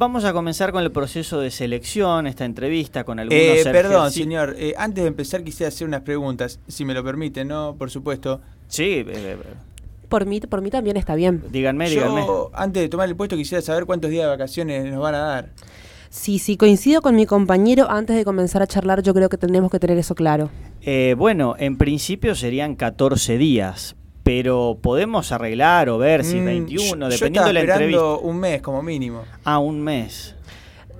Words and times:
vamos 0.00 0.24
a 0.24 0.32
comenzar 0.32 0.72
con 0.72 0.82
el 0.82 0.90
proceso 0.90 1.40
de 1.40 1.50
selección, 1.50 2.26
esta 2.26 2.46
entrevista 2.46 3.04
con 3.04 3.18
algunos... 3.18 3.42
Eh, 3.42 3.62
perdón, 3.70 4.10
señor. 4.10 4.56
eh, 4.58 4.72
antes 4.78 5.04
de 5.04 5.08
empezar 5.08 5.44
quisiera 5.44 5.68
hacer 5.68 5.86
unas 5.86 6.00
preguntas, 6.00 6.58
si 6.68 6.86
me 6.86 6.94
lo 6.94 7.04
permite, 7.04 7.44
¿no? 7.44 7.76
Por 7.78 7.90
supuesto. 7.90 8.40
Sí, 8.66 8.82
eh, 8.82 9.04
eh, 9.08 9.36
Por 10.08 10.24
mí, 10.24 10.40
por 10.40 10.62
mí 10.62 10.70
también 10.70 10.96
está 10.96 11.14
bien. 11.14 11.42
díganme, 11.50 11.90
díganme. 11.90 12.22
Yo, 12.26 12.50
antes 12.54 12.82
de 12.82 12.88
tomar 12.88 13.10
el 13.10 13.14
puesto, 13.14 13.36
quisiera 13.36 13.60
saber 13.60 13.84
cuántos 13.84 14.10
días 14.10 14.24
de 14.24 14.30
vacaciones 14.30 14.90
nos 14.90 15.02
van 15.02 15.14
a 15.16 15.18
dar. 15.18 15.50
Sí, 16.08 16.38
sí, 16.38 16.56
coincido 16.56 17.02
con 17.02 17.14
mi 17.14 17.26
compañero. 17.26 17.90
Antes 17.90 18.16
de 18.16 18.24
comenzar 18.24 18.62
a 18.62 18.66
charlar, 18.66 19.02
yo 19.02 19.12
creo 19.12 19.28
que 19.28 19.36
tendremos 19.36 19.70
que 19.70 19.78
tener 19.78 19.98
eso 19.98 20.14
claro. 20.14 20.48
Eh, 20.80 21.14
bueno, 21.18 21.56
en 21.58 21.76
principio 21.76 22.34
serían 22.34 22.74
14 22.74 23.36
días, 23.36 23.96
pero 24.32 24.78
podemos 24.80 25.32
arreglar 25.32 25.88
o 25.88 25.98
ver 25.98 26.24
si 26.24 26.36
Mm, 26.36 26.44
21, 26.44 27.06
yo- 27.08 27.08
dependiendo 27.08 27.40
yo 27.40 27.46
de 27.48 27.52
la 27.52 27.60
entrevista. 27.62 28.04
un 28.22 28.38
mes 28.38 28.62
como 28.62 28.80
mínimo. 28.80 29.22
Ah, 29.44 29.58
un 29.58 29.80
mes. 29.82 30.36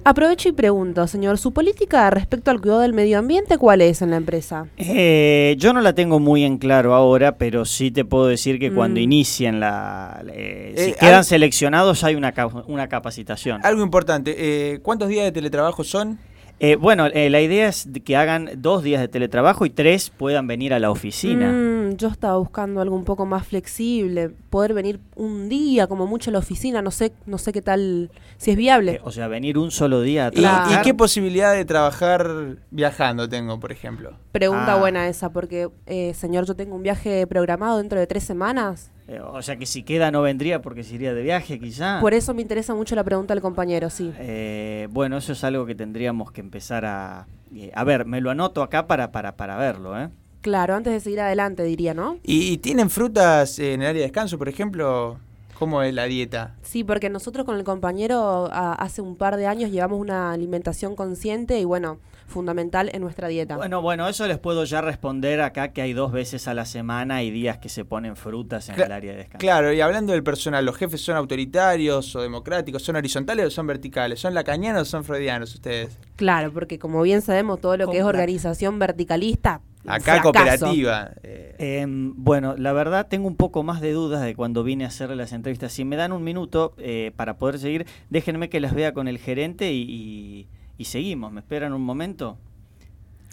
Aprovecho 0.03 0.49
y 0.49 0.53
pregunto, 0.53 1.07
señor, 1.07 1.39
¿su 1.39 1.53
política 1.53 2.11
respecto 2.11 2.51
al 2.51 2.61
cuidado 2.61 2.81
del 2.81 2.93
medio 2.93 3.19
ambiente 3.21 3.57
cuál 3.57 3.83
es 3.83 4.03
en 4.03 4.11
la 4.11 4.17
empresa? 4.17 4.67
Eh, 4.79 5.55
yo 5.59 5.73
no 5.73 5.81
la 5.81 5.93
tengo 5.93 6.19
muy 6.19 6.43
en 6.43 6.59
claro 6.59 6.93
ahora, 6.95 7.37
pero 7.37 7.65
sí 7.65 7.93
te 7.93 8.05
puedo 8.05 8.27
decir 8.27 8.59
que 8.59 8.73
cuando 8.73 8.99
Mm. 8.99 9.03
inicien 9.05 9.61
la... 9.61 10.25
eh, 10.33 10.73
si 10.77 10.91
Eh, 10.91 10.95
quedan 10.99 11.15
al- 11.19 11.25
seleccionados 11.25 12.03
hay 12.03 12.17
una, 12.17 12.35
una 12.67 12.89
capacitación. 12.89 13.61
Algo 13.65 13.83
importante, 13.85 14.35
eh, 14.39 14.81
¿cuántos 14.83 15.09
días 15.09 15.25
de 15.25 15.31
teletrabajo 15.33 15.85
son? 15.85 16.19
Eh, 16.63 16.77
bueno, 16.77 17.07
eh, 17.07 17.31
la 17.31 17.41
idea 17.41 17.69
es 17.69 17.89
que 18.05 18.17
hagan 18.17 18.51
dos 18.59 18.83
días 18.83 19.01
de 19.01 19.09
teletrabajo 19.09 19.65
y 19.65 19.71
tres 19.71 20.11
puedan 20.11 20.47
venir 20.47 20.75
a 20.75 20.79
la 20.79 20.91
oficina. 20.91 21.51
Mm, 21.53 21.80
yo 21.97 22.09
estaba 22.09 22.37
buscando 22.39 22.81
algo 22.81 22.95
un 22.97 23.05
poco 23.05 23.27
más 23.27 23.47
flexible, 23.47 24.31
poder 24.51 24.75
venir 24.75 25.01
un 25.17 25.49
día 25.49 25.87
como 25.87 26.07
mucho 26.07 26.31
a 26.31 26.33
la 26.33 26.39
oficina, 26.39 26.83
no 26.83 26.91
sé, 26.91 27.13
no 27.27 27.39
sé 27.39 27.53
qué 27.53 27.63
tal, 27.63 28.11
si 28.37 28.51
es 28.53 28.57
viable. 28.57 28.93
Eh, 28.93 29.01
o 29.05 29.11
sea, 29.11 29.29
venir 29.29 29.59
un 29.59 29.71
solo 29.71 30.01
día 30.03 30.27
a 30.27 30.29
¿Y, 30.29 30.41
trabajar. 30.41 30.81
y 30.81 30.85
qué 30.85 30.95
posibilidad 30.95 31.55
de 31.55 31.65
trabajar 31.65 32.57
viajando 32.71 33.29
tengo, 33.29 33.59
por 33.61 33.73
ejemplo? 33.73 34.13
Pregunta 34.33 34.75
Ah. 34.75 34.79
buena 34.79 35.09
esa, 35.09 35.31
porque, 35.33 35.69
eh, 35.87 36.15
señor, 36.15 36.45
yo 36.47 36.55
tengo 36.57 36.75
un 36.77 36.83
viaje 36.83 37.27
programado 37.27 37.79
dentro 37.79 37.99
de 37.99 38.07
tres 38.07 38.25
semanas. 38.25 38.91
Eh, 39.09 39.19
o 39.21 39.43
sea 39.43 39.57
que 39.57 39.67
si 39.67 39.83
queda 39.83 40.13
no 40.13 40.23
vendría 40.23 40.63
porque 40.63 40.85
se 40.85 40.95
iría 40.95 41.13
de 41.13 41.23
viaje 41.23 41.59
quizá. 41.59 41.99
Por 42.01 42.15
eso 42.15 42.33
me 42.33 42.43
interesa 42.43 42.75
mucho 42.77 42.95
la 42.95 43.03
pregunta 43.03 43.35
del 43.35 43.43
compañero, 43.43 43.91
sí. 43.91 44.13
Eh, 44.19 44.87
bueno, 44.93 45.17
eso 45.17 45.33
es 45.33 45.43
algo 45.43 45.67
que 45.67 45.75
tendríamos 45.75 46.31
que 46.31 46.41
empezar 46.41 46.85
a... 46.85 47.27
eh, 47.53 47.73
a 47.75 47.83
ver, 47.83 48.05
me 48.07 48.21
lo 48.21 48.31
anoto 48.31 48.63
acá 48.63 48.87
para, 48.87 49.11
para, 49.11 49.37
para 49.37 49.57
verlo, 49.57 49.99
¿eh? 50.01 50.11
Claro, 50.41 50.75
antes 50.75 50.93
de 50.93 51.01
seguir 51.01 51.21
adelante, 51.21 51.63
diría, 51.65 51.93
¿no? 51.95 52.19
¿Y, 52.23 52.53
y 52.53 52.59
tienen 52.59 52.89
frutas 52.91 53.59
en 53.59 53.83
el 53.83 53.89
área 53.89 54.01
de 54.01 54.07
descanso, 54.07 54.39
por 54.39 54.49
ejemplo? 54.49 55.19
¿Cómo 55.59 55.83
es 55.83 55.93
la 55.93 56.05
dieta? 56.05 56.55
Sí, 56.63 56.85
porque 56.85 57.11
nosotros 57.11 57.45
con 57.45 57.57
el 57.59 57.65
compañero 57.65 58.49
a- 58.51 58.73
hace 58.73 59.03
un 59.03 59.17
par 59.17 59.37
de 59.37 59.47
años 59.47 59.71
llevamos 59.71 60.01
una 60.01 60.33
alimentación 60.33 60.97
consciente 60.97 61.61
y 61.61 61.65
bueno, 61.65 61.99
fundamental 62.31 62.91
en 62.95 63.03
nuestra 63.03 63.29
dieta. 63.29 63.57
Bueno, 63.57 63.83
bueno, 63.83 64.09
eso 64.09 64.27
les 64.27 64.39
puedo 64.39 64.65
ya 64.65 64.81
responder 64.81 65.41
acá 65.43 65.73
que 65.73 65.83
hay 65.83 65.93
dos 65.93 66.13
veces 66.13 66.49
a 66.49 66.55
la 66.55 66.65
semana 66.65 67.23
y 67.23 67.31
días 67.31 67.59
que 67.59 67.69
se 67.69 67.85
ponen 67.85 68.17
frutas 68.17 68.69
en 68.71 68.77
Cla- 68.77 68.87
el 68.87 68.93
área 68.93 69.13
de 69.13 69.19
descanso. 69.19 69.39
Claro, 69.39 69.73
y 69.73 69.81
hablando 69.81 70.13
del 70.13 70.23
personal, 70.23 70.65
¿los 70.65 70.77
jefes 70.77 71.01
son 71.03 71.17
autoritarios 71.17 72.15
o 72.17 72.23
democráticos? 72.23 72.83
¿Son 72.83 72.97
horizontales 72.97 73.47
o 73.47 73.51
son 73.51 73.67
verticales? 73.67 74.21
¿Son 74.21 74.33
lacanianos 74.35 74.83
o 74.83 74.85
son 74.87 75.05
freudianos 75.05 75.55
ustedes? 75.55 75.99
Claro, 76.17 76.53
porque 76.53 76.79
como 76.79 77.03
bien 77.03 77.23
sabemos, 77.23 77.61
todo 77.61 77.77
lo 77.77 77.91
que 77.91 77.99
es 77.99 78.05
organización 78.05 78.79
verticalista. 78.79 79.61
Acá 79.87 80.21
fracaso. 80.21 80.23
cooperativa. 80.67 81.11
eh, 81.23 81.55
Em, 81.59 82.13
bueno, 82.17 82.55
la 82.59 82.73
verdad 82.75 83.07
tengo 83.09 83.27
un 83.27 83.37
poco 83.37 83.63
más 83.63 83.81
de 83.81 83.93
dudas 83.93 84.23
de 84.23 84.35
cuando 84.35 84.63
vine 84.63 84.85
a 84.85 84.89
hacer 84.89 85.09
las 85.17 85.33
entrevistas. 85.33 85.73
Si 85.73 85.85
me 85.87 85.97
dan 85.97 86.13
un 86.13 86.23
minuto 86.23 86.75
eh, 86.77 87.13
para 87.17 87.39
poder 87.39 87.59
seguir, 87.59 87.87
déjenme 88.11 88.51
que 88.51 88.61
las 88.61 88.75
vea 88.75 88.93
con 88.93 89.09
el 89.09 89.17
gerente 89.19 89.73
y, 89.73 89.83
y- 89.89 90.49
y 90.81 90.87
seguimos. 90.87 91.31
¿Me 91.31 91.41
esperan 91.41 91.75
un 91.75 91.83
momento? 91.83 92.39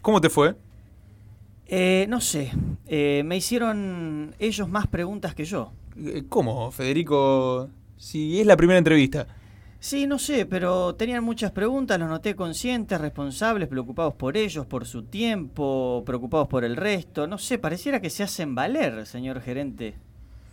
¿Cómo 0.01 0.19
te 0.19 0.29
fue? 0.29 0.57
Eh, 1.65 2.05
no 2.09 2.19
sé, 2.19 2.51
eh, 2.87 3.23
me 3.25 3.37
hicieron 3.37 4.35
ellos 4.37 4.67
más 4.67 4.87
preguntas 4.87 5.33
que 5.33 5.45
yo. 5.45 5.71
Eh, 5.95 6.25
¿Cómo, 6.27 6.69
Federico? 6.71 7.69
Si 7.95 8.41
es 8.41 8.45
la 8.45 8.57
primera 8.57 8.77
entrevista. 8.77 9.27
Sí, 9.79 10.07
no 10.07 10.19
sé, 10.19 10.45
pero 10.45 10.95
tenían 10.95 11.23
muchas 11.23 11.51
preguntas, 11.51 11.97
los 11.97 12.09
noté 12.09 12.35
conscientes, 12.35 12.99
responsables, 12.99 13.69
preocupados 13.69 14.15
por 14.15 14.35
ellos, 14.35 14.65
por 14.65 14.85
su 14.85 15.03
tiempo, 15.03 16.03
preocupados 16.05 16.49
por 16.49 16.65
el 16.65 16.75
resto. 16.75 17.27
No 17.27 17.37
sé, 17.37 17.59
pareciera 17.59 18.01
que 18.01 18.09
se 18.09 18.23
hacen 18.23 18.55
valer, 18.55 19.05
señor 19.05 19.39
gerente. 19.39 19.95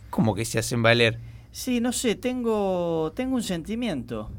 ¿Cómo 0.09 0.33
que 0.33 0.45
se 0.45 0.59
hacen 0.59 0.81
valer? 0.81 1.19
Sí, 1.51 1.81
no 1.81 1.91
sé, 1.91 2.15
tengo, 2.15 3.11
tengo 3.13 3.35
un 3.35 3.43
sentimiento. 3.43 4.29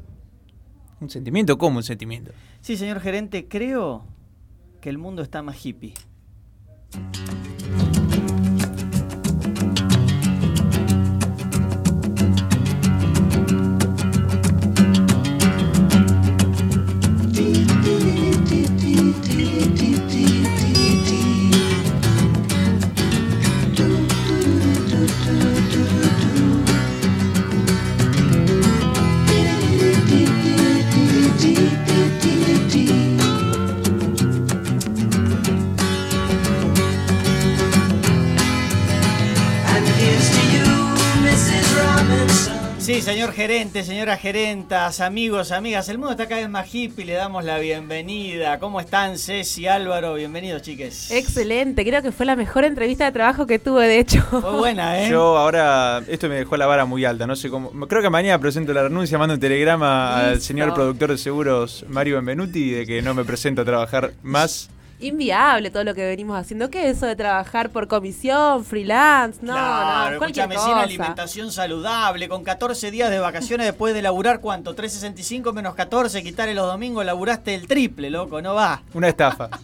¿Un 0.99 1.09
sentimiento? 1.11 1.57
¿Cómo 1.59 1.77
un 1.77 1.83
sentimiento? 1.83 2.31
Sí, 2.67 2.75
señor 2.75 2.99
gerente, 2.99 3.47
creo 3.47 4.03
que 4.81 4.89
el 4.89 4.97
mundo 4.97 5.21
está 5.21 5.41
más 5.41 5.65
hippie. 5.65 5.93
Sí, 42.87 43.01
señor 43.01 43.33
gerente, 43.33 43.83
señora 43.83 44.15
gerentas, 44.15 45.01
amigos, 45.01 45.51
amigas, 45.51 45.89
el 45.89 45.97
mundo 45.97 46.11
está 46.11 46.29
cada 46.29 46.39
vez 46.39 46.49
más 46.49 46.73
hippie, 46.73 47.03
le 47.03 47.15
damos 47.15 47.43
la 47.43 47.59
bienvenida. 47.59 48.59
¿Cómo 48.59 48.79
están, 48.79 49.17
Ceci, 49.17 49.67
Álvaro? 49.67 50.13
Bienvenidos, 50.13 50.61
chiques. 50.61 51.11
Excelente, 51.11 51.83
creo 51.83 52.01
que 52.01 52.13
fue 52.13 52.25
la 52.25 52.37
mejor 52.37 52.63
entrevista 52.63 53.03
de 53.03 53.11
trabajo 53.11 53.45
que 53.45 53.59
tuve, 53.59 53.89
de 53.89 53.99
hecho. 53.99 54.21
Fue 54.21 54.57
buena, 54.57 55.03
¿eh? 55.03 55.09
Yo 55.09 55.37
ahora, 55.37 56.01
esto 56.07 56.29
me 56.29 56.35
dejó 56.35 56.55
la 56.55 56.65
vara 56.65 56.85
muy 56.85 57.03
alta, 57.03 57.27
no 57.27 57.35
sé 57.35 57.49
cómo. 57.49 57.71
Creo 57.89 58.01
que 58.01 58.09
mañana 58.09 58.39
presento 58.39 58.71
la 58.71 58.83
renuncia, 58.83 59.17
mando 59.17 59.33
un 59.33 59.41
telegrama 59.41 60.29
al 60.29 60.39
señor 60.39 60.73
productor 60.73 61.11
de 61.11 61.17
seguros 61.17 61.83
Mario 61.89 62.15
Benvenuti 62.15 62.71
de 62.71 62.85
que 62.85 63.01
no 63.01 63.13
me 63.13 63.25
presento 63.25 63.63
a 63.63 63.65
trabajar 63.65 64.13
más. 64.23 64.69
Inviable 64.99 65.69
todo 65.69 65.83
lo 65.83 65.93
que 65.93 66.05
venimos 66.05 66.39
haciendo. 66.39 66.71
¿Qué 66.71 66.89
es 66.89 66.97
eso 66.97 67.05
de 67.05 67.15
trabajar 67.15 67.69
por 67.69 67.87
comisión, 67.87 68.65
freelance? 68.65 69.39
No, 69.43 69.53
claro, 69.53 70.13
no, 70.13 70.17
cualquier 70.17 70.45
escúchame, 70.45 70.55
sin 70.55 70.73
cosa. 70.73 70.83
alimentación 70.83 71.51
saludable, 71.51 72.27
con 72.27 72.43
14 72.43 72.89
días 72.89 73.11
de 73.11 73.19
vacaciones 73.19 73.67
después 73.67 73.93
de 73.93 74.01
laburar, 74.01 74.39
¿cuánto? 74.39 74.73
365 74.73 75.53
menos 75.53 75.75
14, 75.75 76.23
quitarle 76.23 76.55
los 76.55 76.65
domingos, 76.65 77.05
laburaste 77.05 77.53
el 77.53 77.67
triple, 77.67 78.09
loco, 78.09 78.41
no 78.41 78.55
va. 78.55 78.81
Una 78.93 79.09
estafa. 79.09 79.49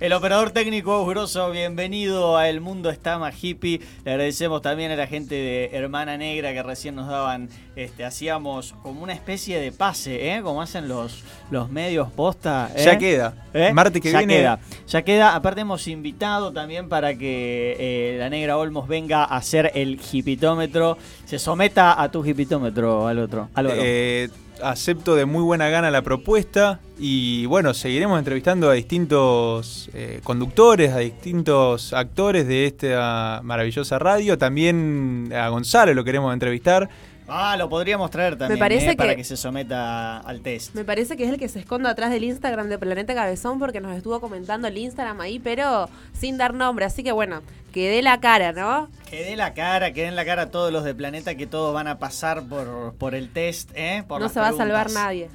El 0.00 0.14
operador 0.14 0.50
técnico 0.50 1.04
Grosso, 1.04 1.50
bienvenido 1.50 2.38
a 2.38 2.48
El 2.48 2.62
Mundo 2.62 2.88
Está 2.88 3.18
Más 3.18 3.34
Hippie. 3.44 3.82
Le 4.02 4.12
agradecemos 4.12 4.62
también 4.62 4.90
a 4.90 4.96
la 4.96 5.06
gente 5.06 5.34
de 5.34 5.70
Hermana 5.74 6.16
Negra 6.16 6.54
que 6.54 6.62
recién 6.62 6.94
nos 6.94 7.06
daban, 7.06 7.50
este, 7.76 8.06
hacíamos 8.06 8.74
como 8.82 9.02
una 9.02 9.12
especie 9.12 9.60
de 9.60 9.72
pase, 9.72 10.34
¿eh? 10.34 10.40
Como 10.40 10.62
hacen 10.62 10.88
los, 10.88 11.22
los 11.50 11.68
medios 11.68 12.10
posta. 12.12 12.70
¿eh? 12.74 12.82
Ya 12.82 12.96
queda. 12.96 13.34
¿Eh? 13.52 13.74
Martes 13.74 14.00
que 14.00 14.10
ya 14.10 14.18
viene. 14.20 14.36
Queda. 14.38 14.58
Ya 14.88 15.02
queda. 15.02 15.34
Aparte 15.34 15.60
hemos 15.62 15.86
invitado 15.88 16.52
también 16.52 16.88
para 16.88 17.14
que 17.16 17.76
eh, 17.78 18.16
la 18.18 18.30
Negra 18.30 18.56
Olmos 18.56 18.88
venga 18.88 19.24
a 19.24 19.36
hacer 19.36 19.70
el 19.74 20.00
hipitómetro. 20.12 20.98
Se 21.24 21.38
someta 21.38 22.00
a 22.00 22.10
tu 22.10 22.24
hipitómetro 22.24 23.06
al 23.06 23.18
otro. 23.18 23.48
Eh, 23.56 24.28
acepto 24.62 25.14
de 25.14 25.24
muy 25.24 25.42
buena 25.42 25.68
gana 25.68 25.90
la 25.90 26.02
propuesta 26.02 26.80
y 26.98 27.46
bueno, 27.46 27.72
seguiremos 27.74 28.18
entrevistando 28.18 28.68
a 28.68 28.74
distintos 28.74 29.90
eh, 29.94 30.20
conductores, 30.22 30.92
a 30.92 30.98
distintos 30.98 31.92
actores 31.92 32.46
de 32.46 32.66
esta 32.66 33.40
maravillosa 33.42 33.98
radio. 33.98 34.36
También 34.38 35.32
a 35.34 35.48
Gonzalo 35.48 35.94
lo 35.94 36.04
queremos 36.04 36.32
entrevistar. 36.32 36.88
Ah, 37.30 37.56
lo 37.56 37.68
podríamos 37.68 38.10
traer 38.10 38.36
también 38.36 38.58
parece 38.58 38.90
¿eh? 38.90 38.96
para 38.96 39.10
que- 39.10 39.16
que 39.16 39.24
se 39.24 39.36
someta 39.36 40.18
al 40.18 40.40
test. 40.40 40.74
Me 40.74 40.84
parece 40.84 41.16
que 41.16 41.24
es 41.24 41.30
el 41.30 41.38
que 41.38 41.48
se 41.48 41.60
esconde 41.60 41.88
atrás 41.88 42.10
del 42.10 42.24
Instagram 42.24 42.68
de 42.68 42.78
Planeta 42.78 43.14
Cabezón 43.14 43.58
porque 43.58 43.80
nos 43.80 43.96
estuvo 43.96 44.20
comentando 44.20 44.68
el 44.68 44.76
Instagram 44.76 45.20
ahí, 45.20 45.38
pero 45.38 45.88
sin 46.12 46.36
dar 46.36 46.54
nombre. 46.54 46.84
Así 46.84 47.02
que 47.02 47.12
bueno, 47.12 47.42
que 47.72 47.88
dé 47.88 48.02
la 48.02 48.20
cara, 48.20 48.52
¿no? 48.52 48.88
Que 49.08 49.24
dé 49.24 49.36
la 49.36 49.54
cara, 49.54 49.92
que 49.92 50.02
den 50.02 50.16
la 50.16 50.24
cara 50.24 50.42
a 50.42 50.50
todos 50.50 50.72
los 50.72 50.84
de 50.84 50.94
Planeta 50.94 51.34
que 51.34 51.46
todos 51.46 51.72
van 51.74 51.88
a 51.88 51.98
pasar 51.98 52.42
por, 52.44 52.94
por 52.94 53.14
el 53.14 53.30
test, 53.32 53.70
¿eh? 53.74 54.04
Por 54.06 54.20
no 54.20 54.28
se 54.28 54.40
va 54.40 54.48
a 54.48 54.52
salvar 54.52 54.90
nadie. 54.90 55.30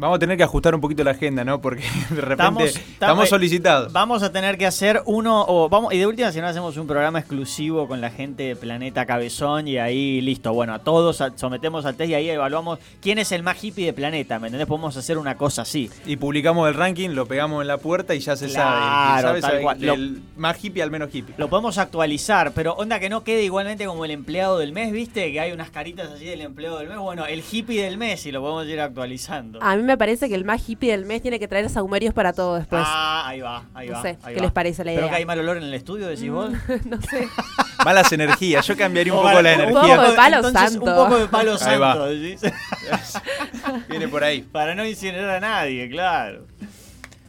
Vamos 0.00 0.16
a 0.16 0.18
tener 0.18 0.36
que 0.36 0.42
ajustar 0.42 0.74
un 0.74 0.80
poquito 0.80 1.04
la 1.04 1.10
agenda, 1.12 1.44
¿no? 1.44 1.60
Porque 1.60 1.82
de 2.10 2.20
repente 2.20 2.32
estamos, 2.32 2.76
estamos- 2.76 3.28
solicitados. 3.28 3.92
Vamos 3.92 4.22
a 4.22 4.32
tener 4.32 4.56
que 4.58 4.66
hacer 4.66 5.02
uno, 5.04 5.44
o 5.46 5.68
vamos, 5.68 5.92
y 5.92 5.98
de 5.98 6.06
última, 6.06 6.32
si 6.32 6.40
no 6.40 6.46
hacemos 6.46 6.76
un 6.76 6.86
programa 6.86 7.18
exclusivo 7.18 7.86
con 7.86 8.00
la 8.00 8.10
gente 8.10 8.42
de 8.44 8.56
Planeta 8.56 9.04
Cabezón 9.06 9.68
y 9.68 9.76
ahí 9.78 10.20
listo. 10.20 10.52
Bueno, 10.52 10.74
a 10.74 10.78
todos 10.80 11.22
sometemos 11.36 11.84
al 11.84 11.94
test 11.96 12.10
y 12.10 12.14
ahí 12.14 12.30
evaluamos 12.30 12.78
quién 13.00 13.18
es 13.18 13.30
el 13.32 13.42
más 13.42 13.62
hippie 13.62 13.86
de 13.86 13.92
Planeta, 13.92 14.38
¿me 14.38 14.48
entendés? 14.48 14.66
Podemos 14.66 14.96
hacer 14.96 15.18
una 15.18 15.36
cosa 15.36 15.62
así. 15.62 15.90
Y 16.06 16.16
publicamos 16.16 16.66
el 16.68 16.74
ranking, 16.74 17.10
lo 17.10 17.26
pegamos 17.26 17.60
en 17.60 17.68
la 17.68 17.76
puerta 17.78 18.14
y 18.14 18.20
ya 18.20 18.36
se 18.36 18.46
Claro, 18.48 18.58
sabe. 18.72 18.80
El 18.80 19.16
que 19.16 19.22
sabe, 19.22 19.40
tal 19.42 19.50
sabe 19.50 19.62
cual. 19.62 19.80
del 19.80 20.22
más 20.36 20.64
hippie 20.64 20.82
al 20.82 20.90
menos 20.90 21.14
hippie. 21.14 21.34
Lo 21.36 21.48
podemos 21.48 21.76
actualizar, 21.78 22.52
pero 22.54 22.72
onda 22.74 22.98
que 23.00 23.08
no 23.10 23.22
quede 23.22 23.42
igualmente 23.44 23.84
como 23.84 24.04
el 24.04 24.10
empleado 24.12 24.58
del 24.58 24.72
mes, 24.72 24.92
¿viste? 24.92 25.30
Que 25.30 25.40
hay 25.40 25.52
unas 25.52 25.70
caritas 25.70 26.08
así 26.10 26.24
del 26.24 26.40
empleado 26.40 26.78
del 26.78 26.88
mes. 26.88 26.98
Bueno, 26.98 27.26
el 27.26 27.42
hippie 27.50 27.82
del 27.82 27.98
mes 27.98 28.24
y 28.26 28.32
lo 28.32 28.40
podemos 28.40 28.66
ir 28.66 28.80
actualizando. 28.80 29.62
A 29.62 29.76
mí 29.76 29.82
me 29.90 29.98
parece 29.98 30.28
que 30.28 30.34
el 30.34 30.44
más 30.44 30.68
hippie 30.68 30.90
del 30.92 31.04
mes 31.04 31.20
tiene 31.22 31.38
que 31.38 31.46
traer 31.48 31.68
saumerios 31.68 32.14
para 32.14 32.32
todo 32.32 32.56
después. 32.56 32.82
Ah, 32.84 33.24
ahí 33.26 33.40
va, 33.40 33.64
ahí 33.74 33.88
No 33.88 33.94
va. 33.94 34.02
sé, 34.02 34.08
ahí 34.22 34.34
¿qué 34.34 34.40
va. 34.40 34.46
les 34.46 34.52
parece 34.52 34.84
la 34.84 34.90
¿Pero 34.92 35.00
idea? 35.02 35.10
que 35.10 35.16
hay 35.16 35.24
mal 35.26 35.38
olor 35.40 35.56
en 35.56 35.64
el 35.64 35.74
estudio, 35.74 36.06
decís 36.08 36.30
vos? 36.30 36.50
no 36.86 37.00
sé. 37.02 37.28
Malas 37.84 38.10
energías. 38.12 38.66
Yo 38.66 38.76
cambiaría 38.76 39.12
un 39.12 39.18
O 39.20 39.22
poco 39.22 39.34
mal- 39.34 39.44
la 39.44 39.54
un 39.54 39.60
energía. 39.60 39.96
poco 39.96 40.10
de 40.10 40.16
palo 40.16 40.36
entonces, 40.36 40.60
santo. 40.72 40.86
Un 40.86 40.94
poco 40.96 41.18
de 41.18 41.26
palo 41.28 41.50
Ahí 41.60 41.78
va. 41.78 41.92
santo, 41.94 42.06
¿decís? 42.06 42.40
Viene 43.88 44.08
por 44.08 44.24
ahí. 44.24 44.42
Para 44.42 44.74
no 44.74 44.84
incinerar 44.84 45.30
a 45.30 45.40
nadie, 45.40 45.88
claro. 45.90 46.46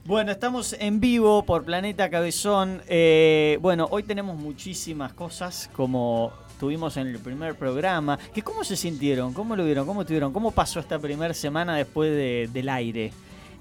Bueno, 0.04 0.32
estamos 0.32 0.76
en 0.80 1.00
vivo 1.00 1.44
por 1.46 1.64
Planeta 1.64 2.10
Cabezón. 2.10 2.82
Eh, 2.88 3.58
bueno, 3.62 3.88
hoy 3.92 4.04
tenemos 4.04 4.36
muchísimas 4.36 5.14
cosas 5.14 5.70
como 5.74 6.34
tuvimos 6.62 6.96
en 6.98 7.08
el 7.08 7.18
primer 7.18 7.56
programa. 7.56 8.20
¿Que 8.36 8.44
¿Cómo 8.44 8.64
se 8.64 8.78
sintieron? 8.78 9.34
¿Cómo 9.34 9.56
lo 9.56 9.66
vieron? 9.66 9.88
¿Cómo 9.88 10.06
tuvieron? 10.06 10.32
¿Cómo 10.32 10.52
pasó 10.52 10.80
esta 10.80 11.00
primera 11.00 11.34
semana 11.34 11.76
después 11.76 12.12
de- 12.12 12.48
del 12.54 12.70
aire? 12.70 13.12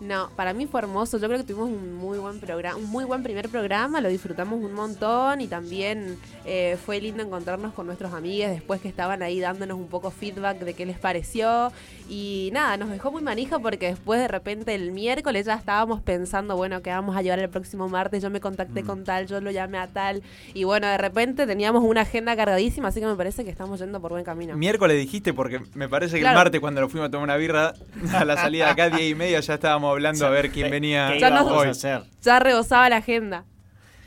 No, 0.01 0.31
para 0.35 0.55
mí 0.55 0.67
fue 0.67 0.81
hermoso. 0.81 1.19
Yo 1.19 1.27
creo 1.27 1.39
que 1.39 1.45
tuvimos 1.45 1.69
un 1.69 1.95
muy 1.95 2.19
buen 2.19 2.41
programa, 2.41 2.77
un 2.79 2.87
muy 2.91 3.05
buen 3.05 3.23
primer 3.23 3.49
programa, 3.51 4.01
lo 4.01 4.09
disfrutamos 4.09 4.59
un 4.63 4.73
montón 4.73 5.41
y 5.43 5.47
también 5.47 6.17
eh, 6.47 6.79
fue 6.87 7.01
lindo 7.01 7.23
encontrarnos 7.23 7.75
con 7.75 7.85
nuestros 7.87 8.13
amigos 8.15 8.51
después 8.51 8.81
que 8.81 8.89
estaban 8.89 9.23
ahí 9.23 9.41
dándonos 9.41 9.77
un 9.79 9.89
poco 9.89 10.11
feedback 10.11 10.59
de 10.61 10.73
qué 10.75 10.87
les 10.87 10.99
pareció. 10.99 11.71
Y 12.09 12.49
nada, 12.53 12.77
nos 12.79 12.89
dejó 12.91 13.13
muy 13.13 13.23
manija 13.23 13.59
porque 13.59 13.89
después 13.89 14.19
de 14.21 14.27
repente 14.29 14.75
el 14.75 14.91
miércoles 14.93 15.45
ya 15.47 15.55
estábamos 15.55 16.01
pensando, 16.01 16.57
bueno, 16.57 16.81
que 16.83 16.91
vamos 16.91 17.15
a 17.17 17.23
llevar 17.23 17.39
el 17.41 17.51
próximo 17.51 17.89
martes. 17.89 18.23
Yo 18.23 18.31
me 18.31 18.41
contacté 18.41 18.83
Mm. 18.83 18.87
con 18.87 19.05
tal, 19.05 19.27
yo 19.27 19.41
lo 19.41 19.51
llamé 19.51 19.79
a 19.79 19.87
tal. 19.87 20.23
Y 20.55 20.65
bueno, 20.65 20.87
de 20.87 20.97
repente 20.99 21.47
teníamos 21.47 21.85
una 21.85 22.01
agenda 22.03 22.35
cargadísima, 22.37 22.89
así 22.89 23.01
que 23.01 23.07
me 23.07 23.17
parece 23.17 23.45
que 23.45 23.51
estamos 23.51 23.79
yendo 23.81 24.01
por 24.01 24.13
buen 24.13 24.25
camino. 24.25 24.57
Miércoles 24.57 24.97
dijiste, 24.97 25.35
porque 25.35 25.61
me 25.75 25.89
parece 25.89 26.15
que 26.17 26.21
Claro. 26.23 26.39
el 26.39 26.45
martes 26.45 26.61
cuando 26.61 26.81
nos 26.81 26.91
fuimos 26.91 27.09
a 27.09 27.11
tomar 27.11 27.25
una 27.25 27.37
birra, 27.37 27.75
a 28.15 28.25
la 28.25 28.37
salida 28.37 28.65
de 28.67 28.71
acá, 28.71 28.89
10 28.91 29.11
y 29.11 29.15
media, 29.15 29.41
ya 29.41 29.55
estábamos 29.55 29.90
hablando 29.91 30.27
a 30.27 30.31
ver 30.31 30.51
quién 30.51 30.67
¿Qué- 30.67 30.71
venía 30.73 31.11
¿Qué 31.13 31.21
Ya 31.21 31.29
íbamos 31.29 31.53
nos- 31.53 31.67
a 31.67 31.71
hacer? 31.71 32.03
Ya 32.23 32.39
rebosaba 32.41 32.89
la 32.89 32.97
agenda. 32.97 33.45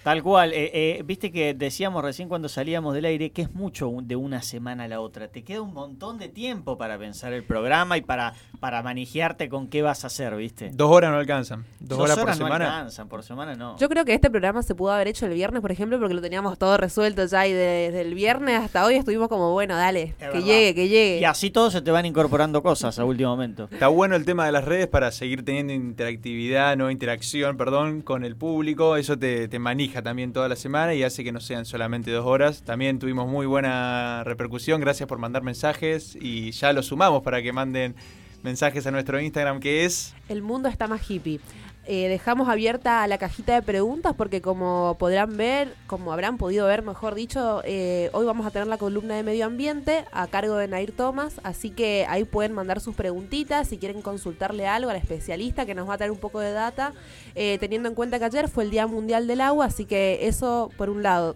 Tal 0.03 0.21
cual, 0.21 0.51
eh, 0.51 0.69
eh, 0.73 1.03
viste 1.05 1.31
que 1.31 1.53
decíamos 1.53 2.03
recién 2.03 2.27
cuando 2.27 2.49
salíamos 2.49 2.93
del 2.93 3.05
aire 3.05 3.31
que 3.31 3.43
es 3.43 3.53
mucho 3.53 3.89
de 4.03 4.15
una 4.17 4.41
semana 4.41 4.83
a 4.83 4.87
la 4.89 4.99
otra. 4.99 5.29
Te 5.29 5.43
queda 5.43 5.61
un 5.61 5.73
montón 5.73 6.17
de 6.17 6.27
tiempo 6.27 6.77
para 6.77 6.97
pensar 6.97 7.31
el 7.31 7.43
programa 7.43 7.97
y 7.97 8.01
para, 8.01 8.33
para 8.59 8.83
manejearte 8.83 9.47
con 9.47 9.67
qué 9.67 9.81
vas 9.81 10.03
a 10.03 10.07
hacer, 10.07 10.35
¿viste? 10.35 10.71
Dos 10.73 10.91
horas 10.91 11.11
no 11.11 11.17
alcanzan. 11.17 11.63
Dos, 11.79 11.99
horas, 11.99 12.17
por 12.17 12.27
no 12.27 12.35
semana. 12.35 12.65
alcanzan, 12.77 13.07
por 13.07 13.23
semana 13.23 13.55
no. 13.55 13.77
Yo 13.77 13.87
creo 13.87 14.03
que 14.03 14.13
este 14.13 14.29
programa 14.29 14.61
se 14.61 14.75
pudo 14.75 14.91
haber 14.91 15.07
hecho 15.07 15.25
el 15.25 15.33
viernes, 15.33 15.61
por 15.61 15.71
ejemplo, 15.71 15.97
porque 15.99 16.13
lo 16.13 16.21
teníamos 16.21 16.57
todo 16.57 16.75
resuelto 16.75 17.25
ya 17.25 17.47
y 17.47 17.53
de- 17.53 17.63
desde 17.93 18.01
el 18.01 18.13
viernes 18.13 18.59
hasta 18.59 18.85
hoy 18.85 18.95
estuvimos 18.95 19.29
como, 19.29 19.51
bueno, 19.53 19.75
dale, 19.77 20.15
que 20.19 20.25
verdad. 20.25 20.39
llegue, 20.41 20.75
que 20.75 20.87
llegue. 20.89 21.19
Y 21.21 21.23
así 21.23 21.49
todos 21.49 21.71
se 21.71 21.81
te 21.81 21.91
van 21.91 22.05
incorporando 22.05 22.61
cosas 22.61 22.99
a 22.99 23.05
último 23.05 23.29
momento. 23.29 23.69
Está 23.71 23.87
bueno 23.87 24.15
el 24.17 24.25
tema 24.25 24.45
de 24.45 24.51
las 24.51 24.65
redes 24.65 24.87
para 24.87 25.11
seguir 25.11 25.45
teniendo 25.45 25.71
interactividad, 25.71 26.75
no 26.75 26.91
interacción, 26.91 27.55
perdón, 27.55 28.01
con 28.01 28.25
el 28.25 28.35
público. 28.35 28.97
Eso 28.97 29.17
te, 29.17 29.47
te 29.47 29.59
manija 29.59 29.92
también 30.01 30.33
toda 30.33 30.49
la 30.49 30.55
semana 30.55 30.93
y 30.93 31.03
hace 31.03 31.23
que 31.23 31.31
no 31.31 31.39
sean 31.39 31.65
solamente 31.65 32.11
dos 32.11 32.25
horas. 32.25 32.63
También 32.63 32.99
tuvimos 32.99 33.27
muy 33.27 33.45
buena 33.45 34.23
repercusión. 34.23 34.81
Gracias 34.81 35.07
por 35.07 35.19
mandar 35.19 35.43
mensajes 35.43 36.17
y 36.19 36.51
ya 36.51 36.73
lo 36.73 36.81
sumamos 36.81 37.21
para 37.23 37.41
que 37.41 37.53
manden 37.53 37.95
mensajes 38.43 38.85
a 38.87 38.91
nuestro 38.91 39.19
Instagram 39.21 39.59
que 39.59 39.85
es 39.85 40.13
El 40.29 40.41
mundo 40.41 40.69
está 40.69 40.87
más 40.87 41.09
hippie. 41.09 41.39
Eh, 41.85 42.07
dejamos 42.07 42.47
abierta 42.47 43.05
la 43.07 43.17
cajita 43.17 43.55
de 43.55 43.61
preguntas 43.61 44.13
porque 44.15 44.41
como 44.41 44.95
podrán 44.97 45.35
ver, 45.35 45.75
como 45.85 46.13
habrán 46.13 46.37
podido 46.37 46.65
ver, 46.65 46.81
mejor 46.81 47.13
dicho, 47.13 47.61
eh, 47.65 48.09
hoy 48.13 48.25
vamos 48.25 48.45
a 48.45 48.51
tener 48.51 48.69
la 48.69 48.77
columna 48.77 49.15
de 49.15 49.23
medio 49.23 49.45
ambiente 49.45 50.05
a 50.13 50.27
cargo 50.27 50.55
de 50.55 50.69
Nair 50.69 50.93
Thomas, 50.93 51.41
así 51.43 51.71
que 51.71 52.05
ahí 52.07 52.23
pueden 52.23 52.53
mandar 52.53 52.79
sus 52.79 52.95
preguntitas 52.95 53.67
si 53.67 53.79
quieren 53.79 54.01
consultarle 54.01 54.65
algo 54.65 54.91
al 54.91 54.95
especialista 54.95 55.65
que 55.65 55.75
nos 55.75 55.89
va 55.89 55.95
a 55.95 55.97
traer 55.97 56.11
un 56.11 56.19
poco 56.19 56.39
de 56.39 56.53
data, 56.53 56.93
eh, 57.35 57.57
teniendo 57.59 57.89
en 57.89 57.95
cuenta 57.95 58.17
que 58.17 58.25
ayer 58.25 58.47
fue 58.47 58.63
el 58.63 58.71
Día 58.71 58.87
Mundial 58.87 59.27
del 59.27 59.41
Agua, 59.41 59.65
así 59.65 59.83
que 59.83 60.25
eso 60.25 60.71
por 60.77 60.89
un 60.89 61.03
lado. 61.03 61.35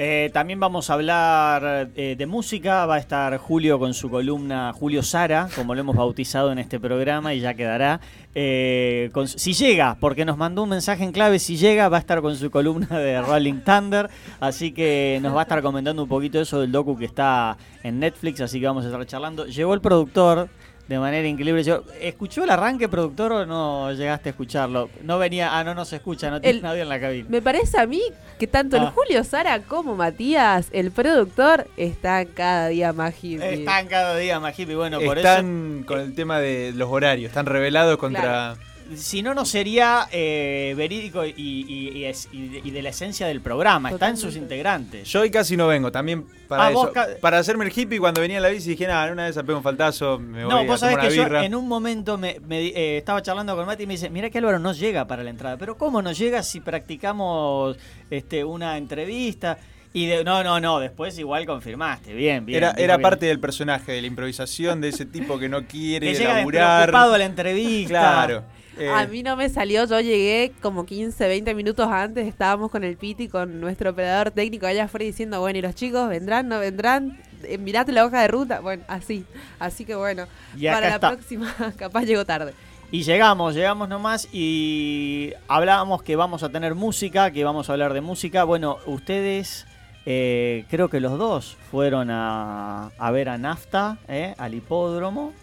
Eh, 0.00 0.30
también 0.32 0.60
vamos 0.60 0.90
a 0.90 0.94
hablar 0.94 1.90
eh, 1.96 2.14
de 2.16 2.26
música. 2.26 2.86
Va 2.86 2.94
a 2.94 2.98
estar 2.98 3.36
Julio 3.38 3.80
con 3.80 3.94
su 3.94 4.08
columna 4.08 4.72
Julio 4.72 5.02
Sara, 5.02 5.48
como 5.56 5.74
lo 5.74 5.80
hemos 5.80 5.96
bautizado 5.96 6.52
en 6.52 6.60
este 6.60 6.78
programa 6.78 7.34
y 7.34 7.40
ya 7.40 7.54
quedará. 7.54 8.00
Eh, 8.32 9.10
si 9.34 9.54
llega, 9.54 9.96
porque 9.98 10.24
nos 10.24 10.36
mandó 10.36 10.62
un 10.62 10.68
mensaje 10.68 11.02
en 11.02 11.10
clave, 11.10 11.40
si 11.40 11.56
llega, 11.56 11.88
va 11.88 11.96
a 11.96 12.00
estar 12.00 12.22
con 12.22 12.36
su 12.36 12.48
columna 12.48 12.96
de 12.96 13.20
Rolling 13.20 13.62
Thunder. 13.64 14.08
Así 14.38 14.70
que 14.70 15.18
nos 15.20 15.34
va 15.34 15.40
a 15.40 15.42
estar 15.42 15.60
comentando 15.62 16.04
un 16.04 16.08
poquito 16.08 16.40
eso 16.40 16.60
del 16.60 16.70
docu 16.70 16.96
que 16.96 17.06
está 17.06 17.56
en 17.82 17.98
Netflix. 17.98 18.40
Así 18.40 18.60
que 18.60 18.66
vamos 18.66 18.84
a 18.84 18.88
estar 18.88 19.04
charlando. 19.04 19.46
Llegó 19.46 19.74
el 19.74 19.80
productor. 19.80 20.48
De 20.88 20.98
manera 20.98 21.28
increíble. 21.28 21.62
Yo- 21.62 21.84
¿Escuchó 22.00 22.44
el 22.44 22.50
arranque, 22.50 22.88
productor, 22.88 23.30
o 23.32 23.46
no 23.46 23.92
llegaste 23.92 24.30
a 24.30 24.32
escucharlo? 24.32 24.88
No 25.02 25.18
venía. 25.18 25.58
Ah, 25.58 25.62
no 25.62 25.74
nos 25.74 25.92
escucha, 25.92 26.30
no 26.30 26.40
tiene 26.40 26.62
nadie 26.62 26.80
en 26.82 26.88
la 26.88 26.98
cabina. 26.98 27.26
Me 27.28 27.42
parece 27.42 27.78
a 27.78 27.86
mí 27.86 28.00
que 28.38 28.46
tanto 28.46 28.76
el 28.78 28.84
Ah. 28.84 28.92
Julio 28.94 29.22
Sara 29.22 29.60
como 29.60 29.96
Matías, 29.96 30.68
el 30.72 30.90
productor, 30.90 31.66
están 31.76 32.24
cada 32.28 32.68
día 32.68 32.94
más 32.94 33.14
hippie. 33.22 33.52
Están 33.54 33.86
cada 33.86 34.16
día 34.16 34.40
más 34.40 34.58
hippie. 34.58 34.76
Bueno, 34.76 34.98
por 35.00 35.18
eso. 35.18 35.28
están 35.28 35.82
con 35.86 36.00
el 36.00 36.14
tema 36.14 36.38
de 36.40 36.72
los 36.74 36.88
horarios, 36.90 37.28
están 37.28 37.44
revelados 37.46 37.98
contra 37.98 38.56
Si 38.96 39.22
no, 39.22 39.34
no 39.34 39.44
sería 39.44 40.08
eh, 40.12 40.74
verídico 40.76 41.24
y, 41.24 41.34
y- 41.36 41.90
y 41.98 42.04
es- 42.04 42.28
y 42.32 42.48
de, 42.48 42.58
y 42.64 42.70
de 42.70 42.82
la 42.82 42.88
esencia 42.88 43.26
del 43.26 43.40
programa. 43.40 43.90
Está 43.90 44.08
en 44.08 44.16
sus 44.16 44.34
integrantes. 44.36 45.06
Yo 45.08 45.20
hoy 45.20 45.30
casi 45.30 45.56
no 45.56 45.66
vengo, 45.66 45.92
también 45.92 46.24
para 46.48 46.66
Ah, 46.66 46.70
eso. 46.70 46.92
Para 47.20 47.38
hacerme 47.38 47.64
el 47.66 47.72
hippie 47.76 47.98
cuando 47.98 48.20
venía 48.20 48.38
en 48.38 48.42
la 48.42 48.48
bici 48.48 48.70
dije, 48.70 48.86
nada, 48.86 49.12
una 49.12 49.28
esas 49.28 49.44
pego 49.44 49.58
un 49.58 49.64
faltazo, 49.64 50.18
me 50.18 50.44
voy 50.44 50.50
no, 50.54 50.58
a 50.60 50.62
vos 50.64 50.80
sabés 50.80 50.96
que 50.98 51.14
yo 51.14 51.26
en 51.26 51.54
un 51.54 51.68
momento 51.68 52.16
me, 52.16 52.40
me 52.46 52.60
di- 52.60 52.72
eh, 52.74 52.96
estaba 52.98 53.20
charlando 53.22 53.54
con 53.54 53.66
Mati 53.66 53.82
y 53.82 53.86
me 53.86 53.94
dice, 53.94 54.08
mira 54.10 54.30
que 54.30 54.38
Álvaro 54.38 54.58
no 54.58 54.72
llega 54.72 55.06
para 55.06 55.22
la 55.22 55.30
entrada. 55.30 55.56
Pero 55.58 55.76
¿cómo 55.76 56.00
no 56.00 56.12
llega 56.12 56.42
si 56.42 56.60
practicamos 56.60 57.76
este, 58.10 58.44
una 58.44 58.76
entrevista? 58.78 59.58
Y 59.92 60.06
de- 60.06 60.22
no, 60.22 60.44
no, 60.44 60.60
no, 60.60 60.80
después 60.80 61.18
igual 61.18 61.46
confirmaste. 61.46 62.12
Bien, 62.12 62.44
bien. 62.44 62.58
Era, 62.58 62.70
era 62.76 62.98
parte 62.98 63.26
del 63.26 63.40
personaje, 63.40 63.92
de 63.92 64.00
la 64.02 64.06
improvisación 64.06 64.80
de 64.80 64.88
ese 64.88 65.06
tipo 65.06 65.38
que 65.38 65.48
no 65.48 65.62
quiere 65.66 66.12
que 66.12 66.18
llega 66.18 66.34
laburar. 66.38 66.94
a 66.94 67.18
la 67.18 67.24
entrevista. 67.24 67.88
Claro. 67.88 68.44
Eh, 68.78 68.88
A 68.90 69.06
mí 69.06 69.22
no 69.22 69.36
me 69.36 69.48
salió, 69.48 69.84
yo 69.86 70.00
llegué 70.00 70.52
como 70.62 70.86
15, 70.86 71.26
20 71.28 71.54
minutos 71.54 71.88
antes, 71.88 72.26
estábamos 72.26 72.70
con 72.70 72.84
el 72.84 72.96
Piti, 72.96 73.28
con 73.28 73.60
nuestro 73.60 73.90
operador 73.90 74.30
técnico 74.30 74.66
allá 74.66 74.84
afuera 74.84 75.04
diciendo, 75.04 75.40
bueno, 75.40 75.58
¿y 75.58 75.62
los 75.62 75.74
chicos 75.74 76.08
vendrán, 76.08 76.48
no 76.48 76.58
vendrán? 76.58 77.18
Eh, 77.44 77.58
Mirate 77.58 77.92
la 77.92 78.04
hoja 78.04 78.22
de 78.22 78.28
ruta, 78.28 78.60
bueno, 78.60 78.82
así, 78.88 79.24
así 79.58 79.84
que 79.84 79.94
bueno, 79.94 80.26
para 80.62 80.88
la 80.88 80.94
está. 80.96 81.10
próxima 81.10 81.54
capaz 81.76 82.02
llego 82.04 82.24
tarde. 82.24 82.52
Y 82.90 83.02
llegamos, 83.02 83.54
llegamos 83.54 83.88
nomás 83.88 84.28
y 84.32 85.32
hablábamos 85.46 86.02
que 86.02 86.16
vamos 86.16 86.42
a 86.42 86.48
tener 86.48 86.74
música, 86.74 87.30
que 87.30 87.44
vamos 87.44 87.68
a 87.68 87.72
hablar 87.74 87.92
de 87.92 88.00
música. 88.00 88.44
Bueno, 88.44 88.78
ustedes, 88.86 89.66
eh, 90.06 90.64
creo 90.70 90.88
que 90.88 90.98
los 90.98 91.18
dos 91.18 91.58
fueron 91.70 92.10
a, 92.10 92.86
a 92.98 93.10
ver 93.10 93.28
a 93.28 93.36
Nafta, 93.36 93.98
eh, 94.08 94.34
al 94.38 94.54
hipódromo. 94.54 95.34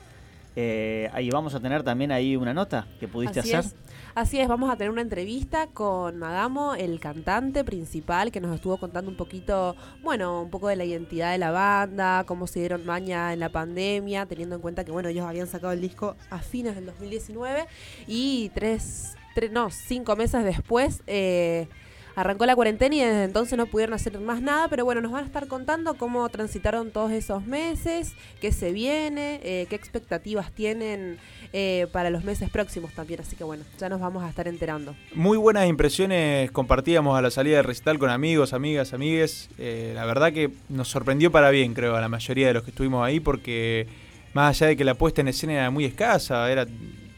Eh, 0.55 1.09
ahí 1.13 1.29
vamos 1.29 1.53
a 1.53 1.59
tener 1.59 1.83
también 1.83 2.11
ahí 2.11 2.35
una 2.37 2.53
nota 2.53 2.87
que 2.99 3.07
pudiste 3.07 3.41
Así 3.41 3.53
hacer. 3.53 3.71
es. 3.71 3.75
Así 4.15 4.39
es, 4.39 4.47
vamos 4.47 4.69
a 4.69 4.77
tener 4.77 4.91
una 4.91 5.01
entrevista 5.01 5.67
con 5.67 6.17
Magamo, 6.17 6.73
el 6.75 7.01
cantante 7.01 7.65
principal, 7.65 8.31
que 8.31 8.39
nos 8.39 8.55
estuvo 8.55 8.77
contando 8.77 9.11
un 9.11 9.17
poquito, 9.17 9.75
bueno, 10.01 10.41
un 10.41 10.49
poco 10.49 10.69
de 10.69 10.77
la 10.77 10.85
identidad 10.85 11.33
de 11.33 11.37
la 11.37 11.51
banda, 11.51 12.23
cómo 12.25 12.47
se 12.47 12.59
dieron 12.59 12.85
maña 12.85 13.33
en 13.33 13.41
la 13.41 13.49
pandemia, 13.49 14.25
teniendo 14.25 14.55
en 14.55 14.61
cuenta 14.61 14.85
que, 14.85 14.91
bueno, 14.91 15.09
ellos 15.09 15.25
habían 15.25 15.47
sacado 15.47 15.73
el 15.73 15.81
disco 15.81 16.15
a 16.29 16.39
fines 16.39 16.75
del 16.75 16.85
2019 16.85 17.65
y 18.07 18.51
tres, 18.55 19.17
tres 19.33 19.51
no, 19.51 19.69
cinco 19.69 20.15
meses 20.15 20.45
después 20.45 21.03
eh, 21.07 21.67
arrancó 22.15 22.45
la 22.45 22.55
cuarentena 22.55 22.95
y 22.95 22.99
desde 22.99 23.23
entonces 23.25 23.57
no 23.57 23.65
pudieron 23.65 23.93
hacer 23.93 24.19
más 24.19 24.41
nada, 24.41 24.67
pero 24.69 24.85
bueno, 24.85 25.01
nos 25.01 25.11
van 25.11 25.23
a 25.23 25.27
estar 25.27 25.47
contando 25.47 25.95
cómo 25.95 26.27
transitaron 26.29 26.91
todos 26.91 27.11
esos 27.11 27.45
meses, 27.45 28.13
qué 28.39 28.51
se 28.51 28.71
viene, 28.71 29.39
eh, 29.43 29.67
qué 29.69 29.75
expectativas 29.75 30.51
tienen 30.51 31.17
eh, 31.51 31.87
para 31.91 32.09
los 32.09 32.23
meses 32.23 32.49
próximos 32.49 32.93
también, 32.93 33.21
así 33.21 33.35
que 33.35 33.43
bueno, 33.43 33.63
ya 33.77 33.89
nos 33.89 33.99
vamos 33.99 34.23
a 34.23 34.29
estar 34.29 34.47
enterando. 34.47 34.95
Muy 35.13 35.37
buenas 35.37 35.67
impresiones 35.67 36.51
compartíamos 36.51 37.17
a 37.17 37.21
la 37.21 37.31
salida 37.31 37.57
del 37.57 37.65
recital 37.65 37.99
con 37.99 38.09
amigos, 38.09 38.53
amigas, 38.53 38.93
amigues. 38.93 39.49
Eh, 39.57 39.91
la 39.93 40.05
verdad 40.05 40.31
que 40.31 40.51
nos 40.69 40.87
sorprendió 40.87 41.31
para 41.31 41.49
bien, 41.49 41.73
creo, 41.73 41.95
a 41.95 42.01
la 42.01 42.09
mayoría 42.09 42.47
de 42.47 42.53
los 42.53 42.63
que 42.63 42.71
estuvimos 42.71 43.05
ahí, 43.05 43.19
porque 43.19 43.87
más 44.33 44.55
allá 44.55 44.67
de 44.67 44.77
que 44.77 44.85
la 44.85 44.95
puesta 44.95 45.21
en 45.21 45.27
escena 45.27 45.53
era 45.53 45.69
muy 45.69 45.85
escasa, 45.85 46.49
era 46.49 46.65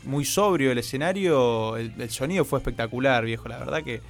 muy 0.03 0.25
sobrio 0.25 0.71
el 0.71 0.77
escenario, 0.77 1.77
el, 1.77 1.93
el 1.99 2.09
sonido 2.09 2.45
fue 2.45 2.59
espectacular, 2.59 3.25
viejo. 3.25 3.47
La 3.47 3.59
verdad 3.59 3.83
que 3.83 4.01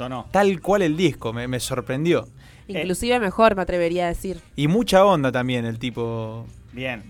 Sonó. 0.00 0.26
tal 0.30 0.60
cual 0.60 0.82
el 0.82 0.96
disco, 0.96 1.32
me, 1.32 1.46
me 1.46 1.60
sorprendió. 1.60 2.26
Inclusive 2.68 3.18
mejor, 3.20 3.54
me 3.56 3.62
atrevería 3.62 4.04
a 4.06 4.08
decir. 4.08 4.40
Y 4.56 4.68
mucha 4.68 5.04
onda 5.04 5.30
también 5.32 5.64
el 5.66 5.78
tipo. 5.78 6.46
Bien. 6.72 7.02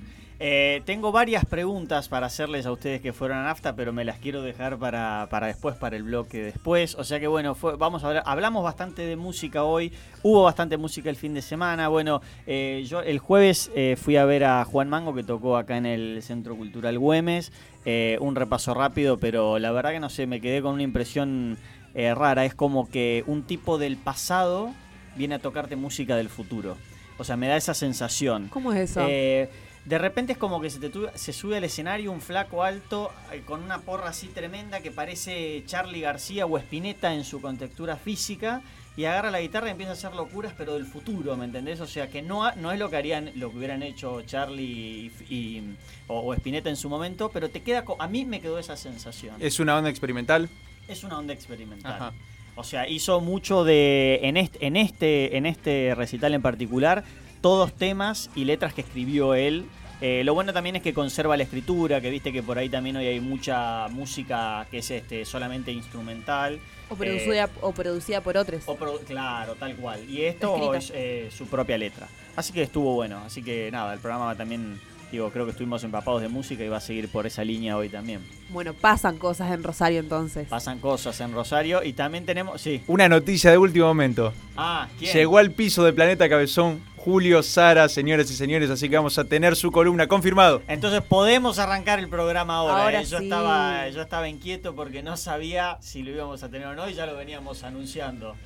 Eh, 0.42 0.80
tengo 0.86 1.12
varias 1.12 1.44
preguntas 1.44 2.08
para 2.08 2.24
hacerles 2.26 2.64
a 2.64 2.72
ustedes 2.72 3.02
que 3.02 3.12
fueron 3.12 3.36
a 3.36 3.42
NAFTA, 3.44 3.76
pero 3.76 3.92
me 3.92 4.06
las 4.06 4.16
quiero 4.18 4.40
dejar 4.40 4.78
para, 4.78 5.28
para 5.30 5.48
después, 5.48 5.76
para 5.76 5.96
el 5.96 6.02
bloque 6.02 6.42
después. 6.42 6.94
O 6.94 7.04
sea 7.04 7.20
que 7.20 7.26
bueno, 7.26 7.54
fue- 7.54 7.76
vamos 7.76 8.02
a 8.04 8.08
hablar, 8.08 8.22
hablamos 8.24 8.64
bastante 8.64 9.02
de 9.02 9.16
música 9.16 9.64
hoy, 9.64 9.92
hubo 10.22 10.42
bastante 10.44 10.78
música 10.78 11.10
el 11.10 11.16
fin 11.16 11.34
de 11.34 11.42
semana. 11.42 11.88
Bueno, 11.88 12.22
eh, 12.46 12.82
yo 12.88 13.02
el 13.02 13.18
jueves 13.18 13.70
eh, 13.76 13.96
fui 14.00 14.16
a 14.16 14.24
ver 14.24 14.44
a 14.44 14.64
Juan 14.64 14.88
Mango 14.88 15.14
que 15.14 15.24
tocó 15.24 15.58
acá 15.58 15.76
en 15.76 15.84
el 15.84 16.22
Centro 16.22 16.56
Cultural 16.56 16.98
Güemes. 16.98 17.52
Eh, 17.84 18.16
un 18.22 18.34
repaso 18.34 18.72
rápido, 18.72 19.18
pero 19.18 19.58
la 19.58 19.72
verdad 19.72 19.90
que 19.90 20.00
no 20.00 20.08
sé, 20.08 20.26
me 20.26 20.40
quedé 20.40 20.62
con 20.62 20.72
una 20.72 20.82
impresión 20.84 21.58
eh, 21.94 22.14
rara. 22.14 22.44
Es 22.44 22.54
como 22.54 22.88
que 22.88 23.24
un 23.26 23.42
tipo 23.42 23.78
del 23.78 23.96
pasado 23.96 24.72
viene 25.16 25.34
a 25.36 25.38
tocarte 25.38 25.76
música 25.76 26.16
del 26.16 26.28
futuro. 26.28 26.76
O 27.18 27.24
sea, 27.24 27.36
me 27.36 27.48
da 27.48 27.56
esa 27.56 27.74
sensación. 27.74 28.48
¿Cómo 28.48 28.72
es 28.72 28.90
eso? 28.90 29.04
Eh, 29.08 29.50
de 29.84 29.98
repente 29.98 30.32
es 30.32 30.38
como 30.38 30.60
que 30.60 30.68
se, 30.70 30.78
te 30.78 30.90
tu- 30.90 31.08
se 31.14 31.32
sube 31.32 31.56
al 31.56 31.64
escenario 31.64 32.12
un 32.12 32.20
flaco 32.20 32.62
alto 32.62 33.10
eh, 33.32 33.42
con 33.46 33.62
una 33.62 33.78
porra 33.80 34.10
así 34.10 34.26
tremenda 34.28 34.80
que 34.80 34.90
parece 34.90 35.62
Charlie 35.66 36.00
García 36.02 36.44
o 36.46 36.58
Spinetta 36.58 37.14
en 37.14 37.24
su 37.24 37.40
contextura 37.40 37.96
física 37.96 38.60
y 38.96 39.04
agarra 39.06 39.30
la 39.30 39.40
guitarra 39.40 39.68
y 39.68 39.70
empieza 39.70 39.92
a 39.92 39.94
hacer 39.94 40.14
locuras 40.14 40.52
pero 40.56 40.74
del 40.74 40.84
futuro, 40.84 41.34
¿me 41.36 41.46
entendés? 41.46 41.80
O 41.80 41.86
sea 41.86 42.08
que 42.10 42.20
no, 42.20 42.50
no 42.56 42.72
es 42.72 42.78
lo 42.78 42.90
que 42.90 42.96
harían, 42.96 43.30
lo 43.36 43.50
que 43.50 43.56
hubieran 43.56 43.82
hecho 43.82 44.20
Charlie 44.22 45.10
y, 45.28 45.34
y- 45.34 45.76
o, 46.08 46.20
o 46.20 46.34
Spinetta 46.34 46.68
en 46.68 46.76
su 46.76 46.88
momento, 46.90 47.30
pero 47.32 47.48
te 47.48 47.62
queda, 47.62 47.82
a 47.98 48.06
mí 48.08 48.24
me 48.26 48.40
quedó 48.40 48.58
esa 48.58 48.76
sensación. 48.76 49.36
Es 49.40 49.60
una 49.60 49.76
onda 49.78 49.88
experimental. 49.88 50.48
Es 50.90 51.04
una 51.04 51.18
onda 51.18 51.32
experimental. 51.32 51.92
Ajá. 51.92 52.12
O 52.56 52.64
sea, 52.64 52.88
hizo 52.88 53.20
mucho 53.20 53.64
de. 53.64 54.20
En 54.22 54.36
este, 54.36 54.66
en 54.66 54.76
este, 54.76 55.36
en 55.36 55.46
este 55.46 55.94
recital 55.96 56.34
en 56.34 56.42
particular, 56.42 57.04
todos 57.40 57.72
temas 57.72 58.28
y 58.34 58.44
letras 58.44 58.74
que 58.74 58.80
escribió 58.82 59.34
él. 59.34 59.64
Eh, 60.02 60.22
lo 60.24 60.32
bueno 60.32 60.52
también 60.54 60.76
es 60.76 60.82
que 60.82 60.94
conserva 60.94 61.36
la 61.36 61.42
escritura, 61.42 62.00
que 62.00 62.08
viste 62.08 62.32
que 62.32 62.42
por 62.42 62.56
ahí 62.58 62.70
también 62.70 62.96
hoy 62.96 63.06
hay 63.06 63.20
mucha 63.20 63.86
música 63.88 64.66
que 64.70 64.78
es 64.78 64.90
este 64.90 65.24
solamente 65.26 65.70
instrumental. 65.72 66.58
o, 66.88 66.96
producida, 66.96 67.50
o 67.60 67.72
producida 67.72 68.20
por 68.22 68.36
otros. 68.38 68.62
O 68.66 68.76
pro- 68.76 68.98
claro, 69.06 69.54
tal 69.56 69.76
cual. 69.76 70.08
Y 70.08 70.22
esto 70.22 70.54
Escrita. 70.56 70.78
es 70.78 70.92
eh, 70.94 71.28
su 71.30 71.46
propia 71.48 71.76
letra. 71.78 72.08
Así 72.34 72.52
que 72.52 72.62
estuvo 72.62 72.94
bueno. 72.94 73.18
Así 73.26 73.42
que 73.42 73.70
nada, 73.70 73.92
el 73.92 74.00
programa 74.00 74.34
también, 74.34 74.80
digo, 75.12 75.30
creo 75.30 75.44
que 75.44 75.52
estuvimos 75.52 75.82
empapados 75.84 76.22
de 76.22 76.28
música 76.28 76.64
y 76.64 76.68
va 76.68 76.78
a 76.78 76.80
seguir 76.80 77.08
por 77.08 77.26
esa 77.26 77.44
línea 77.44 77.76
hoy 77.76 77.88
también. 77.88 78.20
Bueno, 78.50 78.74
pasan 78.74 79.18
cosas 79.18 79.52
en 79.52 79.62
Rosario 79.62 80.00
entonces. 80.00 80.48
Pasan 80.48 80.78
cosas 80.78 81.20
en 81.20 81.32
Rosario 81.32 81.82
y 81.82 81.92
también 81.92 82.24
tenemos. 82.24 82.60
Sí. 82.60 82.82
Una 82.86 83.08
noticia 83.08 83.50
de 83.50 83.58
último 83.58 83.86
momento. 83.86 84.32
Ah, 84.56 84.88
¿quién? 84.98 85.12
Llegó 85.12 85.38
al 85.38 85.50
piso 85.52 85.84
de 85.84 85.92
Planeta 85.92 86.28
Cabezón 86.28 86.80
Julio 86.96 87.42
Sara, 87.42 87.88
señoras 87.88 88.30
y 88.30 88.34
señores, 88.34 88.68
así 88.68 88.90
que 88.90 88.96
vamos 88.96 89.16
a 89.16 89.24
tener 89.24 89.56
su 89.56 89.70
columna 89.72 90.06
confirmado. 90.06 90.60
Entonces 90.68 91.00
podemos 91.00 91.58
arrancar 91.58 91.98
el 91.98 92.10
programa 92.10 92.56
ahora. 92.56 92.84
Ahora 92.84 93.00
¿eh? 93.00 93.04
Yo, 93.06 93.18
sí. 93.18 93.24
estaba, 93.24 93.88
yo 93.88 94.02
estaba 94.02 94.28
inquieto 94.28 94.74
porque 94.74 95.02
no 95.02 95.16
sabía 95.16 95.78
si 95.80 96.02
lo 96.02 96.10
íbamos 96.10 96.42
a 96.42 96.50
tener 96.50 96.66
o 96.66 96.74
no 96.74 96.90
y 96.90 96.94
ya 96.94 97.06
lo 97.06 97.16
veníamos 97.16 97.62
anunciando. 97.64 98.36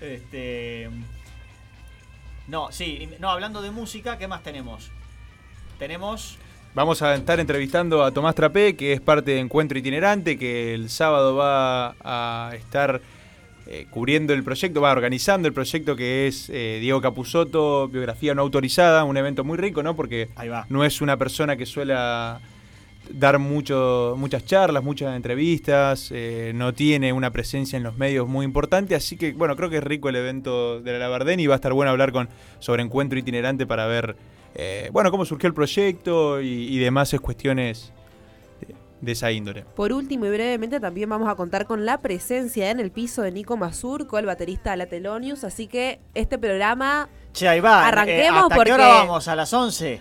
Este. 0.00 0.88
No, 2.46 2.70
sí, 2.70 3.08
no, 3.18 3.28
hablando 3.30 3.60
de 3.60 3.72
música, 3.72 4.18
¿qué 4.18 4.28
más 4.28 4.44
tenemos? 4.44 4.92
Tenemos. 5.78 6.38
Vamos 6.74 7.00
a 7.02 7.14
estar 7.14 7.40
entrevistando 7.40 8.04
a 8.04 8.10
Tomás 8.10 8.34
Trapé, 8.34 8.76
que 8.76 8.92
es 8.92 9.00
parte 9.00 9.32
de 9.32 9.40
Encuentro 9.40 9.78
Itinerante, 9.78 10.38
que 10.38 10.74
el 10.74 10.90
sábado 10.90 11.36
va 11.36 11.94
a 12.00 12.54
estar 12.54 13.00
eh, 13.66 13.86
cubriendo 13.90 14.32
el 14.32 14.44
proyecto, 14.44 14.80
va 14.80 14.92
organizando 14.92 15.48
el 15.48 15.54
proyecto 15.54 15.96
que 15.96 16.26
es 16.26 16.50
eh, 16.50 16.78
Diego 16.80 17.00
Capusotto, 17.00 17.88
biografía 17.88 18.34
no 18.34 18.42
autorizada, 18.42 19.04
un 19.04 19.16
evento 19.16 19.42
muy 19.42 19.56
rico, 19.56 19.82
¿no? 19.82 19.96
Porque 19.96 20.28
Ahí 20.36 20.48
va. 20.48 20.66
no 20.68 20.84
es 20.84 21.00
una 21.00 21.16
persona 21.16 21.56
que 21.56 21.64
suele 21.64 21.94
dar 21.94 23.38
mucho, 23.38 24.14
muchas 24.18 24.44
charlas, 24.44 24.82
muchas 24.82 25.16
entrevistas, 25.16 26.10
eh, 26.12 26.52
no 26.54 26.74
tiene 26.74 27.12
una 27.12 27.30
presencia 27.30 27.76
en 27.76 27.82
los 27.84 27.96
medios 27.96 28.28
muy 28.28 28.44
importante, 28.44 28.94
así 28.94 29.16
que 29.16 29.32
bueno, 29.32 29.56
creo 29.56 29.70
que 29.70 29.78
es 29.78 29.84
rico 29.84 30.08
el 30.08 30.16
evento 30.16 30.80
de 30.80 30.92
la 30.92 30.98
Labardén 30.98 31.40
y 31.40 31.46
va 31.46 31.54
a 31.54 31.56
estar 31.56 31.72
bueno 31.72 31.90
hablar 31.90 32.12
con 32.12 32.28
sobre 32.58 32.82
encuentro 32.82 33.18
itinerante 33.18 33.66
para 33.66 33.86
ver 33.86 34.16
eh, 34.58 34.88
bueno 34.92 35.10
cómo 35.10 35.24
surgió 35.24 35.46
el 35.48 35.54
proyecto 35.54 36.40
y, 36.40 36.74
y 36.74 36.78
demás 36.78 37.14
cuestiones 37.20 37.92
de, 38.60 38.74
de 39.00 39.12
esa 39.12 39.30
índole. 39.30 39.64
Por 39.76 39.92
último 39.92 40.26
y 40.26 40.30
brevemente 40.30 40.80
también 40.80 41.08
vamos 41.10 41.28
a 41.28 41.34
contar 41.34 41.66
con 41.66 41.84
la 41.84 41.98
presencia 41.98 42.70
en 42.70 42.80
el 42.80 42.90
piso 42.90 43.22
de 43.22 43.32
Nico 43.32 43.56
Mazurco, 43.56 44.18
el 44.18 44.26
baterista 44.26 44.70
de 44.72 44.76
la 44.78 44.86
Telonius, 44.86 45.44
así 45.44 45.66
que 45.66 46.00
este 46.14 46.38
programa 46.38 47.08
Che, 47.32 47.46
ahí 47.48 47.60
va. 47.60 47.86
Arranquemos 47.86 48.44
¿Hasta 48.44 48.54
porque- 48.54 48.68
qué 48.70 48.74
hora 48.74 48.88
vamos? 48.88 49.28
¿A 49.28 49.36
las 49.36 49.52
11? 49.52 50.00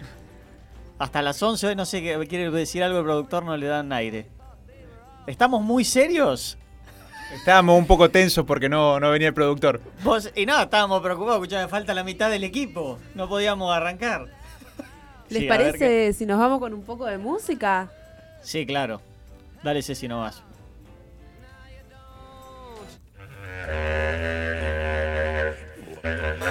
Hasta 0.97 1.21
las 1.21 1.43
11, 1.43 1.67
hoy 1.67 1.75
no 1.75 1.85
sé 1.85 2.01
qué 2.01 2.17
quiere 2.29 2.49
decir 2.51 2.81
algo 2.81 2.99
el 2.99 3.03
productor, 3.03 3.43
no 3.43 3.57
le 3.57 3.65
dan 3.67 3.91
aire. 3.91 4.29
¿Estamos 5.27 5.61
muy 5.61 5.83
serios? 5.83 6.57
Estábamos 7.33 7.77
un 7.77 7.87
poco 7.87 8.09
tensos 8.09 8.45
porque 8.45 8.69
no, 8.69 8.99
no 9.01 9.09
venía 9.11 9.27
el 9.29 9.33
productor. 9.33 9.81
Vos, 10.03 10.31
y 10.35 10.45
nada, 10.45 10.63
estábamos 10.63 11.01
preocupados, 11.01 11.35
escuchame, 11.41 11.67
falta 11.67 11.93
la 11.93 12.03
mitad 12.05 12.29
del 12.29 12.43
equipo. 12.45 12.99
No 13.15 13.27
podíamos 13.27 13.75
arrancar. 13.75 14.27
¿Les 15.29 15.41
Sí, 15.41 15.47
parece 15.47 16.13
si 16.13 16.25
nos 16.25 16.39
vamos 16.39 16.59
con 16.59 16.73
un 16.73 16.83
poco 16.83 17.05
de 17.05 17.17
música? 17.17 17.89
Sí, 18.41 18.65
claro. 18.65 19.01
Dale 19.63 19.81
Ceci 19.81 20.07
nomás. 20.07 20.41
Estoy 26.03 26.44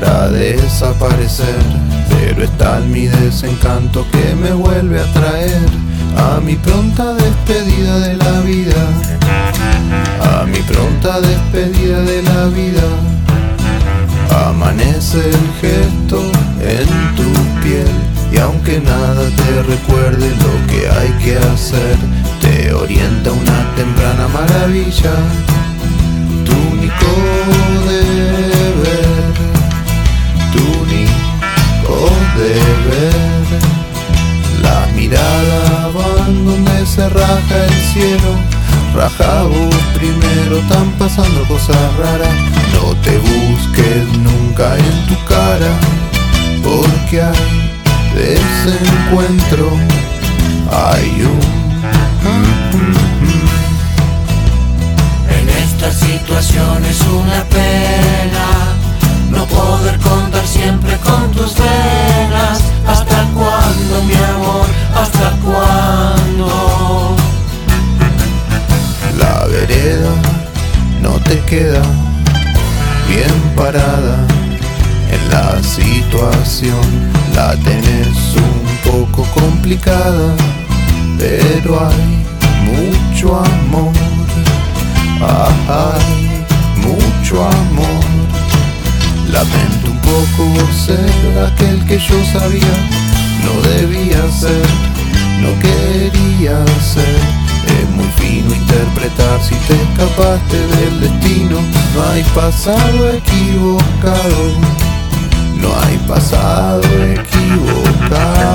para 0.00 0.28
desaparecer. 0.28 1.56
Pero 2.08 2.44
está 2.44 2.80
mi 2.80 3.06
desencanto 3.06 4.06
que 4.10 4.34
me 4.34 4.52
vuelve 4.52 5.00
a 5.00 5.12
traer 5.12 5.66
a 6.16 6.40
mi 6.40 6.56
pronta 6.56 7.14
despedida 7.14 7.98
de 8.00 8.16
la 8.16 8.40
vida. 8.40 8.82
A 10.20 10.44
mi 10.44 10.58
pronta 10.60 11.20
despedida 11.20 12.00
de 12.02 12.22
la 12.22 12.46
vida. 12.46 12.86
Amanece 14.46 15.18
el 15.18 15.46
gesto 15.60 16.20
en 16.60 16.88
tu 17.16 17.30
piel 17.62 17.94
y 18.32 18.38
aunque 18.38 18.80
nada 18.80 19.24
te 19.36 19.62
recuerde 19.62 20.30
lo 20.44 20.66
que 20.68 20.88
hay 20.88 21.10
que 21.24 21.38
hacer, 21.38 21.96
te 22.40 22.72
orienta 22.72 23.32
una 23.32 23.74
temprana 23.74 24.28
maravilla, 24.28 25.14
tu 26.44 26.52
único 26.74 27.10
deber, 27.88 28.07
deber. 32.38 33.46
La 34.62 34.86
mirada 34.94 35.90
van 35.94 36.44
donde 36.44 36.86
se 36.86 37.08
raja 37.08 37.64
el 37.66 37.74
cielo, 37.92 38.32
raja 38.94 39.42
vos 39.42 39.74
primero, 39.94 40.58
están 40.58 40.90
pasando 40.98 41.42
cosas 41.44 41.76
raras, 41.96 42.34
no 42.74 42.94
te 43.02 43.18
busques 43.18 44.06
nunca 44.18 44.76
en 44.76 45.06
tu 45.06 45.16
cara, 45.24 45.72
porque 46.62 47.22
hay 47.22 47.58
desencuentro, 48.14 49.70
hay 50.70 51.22
un... 51.22 51.58
En 55.30 55.48
esta 55.48 55.92
situación 55.92 56.84
es 56.84 57.00
una 57.02 57.44
pena 57.44 58.57
no 59.38 59.46
poder 59.46 59.96
contar 59.98 60.46
siempre 60.46 60.96
con 60.98 61.30
tus 61.30 61.54
venas. 61.54 62.58
¿Hasta 62.86 63.18
cuándo, 63.34 63.94
mi 64.08 64.14
amor? 64.34 64.66
¿Hasta 65.00 65.30
cuándo? 65.46 67.16
La 69.18 69.46
vereda 69.46 70.12
no 71.00 71.12
te 71.28 71.38
queda 71.50 71.82
bien 73.08 73.34
parada. 73.56 74.18
En 75.14 75.22
la 75.30 75.62
situación 75.62 76.86
la 77.34 77.50
tenés 77.68 78.18
un 78.36 78.66
poco 78.90 79.22
complicada, 79.40 80.34
pero 81.18 81.70
hay 81.88 82.26
mucho 82.70 83.36
amor, 83.36 83.92
hay 85.68 86.44
mucho 86.76 87.44
amor. 87.44 87.97
Lamento 89.32 89.90
un 89.90 90.00
poco 90.00 90.72
ser 90.72 91.44
aquel 91.46 91.84
que 91.86 91.98
yo 91.98 92.24
sabía 92.32 93.08
no 93.44 93.60
debía 93.62 94.22
ser, 94.30 94.66
no 95.40 95.50
quería 95.58 96.64
ser. 96.80 97.20
Es 97.66 97.88
muy 97.90 98.08
fino 98.16 98.54
interpretar 98.54 99.42
si 99.42 99.54
te 99.54 99.74
escapaste 99.74 100.56
del 100.76 101.00
destino. 101.00 101.56
No 101.94 102.00
hay 102.10 102.22
pasado 102.34 103.10
equivocado, 103.12 104.42
no 105.56 105.68
hay 105.82 105.98
pasado 106.08 106.82
equivocado. 107.18 108.48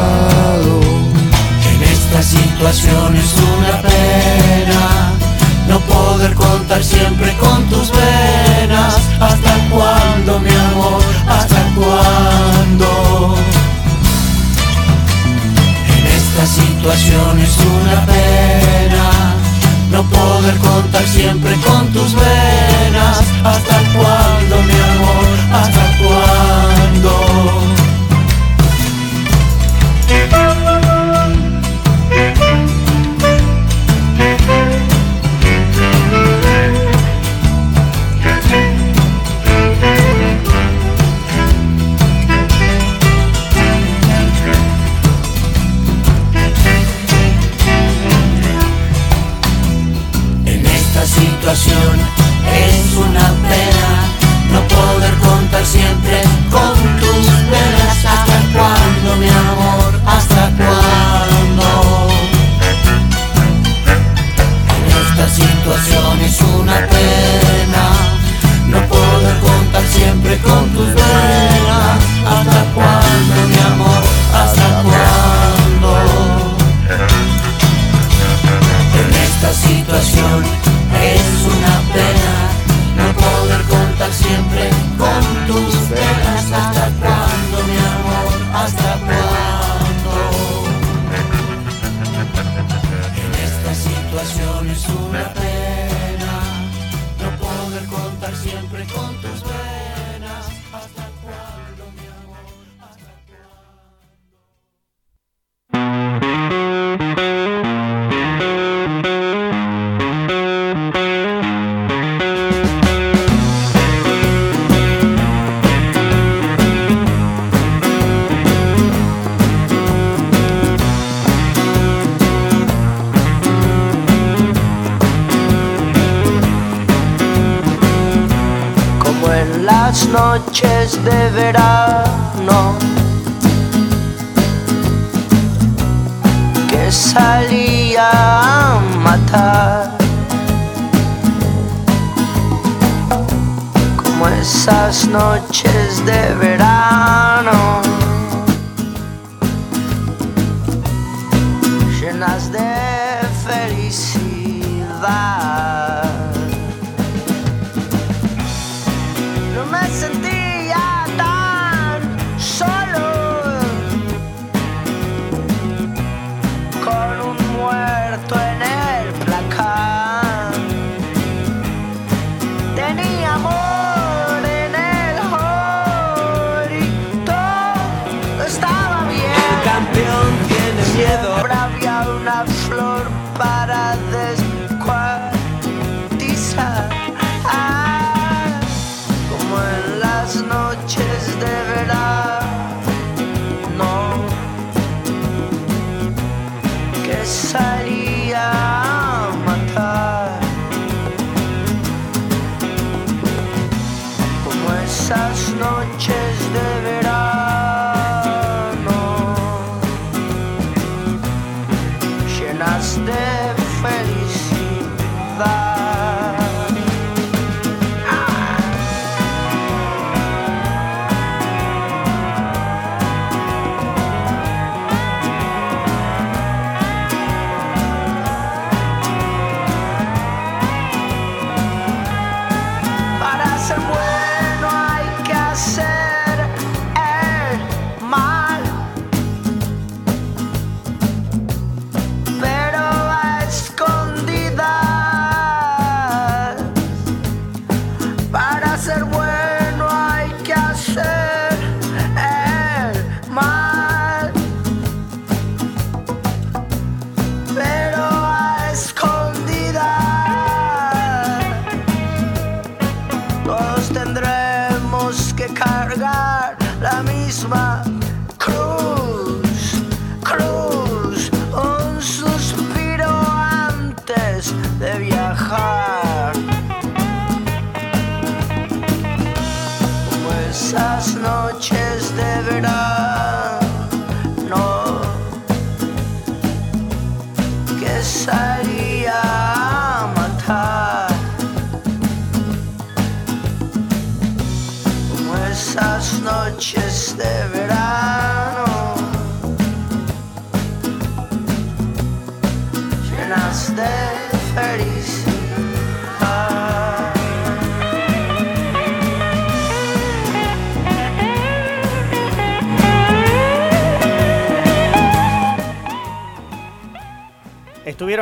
En 1.72 1.84
esta 1.84 2.22
situación 2.24 3.15
es 3.15 3.34
una 3.58 3.82
pena 3.82 5.13
no 5.68 5.80
poder 5.82 6.34
contar 6.34 6.84
siempre 6.84 7.36
con 7.38 7.63
tus 7.70 7.89
veces 7.92 8.23
siempre 21.24 21.56
con 21.65 21.88
tus 21.94 22.13
venas 22.15 23.22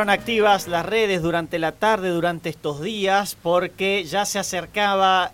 Estuvieron 0.02 0.20
activas 0.20 0.66
las 0.66 0.84
redes 0.84 1.22
durante 1.22 1.60
la 1.60 1.70
tarde, 1.70 2.08
durante 2.08 2.48
estos 2.48 2.82
días, 2.82 3.36
porque 3.40 4.02
ya 4.02 4.24
se 4.24 4.40
acercaba 4.40 5.30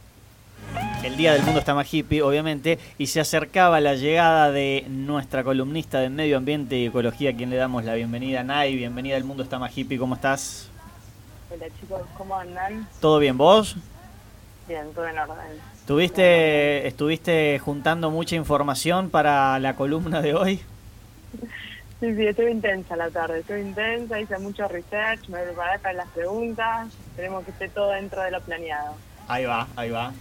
el 1.02 1.16
Día 1.16 1.32
del 1.32 1.42
Mundo 1.42 1.60
está 1.60 1.74
más 1.74 1.90
hippie, 1.90 2.20
obviamente, 2.20 2.78
y 2.98 3.06
se 3.06 3.18
acercaba 3.18 3.80
la 3.80 3.94
llegada 3.94 4.52
de 4.52 4.84
nuestra 4.90 5.42
columnista 5.42 6.00
de 6.00 6.10
Medio 6.10 6.36
Ambiente 6.36 6.76
y 6.76 6.84
Ecología, 6.84 7.30
a 7.30 7.32
quien 7.32 7.48
le 7.48 7.56
damos 7.56 7.86
la 7.86 7.94
bienvenida, 7.94 8.44
Nay. 8.44 8.76
Bienvenida 8.76 9.16
al 9.16 9.24
Mundo 9.24 9.42
está 9.42 9.58
más 9.58 9.74
hippie, 9.74 9.96
¿cómo 9.96 10.16
estás? 10.16 10.68
Hola 11.50 11.64
chicos, 11.80 12.02
¿cómo 12.18 12.36
andan? 12.36 12.86
¿Todo 13.00 13.20
bien 13.20 13.38
vos? 13.38 13.74
Bien, 14.68 14.92
todo 14.94 15.08
en 15.08 15.18
orden. 15.18 15.36
¿Estuviste, 15.78 16.86
¿Estuviste 16.86 17.58
juntando 17.58 18.10
mucha 18.10 18.36
información 18.36 19.08
para 19.08 19.58
la 19.60 19.74
columna 19.76 20.20
de 20.20 20.34
hoy? 20.34 20.60
Sí, 22.00 22.14
sí, 22.14 22.26
estuve 22.26 22.52
intensa 22.52 22.94
la 22.94 23.10
tarde, 23.10 23.40
estuve 23.40 23.60
intensa, 23.60 24.20
hice 24.20 24.38
mucho 24.38 24.68
research, 24.68 25.28
me 25.28 25.40
preparé 25.42 25.80
para 25.80 25.94
las 25.94 26.08
preguntas, 26.10 26.86
esperemos 27.10 27.44
que 27.44 27.50
esté 27.50 27.68
todo 27.68 27.90
dentro 27.90 28.22
de 28.22 28.30
lo 28.30 28.40
planeado. 28.40 28.94
Ahí 29.26 29.44
va, 29.44 29.66
ahí 29.74 29.90
va. 29.90 30.12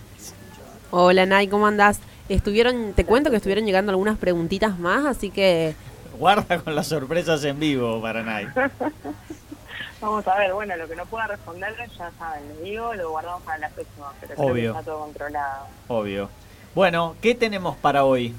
Hola 0.89 1.27
Nay, 1.27 1.47
¿cómo 1.47 1.67
andás? 1.67 1.99
Estuvieron, 2.29 2.93
te 2.93 3.05
cuento 3.05 3.29
que 3.29 3.35
estuvieron 3.35 3.65
llegando 3.65 3.91
algunas 3.91 4.17
preguntitas 4.17 4.79
más, 4.79 5.05
así 5.05 5.29
que 5.29 5.75
Guarda 6.17 6.57
con 6.59 6.73
las 6.73 6.87
sorpresas 6.87 7.43
en 7.43 7.59
vivo 7.59 8.01
para 8.01 8.23
Nay. 8.23 8.47
Vamos 10.01 10.27
a 10.27 10.37
ver, 10.37 10.53
bueno, 10.53 10.75
lo 10.77 10.87
que 10.87 10.95
no 10.95 11.05
pueda 11.05 11.27
responder 11.27 11.75
ya 11.97 12.11
saben, 12.17 12.47
les 12.47 12.63
digo, 12.63 12.93
lo 12.95 13.11
guardamos 13.11 13.43
para 13.43 13.59
la 13.59 13.69
próxima, 13.69 14.11
pero 14.19 14.33
creo 14.33 14.45
que 14.45 14.51
Obvio. 14.51 14.71
está 14.71 14.83
todo 14.83 14.99
controlado. 14.99 15.67
Obvio. 15.87 16.29
Bueno, 16.73 17.15
¿qué 17.21 17.35
tenemos 17.35 17.77
para 17.77 18.03
hoy? 18.03 18.33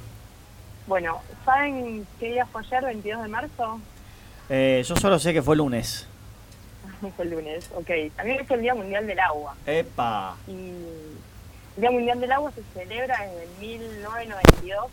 Bueno, 0.88 1.20
¿saben 1.44 2.06
qué 2.18 2.32
día 2.32 2.46
fue 2.46 2.62
ayer, 2.62 2.82
22 2.82 3.22
de 3.22 3.28
marzo? 3.28 3.78
Eh, 4.48 4.82
yo 4.86 4.96
solo 4.96 5.18
sé 5.18 5.34
que 5.34 5.42
fue 5.42 5.54
lunes. 5.54 6.06
fue 7.16 7.26
el 7.26 7.30
lunes, 7.32 7.70
ok. 7.74 7.90
También 8.16 8.40
es 8.40 8.50
el 8.50 8.62
Día 8.62 8.74
Mundial 8.74 9.06
del 9.06 9.20
Agua. 9.20 9.54
Epa. 9.66 10.34
Y 10.46 10.70
el 11.76 11.80
Día 11.82 11.90
Mundial 11.90 12.18
del 12.20 12.32
Agua 12.32 12.52
se 12.52 12.62
celebra 12.72 13.18
desde 13.20 13.44
el 13.44 13.50
1992, 13.60 14.86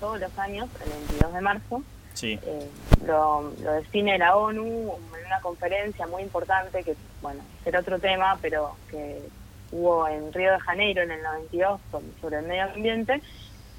todos 0.00 0.18
los 0.18 0.38
años, 0.40 0.68
el 0.84 0.90
22 0.90 1.34
de 1.34 1.40
marzo. 1.40 1.82
Sí. 2.14 2.40
Eh, 2.44 2.68
lo, 3.06 3.52
lo 3.62 3.72
define 3.74 4.18
la 4.18 4.34
ONU 4.34 4.60
en 4.60 5.26
una 5.26 5.40
conferencia 5.40 6.04
muy 6.08 6.24
importante 6.24 6.82
que, 6.82 6.96
bueno, 7.22 7.44
será 7.62 7.78
otro 7.78 8.00
tema, 8.00 8.36
pero 8.42 8.74
que 8.90 9.22
hubo 9.70 10.08
en 10.08 10.32
Río 10.32 10.50
de 10.50 10.58
Janeiro 10.58 11.02
en 11.02 11.12
el 11.12 11.22
92 11.22 11.80
sobre, 11.92 12.06
sobre 12.20 12.38
el 12.38 12.46
medio 12.46 12.64
ambiente. 12.64 13.22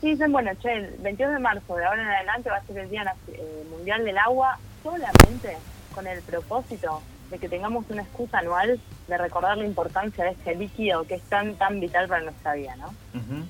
Y 0.03 0.11
dicen, 0.11 0.33
bueno, 0.33 0.51
che, 0.61 0.69
el 0.73 0.95
22 0.99 1.33
de 1.33 1.39
marzo 1.39 1.75
de 1.77 1.85
ahora 1.85 2.01
en 2.01 2.07
adelante 2.09 2.49
va 2.49 2.57
a 2.57 2.63
ser 2.65 2.77
el 2.77 2.89
Día 2.89 3.15
eh, 3.29 3.63
Mundial 3.71 4.03
del 4.03 4.17
Agua 4.17 4.59
solamente 4.83 5.57
con 5.95 6.05
el 6.07 6.21
propósito 6.23 7.01
de 7.31 7.39
que 7.39 7.47
tengamos 7.47 7.85
una 7.89 8.01
excusa 8.01 8.39
anual 8.39 8.81
de 9.07 9.17
recordar 9.17 9.57
la 9.57 9.65
importancia 9.65 10.25
de 10.25 10.31
este 10.31 10.55
líquido 10.55 11.05
que 11.05 11.15
es 11.15 11.23
tan, 11.23 11.55
tan 11.55 11.79
vital 11.79 12.09
para 12.09 12.21
nuestra 12.23 12.53
vida, 12.53 12.75
¿no? 12.75 12.87
Ujú. 12.87 13.45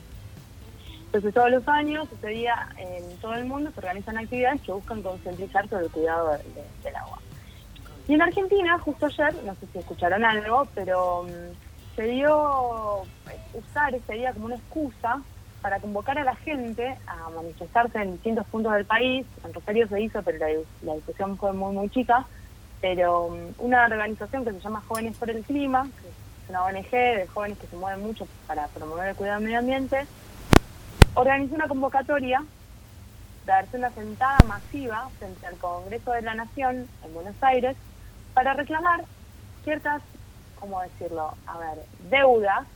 Entonces 1.05 1.33
todos 1.33 1.49
los 1.49 1.67
años, 1.67 2.07
ese 2.11 2.27
día 2.27 2.67
en 2.77 3.17
todo 3.17 3.33
el 3.33 3.45
mundo 3.45 3.71
se 3.71 3.79
organizan 3.79 4.17
actividades 4.19 4.61
que 4.61 4.71
buscan 4.73 5.01
concientizar 5.01 5.67
sobre 5.67 5.85
el 5.85 5.91
cuidado 5.91 6.33
de- 6.33 6.37
de- 6.37 6.67
del 6.83 6.95
agua. 6.95 7.17
Y 8.07 8.13
en 8.13 8.21
Argentina, 8.21 8.77
justo 8.77 9.07
ayer, 9.07 9.33
no 9.43 9.55
sé 9.55 9.65
si 9.73 9.79
escucharon 9.79 10.23
algo, 10.23 10.67
pero 10.75 11.23
mm, 11.23 11.95
se 11.95 12.03
dio 12.03 13.03
eh, 13.31 13.39
usar 13.55 13.95
ese 13.95 14.13
día 14.13 14.33
como 14.33 14.45
una 14.45 14.55
excusa 14.55 15.19
para 15.63 15.79
convocar 15.79 16.19
a 16.19 16.25
la 16.25 16.35
gente 16.35 16.97
a 17.07 17.29
manifestarse 17.29 17.97
en 17.97 18.11
distintos 18.11 18.45
puntos 18.47 18.73
del 18.73 18.85
país. 18.85 19.25
En 19.45 19.53
Rosario 19.53 19.87
se 19.87 20.01
hizo, 20.01 20.21
pero 20.21 20.37
la, 20.81 20.93
discusión 20.93 21.37
fue 21.37 21.53
muy, 21.53 21.73
muy 21.73 21.89
chica. 21.89 22.27
Pero 22.81 23.29
mm, 23.29 23.63
una 23.63 23.85
organización 23.85 24.43
que 24.43 24.51
se 24.51 24.59
llama 24.59 24.83
Jóvenes 24.85 25.15
por 25.17 25.29
el 25.29 25.41
Clima, 25.43 25.83
que 25.83 26.09
es 26.09 26.49
una 26.49 26.65
ONG 26.65 26.91
de 26.91 27.27
jóvenes 27.33 27.57
que 27.57 27.67
se 27.67 27.77
mueven 27.77 28.01
mucho 28.01 28.27
para 28.45 28.67
promover 28.67 29.07
el 29.07 29.15
cuidado 29.15 29.39
del 29.39 29.45
medio 29.45 29.59
ambiente, 29.59 30.05
organizó 31.13 31.55
una 31.55 31.69
convocatoria 31.69 32.43
de 33.45 33.51
darse 33.51 33.77
una 33.77 33.89
sentada 33.91 34.39
masiva 34.45 35.07
frente 35.17 35.47
al 35.47 35.55
Congreso 35.55 36.11
de 36.11 36.23
la 36.23 36.35
Nación 36.35 36.89
en 37.05 37.13
Buenos 37.13 37.41
Aires 37.41 37.77
para 38.33 38.53
reclamar 38.53 39.05
ciertas, 39.63 40.01
¿cómo 40.59 40.81
decirlo? 40.81 41.35
A 41.47 41.57
ver, 41.57 41.85
deudas 42.09 42.67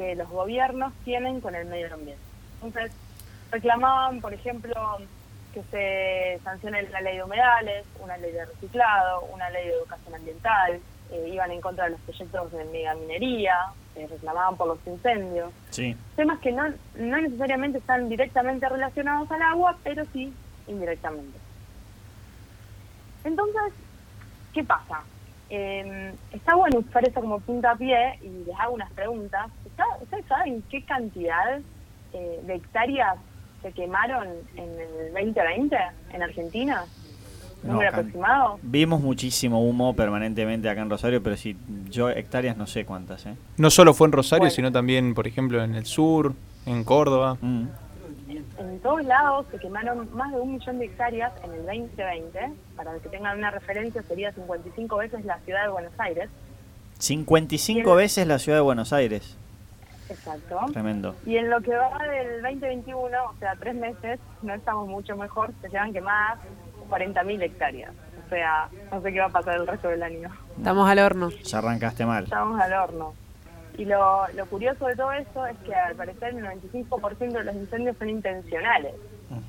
que 0.00 0.14
los 0.14 0.28
gobiernos 0.30 0.94
tienen 1.04 1.42
con 1.42 1.54
el 1.54 1.66
medio 1.66 1.92
ambiente. 1.92 2.22
Entonces, 2.62 2.90
reclamaban, 3.50 4.20
por 4.22 4.32
ejemplo, 4.32 4.74
que 5.52 5.62
se 5.70 6.42
sancione 6.42 6.82
la 6.84 7.02
ley 7.02 7.16
de 7.18 7.22
humedales, 7.24 7.84
una 8.02 8.16
ley 8.16 8.32
de 8.32 8.46
reciclado, 8.46 9.20
una 9.34 9.50
ley 9.50 9.66
de 9.66 9.74
educación 9.74 10.14
ambiental, 10.14 10.80
eh, 11.12 11.30
iban 11.34 11.50
en 11.50 11.60
contra 11.60 11.84
de 11.84 11.90
los 11.90 12.00
proyectos 12.00 12.50
de 12.52 12.64
megaminería, 12.64 13.56
eh, 13.94 14.06
reclamaban 14.08 14.56
por 14.56 14.68
los 14.68 14.78
incendios 14.86 15.52
Sí. 15.68 15.94
temas 16.16 16.38
que 16.38 16.52
no, 16.52 16.62
no 16.94 17.20
necesariamente 17.20 17.76
están 17.78 18.08
directamente 18.08 18.66
relacionados 18.70 19.30
al 19.30 19.42
agua, 19.42 19.76
pero 19.84 20.04
sí 20.14 20.32
indirectamente. 20.66 21.36
Entonces, 23.24 23.74
¿qué 24.54 24.64
pasa? 24.64 25.02
Eh, 25.50 26.12
está 26.32 26.54
bueno 26.54 26.78
usar 26.78 27.06
eso 27.06 27.20
como 27.20 27.40
puntapié 27.40 28.18
y 28.22 28.46
les 28.46 28.58
hago 28.58 28.74
unas 28.74 28.90
preguntas. 28.92 29.46
¿Está- 29.66 29.84
¿Ustedes 30.00 30.24
saben 30.26 30.62
qué 30.70 30.82
cantidad 30.84 31.60
eh, 32.12 32.40
de 32.46 32.54
hectáreas 32.54 33.16
se 33.62 33.72
quemaron 33.72 34.28
en 34.56 34.68
el 34.80 35.12
2020 35.12 35.76
en 36.12 36.22
Argentina? 36.22 36.84
No, 37.62 37.72
¿Número 37.74 37.90
can- 37.90 38.00
aproximado? 38.00 38.58
Vimos 38.62 39.00
muchísimo 39.02 39.62
humo 39.68 39.94
permanentemente 39.94 40.68
acá 40.70 40.80
en 40.82 40.88
Rosario, 40.90 41.22
pero 41.22 41.36
si 41.36 41.56
yo 41.90 42.08
hectáreas 42.08 42.56
no 42.56 42.66
sé 42.66 42.84
cuántas, 42.86 43.26
¿eh? 43.26 43.34
No 43.58 43.68
solo 43.70 43.92
fue 43.92 44.06
en 44.06 44.12
Rosario, 44.12 44.42
Bueno. 44.44 44.54
sino 44.54 44.72
también, 44.72 45.14
por 45.14 45.26
ejemplo, 45.26 45.62
en 45.62 45.74
el 45.74 45.84
sur, 45.84 46.32
en 46.64 46.84
Córdoba. 46.84 47.36
Mm. 47.40 47.64
En 48.60 48.78
todos 48.80 49.02
lados 49.04 49.46
se 49.50 49.58
quemaron 49.58 50.08
más 50.14 50.30
de 50.32 50.40
un 50.40 50.52
millón 50.52 50.78
de 50.78 50.84
hectáreas 50.84 51.32
en 51.42 51.52
el 51.52 51.64
2020. 51.64 52.52
Para 52.76 52.92
que 52.98 53.08
tengan 53.08 53.38
una 53.38 53.50
referencia, 53.50 54.02
sería 54.02 54.32
55 54.32 54.96
veces 54.98 55.24
la 55.24 55.38
ciudad 55.40 55.62
de 55.62 55.68
Buenos 55.70 55.92
Aires. 55.98 56.28
55 56.98 57.82
Bien. 57.82 57.96
veces 57.96 58.26
la 58.26 58.38
ciudad 58.38 58.58
de 58.58 58.62
Buenos 58.62 58.92
Aires. 58.92 59.36
Exacto. 60.10 60.58
Tremendo. 60.72 61.14
Y 61.24 61.36
en 61.36 61.48
lo 61.48 61.60
que 61.62 61.74
va 61.74 61.96
del 62.06 62.42
2021, 62.42 63.16
o 63.24 63.34
sea, 63.38 63.54
tres 63.58 63.74
meses, 63.76 64.20
no 64.42 64.52
estamos 64.52 64.86
mucho 64.88 65.16
mejor, 65.16 65.52
se 65.62 65.68
llevan 65.68 65.92
quemadas 65.92 66.38
40.000 66.90 67.42
hectáreas. 67.42 67.92
O 68.26 68.28
sea, 68.28 68.68
no 68.92 69.00
sé 69.00 69.12
qué 69.12 69.20
va 69.20 69.26
a 69.26 69.30
pasar 69.30 69.54
el 69.56 69.66
resto 69.66 69.88
del 69.88 70.02
año. 70.02 70.28
estamos 70.58 70.88
al 70.88 70.98
horno. 70.98 71.30
Ya 71.30 71.58
arrancaste 71.58 72.04
mal. 72.04 72.24
Estamos 72.24 72.60
al 72.60 72.72
horno. 72.74 73.14
Y 73.78 73.84
lo, 73.84 74.26
lo 74.34 74.46
curioso 74.46 74.86
de 74.86 74.96
todo 74.96 75.12
esto 75.12 75.46
es 75.46 75.56
que 75.64 75.74
al 75.74 75.94
parecer 75.94 76.34
el 76.34 76.44
95% 76.44 77.16
de 77.32 77.44
los 77.44 77.54
incendios 77.54 77.96
son 77.98 78.10
intencionales. 78.10 78.94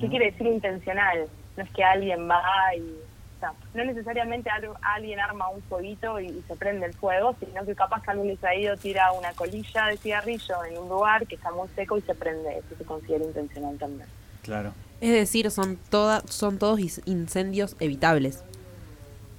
¿Qué 0.00 0.08
quiere 0.08 0.30
decir 0.30 0.46
intencional? 0.46 1.26
No 1.56 1.62
es 1.64 1.70
que 1.70 1.84
alguien 1.84 2.28
va 2.28 2.42
y... 2.76 2.80
O 2.80 3.40
sea, 3.40 3.52
no 3.74 3.84
necesariamente 3.84 4.48
alguien 4.82 5.18
arma 5.18 5.48
un 5.48 5.60
fueguito 5.62 6.20
y, 6.20 6.26
y 6.28 6.44
se 6.46 6.54
prende 6.54 6.86
el 6.86 6.94
fuego, 6.94 7.34
sino 7.40 7.64
que 7.64 7.74
capaz 7.74 8.00
que 8.02 8.12
algún 8.12 8.28
distraído 8.28 8.76
tira 8.76 9.10
una 9.10 9.32
colilla 9.32 9.86
de 9.88 9.96
cigarrillo 9.96 10.64
en 10.64 10.78
un 10.78 10.88
lugar 10.88 11.26
que 11.26 11.34
está 11.34 11.50
muy 11.50 11.66
seco 11.74 11.98
y 11.98 12.02
se 12.02 12.14
prende. 12.14 12.58
Eso 12.58 12.76
se 12.78 12.84
considera 12.84 13.24
intencional 13.24 13.76
también. 13.78 14.06
Claro. 14.42 14.72
Es 15.00 15.10
decir, 15.12 15.50
son 15.50 15.76
toda, 15.90 16.20
son 16.28 16.58
todos 16.58 16.78
is- 16.78 17.02
incendios 17.04 17.74
evitables. 17.80 18.44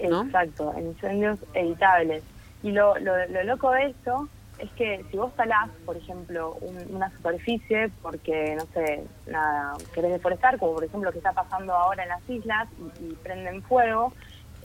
¿No? 0.09 0.23
Exacto, 0.23 0.73
incendios 0.77 1.39
evitables. 1.53 2.23
Y 2.61 2.71
lo, 2.71 2.97
lo, 2.99 3.25
lo 3.27 3.43
loco 3.45 3.71
de 3.71 3.85
esto 3.85 4.27
es 4.63 4.73
que 4.73 5.05
si 5.11 5.17
vos 5.17 5.35
talás, 5.35 5.71
por 5.85 5.97
ejemplo, 5.97 6.55
un- 6.55 6.93
una 6.95 7.11
superficie 7.11 7.89
porque, 8.01 8.55
no 8.55 8.65
sé, 8.67 9.07
nada, 9.25 9.77
querés 9.93 10.11
deforestar, 10.13 10.57
como 10.57 10.73
por 10.73 10.83
ejemplo 10.85 11.09
lo 11.09 11.11
que 11.11 11.19
está 11.19 11.33
pasando 11.33 11.73
ahora 11.73 12.03
en 12.03 12.09
las 12.09 12.27
islas 12.29 12.69
y, 12.77 12.93
y 12.99 13.15
prenden 13.17 13.61
fuego, 13.63 14.13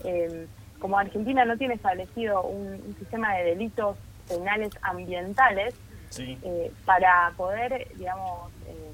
eh, 0.03 0.47
como 0.79 0.97
Argentina 0.97 1.43
no 1.43 1.57
tiene 1.57 1.73
establecido 1.75 2.43
un, 2.43 2.67
un 2.81 2.95
sistema 2.97 3.35
de 3.35 3.43
delitos 3.43 3.97
penales 4.27 4.71
ambientales, 4.81 5.75
Sí. 6.11 6.39
eh, 6.41 6.73
para 6.85 7.33
poder, 7.37 7.85
digamos, 7.93 8.53
eh, 8.65 8.93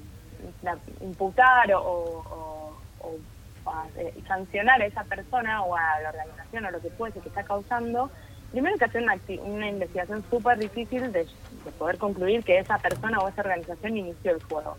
la- 0.62 0.80
imputar 1.00 1.72
o, 1.74 1.80
o- 1.82 2.82
o- 2.98 3.20
o 3.64 3.70
a- 3.70 3.88
eh, 3.96 4.12
sancionar 4.26 4.82
a 4.82 4.86
esa 4.86 5.04
persona 5.04 5.62
o 5.62 5.74
a 5.76 6.00
la 6.02 6.08
organización 6.10 6.66
o 6.66 6.70
lo 6.70 6.80
que 6.80 6.90
fuese 6.90 7.20
que 7.20 7.28
está 7.28 7.44
causando, 7.44 8.10
primero 8.52 8.76
que 8.78 8.84
hacer 8.84 9.02
una, 9.02 9.68
investigación 9.68 10.24
súper 10.30 10.58
difícil 10.58 11.12
de, 11.12 11.24
de 11.24 11.70
poder 11.78 11.98
concluir 11.98 12.42
que 12.44 12.58
esa 12.58 12.78
persona 12.78 13.18
o 13.20 13.28
esa 13.28 13.42
organización 13.42 13.96
inició 13.96 14.32
el 14.32 14.40
fuego. 14.40 14.76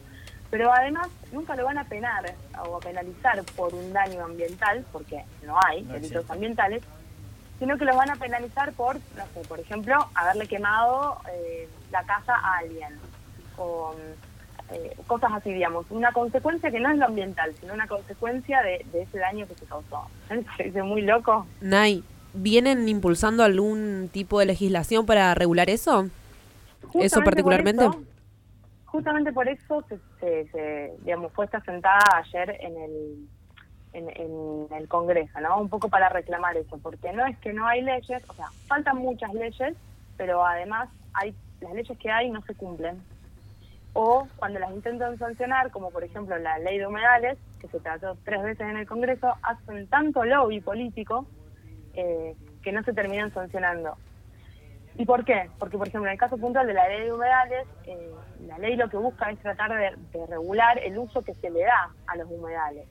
Pero 0.49 0.71
además 0.71 1.09
nunca 1.31 1.55
lo 1.55 1.65
van 1.65 1.77
a 1.77 1.83
penar 1.83 2.33
o 2.65 2.77
a 2.77 2.79
penalizar 2.79 3.43
por 3.55 3.73
un 3.73 3.91
daño 3.91 4.23
ambiental, 4.23 4.85
porque 4.91 5.23
no 5.45 5.57
hay 5.65 5.81
No 5.83 5.93
delitos 5.93 6.11
existe. 6.15 6.33
ambientales, 6.33 6.83
sino 7.59 7.77
que 7.77 7.85
los 7.85 7.95
van 7.97 8.09
a 8.11 8.15
penalizar 8.15 8.71
por, 8.73 8.95
no 8.95 9.25
sé, 9.33 9.41
por 9.47 9.59
ejemplo, 9.59 9.95
haberle 10.15 10.47
quemado 10.47 11.17
eh, 11.33 11.67
la 11.91 12.03
casa 12.03 12.33
a 12.35 12.57
alguien. 12.59 12.93
O 13.57 13.93
eh, 14.71 14.95
cosas 15.07 15.31
así, 15.33 15.51
digamos. 15.51 15.85
Una 15.89 16.11
consecuencia 16.11 16.71
que 16.71 16.79
no 16.79 16.89
es 16.91 16.97
lo 16.97 17.05
ambiental, 17.05 17.53
sino 17.59 17.73
una 17.73 17.87
consecuencia 17.87 18.61
de, 18.61 18.85
de 18.91 19.01
ese 19.01 19.17
daño 19.17 19.47
que 19.47 19.55
se 19.55 19.65
causó. 19.65 20.07
¿No 20.29 20.35
les 20.35 20.45
parece 20.45 20.83
muy 20.83 21.01
loco? 21.01 21.45
Nay, 21.61 22.03
¿vienen 22.37 22.87
impulsando 22.89 23.43
algún 23.43 24.09
tipo 24.11 24.39
de 24.39 24.45
legislación 24.47 25.05
para 25.05 25.33
regular 25.35 25.69
eso? 25.69 26.07
¿Eso 26.93 27.15
por 27.17 27.25
particularmente? 27.25 27.85
eso- 27.85 28.01
justamente 28.85 29.31
por 29.33 29.47
eso 29.47 29.83
se, 29.89 29.97
se- 30.19 30.47
se, 30.51 30.93
digamos, 31.03 31.31
fue 31.33 31.45
esta 31.45 31.61
sentada 31.61 31.99
ayer 32.23 32.57
en 32.61 32.77
el, 32.77 33.27
en, 33.93 34.09
en 34.09 34.67
el 34.77 34.87
Congreso, 34.87 35.39
¿no? 35.41 35.59
Un 35.59 35.69
poco 35.69 35.89
para 35.89 36.09
reclamar 36.09 36.55
eso, 36.57 36.77
porque 36.77 37.11
no 37.13 37.25
es 37.25 37.37
que 37.39 37.53
no 37.53 37.67
hay 37.67 37.81
leyes, 37.81 38.23
o 38.29 38.33
sea, 38.33 38.47
faltan 38.67 38.97
muchas 38.97 39.33
leyes, 39.33 39.75
pero 40.15 40.45
además 40.45 40.89
hay 41.13 41.35
las 41.61 41.73
leyes 41.73 41.97
que 41.99 42.09
hay 42.09 42.29
no 42.29 42.41
se 42.43 42.55
cumplen. 42.55 43.01
O 43.93 44.27
cuando 44.37 44.59
las 44.59 44.71
intentan 44.71 45.17
sancionar, 45.17 45.71
como 45.71 45.89
por 45.89 46.03
ejemplo 46.03 46.37
la 46.37 46.59
ley 46.59 46.77
de 46.77 46.85
humedales, 46.87 47.37
que 47.59 47.67
se 47.67 47.79
trató 47.79 48.15
tres 48.23 48.43
veces 48.43 48.61
en 48.61 48.77
el 48.77 48.87
Congreso, 48.87 49.33
hacen 49.41 49.87
tanto 49.87 50.23
lobby 50.23 50.61
político 50.61 51.25
eh, 51.97 52.35
que 52.61 52.71
no 52.71 52.83
se 52.83 52.93
terminan 52.93 53.33
sancionando. 53.33 53.97
¿Y 54.95 55.05
por 55.05 55.25
qué? 55.25 55.49
Porque, 55.59 55.77
por 55.77 55.87
ejemplo, 55.87 56.07
en 56.07 56.13
el 56.13 56.19
caso 56.19 56.37
puntual 56.37 56.67
de 56.67 56.73
la 56.73 56.87
ley 56.87 57.05
de 57.05 57.13
humedales, 57.13 57.67
eh, 57.85 58.11
la 58.47 58.57
ley 58.59 58.75
lo 58.75 58.89
que 58.89 58.97
busca 58.97 59.29
es 59.31 59.39
tratar 59.39 59.71
de, 59.75 60.25
regular 60.27 60.79
el 60.83 60.97
uso 60.97 61.21
que 61.23 61.33
se 61.35 61.49
le 61.49 61.61
da 61.61 61.91
a 62.07 62.15
los 62.17 62.29
humedales. 62.29 62.87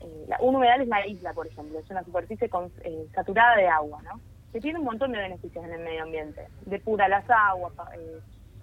Eh, 0.00 0.26
un 0.40 0.56
humedal 0.56 0.82
es 0.82 0.88
la 0.88 1.06
isla, 1.06 1.32
por 1.32 1.46
ejemplo, 1.46 1.78
es 1.78 1.88
una 1.90 2.04
superficie 2.04 2.48
con- 2.48 2.72
eh, 2.82 3.06
saturada 3.14 3.56
de 3.56 3.68
agua, 3.68 4.00
¿no? 4.02 4.20
Que 4.52 4.60
tiene 4.60 4.78
un 4.78 4.84
montón 4.84 5.12
de 5.12 5.18
beneficios 5.18 5.64
en 5.64 5.72
el 5.72 5.80
medio 5.80 6.02
ambiente. 6.02 6.46
Depura 6.66 7.08
las 7.08 7.24
aguas, 7.28 7.72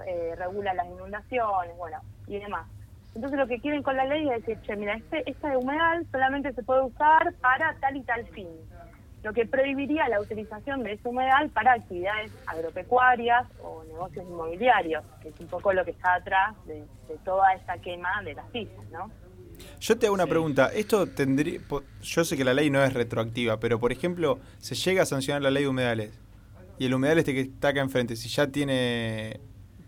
eh, 0.06 0.36
regula 0.36 0.74
las 0.74 0.88
inundaciones, 0.88 1.76
bueno, 1.78 1.98
y 2.28 2.40
demás. 2.40 2.68
Entonces 3.16 3.38
lo 3.38 3.48
que 3.48 3.60
quieren 3.60 3.84
con 3.84 3.98
la 3.98 4.06
ley 4.06 4.30
es 4.30 4.46
decir, 4.46 4.62
che, 4.62 4.76
mira, 4.76 4.96
este, 4.96 5.30
esta 5.30 5.58
humedal 5.58 6.06
solamente 6.12 6.54
se 6.54 6.64
puede 6.64 6.84
usar 6.84 7.34
para 7.42 7.76
tal 7.82 7.98
y 7.98 8.04
tal 8.04 8.26
fin 8.28 8.48
lo 9.24 9.34
que 9.34 9.46
prohibiría 9.46 10.10
la 10.10 10.20
utilización 10.20 10.84
de 10.84 10.94
ese 10.94 11.08
humedal 11.08 11.50
para 11.52 11.74
actividades 11.74 12.32
agropecuarias 12.48 13.46
o 13.60 13.84
negocios 13.84 14.26
inmobiliarios, 14.28 15.04
que 15.22 15.30
es 15.30 15.40
un 15.40 15.48
poco 15.48 15.74
lo 15.74 15.86
que 15.86 15.92
está 15.92 16.16
atrás 16.16 16.56
de, 16.66 16.86
de 17.08 17.18
toda 17.24 17.54
esta 17.54 17.78
quema 17.78 18.10
de 18.24 18.34
las 18.34 18.46
islas, 18.54 18.86
¿no? 18.92 19.12
Yo 19.80 19.98
te 19.98 20.08
hago 20.08 20.16
una 20.16 20.24
Sí. 20.24 20.30
pregunta. 20.32 20.72
Esto 20.74 21.08
tendría. 21.08 21.60
Yo 22.02 22.24
sé 22.24 22.36
que 22.36 22.44
la 22.44 22.54
ley 22.54 22.70
no 22.72 22.84
es 22.84 22.94
retroactiva, 22.94 23.60
pero 23.60 23.80
por 23.80 23.92
ejemplo, 23.92 24.40
se 24.58 24.74
llega 24.76 25.04
a 25.04 25.06
sancionar 25.06 25.42
la 25.44 25.52
ley 25.52 25.64
de 25.64 25.70
humedales. 25.70 26.20
Y 26.80 26.86
el 26.88 26.94
humedal 26.96 27.20
este 27.20 27.34
que 27.36 27.42
está 27.42 27.70
acá 27.70 27.82
enfrente, 27.82 28.16
si 28.16 28.28
ya 28.28 28.48
tiene 28.48 29.40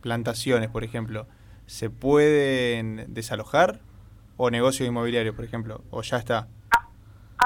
plantaciones, 0.01 0.69
por 0.69 0.83
ejemplo, 0.83 1.25
¿se 1.65 1.89
pueden 1.89 3.05
desalojar? 3.07 3.79
¿O 4.37 4.51
negocios 4.51 4.87
inmobiliarios, 4.87 5.35
por 5.35 5.45
ejemplo? 5.45 5.81
¿O 5.89 6.01
ya 6.03 6.17
está? 6.17 6.47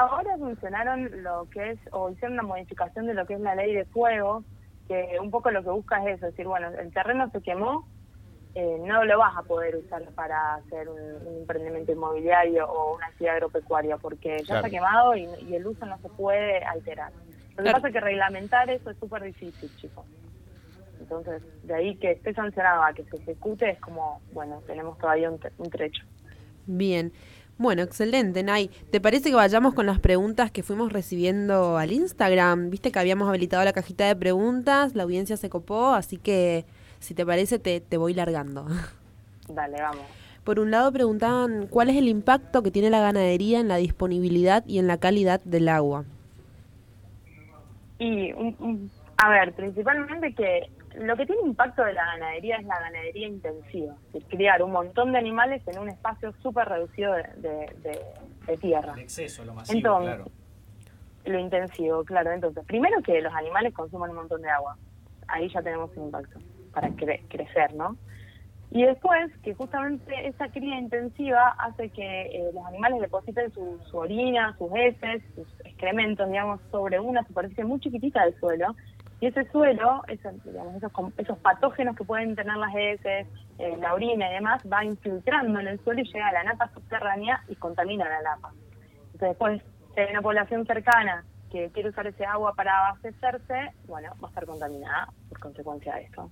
Ahora 0.00 0.36
funcionaron 0.38 1.22
lo 1.24 1.46
que 1.50 1.72
es, 1.72 1.80
o 1.90 2.08
hicieron 2.10 2.34
una 2.34 2.44
modificación 2.44 3.06
de 3.08 3.14
lo 3.14 3.26
que 3.26 3.34
es 3.34 3.40
la 3.40 3.56
ley 3.56 3.74
de 3.74 3.84
fuego, 3.86 4.44
que 4.86 5.16
un 5.20 5.32
poco 5.32 5.50
lo 5.50 5.62
que 5.64 5.70
busca 5.70 5.96
es 6.04 6.16
eso, 6.16 6.26
es 6.26 6.32
decir, 6.34 6.46
bueno, 6.46 6.68
el 6.68 6.92
terreno 6.92 7.28
se 7.32 7.42
quemó, 7.42 7.88
eh, 8.54 8.78
no 8.80 9.04
lo 9.04 9.18
vas 9.18 9.36
a 9.36 9.42
poder 9.42 9.74
usar 9.74 10.04
para 10.14 10.54
hacer 10.54 10.88
un, 10.88 11.00
un 11.26 11.38
emprendimiento 11.40 11.90
inmobiliario 11.90 12.64
o 12.70 12.94
una 12.94 13.06
actividad 13.06 13.34
agropecuaria, 13.34 13.96
porque 13.96 14.38
ya 14.38 14.44
Claro. 14.44 14.60
está 14.68 14.70
quemado 14.70 15.16
y, 15.16 15.28
y 15.40 15.56
el 15.56 15.66
uso 15.66 15.84
no 15.84 15.98
se 15.98 16.10
puede 16.10 16.64
alterar. 16.64 17.12
Lo 17.56 17.64
que 17.64 17.70
Claro. 17.70 17.78
pasa 17.78 17.88
es 17.88 17.94
que 17.94 18.00
reglamentar 18.00 18.70
eso 18.70 18.90
es 18.90 18.98
súper 18.98 19.22
difícil, 19.24 19.74
chicos. 19.74 20.06
Entonces, 21.00 21.42
de 21.62 21.74
ahí 21.74 21.98
que 21.98 22.12
esté 22.12 22.34
sancionado 22.34 22.84
a 22.84 22.92
que 22.92 23.04
se 23.06 23.16
ejecute 23.16 23.68
es 23.70 23.80
como, 23.80 24.22
bueno, 24.30 24.62
tenemos 24.64 24.96
todavía 24.98 25.28
un, 25.28 25.40
un 25.56 25.70
trecho. 25.70 26.04
Bien. 26.66 27.12
Bueno, 27.58 27.82
excelente, 27.82 28.42
Nay. 28.44 28.70
¿Te 28.90 29.00
parece 29.00 29.30
que 29.30 29.34
vayamos 29.34 29.74
con 29.74 29.86
las 29.86 29.98
preguntas 29.98 30.50
que 30.52 30.62
fuimos 30.62 30.92
recibiendo 30.92 31.76
al 31.76 31.90
Instagram? 31.92 32.70
Viste 32.70 32.92
que 32.92 32.98
habíamos 33.00 33.28
habilitado 33.28 33.64
la 33.64 33.72
cajita 33.72 34.06
de 34.06 34.14
preguntas, 34.14 34.94
la 34.94 35.02
audiencia 35.02 35.36
se 35.36 35.50
copó, 35.50 35.88
así 35.94 36.18
que 36.18 36.64
si 37.00 37.14
te 37.14 37.26
parece 37.26 37.58
te, 37.58 37.80
te 37.80 37.96
voy 37.96 38.14
largando. 38.14 38.66
Dale, 39.48 39.80
vamos. 39.82 40.04
Por 40.44 40.60
un 40.60 40.70
lado 40.70 40.92
preguntaban 40.92 41.66
cuál 41.68 41.90
es 41.90 41.96
el 41.96 42.08
impacto 42.08 42.62
que 42.62 42.70
tiene 42.70 42.90
la 42.90 43.00
ganadería 43.00 43.58
en 43.60 43.68
la 43.68 43.76
disponibilidad 43.76 44.64
y 44.66 44.78
en 44.78 44.86
la 44.86 44.96
calidad 44.98 45.40
del 45.44 45.68
agua. 45.68 46.04
Y, 47.98 48.32
un- 48.32 48.56
un- 48.60 48.90
a 49.16 49.28
ver, 49.30 49.52
principalmente 49.52 50.32
que 50.32 50.70
lo 51.00 51.16
que 51.16 51.26
tiene 51.26 51.42
impacto 51.44 51.84
de 51.84 51.92
la 51.92 52.04
ganadería 52.04 52.56
es 52.56 52.66
la 52.66 52.78
ganadería 52.80 53.28
intensiva, 53.28 53.94
es 54.14 54.24
criar 54.26 54.62
un 54.62 54.72
montón 54.72 55.12
de 55.12 55.18
animales 55.18 55.62
en 55.66 55.78
un 55.78 55.88
espacio 55.88 56.32
súper 56.42 56.68
reducido 56.68 57.12
de, 57.14 57.22
de- 57.36 57.72
de- 57.82 58.04
de 58.46 58.56
tierra. 58.58 58.92
El 58.94 59.00
exceso, 59.00 59.44
lo 59.44 59.54
masivo, 59.54 59.76
Entonces, 59.78 60.14
claro. 60.14 60.30
Lo 61.24 61.38
intensivo, 61.38 62.04
claro. 62.04 62.32
Entonces, 62.32 62.64
primero 62.64 63.02
que 63.02 63.20
los 63.20 63.34
animales 63.34 63.74
consuman 63.74 64.10
un 64.10 64.16
montón 64.16 64.40
de 64.40 64.48
agua. 64.48 64.76
Ahí 65.26 65.48
ya 65.50 65.60
tenemos 65.60 65.90
un 65.96 66.04
impacto 66.04 66.38
para 66.72 66.88
cre- 66.90 67.20
crecer, 67.28 67.74
¿no? 67.74 67.96
Y 68.70 68.84
después, 68.84 69.30
que 69.42 69.54
justamente 69.54 70.26
esa 70.28 70.48
cría 70.48 70.78
intensiva 70.78 71.54
hace 71.58 71.88
que 71.90 72.22
eh, 72.26 72.50
los 72.54 72.64
animales 72.66 73.00
depositen 73.00 73.50
su, 73.52 73.78
su 73.90 73.96
orina, 73.98 74.54
sus 74.58 74.70
heces, 74.74 75.22
sus 75.34 75.46
excrementos, 75.64 76.28
digamos, 76.28 76.60
sobre 76.70 77.00
una 77.00 77.24
superficie 77.26 77.64
muy 77.64 77.80
chiquitita 77.80 78.24
del 78.24 78.38
suelo. 78.38 78.74
Y 79.20 79.26
ese 79.26 79.50
suelo, 79.50 80.02
digamos, 80.44 80.76
esos, 81.16 81.38
patógenos 81.38 81.96
que 81.96 82.04
pueden 82.04 82.36
tener 82.36 82.56
las 82.56 82.72
heces, 82.74 83.26
eh, 83.58 83.76
la 83.80 83.94
orina 83.94 84.30
y 84.30 84.34
demás, 84.34 84.62
va 84.72 84.84
infiltrando 84.84 85.58
en 85.58 85.66
el 85.66 85.80
suelo 85.80 86.00
y 86.00 86.04
llega 86.04 86.28
a 86.28 86.32
la 86.32 86.44
napa 86.44 86.70
subterránea 86.72 87.42
y 87.48 87.56
contamina 87.56 88.08
la 88.08 88.22
napa. 88.22 88.52
Entonces, 89.12 89.30
después, 89.30 89.62
si 89.94 90.00
hay 90.00 90.10
una 90.12 90.22
población 90.22 90.64
cercana 90.66 91.24
que 91.50 91.70
quiere 91.70 91.88
usar 91.88 92.06
ese 92.06 92.24
agua 92.24 92.54
para 92.54 92.86
abastecerse, 92.86 93.72
bueno, 93.88 94.12
va 94.22 94.28
a 94.28 94.30
estar 94.30 94.46
contaminada 94.46 95.08
por 95.28 95.40
consecuencia 95.40 95.94
de 95.96 96.02
esto. 96.02 96.30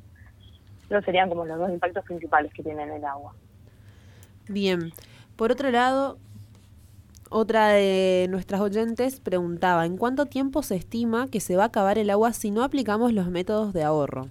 Esos 0.88 1.04
serían 1.04 1.28
como 1.28 1.44
los 1.44 1.58
dos 1.58 1.70
impactos 1.70 2.04
principales 2.04 2.52
que 2.52 2.62
tiene 2.62 2.84
el 2.84 3.04
agua. 3.04 3.34
Bien. 4.48 4.92
Por 5.34 5.50
otro 5.50 5.70
lado, 5.70 6.18
otra 7.30 7.68
de 7.68 8.26
nuestras 8.30 8.60
oyentes 8.60 9.20
preguntaba, 9.20 9.86
¿en 9.86 9.96
cuánto 9.96 10.26
tiempo 10.26 10.62
se 10.62 10.76
estima 10.76 11.28
que 11.28 11.40
se 11.40 11.56
va 11.56 11.64
a 11.64 11.66
acabar 11.66 11.98
el 11.98 12.10
agua 12.10 12.32
si 12.32 12.50
no 12.50 12.62
aplicamos 12.62 13.12
los 13.12 13.28
métodos 13.28 13.72
de 13.72 13.82
ahorro? 13.84 14.28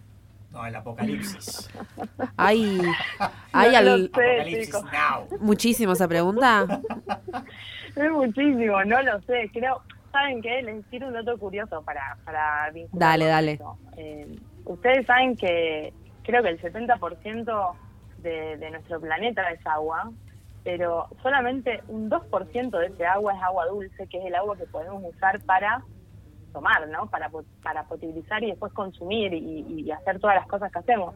No, 0.51 0.65
el 0.65 0.75
apocalipsis. 0.75 1.69
Hay, 2.38 2.81
hay 3.51 3.71
No 3.71 3.77
al- 3.77 4.12
sé, 4.15 4.69
muchísimo 5.39 5.93
esa 5.93 6.08
pregunta. 6.08 6.65
Es 7.95 8.12
muchísimo, 8.12 8.84
no 8.84 9.01
lo 9.03 9.21
sé. 9.21 9.49
Creo, 9.53 9.81
¿saben 10.12 10.41
qué? 10.41 10.62
Les 10.63 10.84
tiro 10.89 11.08
un 11.08 11.13
dato 11.13 11.38
curioso 11.38 11.81
para, 11.84 12.17
para 12.25 12.69
vincularlo 12.71 13.25
Dale, 13.25 13.58
dale. 13.58 13.60
Eh, 13.95 14.36
ustedes 14.65 15.05
saben 15.05 15.38
que 15.38 15.93
creo 16.23 16.43
que 16.43 16.49
el 16.49 16.62
70% 16.62 17.73
de, 18.17 18.58
de 18.58 18.71
nuestro 18.71 18.99
planeta 18.99 19.49
es 19.49 19.65
agua, 19.65 20.12
pero 20.65 21.08
solamente 21.21 21.82
un 21.88 22.10
2% 22.10 22.80
de 22.80 22.88
ese 22.88 23.06
agua 23.06 23.36
es 23.36 23.43
agua 23.43 23.67
dulce, 23.67 24.08
que 24.08 24.17
es 24.17 24.25
el 24.25 24.36
agua 24.36 24.58
que 24.58 24.65
podemos 24.65 25.01
usar 25.06 25.39
para 25.43 25.84
tomar, 26.51 26.88
¿no? 26.89 27.08
Para, 27.08 27.30
para 27.62 27.84
potabilizar 27.84 28.43
y 28.43 28.47
después 28.47 28.73
consumir 28.73 29.34
y, 29.34 29.84
y 29.84 29.91
hacer 29.91 30.19
todas 30.19 30.36
las 30.36 30.47
cosas 30.47 30.71
que 30.71 30.80
hacemos. 30.80 31.13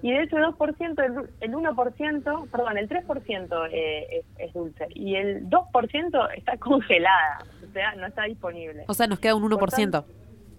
Y 0.00 0.12
de 0.12 0.22
ese 0.22 0.36
2%, 0.36 1.04
el, 1.04 1.30
el 1.40 1.52
1%, 1.52 2.50
perdón, 2.50 2.78
el 2.78 2.88
3% 2.88 3.68
eh, 3.72 4.06
es, 4.10 4.24
es 4.38 4.54
dulce 4.54 4.86
y 4.94 5.16
el 5.16 5.50
2% 5.50 6.28
está 6.36 6.56
congelada, 6.58 7.44
o 7.68 7.72
sea, 7.72 7.94
no 7.96 8.06
está 8.06 8.22
disponible. 8.24 8.84
O 8.88 8.94
sea, 8.94 9.06
nos 9.06 9.18
queda 9.18 9.34
un 9.34 9.42
1%. 9.50 10.04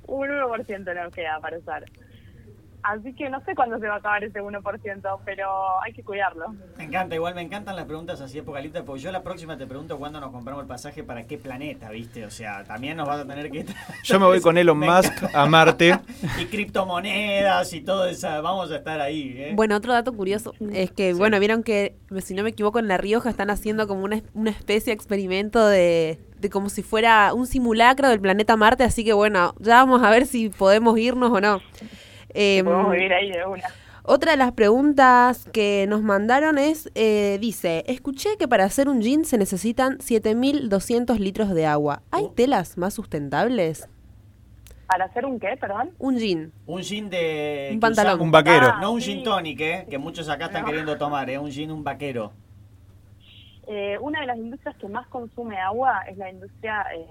Un 0.08 0.28
1% 0.28 1.04
nos 1.04 1.14
queda 1.14 1.40
para 1.40 1.58
usar. 1.58 1.86
Así 2.84 3.14
que 3.14 3.30
no 3.30 3.44
sé 3.44 3.56
cuándo 3.56 3.78
se 3.80 3.88
va 3.88 3.96
a 3.96 3.98
acabar 3.98 4.24
ese 4.24 4.42
1%, 4.42 5.20
pero 5.26 5.82
hay 5.82 5.94
que 5.94 6.04
cuidarlo. 6.04 6.56
Me 6.78 6.86
encanta, 6.86 7.16
igual 7.16 7.36
me 7.36 7.42
encantan 7.42 7.76
las 7.76 7.86
preguntas 7.86 8.22
así 8.22 8.40
apocalípticas, 8.40 8.84
porque 8.86 9.02
yo 9.02 9.12
la 9.12 9.22
próxima 9.22 9.58
te 9.58 9.68
pregunto 9.68 9.98
cuándo 9.98 10.20
nos 10.20 10.32
compramos 10.32 10.64
el 10.64 10.68
pasaje 10.68 11.04
para 11.04 11.26
qué 11.28 11.38
planeta, 11.38 11.90
¿viste? 11.90 12.26
O 12.26 12.30
sea, 12.30 12.64
también 12.64 12.98
nos 12.98 13.08
vas 13.08 13.20
a 13.20 13.28
tener 13.28 13.52
que... 13.52 13.66
Yo 14.04 14.20
me 14.20 14.26
voy 14.26 14.42
con 14.42 14.58
Elon 14.58 14.80
Musk 14.80 15.24
a 15.34 15.46
Marte. 15.46 16.00
y 16.42 16.46
criptomonedas 16.46 17.74
y 17.74 17.82
todo 17.82 18.06
eso, 18.06 18.28
vamos 18.42 18.72
a 18.72 18.78
estar 18.78 19.02
ahí, 19.02 19.36
¿eh? 19.38 19.52
Bueno, 19.56 19.76
otro 19.76 19.94
dato 19.94 20.14
curioso 20.14 20.54
es 20.72 20.92
que, 20.92 21.14
bueno, 21.14 21.40
vieron 21.40 21.64
que, 21.64 21.96
si 22.22 22.34
no 22.34 22.44
me 22.44 22.50
equivoco, 22.50 22.80
en 22.80 22.88
La 22.88 22.98
Rioja 22.98 23.30
están 23.30 23.50
haciendo 23.50 23.88
como 23.88 24.04
una, 24.04 24.22
una 24.34 24.52
especie 24.52 24.92
de 24.92 24.96
experimento 24.96 25.68
de, 25.68 26.20
de 26.40 26.50
como 26.50 26.70
si 26.70 26.82
fuera 26.82 27.34
un 27.34 27.46
simulacro 27.46 28.08
del 28.10 28.20
planeta 28.20 28.56
Marte, 28.56 28.84
así 28.84 29.04
que 29.04 29.14
bueno, 29.14 29.54
ya 29.60 29.76
vamos 29.76 30.02
a 30.04 30.10
ver 30.10 30.26
si 30.26 30.50
podemos 30.50 30.98
irnos 30.98 31.32
o 31.32 31.42
no. 31.42 31.62
Em, 32.34 32.66
Podemos 32.66 32.92
vivir 32.92 33.14
ahí 33.14 33.32
de 33.32 33.46
una. 33.46 33.64
otra 34.04 34.32
de 34.32 34.38
las 34.38 34.52
preguntas 34.54 35.46
que 35.52 35.86
nos 35.90 36.02
mandaron 36.04 36.58
es, 36.58 36.90
eh, 36.96 37.38
dice, 37.42 37.84
escuché 37.88 38.38
que 38.38 38.48
para 38.48 38.64
hacer 38.66 38.88
un 38.90 39.02
jean 39.02 39.26
se 39.26 39.38
necesitan 39.38 39.98
7.200 40.00 41.18
litros 41.20 41.50
de 41.54 41.66
agua. 41.66 42.02
¿Hay 42.12 42.26
Uh. 42.26 42.30
telas 42.36 42.78
más 42.78 42.94
sustentables? 42.94 43.88
¿Para 44.88 45.06
hacer 45.06 45.24
un 45.26 45.40
qué, 45.40 45.56
perdón? 45.60 45.92
Un 46.00 46.18
jean. 46.18 46.52
Un 46.66 46.82
gin 46.84 47.10
de... 47.12 47.70
Un 47.74 47.80
pantalón. 47.80 48.20
Un 48.22 48.32
vaquero. 48.32 48.72
Ah, 48.74 48.80
No 48.82 48.92
un 48.92 49.02
sí. 49.02 49.14
gin 49.14 49.24
tonic, 49.24 49.60
¿eh? 49.62 49.86
Que 49.88 50.00
muchos 50.00 50.28
acá 50.30 50.46
están 50.46 50.62
No. 50.64 50.68
queriendo 50.68 50.98
tomar, 50.98 51.30
¿eh? 51.30 51.38
Un 51.38 51.52
gin, 51.52 51.72
un 51.72 51.84
vaquero. 51.84 52.32
Eh, 53.72 54.00
una 54.02 54.22
de 54.22 54.26
las 54.26 54.38
industrias 54.38 54.76
que 54.78 54.88
más 54.88 55.06
consume 55.10 55.60
agua 55.60 56.02
es 56.08 56.18
la 56.18 56.32
industria 56.32 56.88
eh, 56.92 57.06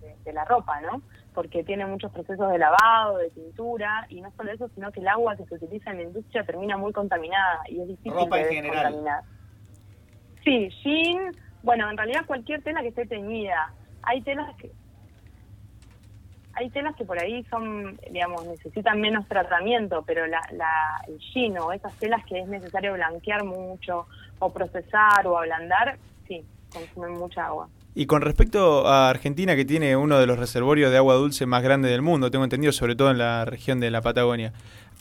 de, 0.00 0.16
de 0.24 0.32
la 0.32 0.44
ropa, 0.44 0.80
¿no? 0.80 1.02
Porque 1.32 1.62
tiene 1.62 1.86
muchos 1.86 2.10
procesos 2.10 2.50
de 2.50 2.58
lavado, 2.58 3.18
de 3.18 3.30
pintura, 3.30 4.06
y 4.08 4.20
no 4.20 4.32
solo 4.32 4.50
eso, 4.50 4.68
sino 4.74 4.90
que 4.90 4.98
el 4.98 5.06
agua 5.06 5.36
que 5.36 5.44
se 5.46 5.54
utiliza 5.54 5.92
en 5.92 5.98
la 5.98 6.02
industria 6.02 6.42
termina 6.42 6.76
muy 6.76 6.92
contaminada 6.92 7.60
y 7.68 7.80
es 7.80 7.86
difícil 7.86 8.12
Ropa 8.12 8.38
de 8.38 8.42
en 8.42 8.48
general. 8.48 8.74
descontaminar. 8.74 9.22
Sí, 10.42 10.68
jean, 10.82 11.32
bueno, 11.62 11.88
en 11.88 11.96
realidad 11.96 12.26
cualquier 12.26 12.60
tela 12.64 12.82
que 12.82 12.88
esté 12.88 13.06
teñida. 13.06 13.72
Hay 14.02 14.20
telas 14.22 14.52
que 14.56 14.72
hay 16.60 16.70
telas 16.70 16.94
que 16.94 17.04
por 17.04 17.18
ahí 17.18 17.42
son, 17.50 17.98
digamos, 18.10 18.46
necesitan 18.46 19.00
menos 19.00 19.26
tratamiento, 19.26 20.04
pero 20.06 20.26
la, 20.26 20.40
la, 20.52 21.02
el 21.08 21.18
jean 21.18 21.56
o 21.58 21.72
esas 21.72 21.92
telas 21.94 22.24
que 22.26 22.38
es 22.38 22.46
necesario 22.48 22.92
blanquear 22.94 23.44
mucho 23.44 24.06
o 24.38 24.52
procesar 24.52 25.26
o 25.26 25.38
ablandar, 25.38 25.96
sí, 26.28 26.44
consumen 26.72 27.12
mucha 27.12 27.46
agua. 27.46 27.68
Y 27.94 28.06
con 28.06 28.22
respecto 28.22 28.86
a 28.86 29.10
Argentina, 29.10 29.56
que 29.56 29.64
tiene 29.64 29.96
uno 29.96 30.18
de 30.18 30.26
los 30.26 30.38
reservorios 30.38 30.90
de 30.92 30.98
agua 30.98 31.14
dulce 31.14 31.46
más 31.46 31.62
grandes 31.62 31.90
del 31.90 32.02
mundo, 32.02 32.30
tengo 32.30 32.44
entendido, 32.44 32.72
sobre 32.72 32.94
todo 32.94 33.10
en 33.10 33.18
la 33.18 33.44
región 33.44 33.80
de 33.80 33.90
la 33.90 34.00
Patagonia, 34.00 34.52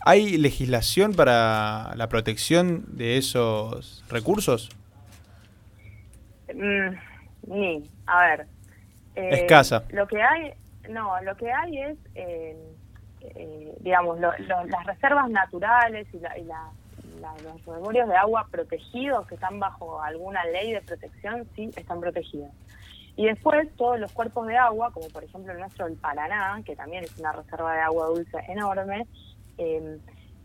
¿hay 0.05 0.37
legislación 0.37 1.13
para 1.13 1.93
la 1.95 2.07
protección 2.09 2.85
de 2.87 3.17
esos 3.17 4.03
recursos? 4.09 4.69
Mm, 6.53 6.95
ni, 7.53 7.83
a 8.07 8.21
ver. 8.25 8.47
eh, 9.15 9.29
Escasa. 9.33 9.83
Lo 9.91 10.07
que 10.07 10.21
hay, 10.21 10.53
no, 10.89 11.21
lo 11.21 11.35
que 11.35 11.51
hay 11.51 11.79
es, 11.81 11.97
eh, 12.15 12.57
eh, 13.21 13.75
digamos, 13.79 14.19
lo- 14.19 14.33
las 14.39 14.85
reservas 14.85 15.29
naturales 15.29 16.07
y, 16.13 16.19
la, 16.19 16.37
y 16.37 16.43
la- 16.45 16.71
los 17.43 17.53
reservorios 17.65 18.07
de 18.07 18.15
agua 18.15 18.47
protegidos 18.49 19.27
que 19.27 19.35
están 19.35 19.59
bajo 19.59 20.01
alguna 20.01 20.43
ley 20.45 20.71
de 20.73 20.81
protección, 20.81 21.47
sí, 21.55 21.69
están 21.75 21.99
protegidos. 21.99 22.51
Y 23.15 23.25
después 23.25 23.67
todos 23.75 23.99
los 23.99 24.11
cuerpos 24.13 24.47
de 24.47 24.57
agua, 24.57 24.91
como 24.93 25.07
por 25.09 25.23
ejemplo 25.23 25.51
el 25.51 25.59
nuestro, 25.59 25.87
el 25.87 25.97
Paraná, 25.97 26.61
que 26.65 26.75
también 26.75 27.03
es 27.03 27.17
una 27.19 27.33
reserva 27.33 27.73
de 27.73 27.81
agua 27.81 28.05
dulce 28.07 28.37
enorme, 28.47 29.05
eh, 29.57 29.97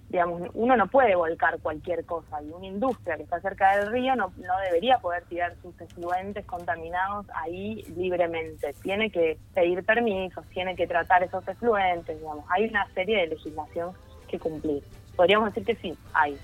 digamos, 0.08 0.42
uno 0.54 0.76
no 0.76 0.86
puede 0.86 1.14
volcar 1.16 1.58
cualquier 1.60 2.04
cosa 2.04 2.40
y 2.42 2.50
una 2.50 2.66
industria 2.66 3.16
que 3.16 3.24
está 3.24 3.40
cerca 3.40 3.76
del 3.76 3.90
río 3.90 4.14
no, 4.14 4.32
no 4.36 4.58
debería 4.64 4.98
poder 4.98 5.24
tirar 5.24 5.56
sus 5.62 5.78
efluentes 5.80 6.44
contaminados 6.46 7.26
ahí 7.34 7.82
libremente. 7.96 8.74
Tiene 8.82 9.10
que 9.10 9.38
pedir 9.54 9.84
permisos, 9.84 10.44
tiene 10.50 10.76
que 10.76 10.86
tratar 10.86 11.22
esos 11.24 11.46
efluentes, 11.48 12.18
digamos. 12.18 12.44
Hay 12.50 12.66
una 12.68 12.86
serie 12.94 13.18
de 13.22 13.26
legislación 13.28 13.92
que 14.28 14.38
cumplir. 14.38 14.84
Podríamos 15.16 15.52
decir 15.52 15.64
que 15.64 15.74
sí, 15.76 15.96
hay. 16.12 16.38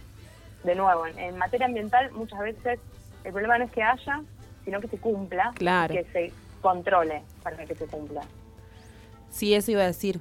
De 0.64 0.74
nuevo, 0.74 1.06
en, 1.06 1.18
en 1.18 1.38
materia 1.38 1.66
ambiental 1.66 2.10
muchas 2.12 2.40
veces 2.40 2.80
el 3.24 3.32
problema 3.32 3.58
no 3.58 3.64
es 3.64 3.70
que 3.70 3.82
haya, 3.82 4.22
sino 4.64 4.80
que 4.80 4.88
se 4.88 4.98
cumpla, 4.98 5.52
Claro. 5.54 5.94
que 5.94 6.04
se 6.12 6.32
controle 6.60 7.22
para 7.42 7.56
que 7.64 7.74
se 7.74 7.86
cumpla. 7.86 8.22
Sí, 9.30 9.54
eso 9.54 9.70
iba 9.70 9.82
a 9.82 9.86
decir. 9.86 10.20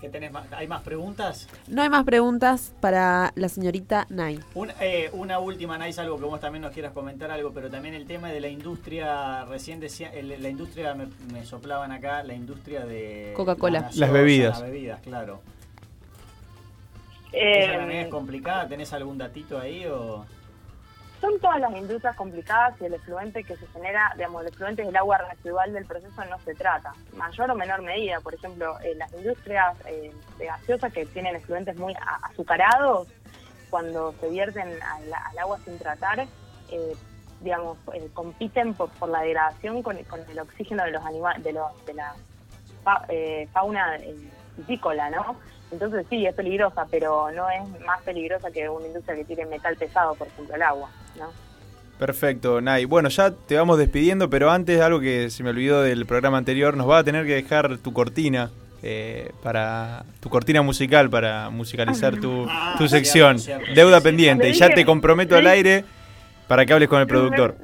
¿Qué 0.00 0.08
tenés 0.08 0.30
más? 0.30 0.46
¿Hay 0.52 0.68
más 0.68 0.82
preguntas? 0.82 1.48
No 1.66 1.82
hay 1.82 1.88
más 1.88 2.04
preguntas 2.04 2.72
para 2.80 3.32
la 3.34 3.48
señorita 3.48 4.06
Nay. 4.10 4.38
Un- 4.54 4.70
eh, 4.80 5.10
una 5.12 5.40
última, 5.40 5.76
Nais, 5.76 5.98
algo 5.98 6.16
que 6.18 6.24
vos 6.24 6.38
también 6.40 6.62
nos 6.62 6.72
quieras 6.72 6.92
comentar 6.92 7.30
algo, 7.32 7.50
pero 7.52 7.68
también 7.68 7.94
el 7.94 8.06
tema 8.06 8.28
de 8.30 8.40
la 8.40 8.48
industria, 8.48 9.44
recién 9.46 9.80
decía, 9.80 10.12
el- 10.14 10.40
la 10.40 10.48
industria, 10.48 10.94
me, 10.94 11.08
me 11.32 11.44
soplaban 11.44 11.90
acá, 11.90 12.22
la 12.22 12.34
industria 12.34 12.86
de... 12.86 13.32
Coca-Cola. 13.36 13.80
la 13.80 13.90
Las 13.92 14.12
bebidas. 14.12 14.60
Las 14.60 14.70
bebidas, 14.70 15.00
claro. 15.00 15.40
Eh, 17.32 17.64
¿Esa 17.64 17.78
también 17.78 18.00
es 18.02 18.08
complicada? 18.08 18.68
¿Tenés 18.68 18.92
algún 18.92 19.18
datito 19.18 19.58
ahí 19.58 19.84
o...? 19.86 20.24
Son 21.20 21.38
todas 21.40 21.58
las 21.60 21.72
industrias 21.76 22.14
complicadas 22.14 22.80
y 22.80 22.84
el 22.84 22.94
efluente 22.94 23.42
que 23.42 23.56
se 23.56 23.66
genera, 23.68 24.12
digamos, 24.16 24.42
el 24.42 24.48
efluente 24.48 24.82
es 24.82 24.88
el 24.88 24.96
agua 24.96 25.18
residual 25.18 25.72
del 25.72 25.84
proceso 25.84 26.24
no 26.26 26.38
se 26.40 26.54
trata. 26.54 26.92
Mayor 27.16 27.50
o 27.50 27.54
menor 27.56 27.82
medida, 27.82 28.20
por 28.20 28.34
ejemplo, 28.34 28.78
eh, 28.80 28.94
las 28.94 29.12
industrias 29.12 29.76
eh, 29.86 30.12
de 30.38 30.46
gaseosas 30.46 30.92
que 30.92 31.06
tienen 31.06 31.34
efluentes 31.34 31.76
muy 31.76 31.94
azucarados, 32.22 33.08
cuando 33.68 34.14
se 34.20 34.28
vierten 34.30 34.68
al, 34.82 35.38
agua 35.38 35.58
sin 35.64 35.76
tratar, 35.78 36.20
eh, 36.20 36.96
digamos, 37.40 37.76
eh, 37.94 38.08
compiten 38.14 38.74
por, 38.74 38.88
por 38.90 39.08
la 39.08 39.20
degradación 39.22 39.82
con, 39.82 39.98
el 39.98 40.38
oxígeno 40.38 40.84
de 40.84 40.92
los 40.92 41.04
animales, 41.04 41.42
de, 41.42 41.52
de 41.86 41.94
la 41.94 42.14
fa- 42.84 43.06
fauna 43.52 43.98
piscícola, 44.56 45.10
¿no? 45.10 45.36
Entonces 45.70 46.06
sí, 46.08 46.24
es 46.26 46.34
peligrosa, 46.34 46.86
pero 46.90 47.30
no 47.32 47.48
es 47.50 47.62
más 47.84 48.00
peligrosa 48.02 48.50
que 48.50 48.68
una 48.68 48.86
industria 48.86 49.16
que 49.16 49.24
tire 49.24 49.44
metal 49.46 49.76
pesado, 49.76 50.14
por 50.14 50.26
ejemplo, 50.28 50.54
el 50.54 50.62
agua, 50.62 50.90
¿no? 51.18 51.26
Perfecto, 51.98 52.60
Nay. 52.60 52.84
Bueno, 52.84 53.08
ya 53.08 53.32
te 53.32 53.56
vamos 53.56 53.76
despidiendo, 53.78 54.30
pero 54.30 54.50
antes 54.50 54.80
algo 54.80 55.00
que 55.00 55.30
se 55.30 55.42
me 55.42 55.50
olvidó 55.50 55.82
del 55.82 56.06
programa 56.06 56.38
anterior, 56.38 56.76
nos 56.76 56.88
va 56.88 56.98
a 56.98 57.04
tener 57.04 57.26
que 57.26 57.34
dejar 57.34 57.78
tu 57.78 57.92
cortina. 57.92 58.50
eh, 58.80 59.32
para 59.42 60.04
tu 60.20 60.30
cortina 60.30 60.62
musical 60.62 61.10
para 61.10 61.50
musicalizar 61.50 62.16
tu, 62.20 62.46
Ah, 62.48 62.76
tu 62.78 62.86
sección 62.86 63.36
deuda 63.74 63.96
Sí, 63.96 64.02
sí. 64.02 64.04
pendiente 64.04 64.48
y 64.48 64.52
ya 64.52 64.72
te 64.72 64.84
comprometo 64.84 65.34
al 65.36 65.48
aire 65.48 65.84
para 66.46 66.64
que 66.64 66.72
hables 66.74 66.88
con 66.88 67.00
el 67.00 67.08
productor 67.08 67.56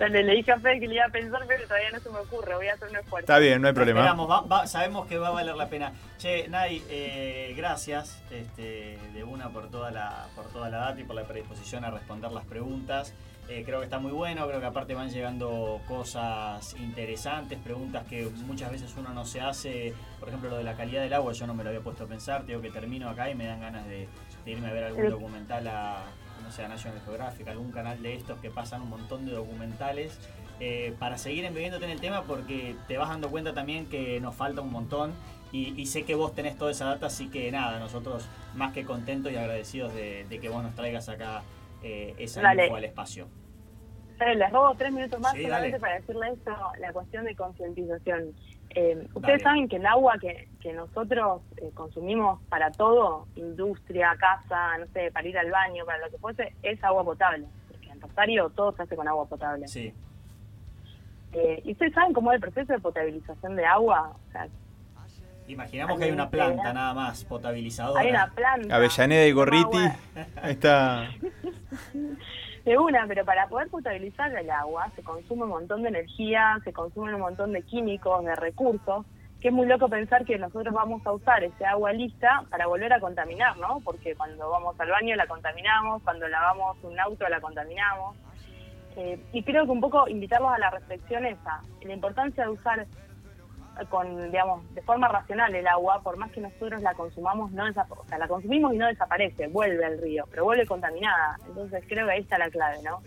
Dale, 0.00 0.22
le 0.24 0.34
dije 0.34 0.50
a 0.50 0.58
Fede 0.58 0.80
que 0.80 0.88
le 0.88 0.94
iba 0.94 1.04
a 1.04 1.10
pensar, 1.10 1.42
pero 1.46 1.62
todavía 1.64 1.90
no 1.92 2.00
se 2.00 2.08
me 2.10 2.18
ocurre, 2.18 2.54
voy 2.56 2.68
a 2.68 2.72
hacer 2.74 2.88
un 2.88 2.96
esfuerzo. 2.96 3.18
está 3.24 3.38
bien 3.38 3.60
no 3.60 3.68
hay 3.68 3.74
problema 3.74 4.00
Esperamos, 4.00 4.30
va- 4.30 4.40
va- 4.40 4.66
sabemos 4.66 5.06
que 5.06 5.18
va 5.18 5.28
a 5.28 5.30
valer 5.32 5.54
la 5.56 5.68
pena. 5.68 5.92
Che, 6.18 6.48
Nay, 6.48 6.82
eh, 6.88 7.52
gracias 7.56 8.20
este, 8.30 8.98
de 9.12 9.24
una 9.24 9.50
por 9.50 9.70
toda, 9.70 9.90
la, 9.90 10.26
por 10.34 10.46
toda 10.46 10.70
la 10.70 10.78
data 10.78 11.00
y 11.00 11.04
por 11.04 11.14
la 11.16 11.24
predisposición 11.24 11.84
a 11.84 11.90
responder 11.90 12.32
las 12.32 12.46
preguntas. 12.46 13.12
Eh, 13.50 13.62
creo 13.66 13.80
que 13.80 13.84
está 13.84 13.98
muy 13.98 14.12
bueno, 14.12 14.46
creo 14.46 14.60
que 14.60 14.66
aparte 14.66 14.94
van 14.94 15.10
llegando 15.10 15.80
cosas 15.88 16.72
interesantes, 16.78 17.58
preguntas 17.58 18.04
que 18.08 18.24
muchas 18.46 18.70
veces 18.70 18.94
uno 18.96 19.10
no 19.10 19.24
se 19.26 19.40
hace. 19.40 19.92
Por 20.18 20.28
ejemplo, 20.28 20.48
lo 20.50 20.56
de 20.56 20.64
la 20.64 20.76
calidad 20.76 21.02
del 21.02 21.12
agua, 21.12 21.32
yo 21.32 21.46
no 21.46 21.52
me 21.54 21.62
lo 21.64 21.70
había 21.70 21.80
puesto 21.82 22.04
a 22.04 22.06
pensar. 22.06 22.46
Digo 22.46 22.60
que 22.62 22.70
termino 22.70 23.08
acá 23.10 23.28
y 23.28 23.34
me 23.34 23.46
dan 23.46 23.60
ganas 23.60 23.84
de, 23.86 24.08
de 24.44 24.50
irme 24.50 24.68
a 24.68 24.72
ver 24.72 24.84
algún 24.84 25.10
documental 25.10 25.66
a, 25.66 26.04
no 26.50 26.56
sé, 26.56 26.66
National 26.66 27.00
Geographic, 27.04 27.46
algún 27.46 27.70
canal 27.70 28.02
de 28.02 28.14
estos 28.14 28.40
que 28.40 28.50
pasan 28.50 28.82
un 28.82 28.90
montón 28.90 29.24
de 29.24 29.30
documentales 29.30 30.18
eh, 30.58 30.92
para 30.98 31.16
seguir 31.16 31.44
embebiéndote 31.44 31.84
en 31.84 31.92
el 31.92 32.00
tema 32.00 32.24
porque 32.24 32.74
te 32.88 32.98
vas 32.98 33.08
dando 33.08 33.30
cuenta 33.30 33.54
también 33.54 33.86
que 33.86 34.18
nos 34.20 34.34
falta 34.34 34.60
un 34.60 34.72
montón 34.72 35.12
y, 35.52 35.80
y 35.80 35.86
sé 35.86 36.02
que 36.04 36.16
vos 36.16 36.34
tenés 36.34 36.58
toda 36.58 36.72
esa 36.72 36.86
data, 36.86 37.06
así 37.06 37.28
que 37.28 37.52
nada, 37.52 37.78
nosotros 37.78 38.28
más 38.56 38.72
que 38.72 38.84
contentos 38.84 39.30
y 39.30 39.36
agradecidos 39.36 39.94
de, 39.94 40.26
de 40.28 40.40
que 40.40 40.48
vos 40.48 40.64
nos 40.64 40.74
traigas 40.74 41.08
acá 41.08 41.42
eh, 41.84 42.16
esa 42.18 42.42
Dale. 42.42 42.64
info 42.64 42.74
al 42.76 42.84
espacio. 42.84 43.28
Fede, 44.18 44.34
les 44.34 44.50
robo 44.50 44.74
tres 44.74 44.92
minutos 44.92 45.20
más 45.20 45.32
Sí, 45.32 45.42
solamente 45.44 45.78
dale. 45.78 45.80
para 45.80 45.94
decirle 46.00 46.32
esto, 46.32 46.50
la 46.80 46.92
cuestión 46.92 47.24
de 47.26 47.36
concientización. 47.36 48.34
Eh, 48.70 48.94
Dale. 48.94 49.08
ustedes 49.14 49.42
saben 49.42 49.68
que 49.68 49.76
el 49.76 49.86
agua 49.86 50.14
que, 50.20 50.48
que 50.60 50.72
nosotros 50.72 51.42
eh, 51.56 51.70
consumimos 51.74 52.40
para 52.48 52.70
todo, 52.70 53.26
industria, 53.36 54.16
casa, 54.18 54.78
no 54.78 54.86
sé, 54.92 55.10
para 55.10 55.26
ir 55.26 55.36
al 55.38 55.50
baño, 55.50 55.84
para 55.84 55.98
lo 55.98 56.10
que 56.10 56.18
fuese, 56.18 56.54
es 56.62 56.82
agua 56.84 57.04
potable. 57.04 57.46
Porque 57.68 57.88
en 57.90 58.00
Rosario 58.00 58.50
todo 58.50 58.72
se 58.76 58.82
hace 58.82 58.96
con 58.96 59.08
agua 59.08 59.26
potable. 59.26 59.66
Sí. 59.68 59.92
Eh, 61.32 61.62
¿Y 61.64 61.72
ustedes 61.72 61.92
saben 61.94 62.12
cómo 62.12 62.32
es 62.32 62.36
el 62.36 62.40
proceso 62.40 62.72
de 62.72 62.78
potabilización 62.80 63.56
de 63.56 63.64
agua? 63.66 64.12
O 64.28 64.32
sea, 64.32 64.48
Imaginamos 65.48 65.98
que 65.98 66.04
hay 66.04 66.12
una 66.12 66.30
planta 66.30 66.72
nada 66.72 66.94
más 66.94 67.24
potabilizadora. 67.24 68.00
hay 68.00 68.10
una 68.10 68.30
planta. 68.30 68.76
Avellaneda 68.76 69.26
y 69.26 69.32
Gorriti 69.32 69.78
ahí 70.40 70.52
está 70.52 71.08
De 72.64 72.76
una, 72.76 73.06
pero 73.06 73.24
para 73.24 73.48
poder 73.48 73.68
potabilizar 73.68 74.34
el 74.36 74.50
agua 74.50 74.90
se 74.94 75.02
consume 75.02 75.44
un 75.44 75.50
montón 75.50 75.82
de 75.82 75.88
energía, 75.88 76.58
se 76.62 76.72
consumen 76.72 77.14
un 77.14 77.22
montón 77.22 77.52
de 77.52 77.62
químicos, 77.62 78.24
de 78.24 78.36
recursos, 78.36 79.06
que 79.40 79.48
es 79.48 79.54
muy 79.54 79.66
loco 79.66 79.88
pensar 79.88 80.26
que 80.26 80.38
nosotros 80.38 80.74
vamos 80.74 81.04
a 81.06 81.12
usar 81.12 81.42
ese 81.42 81.64
agua 81.64 81.92
lista 81.92 82.44
para 82.50 82.66
volver 82.66 82.92
a 82.92 83.00
contaminar, 83.00 83.56
¿no? 83.56 83.80
Porque 83.82 84.14
cuando 84.14 84.50
vamos 84.50 84.78
al 84.78 84.90
baño 84.90 85.16
la 85.16 85.26
contaminamos, 85.26 86.02
cuando 86.02 86.28
lavamos 86.28 86.76
un 86.82 87.00
auto 87.00 87.26
la 87.28 87.40
contaminamos. 87.40 88.16
Eh, 88.96 89.18
y 89.32 89.42
creo 89.42 89.64
que 89.64 89.70
un 89.70 89.80
poco 89.80 90.08
invitarlos 90.08 90.52
a 90.52 90.58
la 90.58 90.70
reflexión 90.70 91.24
esa, 91.24 91.62
la 91.82 91.94
importancia 91.94 92.44
de 92.44 92.50
usar 92.50 92.86
con, 93.88 94.30
digamos, 94.30 94.74
de 94.74 94.82
forma 94.82 95.08
racional 95.08 95.54
el 95.54 95.66
agua, 95.66 96.00
por 96.02 96.16
más 96.16 96.30
que 96.32 96.40
nosotros 96.40 96.82
la 96.82 96.94
consumamos, 96.94 97.50
no 97.52 97.64
o 97.68 97.72
sea, 98.06 98.18
la 98.18 98.28
consumimos 98.28 98.74
y 98.74 98.78
no 98.78 98.86
desaparece, 98.86 99.48
vuelve 99.48 99.84
al 99.84 100.00
río, 100.00 100.24
pero 100.30 100.44
vuelve 100.44 100.66
contaminada. 100.66 101.38
Entonces 101.46 101.84
creo 101.88 102.06
que 102.06 102.12
ahí 102.12 102.20
está 102.20 102.38
la 102.38 102.50
clave, 102.50 102.82
¿no? 102.82 103.00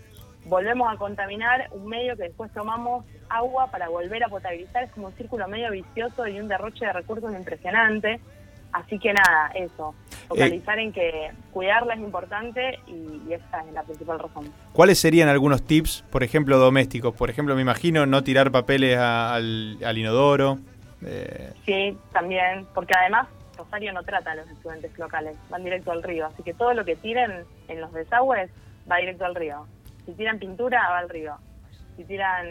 Volvemos 0.45 0.93
a 0.93 0.97
contaminar 0.97 1.69
un 1.71 1.87
medio 1.87 2.17
que 2.17 2.23
después 2.23 2.51
tomamos 2.51 3.05
agua 3.29 3.67
para 3.71 3.87
volver 3.87 4.23
a 4.23 4.27
potabilizar, 4.27 4.83
es 4.83 4.91
como 4.91 5.07
un 5.07 5.13
círculo 5.13 5.47
medio 5.47 5.71
vicioso 5.71 6.27
y 6.27 6.39
un 6.39 6.47
derroche 6.47 6.85
de 6.85 6.93
recursos 6.93 7.33
impresionante. 7.33 8.19
Así 8.73 8.97
que 8.99 9.13
nada, 9.13 9.51
eso, 9.55 9.93
focalizar 10.27 10.79
en 10.79 10.91
que 10.91 11.29
cuidarla 11.51 11.93
es 11.93 11.99
importante 11.99 12.79
y, 12.87 13.21
y 13.29 13.33
esa 13.33 13.61
es 13.61 13.71
la 13.73 13.83
principal 13.83 14.17
razón. 14.19 14.51
¿Cuáles 14.73 14.99
serían 14.99 15.29
algunos 15.29 15.61
tips, 15.63 16.03
por 16.11 16.23
ejemplo, 16.23 16.57
domésticos? 16.57 17.13
Por 17.13 17.29
ejemplo, 17.29 17.55
me 17.55 17.61
imagino 17.61 18.05
no 18.07 18.23
tirar 18.23 18.51
papeles 18.51 18.97
a- 18.97 19.35
al, 19.35 19.77
al 19.85 19.97
inodoro. 19.97 20.57
eh, 21.05 21.53
Sí, 21.65 21.95
también, 22.11 22.65
porque 22.73 22.93
además 22.99 23.27
Rosario 23.57 23.93
no 23.93 24.01
trata 24.03 24.31
a 24.31 24.35
los 24.35 24.49
estudiantes 24.49 24.97
locales, 24.97 25.35
van 25.51 25.63
directo 25.63 25.91
al 25.91 26.01
río, 26.01 26.25
así 26.25 26.41
que 26.41 26.55
todo 26.55 26.73
lo 26.73 26.83
que 26.83 26.95
tiren 26.95 27.45
en 27.67 27.79
los 27.79 27.93
desagües 27.93 28.49
va 28.91 28.97
directo 28.97 29.25
al 29.25 29.35
río. 29.35 29.67
Si 30.07 30.13
tiran 30.13 30.39
pintura, 30.39 30.89
va 30.89 30.97
al 30.97 31.09
río. 31.09 31.35
Si 31.95 32.03
tiran 32.05 32.47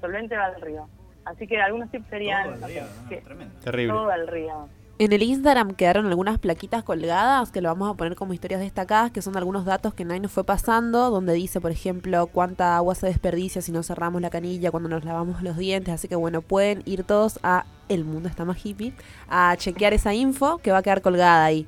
solvente, 0.00 0.36
va 0.38 0.46
al 0.46 0.60
río. 0.60 0.88
Así 1.26 1.46
que 1.46 1.60
algunos 1.60 1.90
tips 1.90 2.08
serían... 2.08 2.44
Todo 2.44 2.66
sé, 2.66 2.66
río, 2.72 2.82
¿no? 3.02 3.08
que- 3.10 3.16
Tremendo. 3.18 3.54
terrible. 3.60 3.92
todo 3.92 4.10
al 4.10 4.26
río. 4.26 4.68
En 4.98 5.12
el 5.12 5.22
Instagram 5.22 5.74
quedaron 5.74 6.06
algunas 6.06 6.38
plaquitas 6.38 6.82
colgadas 6.82 7.52
que 7.52 7.60
lo 7.60 7.68
vamos 7.68 7.90
a 7.90 7.94
poner 7.98 8.16
como 8.16 8.32
historias 8.32 8.62
destacadas, 8.62 9.10
que 9.10 9.20
son 9.20 9.36
algunos 9.36 9.66
datos 9.66 9.92
que 9.92 10.06
Nay 10.06 10.20
nos 10.20 10.32
fue 10.32 10.42
pasando, 10.42 11.10
donde 11.10 11.34
dice, 11.34 11.60
por 11.60 11.70
ejemplo, 11.70 12.26
cuánta 12.28 12.78
agua 12.78 12.94
se 12.94 13.06
desperdicia 13.06 13.60
si 13.60 13.72
no 13.72 13.82
cerramos 13.82 14.22
la 14.22 14.30
canilla 14.30 14.70
cuando 14.70 14.88
nos 14.88 15.04
lavamos 15.04 15.42
los 15.42 15.58
dientes. 15.58 15.92
Así 15.92 16.08
que 16.08 16.16
bueno, 16.16 16.40
pueden 16.40 16.82
ir 16.86 17.04
todos 17.04 17.38
a 17.42 17.66
El 17.90 18.06
Mundo 18.06 18.30
Está 18.30 18.46
Más 18.46 18.64
Hippie 18.64 18.94
a 19.28 19.54
chequear 19.58 19.92
esa 19.92 20.14
info 20.14 20.56
que 20.58 20.72
va 20.72 20.78
a 20.78 20.82
quedar 20.82 21.02
colgada 21.02 21.44
ahí. 21.44 21.66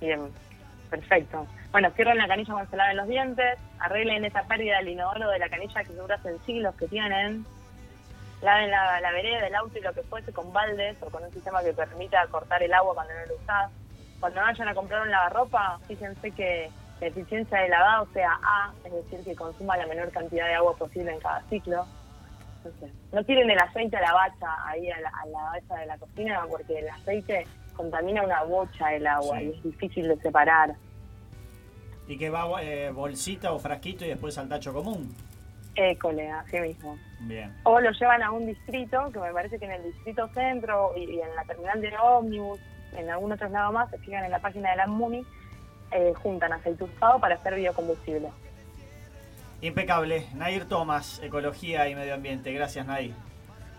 Bien, 0.00 0.20
perfecto. 0.88 1.48
Bueno, 1.72 1.90
cierren 1.96 2.18
la 2.18 2.28
canilla 2.28 2.52
cuando 2.52 2.70
se 2.70 2.76
laven 2.76 2.96
los 2.96 3.08
dientes, 3.08 3.58
arreglen 3.80 4.24
esa 4.24 4.44
pérdida 4.44 4.78
del 4.78 4.90
inodoro 4.90 5.28
de 5.30 5.40
la 5.40 5.48
canilla 5.48 5.82
que 5.82 5.94
dura 5.94 6.14
hace 6.14 6.38
siglos 6.46 6.76
que 6.76 6.86
tienen, 6.86 7.44
laven 8.44 8.70
la, 8.70 9.00
la 9.00 9.10
vereda 9.12 9.40
del 9.42 9.54
auto 9.54 9.78
y 9.78 9.80
lo 9.82 9.92
que 9.92 10.02
fuese 10.02 10.32
con 10.32 10.52
baldes 10.52 10.96
o 11.02 11.06
con 11.10 11.24
un 11.24 11.32
sistema 11.32 11.62
que 11.62 11.72
permita 11.72 12.26
cortar 12.28 12.62
el 12.62 12.72
agua 12.72 12.94
cuando 12.94 13.12
no 13.14 13.26
lo 13.26 13.34
usás. 13.36 13.70
Cuando 14.20 14.40
vayan 14.40 14.68
a 14.68 14.74
comprar 14.74 15.02
un 15.02 15.10
lavarropa, 15.10 15.78
fíjense 15.88 16.30
que 16.30 16.70
la 17.00 17.06
eficiencia 17.08 17.58
de 17.60 17.68
lavado 17.68 18.06
sea 18.12 18.38
A, 18.42 18.72
es 18.84 18.92
decir, 18.92 19.24
que 19.24 19.34
consuma 19.34 19.76
la 19.76 19.86
menor 19.86 20.10
cantidad 20.12 20.46
de 20.46 20.54
agua 20.54 20.76
posible 20.76 21.12
en 21.12 21.20
cada 21.20 21.42
ciclo. 21.48 21.84
Entonces, 22.58 22.92
no 23.12 23.22
tiren 23.24 23.50
el 23.50 23.58
aceite 23.58 23.96
a 23.96 24.00
la 24.00 24.12
bacha 24.14 24.66
ahí 24.66 24.90
a 24.90 25.00
la, 25.00 25.08
a 25.10 25.26
la 25.26 25.42
bacha 25.42 25.74
de 25.80 25.86
la 25.86 25.98
cocina 25.98 26.42
porque 26.48 26.78
el 26.78 26.88
aceite 26.88 27.46
contamina 27.76 28.22
una 28.22 28.42
bocha 28.44 28.88
del 28.88 29.06
agua 29.06 29.38
Sí. 29.38 29.44
y 29.44 29.50
es 29.56 29.62
difícil 29.64 30.08
de 30.08 30.16
separar. 30.20 30.74
Y 32.06 32.16
que 32.16 32.30
va 32.30 32.62
eh, 32.62 32.90
bolsita 32.90 33.52
o 33.52 33.58
frasquito 33.58 34.04
y 34.04 34.08
después 34.08 34.36
al 34.38 34.48
tacho 34.48 34.72
común. 34.72 35.14
École, 35.76 36.30
así 36.30 36.60
mismo. 36.60 36.96
Bien. 37.20 37.52
O 37.64 37.80
lo 37.80 37.90
llevan 37.90 38.22
a 38.22 38.30
un 38.30 38.46
distrito, 38.46 39.10
que 39.12 39.18
me 39.18 39.32
parece 39.32 39.58
que 39.58 39.64
en 39.64 39.72
el 39.72 39.82
distrito 39.84 40.28
centro 40.28 40.92
y, 40.96 41.04
y 41.04 41.20
en 41.20 41.34
la 41.34 41.44
terminal 41.44 41.80
de 41.80 41.92
ómnibus, 41.98 42.60
en 42.96 43.10
algún 43.10 43.32
otro 43.32 43.48
lado 43.48 43.72
más, 43.72 43.90
se 43.90 43.98
fijan 43.98 44.24
en 44.24 44.30
la 44.30 44.38
página 44.38 44.70
de 44.70 44.76
la 44.76 44.86
MUNI, 44.86 45.24
eh, 45.90 46.12
juntan 46.22 46.52
aceite 46.52 46.84
usado 46.84 47.18
para 47.18 47.34
hacer 47.36 47.54
biocombustible. 47.54 48.28
Impecable. 49.60 50.26
Nair 50.34 50.66
Tomás, 50.66 51.20
Ecología 51.22 51.88
y 51.88 51.94
Medio 51.94 52.14
Ambiente. 52.14 52.52
Gracias, 52.52 52.86
Nair. 52.86 53.14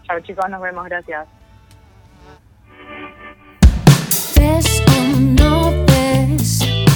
Chao 0.04 0.20
chicos, 0.22 0.50
nos 0.50 0.62
vemos, 0.62 0.86
gracias. 0.86 1.28
¿Ves 4.38 4.84
o 4.88 5.20
no 5.20 5.72
ves 5.86 6.95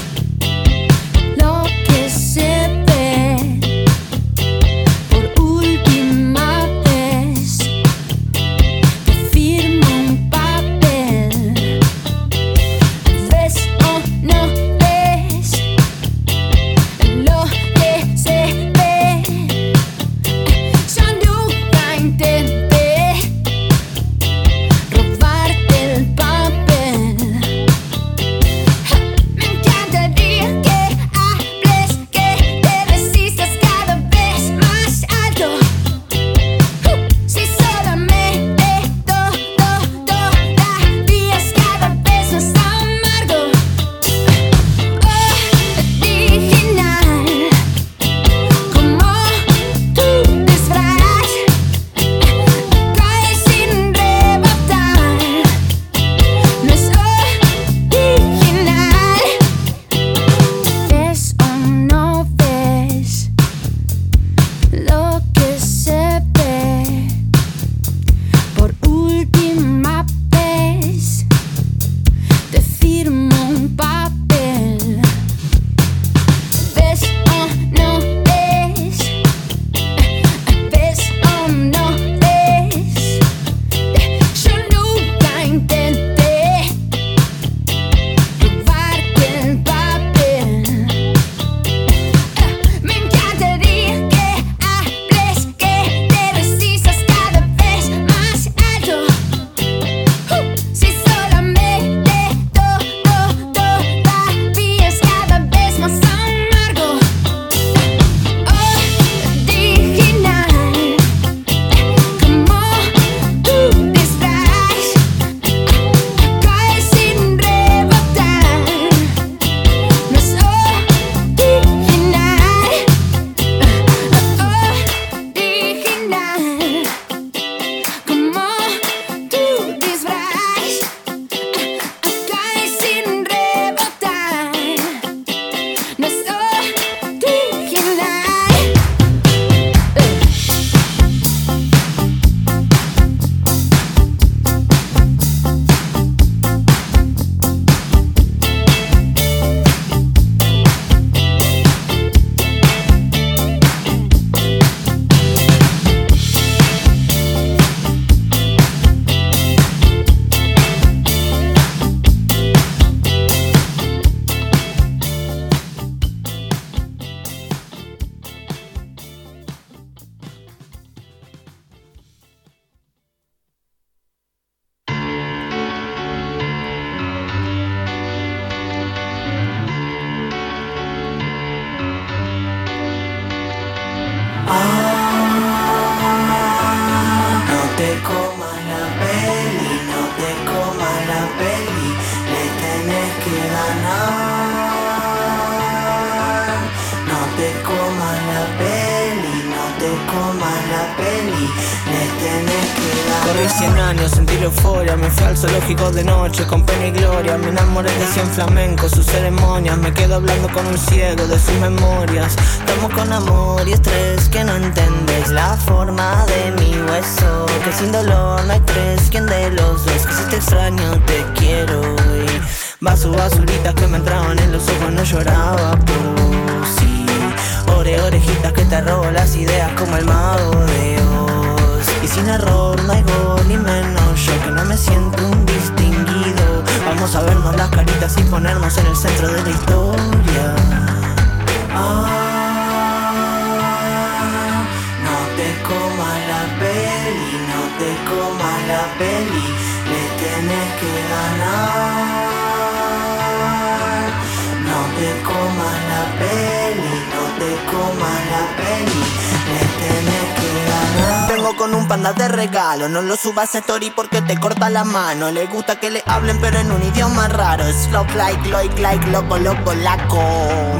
la 264.79 264.85
mano. 264.85 265.29
Le 265.31 265.45
gusta 265.47 265.77
que 265.79 265.89
le 265.89 266.01
hablen 266.05 266.37
pero 266.39 266.59
en 266.59 266.71
un 266.71 266.81
idioma 266.83 267.27
raro. 267.27 267.65
Es 267.65 267.87
flow 267.89 268.05
like, 268.15 268.47
like, 268.49 268.81
like, 268.81 269.05
loco, 269.11 269.37
loco, 269.37 269.73
laco. 269.73 270.21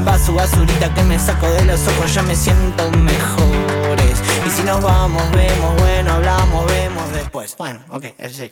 Vaso 0.04 0.32
basurita 0.32 0.92
que 0.94 1.02
me 1.02 1.18
saco 1.18 1.46
de 1.50 1.64
los 1.64 1.86
ojos, 1.88 2.14
ya 2.14 2.22
me 2.22 2.34
siento 2.34 2.90
mejores. 2.92 4.16
Y 4.46 4.50
si 4.50 4.62
nos 4.62 4.80
vamos, 4.80 5.22
vemos, 5.32 5.76
bueno, 5.78 6.14
hablamos, 6.14 6.66
vemos 6.66 7.12
después. 7.12 7.54
Bueno, 7.58 7.80
ok, 7.90 8.06
sí. 8.30 8.50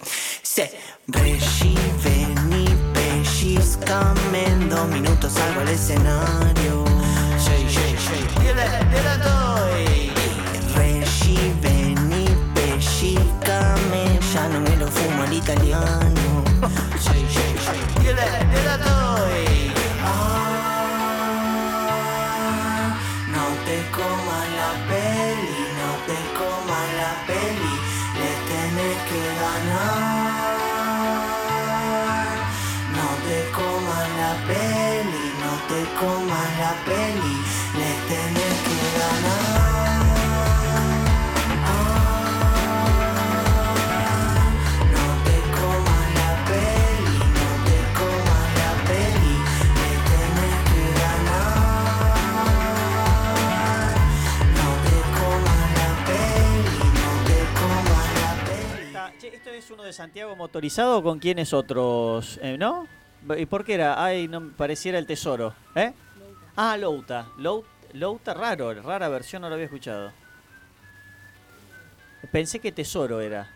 La 36.59 36.73
peli, 36.85 37.37
le 37.79 37.91
tenés 38.11 38.57
que 38.67 38.77
ganar. 38.99 40.03
No 44.95 45.07
te 45.25 45.37
comas 45.57 46.07
la 46.19 46.31
peli, 46.51 47.19
no 47.39 47.51
te 47.67 47.79
comas 47.99 48.49
la 48.61 48.73
peli, 48.91 49.35
le 49.81 49.93
tenés 50.11 50.59
que 50.71 50.85
ganar. 51.03 51.63
No 54.59 54.69
te 54.87 54.97
comas 55.19 55.69
la 55.81 55.91
peli, 56.09 56.83
no 56.99 57.11
te 57.29 57.39
comas 57.61 58.09
la 58.21 58.31
peli. 58.49 59.19
Che, 59.21 59.29
¿Esto 59.29 59.51
es 59.51 59.71
uno 59.71 59.83
de 59.85 59.93
Santiago 59.93 60.35
motorizado 60.35 61.03
con 61.05 61.19
quiénes 61.21 61.53
otros? 61.53 62.39
Eh, 62.43 62.57
¿No? 62.59 62.87
¿Y 63.37 63.47
por 63.47 63.65
qué 63.65 63.75
era? 63.75 64.03
Ay, 64.03 64.27
no 64.29 64.51
pareciera 64.57 64.99
el 64.99 65.07
tesoro. 65.07 65.53
¿Eh? 65.75 65.93
Ah, 66.61 66.77
Louta. 66.77 67.29
Lou- 67.39 67.65
Louta 67.93 68.35
raro, 68.35 68.75
rara 68.83 69.09
versión, 69.09 69.43
no 69.43 69.49
lo 69.49 69.55
había 69.55 69.67
escuchado. 69.67 70.11
Pensé 72.33 72.59
que 72.59 72.73
tesoro 72.73 73.21
era. 73.21 73.49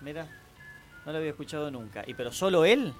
Mira, 0.00 0.26
no 1.04 1.10
lo 1.12 1.18
había 1.18 1.30
escuchado 1.30 1.70
nunca. 1.72 2.04
¿Y 2.06 2.14
pero 2.14 2.30
solo 2.30 2.64
él? 2.64 2.94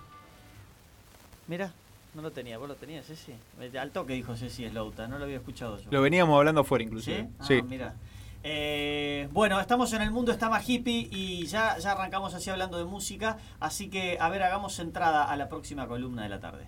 Mira, 1.47 1.71
no 2.15 2.23
lo 2.23 2.33
tenía. 2.33 2.59
¿Vos 2.59 2.67
lo 2.69 2.75
tenías, 2.75 3.07
Ceci? 3.07 3.33
Eh, 3.61 3.79
Al 3.79 3.93
toque 3.93 4.15
dijo 4.15 4.35
Ceci 4.37 4.65
es 4.65 4.75
Louta, 4.75 5.07
no 5.07 5.17
lo 5.17 5.25
había 5.25 5.37
escuchado 5.37 5.79
yo. 5.79 5.91
Lo 5.93 6.03
veníamos 6.03 6.37
hablando 6.37 6.63
afuera 6.63 6.83
¿Sí? 6.83 6.87
inclusive. 6.89 7.29
Ah, 7.39 7.45
Sí. 7.47 7.63
mira. 7.63 7.95
Eh, 8.43 9.29
bueno, 9.33 9.61
estamos 9.61 9.93
en 9.93 10.03
el 10.03 10.11
mundo 10.11 10.33
está 10.33 10.49
más 10.51 10.69
hippie 10.69 11.09
y 11.11 11.47
ya, 11.47 11.79
ya 11.79 11.93
arrancamos 11.93 12.35
así 12.35 12.51
hablando 12.51 12.79
de 12.79 12.85
música, 12.85 13.39
así 13.61 13.89
que 13.91 14.19
a 14.21 14.29
ver, 14.29 14.43
hagamos 14.43 14.79
entrada 14.81 15.25
a 15.31 15.37
la 15.37 15.49
próxima 15.49 15.87
columna 15.87 16.25
de 16.25 16.29
la 16.29 16.41
tarde. 16.41 16.67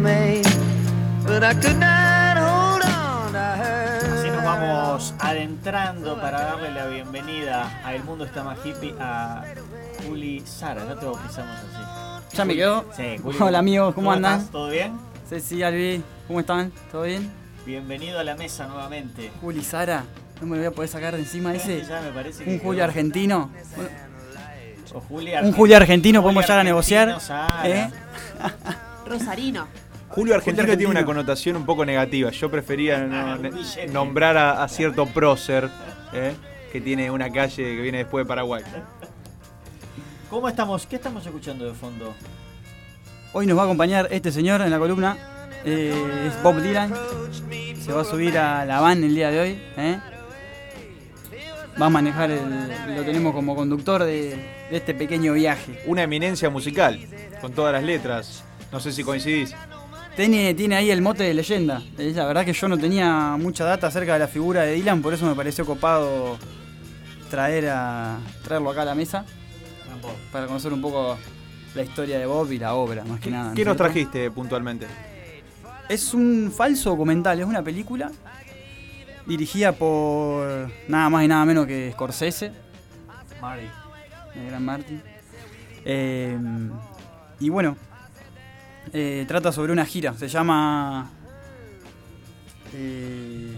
But 0.00 1.42
I 1.44 1.54
could 1.54 1.76
not 1.78 2.38
hold 2.38 2.82
on. 2.82 3.36
Así 3.36 4.30
nos 4.30 4.42
vamos 4.42 5.14
adentrando 5.18 6.18
para 6.18 6.40
darle 6.40 6.70
la 6.70 6.86
bienvenida 6.86 7.70
a 7.84 7.94
El 7.94 8.02
Mundo 8.04 8.24
está 8.24 8.42
más 8.42 8.58
hippie 8.64 8.94
a 8.98 9.44
Juli 10.06 10.40
Sara, 10.46 10.84
no 10.84 10.96
te 10.96 11.04
bautizamos 11.04 11.56
así. 11.56 12.36
Ya 12.36 12.44
me 12.46 12.54
quedó. 12.56 12.86
Sí, 12.96 13.18
Juli, 13.22 13.36
Hola 13.40 13.58
amigos, 13.58 13.94
¿cómo 13.94 14.10
andan? 14.12 14.38
estás? 14.38 14.50
¿Todo 14.50 14.70
bien? 14.70 14.98
Ceci, 15.28 15.62
Albi, 15.62 16.02
¿cómo 16.26 16.40
están? 16.40 16.72
¿Todo 16.90 17.02
bien? 17.02 17.30
Bienvenido 17.66 18.18
a 18.18 18.24
la 18.24 18.34
mesa 18.34 18.66
nuevamente. 18.66 19.30
Juli, 19.42 19.62
Sara, 19.62 20.04
no 20.40 20.46
me 20.46 20.56
lo 20.56 20.62
voy 20.62 20.66
a 20.68 20.74
poder 20.74 20.88
sacar 20.88 21.14
de 21.14 21.20
encima 21.20 21.54
ese. 21.54 21.84
Ya 21.84 22.00
me 22.00 22.10
parece 22.12 22.44
que 22.44 22.50
Un 22.50 22.56
quedó. 22.58 22.68
Julio 22.68 22.84
argentino. 22.84 23.50
O 24.94 25.00
Juli 25.00 25.32
Un 25.32 25.36
Argentino. 25.36 25.56
Julio 25.58 25.76
argentino, 25.76 26.20
Juli 26.20 26.24
podemos 26.34 26.44
llegar 26.44 26.60
a 26.60 26.64
negociar. 26.64 27.18
¿Eh? 27.64 27.90
Rosarino. 29.06 29.66
Julio 30.14 30.34
Argentino 30.34 30.62
Argentino. 30.62 30.76
tiene 30.90 30.90
una 31.00 31.04
connotación 31.06 31.56
un 31.56 31.64
poco 31.66 31.84
negativa. 31.84 32.30
Yo 32.30 32.50
prefería 32.50 32.98
no- 32.98 33.38
billete. 33.38 33.86
nombrar 33.88 34.36
a, 34.36 34.62
a 34.62 34.68
cierto 34.68 35.06
prócer 35.06 35.68
¿eh? 36.12 36.34
que 36.70 36.80
tiene 36.80 37.10
una 37.10 37.30
calle 37.32 37.56
que 37.64 37.80
viene 37.82 37.98
después 37.98 38.24
de 38.24 38.28
Paraguay. 38.28 38.62
¿Cómo 40.30 40.48
estamos? 40.48 40.86
¿Qué 40.86 40.96
estamos 40.96 41.24
escuchando 41.26 41.64
de 41.66 41.72
fondo? 41.74 42.14
Hoy 43.32 43.46
nos 43.46 43.56
va 43.56 43.62
a 43.62 43.64
acompañar 43.64 44.08
este 44.10 44.30
señor 44.32 44.60
en 44.62 44.70
la 44.70 44.78
columna. 44.78 45.16
eh, 45.64 46.28
es 46.28 46.42
Bob 46.42 46.60
Dylan. 46.60 46.92
Se 47.80 47.92
va 47.92 48.02
a 48.02 48.04
subir 48.04 48.36
a 48.38 48.64
la 48.64 48.80
van 48.80 49.02
el 49.04 49.14
día 49.14 49.30
de 49.30 49.40
hoy. 49.40 49.62
¿eh? 49.76 49.98
Va 51.80 51.86
a 51.86 51.90
manejar 51.90 52.30
el. 52.30 52.68
Lo 52.96 53.02
tenemos 53.02 53.34
como 53.34 53.56
conductor 53.56 54.04
de, 54.04 54.36
de 54.70 54.76
este 54.76 54.94
pequeño 54.94 55.32
viaje. 55.32 55.82
Una 55.86 56.02
eminencia 56.02 56.50
musical, 56.50 57.00
con 57.40 57.52
todas 57.52 57.72
las 57.72 57.82
letras. 57.82 58.44
No 58.70 58.78
sé 58.80 58.92
si 58.92 59.02
coincidís. 59.02 59.54
Tiene, 60.16 60.52
tiene 60.54 60.76
ahí 60.76 60.90
el 60.90 61.00
mote 61.00 61.22
de 61.22 61.32
leyenda. 61.32 61.82
La 61.96 62.26
verdad 62.26 62.44
que 62.44 62.52
yo 62.52 62.68
no 62.68 62.76
tenía 62.76 63.36
mucha 63.38 63.64
data 63.64 63.86
acerca 63.86 64.12
de 64.14 64.18
la 64.18 64.28
figura 64.28 64.62
de 64.62 64.74
Dylan, 64.74 65.00
por 65.00 65.14
eso 65.14 65.24
me 65.26 65.34
pareció 65.34 65.64
copado 65.64 66.36
traer 67.30 67.70
a, 67.70 68.18
traerlo 68.44 68.70
acá 68.70 68.82
a 68.82 68.86
la 68.86 68.94
mesa 68.94 69.24
para 70.30 70.46
conocer 70.46 70.72
un 70.72 70.82
poco 70.82 71.16
la 71.74 71.82
historia 71.82 72.18
de 72.18 72.26
Bob 72.26 72.52
y 72.52 72.58
la 72.58 72.74
obra, 72.74 73.04
más 73.04 73.20
que 73.20 73.30
nada. 73.30 73.50
¿no 73.50 73.54
¿Qué 73.54 73.64
nos 73.64 73.76
trajiste 73.76 74.30
puntualmente? 74.30 74.86
Es 75.88 76.12
un 76.12 76.52
falso 76.54 76.90
documental, 76.90 77.40
es 77.40 77.46
una 77.46 77.62
película 77.62 78.10
dirigida 79.26 79.72
por 79.72 80.70
nada 80.88 81.08
más 81.08 81.24
y 81.24 81.28
nada 81.28 81.44
menos 81.44 81.66
que 81.66 81.90
Scorsese, 81.92 82.52
Mari. 83.40 83.68
el 84.34 84.46
gran 84.46 84.64
Martin. 84.64 85.02
Eh, 85.84 86.38
y 87.40 87.48
bueno, 87.48 87.76
eh, 88.92 89.24
trata 89.28 89.52
sobre 89.52 89.72
una 89.72 89.86
gira, 89.86 90.14
se 90.14 90.28
llama 90.28 91.10
eh, 92.74 93.54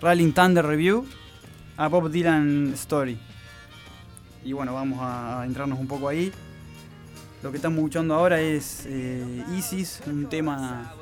Rolling 0.00 0.32
Thunder 0.32 0.64
Review 0.64 1.06
a 1.76 1.88
Bob 1.88 2.10
Dylan 2.10 2.72
Story. 2.74 3.18
Y 4.44 4.52
bueno, 4.52 4.74
vamos 4.74 5.00
a 5.00 5.40
adentrarnos 5.40 5.78
un 5.78 5.86
poco 5.86 6.08
ahí. 6.08 6.32
Lo 7.42 7.50
que 7.50 7.56
estamos 7.56 7.78
escuchando 7.78 8.14
ahora 8.14 8.40
es 8.40 8.84
eh, 8.86 9.44
Isis, 9.56 10.02
un 10.06 10.28
tema 10.28 10.92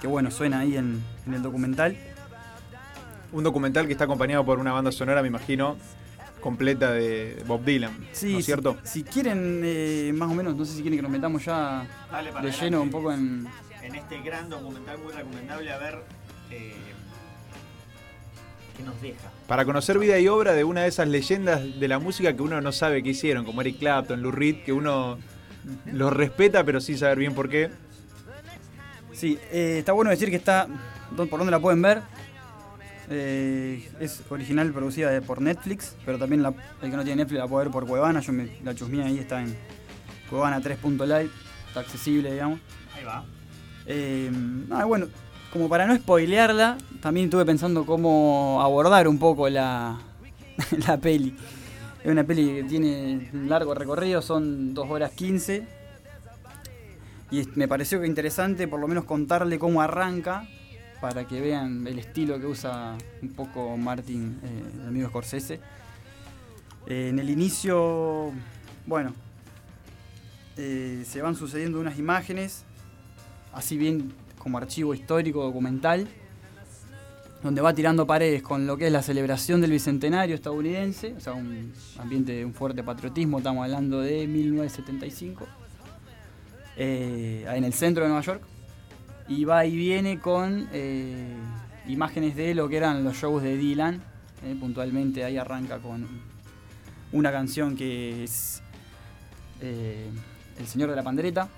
que 0.00 0.06
bueno, 0.06 0.30
suena 0.30 0.60
ahí 0.60 0.76
en 0.76 1.02
el 1.26 1.42
documental. 1.42 1.96
Un 3.32 3.44
documental 3.44 3.86
que 3.86 3.92
está 3.92 4.04
acompañado 4.04 4.44
por 4.44 4.58
una 4.58 4.72
banda 4.72 4.90
sonora, 4.90 5.22
me 5.22 5.28
imagino, 5.28 5.76
completa 6.40 6.92
de 6.92 7.42
Bob 7.46 7.64
Dylan, 7.64 7.92
Sí, 8.12 8.32
¿no 8.32 8.38
es 8.38 8.44
si- 8.44 8.52
cierto? 8.52 8.78
Si, 8.82 9.02
quieren, 9.04 9.60
eh, 9.64 10.12
más 10.14 10.30
o 10.30 10.34
menos, 10.34 10.56
no 10.56 10.64
sé 10.64 10.72
si 10.74 10.80
quieren 10.82 10.98
que 10.98 11.02
nos 11.02 11.10
metamos 11.10 11.44
ya 11.44 11.86
Dale 12.10 12.30
para 12.32 12.42
de 12.44 12.48
adelante. 12.50 12.64
lleno 12.64 12.82
un 12.82 12.90
poco 12.90 13.12
en... 13.12 13.46
En 13.82 13.94
este 13.94 14.20
gran 14.20 14.48
documental 14.50 14.98
muy 14.98 15.12
recomendable, 15.12 15.72
a 15.72 15.78
ver 15.78 16.02
eh, 16.50 16.74
qué 18.76 18.82
nos 18.82 19.00
deja. 19.00 19.30
Para 19.46 19.64
conocer 19.64 19.98
vida 19.98 20.18
y 20.18 20.28
obra 20.28 20.52
de 20.52 20.64
una 20.64 20.82
de 20.82 20.88
esas 20.88 21.08
leyendas 21.08 21.62
de 21.80 21.88
la 21.88 21.98
música 21.98 22.34
que 22.36 22.42
uno 22.42 22.60
no 22.60 22.72
sabe 22.72 23.02
qué 23.02 23.10
hicieron, 23.10 23.44
como 23.44 23.60
Eric 23.62 23.78
Clapton, 23.78 24.20
Lou 24.22 24.30
Reed, 24.32 24.64
que 24.64 24.72
uno 24.72 25.18
los 25.86 26.12
respeta 26.12 26.62
pero 26.64 26.80
sin 26.80 26.98
saber 26.98 27.18
bien 27.18 27.34
por 27.34 27.48
qué. 27.48 27.70
Sí, 29.12 29.38
eh, 29.50 29.76
está 29.78 29.92
bueno 29.92 30.10
decir 30.10 30.30
que 30.30 30.36
está... 30.36 30.66
¿dó- 31.16 31.26
¿Por 31.26 31.38
dónde 31.40 31.50
la 31.50 31.58
pueden 31.60 31.82
ver? 31.82 32.02
Eh, 33.12 33.90
es 33.98 34.22
original 34.30 34.72
producida 34.72 35.20
por 35.20 35.42
Netflix, 35.42 35.96
pero 36.06 36.16
también 36.18 36.42
la- 36.42 36.54
el 36.80 36.90
que 36.90 36.96
no 36.96 37.02
tiene 37.02 37.22
Netflix 37.22 37.38
la 37.40 37.48
puede 37.48 37.64
ver 37.64 37.72
por 37.72 37.86
Cuevana. 37.86 38.20
Yo 38.20 38.32
me, 38.32 38.48
la 38.62 38.74
chusmé 38.74 39.02
ahí, 39.02 39.18
está 39.18 39.42
en 39.42 39.56
Cuevana 40.28 40.60
3.live, 40.60 41.28
está 41.68 41.80
accesible, 41.80 42.32
digamos. 42.32 42.60
Ahí 42.96 43.04
va. 43.04 43.24
Eh, 43.86 44.30
nada, 44.68 44.84
bueno, 44.84 45.06
como 45.52 45.68
para 45.68 45.86
no 45.86 45.96
spoilearla, 45.96 46.78
también 47.00 47.24
estuve 47.24 47.44
pensando 47.44 47.84
cómo 47.84 48.60
abordar 48.62 49.08
un 49.08 49.18
poco 49.18 49.48
la, 49.48 49.98
la 50.86 50.96
peli. 50.98 51.34
Es 52.04 52.10
una 52.10 52.22
peli 52.24 52.46
que 52.54 52.62
tiene 52.64 53.28
un 53.34 53.48
largo 53.48 53.74
recorrido, 53.74 54.22
son 54.22 54.72
2 54.72 54.88
horas 54.88 55.10
15. 55.12 55.66
Y 57.32 57.42
me 57.56 57.66
pareció 57.68 58.00
que 58.00 58.06
interesante 58.06 58.68
por 58.68 58.78
lo 58.80 58.86
menos 58.88 59.04
contarle 59.04 59.58
cómo 59.58 59.82
arranca, 59.82 60.48
para 61.00 61.26
que 61.26 61.40
vean 61.40 61.86
el 61.86 61.98
estilo 61.98 62.38
que 62.38 62.46
usa 62.46 62.96
un 63.22 63.30
poco 63.30 63.76
Martin, 63.76 64.38
eh, 64.42 64.62
el 64.82 64.88
amigo 64.88 65.08
Scorsese. 65.08 65.60
Eh, 66.86 67.08
en 67.08 67.18
el 67.18 67.30
inicio, 67.30 68.32
bueno, 68.86 69.14
eh, 70.56 71.04
se 71.06 71.22
van 71.22 71.34
sucediendo 71.36 71.80
unas 71.80 71.98
imágenes 71.98 72.64
así 73.52 73.76
bien 73.76 74.12
como 74.38 74.58
archivo 74.58 74.94
histórico 74.94 75.42
documental, 75.42 76.08
donde 77.42 77.60
va 77.60 77.74
tirando 77.74 78.06
paredes 78.06 78.42
con 78.42 78.66
lo 78.66 78.76
que 78.76 78.86
es 78.86 78.92
la 78.92 79.02
celebración 79.02 79.60
del 79.60 79.70
bicentenario 79.70 80.34
estadounidense, 80.34 81.14
o 81.16 81.20
sea, 81.20 81.32
un 81.32 81.72
ambiente 81.98 82.32
de 82.32 82.44
un 82.44 82.52
fuerte 82.52 82.82
patriotismo, 82.82 83.38
estamos 83.38 83.64
hablando 83.64 84.00
de 84.00 84.26
1975, 84.26 85.46
eh, 86.76 87.46
en 87.48 87.64
el 87.64 87.72
centro 87.72 88.02
de 88.02 88.08
Nueva 88.10 88.24
York, 88.24 88.42
y 89.30 89.44
va 89.44 89.64
y 89.64 89.76
viene 89.76 90.18
con 90.18 90.68
eh, 90.72 91.32
imágenes 91.86 92.34
de 92.34 92.54
lo 92.54 92.68
que 92.68 92.76
eran 92.76 93.04
los 93.04 93.16
shows 93.16 93.42
de 93.42 93.56
Dylan, 93.56 94.02
eh, 94.44 94.56
puntualmente 94.58 95.24
ahí 95.24 95.38
arranca 95.38 95.78
con 95.78 96.06
una 97.12 97.30
canción 97.30 97.76
que 97.76 98.24
es 98.24 98.60
eh, 99.60 100.10
El 100.58 100.66
Señor 100.66 100.90
de 100.90 100.96
la 100.96 101.02
Pandereta, 101.04 101.48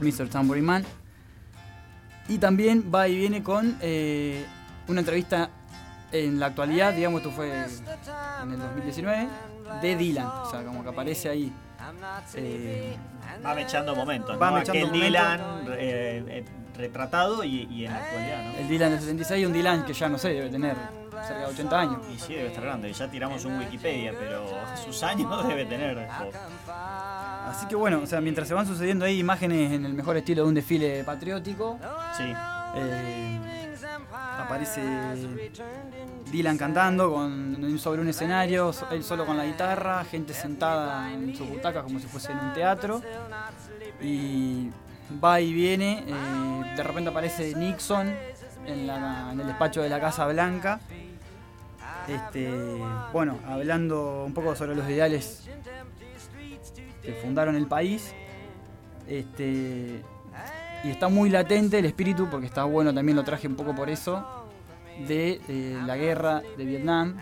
Mr. 0.00 0.28
Tambourine 0.28 0.66
Man. 0.66 0.84
Y 2.28 2.36
también 2.36 2.90
va 2.94 3.08
y 3.08 3.16
viene 3.16 3.42
con 3.42 3.78
eh, 3.80 4.44
una 4.86 5.00
entrevista 5.00 5.48
en 6.12 6.38
la 6.38 6.46
actualidad, 6.46 6.92
digamos, 6.92 7.22
esto 7.22 7.32
fue 7.32 7.48
en 7.48 8.52
el 8.52 8.58
2019, 8.58 9.28
de 9.80 9.96
Dylan. 9.96 10.26
O 10.26 10.50
sea, 10.50 10.62
como 10.62 10.82
que 10.82 10.90
aparece 10.90 11.30
ahí. 11.30 11.50
eh, 12.34 12.96
Va 13.44 13.54
mechando 13.54 13.94
momentos, 13.94 14.40
Va 14.40 14.50
¿no? 14.50 14.56
mechando 14.56 14.72
Aquel 14.72 14.86
momentos. 14.88 15.06
Dylan 15.06 15.40
eh, 15.78 16.24
eh, 16.28 16.44
retratado 16.78 17.44
y, 17.44 17.68
y 17.70 17.84
en 17.84 17.92
la 17.92 17.98
actualidad, 17.98 18.44
¿no? 18.44 18.58
el 18.58 18.68
Dylan 18.68 18.90
del 18.90 19.00
76 19.00 19.42
y 19.42 19.46
un 19.46 19.52
Dylan 19.52 19.84
que 19.84 19.92
ya 19.92 20.08
no 20.08 20.16
sé, 20.16 20.28
debe 20.30 20.48
tener 20.48 20.76
cerca 21.26 21.40
de 21.40 21.46
80 21.46 21.80
años. 21.80 21.98
Y 22.14 22.18
sí, 22.18 22.34
debe 22.34 22.48
estar 22.48 22.62
grande. 22.64 22.92
Ya 22.92 23.10
tiramos 23.10 23.44
un 23.44 23.58
Wikipedia, 23.58 24.12
pero 24.18 24.46
sus 24.84 25.02
años 25.02 25.46
debe 25.48 25.66
tener. 25.66 26.08
Así 26.68 27.66
que 27.66 27.74
bueno, 27.74 28.00
o 28.02 28.06
sea, 28.06 28.20
mientras 28.20 28.46
se 28.46 28.54
van 28.54 28.66
sucediendo 28.66 29.04
ahí 29.04 29.18
imágenes 29.18 29.72
en 29.72 29.84
el 29.84 29.94
mejor 29.94 30.16
estilo 30.16 30.42
de 30.42 30.48
un 30.48 30.54
desfile 30.54 31.02
patriótico, 31.04 31.78
Sí. 32.16 32.24
eh, 32.76 33.74
aparece 34.38 34.82
Dylan 36.30 36.58
cantando 36.58 37.12
con, 37.12 37.78
sobre 37.78 38.00
un 38.02 38.08
escenario, 38.08 38.72
él 38.90 39.02
solo 39.02 39.24
con 39.26 39.36
la 39.36 39.44
guitarra, 39.46 40.04
gente 40.04 40.34
sentada 40.34 41.12
en 41.12 41.34
sus 41.34 41.48
butacas 41.48 41.82
como 41.84 41.98
si 41.98 42.06
fuese 42.06 42.32
en 42.32 42.38
un 42.38 42.52
teatro. 42.52 43.02
Y 44.00 44.70
va 45.22 45.40
y 45.40 45.52
viene, 45.52 46.04
eh, 46.06 46.74
de 46.76 46.82
repente 46.82 47.10
aparece 47.10 47.54
Nixon 47.54 48.14
en, 48.66 48.86
la- 48.86 49.30
en 49.32 49.40
el 49.40 49.46
despacho 49.46 49.82
de 49.82 49.88
la 49.88 50.00
Casa 50.00 50.26
Blanca. 50.26 50.80
Este, 52.06 52.50
bueno, 53.12 53.38
hablando 53.46 54.24
un 54.24 54.32
poco 54.32 54.54
sobre 54.56 54.74
los 54.74 54.88
ideales 54.88 55.48
que 57.02 57.12
fundaron 57.14 57.54
el 57.56 57.66
país. 57.66 58.14
Este, 59.06 60.02
y 60.84 60.90
está 60.90 61.08
muy 61.08 61.28
latente 61.30 61.78
el 61.78 61.84
espíritu, 61.86 62.28
porque 62.30 62.46
está 62.46 62.64
bueno, 62.64 62.92
también 62.94 63.16
lo 63.16 63.24
traje 63.24 63.48
un 63.48 63.56
poco 63.56 63.74
por 63.74 63.90
eso, 63.90 64.46
de 65.06 65.40
eh, 65.48 65.78
la 65.86 65.96
guerra 65.96 66.42
de 66.56 66.64
Vietnam. 66.64 67.16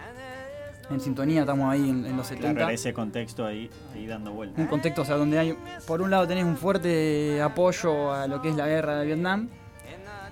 En 0.90 1.00
sintonía 1.00 1.40
estamos 1.40 1.72
ahí 1.72 1.88
en, 1.90 2.06
en 2.06 2.16
los 2.16 2.26
70. 2.28 2.54
Claro, 2.54 2.72
ese 2.72 2.92
contexto 2.92 3.44
ahí, 3.44 3.68
ahí 3.94 4.06
dando 4.06 4.32
vueltas. 4.32 4.58
Un 4.58 4.66
contexto, 4.66 5.02
o 5.02 5.04
sea, 5.04 5.16
donde 5.16 5.38
hay, 5.38 5.56
por 5.86 6.00
un 6.00 6.10
lado 6.10 6.26
tenés 6.28 6.44
un 6.44 6.56
fuerte 6.56 7.42
apoyo 7.42 8.12
a 8.12 8.26
lo 8.26 8.40
que 8.40 8.50
es 8.50 8.56
la 8.56 8.66
guerra 8.68 8.96
de 8.98 9.06
Vietnam, 9.06 9.48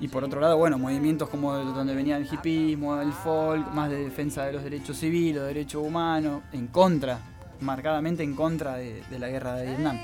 y 0.00 0.08
por 0.08 0.24
otro 0.24 0.40
lado, 0.40 0.56
bueno, 0.56 0.78
movimientos 0.78 1.28
como 1.28 1.52
donde 1.54 1.94
venía 1.94 2.16
el 2.16 2.26
hipismo, 2.30 3.00
el 3.00 3.12
folk, 3.12 3.72
más 3.72 3.90
de 3.90 3.96
defensa 4.04 4.44
de 4.44 4.52
los 4.52 4.62
derechos 4.62 4.98
civiles, 4.98 5.36
los 5.36 5.46
derechos 5.46 5.84
humanos, 5.84 6.42
en 6.52 6.66
contra, 6.68 7.18
marcadamente 7.60 8.22
en 8.22 8.34
contra 8.34 8.76
de, 8.76 9.02
de 9.08 9.18
la 9.18 9.28
guerra 9.28 9.54
de 9.54 9.66
Vietnam. 9.66 9.96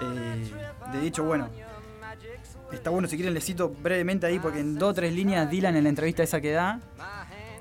Eh, 0.00 0.50
de 0.92 1.06
hecho, 1.06 1.24
bueno, 1.24 1.48
está 2.72 2.90
bueno, 2.90 3.08
si 3.08 3.16
quieren 3.16 3.34
les 3.34 3.44
cito 3.44 3.70
brevemente 3.70 4.26
ahí, 4.26 4.38
porque 4.38 4.60
en 4.60 4.78
dos 4.78 4.90
o 4.90 4.94
tres 4.94 5.12
líneas 5.12 5.50
Dylan 5.50 5.76
en 5.76 5.84
la 5.84 5.90
entrevista 5.90 6.22
esa 6.22 6.40
que 6.40 6.52
da, 6.52 6.80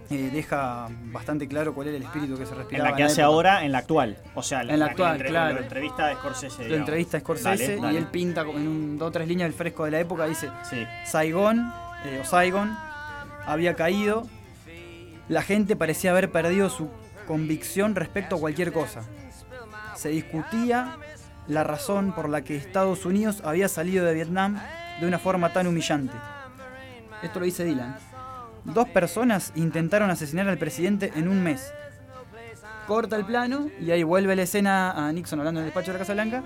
eh, 0.09 0.29
deja 0.31 0.87
bastante 1.11 1.47
claro 1.47 1.73
cuál 1.73 1.87
era 1.87 1.97
el 1.97 2.03
espíritu 2.03 2.37
que 2.37 2.45
se 2.45 2.51
En 2.53 2.57
respiraba. 2.59 2.89
la 2.91 2.95
que 2.95 3.03
hace 3.03 3.21
época. 3.21 3.25
ahora, 3.25 3.65
en 3.65 3.71
la 3.71 3.77
actual. 3.79 4.17
O 4.35 4.43
sea, 4.43 4.61
En 4.61 4.79
la 4.79 4.85
actual, 4.87 5.13
entre- 5.15 5.29
claro. 5.29 5.55
La 5.55 5.61
entrevista 5.61 6.07
de 6.07 6.15
Scorsese. 6.15 6.57
Digamos. 6.63 6.79
entrevista 6.79 7.17
a 7.17 7.19
Scorsese 7.21 7.49
Dale, 7.75 7.75
dale. 7.81 7.93
y 7.93 7.97
él 7.97 8.07
pinta 8.07 8.45
como 8.45 8.59
en 8.59 8.67
un, 8.67 8.97
dos 8.97 9.09
o 9.09 9.11
tres 9.11 9.27
líneas 9.27 9.47
el 9.47 9.53
fresco 9.53 9.85
de 9.85 9.91
la 9.91 9.99
época. 9.99 10.25
Dice: 10.25 10.49
Sí. 10.69 10.85
Saigón, 11.05 11.71
eh, 12.05 12.19
o 12.21 12.25
Saigon, 12.25 12.75
había 13.45 13.73
caído. 13.75 14.27
La 15.27 15.41
gente 15.41 15.75
parecía 15.75 16.11
haber 16.11 16.31
perdido 16.31 16.69
su 16.69 16.89
convicción 17.27 17.95
respecto 17.95 18.35
a 18.35 18.39
cualquier 18.39 18.71
cosa. 18.71 19.01
Se 19.95 20.09
discutía 20.09 20.97
la 21.47 21.63
razón 21.63 22.13
por 22.13 22.29
la 22.29 22.43
que 22.43 22.55
Estados 22.55 23.05
Unidos 23.05 23.41
había 23.43 23.67
salido 23.69 24.05
de 24.05 24.13
Vietnam 24.13 24.59
de 24.99 25.07
una 25.07 25.17
forma 25.17 25.51
tan 25.51 25.65
humillante. 25.67 26.13
Esto 27.23 27.39
lo 27.39 27.45
dice 27.45 27.63
Dylan. 27.63 27.95
Dos 28.65 28.89
personas 28.89 29.51
intentaron 29.55 30.09
asesinar 30.09 30.49
al 30.49 30.57
presidente 30.57 31.11
en 31.15 31.27
un 31.27 31.43
mes. 31.43 31.71
Corta 32.87 33.15
el 33.15 33.23
plano 33.25 33.69
y 33.79 33.91
ahí 33.91 34.03
vuelve 34.03 34.35
la 34.35 34.41
escena 34.41 34.91
a 34.91 35.11
Nixon 35.11 35.39
hablando 35.39 35.59
en 35.59 35.65
el 35.65 35.71
despacho 35.71 35.91
de 35.91 35.93
la 35.93 35.99
Casa 35.99 36.13
Blanca, 36.13 36.43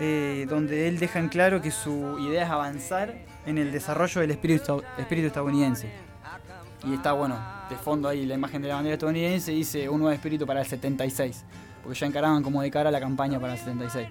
eh, 0.00 0.46
donde 0.48 0.88
él 0.88 0.98
deja 0.98 1.20
en 1.20 1.28
claro 1.28 1.62
que 1.62 1.70
su 1.70 2.18
idea 2.18 2.44
es 2.44 2.50
avanzar 2.50 3.14
en 3.46 3.58
el 3.58 3.70
desarrollo 3.70 4.20
del 4.20 4.32
espíritu, 4.32 4.82
espíritu 4.98 5.28
estadounidense. 5.28 5.88
Y 6.84 6.94
está, 6.94 7.12
bueno, 7.12 7.38
de 7.70 7.76
fondo 7.76 8.08
ahí 8.08 8.26
la 8.26 8.34
imagen 8.34 8.60
de 8.62 8.68
la 8.68 8.74
bandera 8.74 8.94
estadounidense 8.94 9.52
dice 9.52 9.88
un 9.88 10.00
nuevo 10.00 10.12
espíritu 10.12 10.46
para 10.46 10.60
el 10.60 10.66
76, 10.66 11.44
porque 11.82 11.98
ya 11.98 12.06
encaraban 12.06 12.42
como 12.42 12.60
de 12.60 12.70
cara 12.70 12.90
la 12.90 13.00
campaña 13.00 13.38
para 13.38 13.52
el 13.52 13.58
76. 13.58 14.08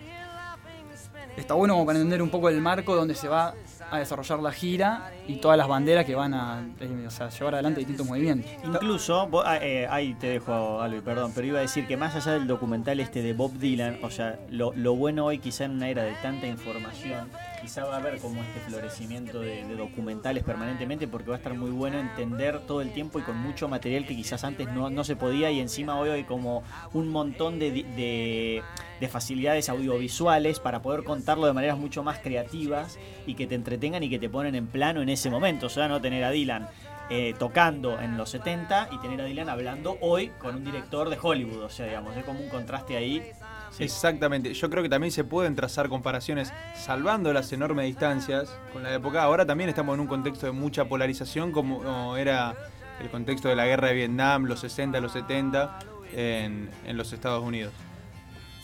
Está 1.37 1.53
bueno 1.53 1.73
como 1.73 1.85
para 1.85 1.99
entender 1.99 2.21
un 2.21 2.29
poco 2.29 2.47
el 2.47 2.61
marco 2.61 2.95
donde 2.95 3.13
se 3.13 3.27
va 3.27 3.53
a 3.91 3.99
desarrollar 3.99 4.39
la 4.39 4.51
gira 4.51 5.11
y 5.27 5.35
todas 5.37 5.57
las 5.57 5.67
banderas 5.67 6.05
que 6.05 6.15
van 6.15 6.33
a 6.33 6.63
eh, 6.79 7.05
o 7.07 7.11
sea, 7.11 7.29
llevar 7.29 7.53
adelante 7.55 7.79
distintos 7.79 8.05
movimientos. 8.07 8.49
Incluso, 8.63 9.27
vos- 9.27 9.43
ah, 9.45 9.57
eh, 9.61 9.87
ahí 9.89 10.13
te 10.15 10.27
dejo, 10.27 10.81
Albi, 10.81 11.01
perdón, 11.01 11.31
pero 11.35 11.47
iba 11.47 11.59
a 11.59 11.61
decir 11.61 11.85
que 11.87 11.95
más 11.97 12.15
allá 12.15 12.33
del 12.33 12.47
documental 12.47 12.99
este 12.99 13.21
de 13.21 13.33
Bob 13.33 13.53
Dylan, 13.53 13.99
o 14.03 14.09
sea, 14.09 14.39
lo, 14.49 14.73
lo 14.73 14.95
bueno 14.95 15.25
hoy 15.25 15.39
quizá 15.39 15.65
en 15.65 15.71
una 15.71 15.89
era 15.89 16.03
de 16.03 16.13
tanta 16.21 16.47
información, 16.47 17.29
quizá 17.65 17.83
va 17.83 17.95
a 17.95 17.97
haber 17.97 18.19
como 18.19 18.43
este 18.43 18.59
florecimiento 18.59 19.39
de, 19.39 19.63
documentales 19.75 20.43
permanentemente 20.43 21.07
porque 21.07 21.29
va 21.29 21.35
a 21.35 21.37
estar 21.39 21.55
muy 21.55 21.71
bueno 21.71 21.97
entender 21.99 22.59
todo 22.59 22.81
el 22.81 22.93
tiempo 22.93 23.17
y 23.17 23.23
con 23.23 23.37
mucho 23.37 23.67
material 23.67 24.05
que 24.05 24.15
quizás 24.15 24.43
antes 24.43 24.71
no, 24.71 24.91
no 24.91 25.03
se 25.03 25.15
podía 25.15 25.49
y 25.49 25.59
encima 25.59 25.97
hoy 25.97 26.09
hay 26.09 26.25
como 26.25 26.61
un 26.93 27.09
montón 27.09 27.57
de, 27.57 27.71
de, 27.71 28.61
de 28.99 29.07
facilidades 29.07 29.67
audiovisuales 29.69 30.59
para 30.59 30.83
poder 30.83 31.03
contarlo 31.03 31.47
de 31.47 31.53
maneras 31.53 31.79
mucho 31.79 32.03
más 32.03 32.19
creativas 32.19 32.99
y 33.25 33.33
que 33.33 33.47
te 33.47 33.55
entretengan 33.55 34.03
y 34.03 34.11
que 34.11 34.19
te 34.19 34.29
ponen 34.29 34.53
en 34.53 34.67
plano 34.67 35.01
en 35.01 35.09
ese 35.09 35.31
momento, 35.31 35.65
o 35.65 35.69
sea, 35.69 35.87
no 35.87 35.99
tener 35.99 36.23
a 36.23 36.29
Dylan 36.29 36.69
eh, 37.09 37.33
tocando 37.37 37.99
en 37.99 38.15
los 38.15 38.29
70 38.29 38.89
y 38.91 38.99
tener 38.99 39.21
a 39.21 39.25
Dylan 39.25 39.49
hablando 39.49 39.97
hoy 40.01 40.29
con 40.39 40.55
un 40.55 40.63
director 40.63 41.09
de 41.09 41.17
Hollywood. 41.21 41.63
O 41.63 41.69
sea, 41.69 41.85
digamos, 41.85 42.17
es 42.17 42.23
como 42.23 42.39
un 42.39 42.49
contraste 42.49 42.97
ahí 42.97 43.31
Exactamente. 43.79 44.53
Yo 44.53 44.69
creo 44.69 44.83
que 44.83 44.89
también 44.89 45.11
se 45.11 45.23
pueden 45.23 45.55
trazar 45.55 45.89
comparaciones 45.89 46.53
salvando 46.75 47.33
las 47.33 47.51
enormes 47.51 47.85
distancias 47.85 48.57
con 48.73 48.83
la 48.83 48.93
época. 48.93 49.23
Ahora 49.23 49.45
también 49.45 49.69
estamos 49.69 49.95
en 49.95 50.01
un 50.01 50.07
contexto 50.07 50.45
de 50.45 50.51
mucha 50.51 50.85
polarización 50.85 51.51
como 51.51 52.15
era 52.17 52.55
el 53.01 53.09
contexto 53.09 53.49
de 53.49 53.55
la 53.55 53.65
guerra 53.65 53.89
de 53.89 53.95
Vietnam, 53.95 54.45
los 54.45 54.61
60, 54.61 54.99
los 54.99 55.11
70 55.11 55.79
en, 56.13 56.69
en 56.85 56.97
los 56.97 57.11
Estados 57.11 57.43
Unidos. 57.43 57.73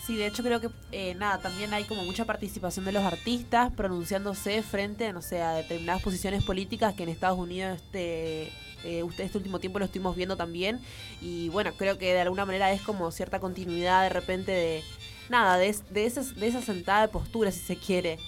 Sí, 0.06 0.16
de 0.18 0.26
hecho 0.26 0.42
creo 0.42 0.60
que 0.60 0.70
eh, 0.92 1.14
nada, 1.14 1.38
también 1.38 1.74
hay 1.74 1.84
como 1.84 2.04
mucha 2.04 2.26
participación 2.26 2.86
de 2.86 2.92
los 2.92 3.04
artistas 3.04 3.72
pronunciándose 3.72 4.64
frente, 4.64 5.14
no 5.14 5.22
sé, 5.22 5.44
a 5.44 5.54
determinadas 5.54 6.02
posiciones 6.02 6.44
políticas 6.44 6.96
que 6.96 7.04
en 7.04 7.10
Estados 7.10 7.38
Unidos 7.38 7.76
este 7.76 8.52
eh, 8.84 9.04
usted 9.04 9.26
este 9.26 9.38
último 9.38 9.60
tiempo 9.60 9.78
lo 9.78 9.86
estuvimos 9.86 10.16
viendo 10.16 10.36
también 10.36 10.82
y 11.22 11.50
bueno, 11.50 11.72
creo 11.78 12.00
que 12.00 12.14
de 12.14 12.22
alguna 12.22 12.46
manera 12.46 12.72
es 12.72 12.82
como 12.82 13.12
cierta 13.12 13.40
continuidad 13.40 14.02
de 14.02 14.10
repente 14.10 14.52
de 14.52 14.84
nada, 15.32 15.58
de, 15.58 15.76
de, 15.90 16.06
esas, 16.06 16.36
de 16.36 16.48
esa 16.48 16.62
sentada 16.62 17.02
de 17.02 17.08
postura 17.08 17.52
si 17.52 17.62
se 17.62 17.76
quiere. 17.76 18.20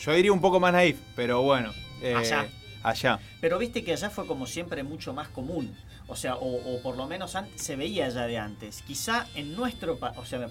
Yo 0.00 0.12
diría 0.12 0.32
un 0.32 0.40
poco 0.40 0.58
más 0.58 0.72
naif, 0.72 0.98
pero 1.14 1.42
bueno. 1.42 1.72
Eh, 2.02 2.14
allá. 2.16 2.48
Allá. 2.82 3.20
Pero 3.40 3.58
viste 3.58 3.84
que 3.84 3.92
allá 3.92 4.08
fue 4.08 4.26
como 4.26 4.46
siempre 4.46 4.82
mucho 4.82 5.12
más 5.12 5.28
común. 5.28 5.76
O 6.10 6.16
sea, 6.16 6.34
o, 6.34 6.80
por 6.82 6.96
lo 6.96 7.06
menos 7.06 7.36
antes, 7.36 7.62
se 7.62 7.76
veía 7.76 8.08
ya 8.08 8.26
de 8.26 8.36
antes. 8.36 8.82
Quizá 8.82 9.28
en 9.36 9.54
nuestro 9.54 9.96
país, 9.98 10.18
o 10.18 10.24
sea, 10.24 10.48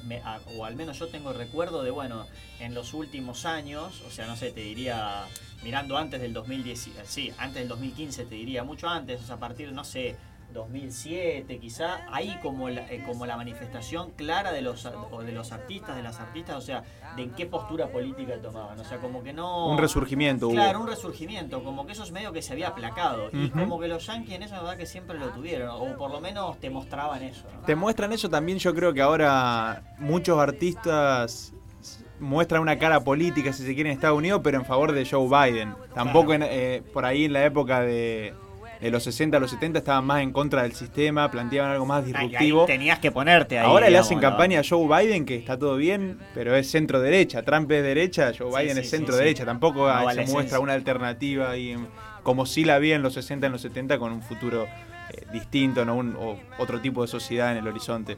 o 0.56 0.64
al 0.64 0.78
menos 0.78 1.00
yo 1.00 1.10
tengo 1.10 1.34
recuerdo 1.34 1.84
de, 1.84 1.92
bueno, 1.92 2.28
en 2.62 2.74
los 2.74 2.94
últimos 2.94 3.46
años, 3.46 4.02
o 4.08 4.10
sea, 4.10 4.26
no 4.26 4.38
sé, 4.38 4.52
te 4.52 4.62
diría, 4.62 5.26
mirando 5.62 5.98
antes 5.98 6.22
del 6.22 6.32
2010, 6.32 6.90
sí, 7.04 7.34
antes 7.38 7.56
del 7.56 7.68
2015 7.68 8.24
te 8.26 8.36
diría 8.36 8.64
mucho 8.64 8.88
antes, 8.88 9.22
o 9.22 9.26
sea, 9.26 9.36
a 9.36 9.40
partir, 9.40 9.74
no 9.74 9.84
sé, 9.84 10.16
2007 10.54 11.60
quizá, 11.60 12.06
ahí 12.12 12.38
como 12.42 12.70
la, 12.70 12.82
eh, 12.92 13.04
como 13.06 13.26
la 13.26 13.38
manifestación 13.38 14.12
clara 14.12 14.52
de 14.52 14.62
los, 14.62 14.84
de 14.84 15.32
los 15.32 15.52
artistas, 15.52 15.96
de 15.96 16.04
las 16.04 16.20
artistas, 16.20 16.58
o 16.58 16.62
sea, 16.62 16.84
de 17.16 17.24
en 17.24 17.32
qué 17.32 17.46
postura 17.46 17.88
política 17.88 18.40
tomaban, 18.42 18.80
o 18.80 18.84
sea, 18.84 18.98
como 19.00 19.24
que 19.24 19.34
no... 19.34 19.68
Un 19.68 19.78
resurgimiento. 19.78 20.50
Claro, 20.50 20.82
un 20.82 20.88
resurgimiento, 20.88 21.64
como 21.64 21.86
que 21.86 21.94
eso 21.94 22.04
es 22.04 22.12
medio 22.12 22.32
que 22.32 22.42
se 22.42 22.54
había 22.54 22.70
aplacado, 22.70 23.30
y 23.32 23.50
como 23.50 23.80
que 23.80 23.88
los 23.88 24.06
yankees 24.06 24.36
en 24.36 24.44
eso 24.44 24.56
la 24.56 24.62
verdad 24.62 24.78
que 24.78 24.86
siempre 24.86 25.18
lo 25.18 25.30
tuvieron, 25.30 25.70
o 25.70 25.98
por 25.98 26.12
lo 26.12 26.20
menos 26.20 26.60
te 26.60 26.70
mostraban 26.70 27.24
eso. 27.24 27.46
Te 27.66 27.76
muestran 27.76 28.12
eso 28.14 28.30
también, 28.30 28.58
yo 28.60 28.74
creo 28.74 28.94
que 28.94 29.02
ahora 29.02 29.84
muchos 30.00 30.40
artistas 30.40 31.54
muestran 32.20 32.62
una 32.62 32.78
cara 32.78 33.04
política, 33.04 33.54
si 33.54 33.64
se 33.64 33.74
quiere, 33.74 33.90
en 33.90 33.96
Estados 33.96 34.18
Unidos, 34.18 34.42
pero 34.44 34.58
en 34.58 34.66
favor 34.66 34.92
de 34.92 35.06
Joe 35.06 35.28
Biden. 35.28 35.76
Tampoco 35.94 36.34
eh, 36.34 36.84
por 36.94 37.06
ahí 37.06 37.26
en 37.26 37.34
la 37.34 37.46
época 37.46 37.82
de 37.82 38.34
de 38.82 38.92
los 38.92 39.04
60 39.04 39.38
a 39.38 39.40
los 39.40 39.52
70 39.52 39.80
estaban 39.80 40.06
más 40.06 40.22
en 40.22 40.32
contra 40.32 40.64
del 40.64 40.74
sistema, 40.74 41.30
planteaban 41.30 41.72
algo 41.72 41.86
más 41.86 42.06
disruptivo. 42.06 42.66
tenías 42.66 43.00
que 43.00 43.12
ponerte 43.12 43.60
ahí. 43.60 43.66
Ahora 43.66 43.90
le 43.90 43.98
hacen 43.98 44.20
campaña 44.20 44.62
a 44.62 44.64
Joe 44.68 44.88
Biden, 44.88 45.26
que 45.26 45.36
está 45.36 45.58
todo 45.58 45.76
bien, 45.76 46.20
pero 46.34 46.56
es 46.56 46.70
centro 46.72 47.00
derecha. 47.00 47.44
Trump 47.44 47.70
es 47.72 47.84
derecha, 47.84 48.32
Joe 48.38 48.50
Biden 48.50 48.78
es 48.78 48.90
centro 48.90 49.16
derecha. 49.16 49.46
Tampoco 49.46 49.90
se 50.12 50.26
muestra 50.28 50.60
una 50.60 50.74
alternativa 50.74 51.58
y 51.58 51.76
como 52.24 52.46
sí 52.46 52.64
la 52.64 52.76
había 52.76 52.96
en 52.96 53.02
los 53.02 53.14
60 53.14 53.48
en 53.48 53.52
los 53.52 53.62
70 53.62 53.98
con 53.98 54.12
un 54.12 54.22
futuro 54.22 54.66
eh, 54.66 55.26
distinto, 55.32 55.86
¿no? 55.86 55.96
Un, 55.96 56.16
o 56.16 56.38
otro 56.58 56.80
tipo 56.80 57.02
de 57.02 57.08
sociedad 57.08 57.52
en 57.52 57.58
el 57.58 57.68
horizonte. 57.68 58.18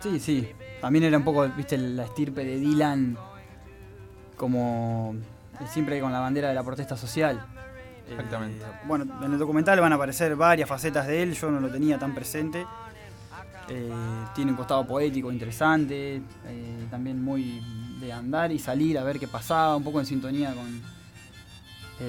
Sí, 0.00 0.18
sí. 0.20 0.48
También 0.80 1.04
era 1.04 1.16
un 1.16 1.24
poco, 1.24 1.48
viste, 1.56 1.76
la 1.76 2.04
estirpe 2.04 2.44
de 2.44 2.58
Dylan 2.58 3.18
como 4.36 5.16
siempre 5.68 6.00
con 6.00 6.12
la 6.12 6.20
bandera 6.20 6.48
de 6.48 6.54
la 6.54 6.62
protesta 6.62 6.96
social. 6.96 7.44
Exactamente. 8.10 8.64
Eh, 8.64 8.68
bueno, 8.86 9.06
en 9.22 9.32
el 9.32 9.38
documental 9.38 9.80
van 9.80 9.92
a 9.92 9.96
aparecer 9.96 10.34
varias 10.36 10.68
facetas 10.68 11.06
de 11.06 11.22
él, 11.22 11.34
yo 11.34 11.50
no 11.50 11.60
lo 11.60 11.70
tenía 11.70 11.98
tan 11.98 12.14
presente. 12.14 12.66
Eh, 13.68 13.92
tiene 14.34 14.52
un 14.52 14.56
costado 14.56 14.86
poético 14.86 15.30
interesante, 15.30 16.22
eh, 16.46 16.86
también 16.90 17.22
muy 17.22 17.62
de 18.00 18.12
andar 18.12 18.50
y 18.50 18.58
salir 18.58 18.98
a 18.98 19.04
ver 19.04 19.18
qué 19.18 19.28
pasaba, 19.28 19.76
un 19.76 19.84
poco 19.84 20.00
en 20.00 20.06
sintonía 20.06 20.54
con 20.54 20.80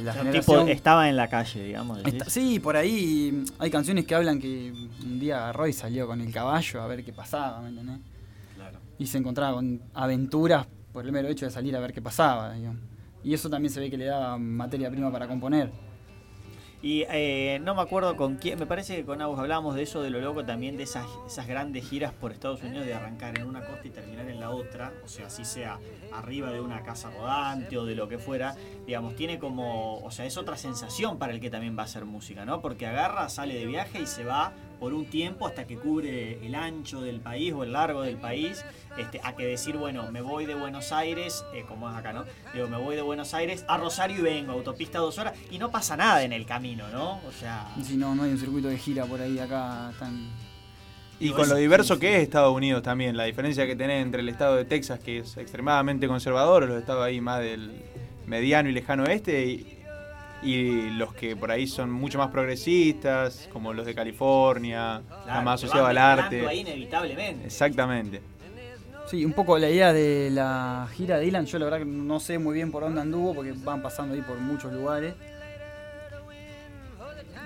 la 0.05 0.13
generación. 0.13 0.65
Tipo, 0.65 0.71
estaba 0.71 1.09
en 1.09 1.17
la 1.17 1.27
calle, 1.27 1.63
digamos. 1.63 1.99
sí, 2.27 2.59
por 2.59 2.77
ahí 2.77 3.43
hay 3.57 3.69
canciones 3.69 4.05
que 4.05 4.15
hablan 4.15 4.39
que 4.39 4.71
un 5.03 5.19
día 5.19 5.51
Roy 5.51 5.73
salió 5.73 6.07
con 6.07 6.21
el 6.21 6.31
caballo 6.31 6.81
a 6.81 6.87
ver 6.87 7.03
qué 7.03 7.11
pasaba, 7.11 7.59
¿me 7.61 7.69
entendés? 7.69 7.97
Claro. 8.55 8.79
Y 8.97 9.07
se 9.07 9.17
encontraba 9.17 9.55
con 9.55 9.81
aventuras 9.93 10.65
por 10.93 11.05
el 11.05 11.11
mero 11.11 11.27
hecho 11.27 11.45
de 11.45 11.51
salir 11.51 11.75
a 11.75 11.79
ver 11.79 11.93
qué 11.93 12.01
pasaba. 12.01 12.55
Y 13.23 13.33
eso 13.33 13.49
también 13.49 13.73
se 13.73 13.79
ve 13.79 13.89
que 13.89 13.97
le 13.97 14.05
daba 14.05 14.37
materia 14.37 14.89
prima 14.89 15.11
para 15.11 15.27
componer. 15.27 15.88
Y 16.81 17.03
eh, 17.09 17.59
no 17.61 17.75
me 17.75 17.81
acuerdo 17.81 18.15
con 18.15 18.37
quién, 18.37 18.57
me 18.57 18.65
parece 18.65 18.95
que 18.95 19.03
con 19.03 19.21
Agus 19.21 19.37
hablábamos 19.37 19.75
de 19.75 19.83
eso, 19.83 20.01
de 20.01 20.09
lo 20.09 20.21
loco 20.21 20.45
también, 20.45 20.77
de 20.77 20.83
esas, 20.83 21.05
esas 21.27 21.45
grandes 21.45 21.89
giras 21.89 22.13
por 22.13 22.31
Estados 22.31 22.63
Unidos, 22.63 22.85
de 22.85 22.93
arrancar 22.93 23.37
en 23.37 23.47
una 23.47 23.65
costa 23.65 23.85
y 23.85 23.89
terminar 23.89 24.29
en 24.29 24.39
la 24.39 24.51
otra, 24.51 24.93
o 25.03 25.07
sea, 25.09 25.27
así 25.27 25.43
sea 25.43 25.77
arriba 26.13 26.51
de 26.51 26.61
una 26.61 26.81
casa 26.83 27.11
rodante 27.11 27.77
o 27.77 27.83
de 27.83 27.95
lo 27.95 28.07
que 28.07 28.17
fuera, 28.17 28.55
digamos, 28.85 29.15
tiene 29.17 29.39
como, 29.39 29.97
o 29.97 30.09
sea, 30.09 30.23
es 30.25 30.37
otra 30.37 30.55
sensación 30.55 31.17
para 31.17 31.33
el 31.33 31.41
que 31.41 31.49
también 31.49 31.77
va 31.77 31.81
a 31.81 31.85
hacer 31.85 32.05
música, 32.05 32.45
¿no? 32.45 32.61
Porque 32.61 32.87
agarra, 32.87 33.27
sale 33.27 33.55
de 33.55 33.65
viaje 33.65 34.01
y 34.01 34.07
se 34.07 34.23
va 34.23 34.53
por 34.79 34.93
un 34.93 35.05
tiempo 35.05 35.45
hasta 35.45 35.67
que 35.67 35.75
cubre 35.75 36.45
el 36.45 36.55
ancho 36.55 37.01
del 37.01 37.19
país 37.19 37.53
o 37.53 37.63
el 37.63 37.73
largo 37.73 38.01
del 38.01 38.17
país, 38.17 38.63
este, 38.97 39.19
a 39.23 39.35
que 39.35 39.45
decir, 39.45 39.77
bueno, 39.77 40.11
me 40.11 40.21
voy 40.21 40.45
de 40.45 40.55
Buenos 40.55 40.91
Aires, 40.91 41.43
eh, 41.53 41.65
como 41.67 41.89
es 41.89 41.95
acá, 41.95 42.13
¿no? 42.13 42.25
Digo, 42.53 42.67
me 42.67 42.77
voy 42.77 42.95
de 42.95 43.01
Buenos 43.01 43.33
Aires 43.33 43.65
a 43.67 43.77
Rosario 43.77 44.19
y 44.19 44.21
vengo, 44.21 44.53
autopista 44.53 44.99
dos 44.99 45.17
horas, 45.17 45.33
y 45.51 45.59
no 45.59 45.69
pasa 45.69 45.97
nada 45.97 46.23
en 46.23 46.33
el 46.33 46.45
camino, 46.45 46.87
¿no? 46.89 47.19
O 47.27 47.31
sea... 47.31 47.67
Si 47.83 47.97
no, 47.97 48.15
no 48.15 48.23
hay 48.23 48.31
un 48.31 48.37
circuito 48.37 48.69
de 48.69 48.77
gira 48.77 49.05
por 49.05 49.21
ahí 49.21 49.37
acá 49.39 49.91
tan... 49.99 50.29
Y 51.21 51.31
con 51.31 51.49
lo 51.49 51.55
diverso 51.55 51.99
que 51.99 52.15
es 52.15 52.23
Estados 52.23 52.55
Unidos 52.55 52.81
también, 52.81 53.17
la 53.17 53.25
diferencia 53.25 53.67
que 53.67 53.75
tenés 53.75 54.01
entre 54.01 54.21
el 54.21 54.29
estado 54.29 54.55
de 54.55 54.63
Texas, 54.63 55.01
que 55.01 55.17
es 55.17 55.35
extremadamente 55.35 56.07
conservador, 56.07 56.65
los 56.65 56.79
estados 56.79 57.03
ahí 57.03 57.19
más 57.19 57.41
del 57.41 57.73
mediano 58.25 58.69
y 58.69 58.71
lejano 58.71 59.03
oeste, 59.03 59.45
y, 59.45 59.78
y 60.41 60.89
los 60.91 61.13
que 61.13 61.35
por 61.35 61.51
ahí 61.51 61.67
son 61.67 61.91
mucho 61.91 62.17
más 62.17 62.29
progresistas, 62.29 63.49
como 63.51 63.73
los 63.73 63.85
de 63.85 63.93
California, 63.93 65.01
más 65.27 65.63
asociados 65.63 65.89
al 65.89 65.97
arte. 65.97 66.47
Ahí 66.47 66.59
inevitablemente. 66.59 67.45
Exactamente. 67.45 68.21
Sí, 69.07 69.25
un 69.25 69.33
poco 69.33 69.57
la 69.57 69.69
idea 69.69 69.91
de 69.91 70.29
la 70.31 70.87
gira 70.95 71.17
de 71.17 71.25
Dylan, 71.25 71.45
yo 71.47 71.57
la 71.57 71.65
verdad 71.65 71.79
que 71.79 71.85
no 71.85 72.19
sé 72.19 72.37
muy 72.37 72.53
bien 72.53 72.71
por 72.71 72.83
dónde 72.83 73.01
anduvo, 73.01 73.33
porque 73.33 73.53
van 73.53 73.81
pasando 73.81 74.13
ahí 74.13 74.21
por 74.21 74.37
muchos 74.37 74.71
lugares. 74.71 75.15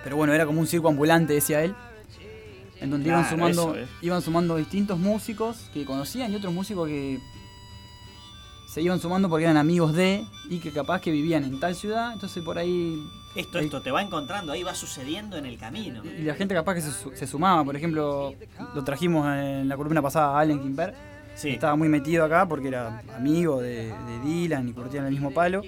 Pero 0.03 0.17
bueno, 0.17 0.33
era 0.33 0.45
como 0.45 0.59
un 0.59 0.67
circo 0.67 0.89
ambulante, 0.89 1.33
decía 1.33 1.63
él. 1.63 1.73
En 2.81 2.89
donde 2.89 3.07
iban 3.07 3.29
sumando, 3.29 3.77
iban 4.01 4.21
sumando 4.21 4.57
distintos 4.57 4.99
músicos 4.99 5.69
que 5.73 5.85
conocían 5.85 6.33
y 6.33 6.35
otros 6.35 6.53
músicos 6.53 6.89
que 6.89 7.17
se 8.73 8.81
iban 8.81 8.99
sumando 8.99 9.29
porque 9.29 9.43
eran 9.43 9.57
amigos 9.57 9.93
de 9.93 10.25
y 10.49 10.57
que 10.57 10.71
capaz 10.71 10.99
que 10.99 11.11
vivían 11.11 11.43
en 11.43 11.59
tal 11.59 11.75
ciudad, 11.75 12.11
entonces 12.11 12.43
por 12.43 12.57
ahí... 12.57 13.07
Esto, 13.35 13.59
esto, 13.59 13.81
te 13.81 13.91
va 13.91 14.01
encontrando, 14.01 14.51
ahí 14.51 14.63
va 14.63 14.73
sucediendo 14.73 15.37
en 15.37 15.45
el 15.45 15.59
camino. 15.59 16.01
Y 16.03 16.23
la 16.23 16.33
gente 16.33 16.55
capaz 16.55 16.75
que 16.75 16.81
se, 16.81 17.27
sumaba, 17.27 17.63
por 17.63 17.75
ejemplo, 17.75 18.33
lo 18.73 18.83
trajimos 18.83 19.27
en 19.27 19.69
la 19.69 19.77
columna 19.77 20.01
pasada 20.01 20.35
a 20.35 20.39
Allen 20.39 20.59
Kimber, 20.59 20.95
sí. 21.35 21.49
estaba 21.49 21.75
muy 21.75 21.87
metido 21.87 22.25
acá 22.25 22.47
porque 22.47 22.69
era 22.69 23.03
amigo 23.15 23.61
de, 23.61 23.93
Dylan 24.23 24.69
y 24.69 24.73
curtían 24.73 25.05
el 25.05 25.11
mismo 25.11 25.31
palo. 25.31 25.61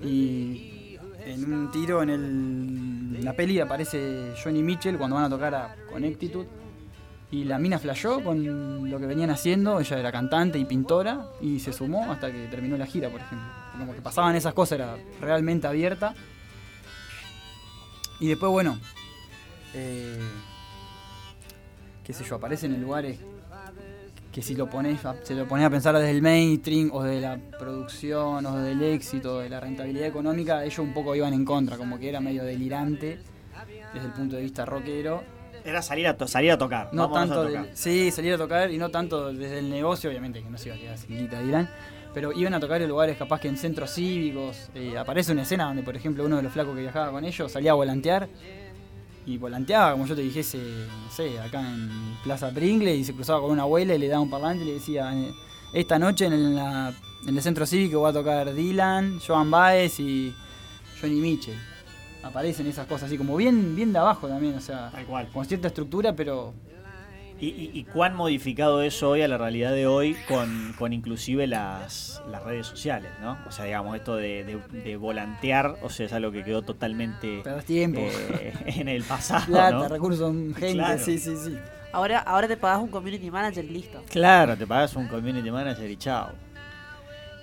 Y 0.00 0.96
en 1.24 1.52
un 1.52 1.72
tiro 1.72 2.04
en, 2.04 2.10
el, 2.10 3.16
en 3.16 3.24
la 3.24 3.32
peli 3.32 3.58
aparece 3.58 4.32
Johnny 4.42 4.62
Mitchell 4.62 4.96
cuando 4.96 5.16
van 5.16 5.24
a 5.24 5.28
tocar 5.28 5.54
a 5.56 5.76
Connecticut 5.90 6.46
y 7.32 7.44
la 7.44 7.58
mina 7.58 7.78
flayó 7.78 8.22
con 8.22 8.90
lo 8.90 8.98
que 9.00 9.06
venían 9.06 9.30
haciendo, 9.30 9.80
ella 9.80 9.98
era 9.98 10.12
cantante 10.12 10.58
y 10.58 10.66
pintora, 10.66 11.28
y 11.40 11.60
se 11.60 11.72
sumó 11.72 12.12
hasta 12.12 12.30
que 12.30 12.46
terminó 12.48 12.76
la 12.76 12.84
gira, 12.84 13.08
por 13.08 13.22
ejemplo. 13.22 13.48
Como 13.78 13.94
que 13.94 14.02
pasaban 14.02 14.36
esas 14.36 14.52
cosas, 14.52 14.78
era 14.78 14.98
realmente 15.18 15.66
abierta. 15.66 16.14
Y 18.20 18.28
después, 18.28 18.52
bueno, 18.52 18.78
eh, 19.72 20.20
qué 22.04 22.12
sé 22.12 22.22
yo, 22.22 22.36
aparecen 22.36 22.74
en 22.74 22.82
lugares 22.82 23.18
que 24.30 24.42
si 24.42 24.54
lo 24.54 24.68
pones, 24.68 25.00
se 25.22 25.34
lo 25.34 25.48
pones 25.48 25.64
a 25.64 25.70
pensar 25.70 25.96
desde 25.96 26.10
el 26.10 26.20
mainstream 26.20 26.90
o 26.92 27.02
de 27.02 27.18
la 27.22 27.38
producción 27.58 28.44
o 28.44 28.56
del 28.58 28.82
éxito, 28.82 29.38
de 29.38 29.48
la 29.48 29.58
rentabilidad 29.58 30.06
económica, 30.06 30.64
ellos 30.64 30.80
un 30.80 30.92
poco 30.92 31.14
iban 31.14 31.32
en 31.32 31.46
contra, 31.46 31.78
como 31.78 31.98
que 31.98 32.10
era 32.10 32.20
medio 32.20 32.44
delirante 32.44 33.20
desde 33.94 34.06
el 34.06 34.12
punto 34.12 34.36
de 34.36 34.42
vista 34.42 34.66
rockero 34.66 35.41
era 35.64 35.82
salir 35.82 36.06
a, 36.06 36.26
salir 36.26 36.50
a 36.50 36.58
tocar. 36.58 36.88
No 36.92 37.10
tanto 37.10 37.46
sí, 37.74 38.10
salir 38.10 38.34
a 38.34 38.38
tocar 38.38 38.70
y 38.70 38.78
no 38.78 38.90
tanto 38.90 39.32
desde 39.32 39.58
el 39.58 39.70
negocio, 39.70 40.10
obviamente 40.10 40.42
que 40.42 40.50
no 40.50 40.58
se 40.58 40.68
iba 40.68 40.76
a 40.76 40.78
quedar 40.78 40.98
sin 40.98 41.18
guita, 41.18 41.40
dirán. 41.40 41.68
Pero 42.14 42.32
iban 42.32 42.52
a 42.54 42.60
tocar 42.60 42.82
en 42.82 42.88
lugares 42.88 43.16
capaz 43.16 43.40
que 43.40 43.48
en 43.48 43.56
centros 43.56 43.94
cívicos. 43.94 44.68
Eh, 44.74 44.98
aparece 44.98 45.32
una 45.32 45.42
escena 45.42 45.64
donde, 45.64 45.82
por 45.82 45.96
ejemplo, 45.96 46.24
uno 46.24 46.36
de 46.36 46.42
los 46.42 46.52
flacos 46.52 46.74
que 46.74 46.82
viajaba 46.82 47.10
con 47.10 47.24
ellos 47.24 47.50
salía 47.50 47.70
a 47.70 47.74
volantear. 47.74 48.28
Y 49.24 49.38
volanteaba, 49.38 49.92
como 49.92 50.04
yo 50.06 50.16
te 50.16 50.22
dijese, 50.22 50.58
no 50.58 51.10
sé, 51.10 51.38
acá 51.38 51.60
en 51.60 52.16
Plaza 52.24 52.50
Pringle 52.50 52.94
y 52.94 53.04
se 53.04 53.14
cruzaba 53.14 53.40
con 53.40 53.52
una 53.52 53.62
abuela 53.62 53.94
y 53.94 53.98
le 53.98 54.08
daba 54.08 54.20
un 54.20 54.28
parlante 54.28 54.64
y 54.64 54.66
le 54.66 54.74
decía, 54.74 55.14
eh, 55.14 55.32
esta 55.72 55.96
noche 55.98 56.26
en, 56.26 56.56
la, 56.56 56.92
en 57.26 57.36
el 57.36 57.42
centro 57.42 57.64
cívico 57.64 58.00
va 58.00 58.08
a 58.08 58.12
tocar 58.12 58.52
Dylan, 58.52 59.20
Joan 59.24 59.48
Baez 59.48 60.00
y 60.00 60.34
Johnny 61.00 61.20
Mitchell 61.20 61.71
aparecen 62.22 62.66
esas 62.66 62.86
cosas 62.86 63.08
así 63.08 63.18
como 63.18 63.36
bien 63.36 63.74
bien 63.74 63.92
de 63.92 63.98
abajo 63.98 64.28
también, 64.28 64.54
o 64.54 64.60
sea, 64.60 64.90
con 65.32 65.44
cierta 65.44 65.68
estructura, 65.68 66.14
pero 66.14 66.52
¿Y, 67.40 67.46
y- 67.48 67.70
y 67.74 67.82
cuán 67.84 68.14
modificado 68.14 68.82
es 68.82 69.02
hoy 69.02 69.22
a 69.22 69.26
la 69.26 69.36
realidad 69.36 69.72
de 69.72 69.84
hoy 69.88 70.14
con, 70.28 70.72
con 70.78 70.92
inclusive 70.92 71.48
las, 71.48 72.22
las 72.30 72.40
redes 72.44 72.68
sociales, 72.68 73.10
¿no? 73.20 73.36
O 73.48 73.50
sea, 73.50 73.64
digamos, 73.64 73.96
esto 73.96 74.14
de, 74.14 74.44
de- 74.44 74.60
de 74.84 74.96
volantear, 74.96 75.74
o 75.82 75.90
sea, 75.90 76.06
es 76.06 76.12
algo 76.12 76.30
que 76.30 76.44
quedó 76.44 76.62
totalmente 76.62 77.40
Perdés 77.42 77.64
tiempo. 77.64 77.98
eh, 78.00 78.52
en 78.66 78.86
el 78.88 79.02
pasado, 79.02 79.46
Plata, 79.46 79.70
¿no? 79.72 79.88
recursos, 79.88 80.30
gente, 80.54 80.72
Claro. 80.74 81.04
sí, 81.04 81.18
sí, 81.18 81.34
sí. 81.36 81.58
Ahora, 81.90 82.20
ahora 82.20 82.46
te 82.46 82.56
pagas 82.56 82.78
un 82.80 82.88
community 82.88 83.28
manager 83.28 83.64
y 83.64 83.68
listo. 83.70 84.00
Claro, 84.08 84.56
te 84.56 84.64
pagas 84.66 84.94
un 84.94 85.08
community 85.08 85.50
manager 85.50 85.90
y 85.90 85.96
chao. 85.96 86.30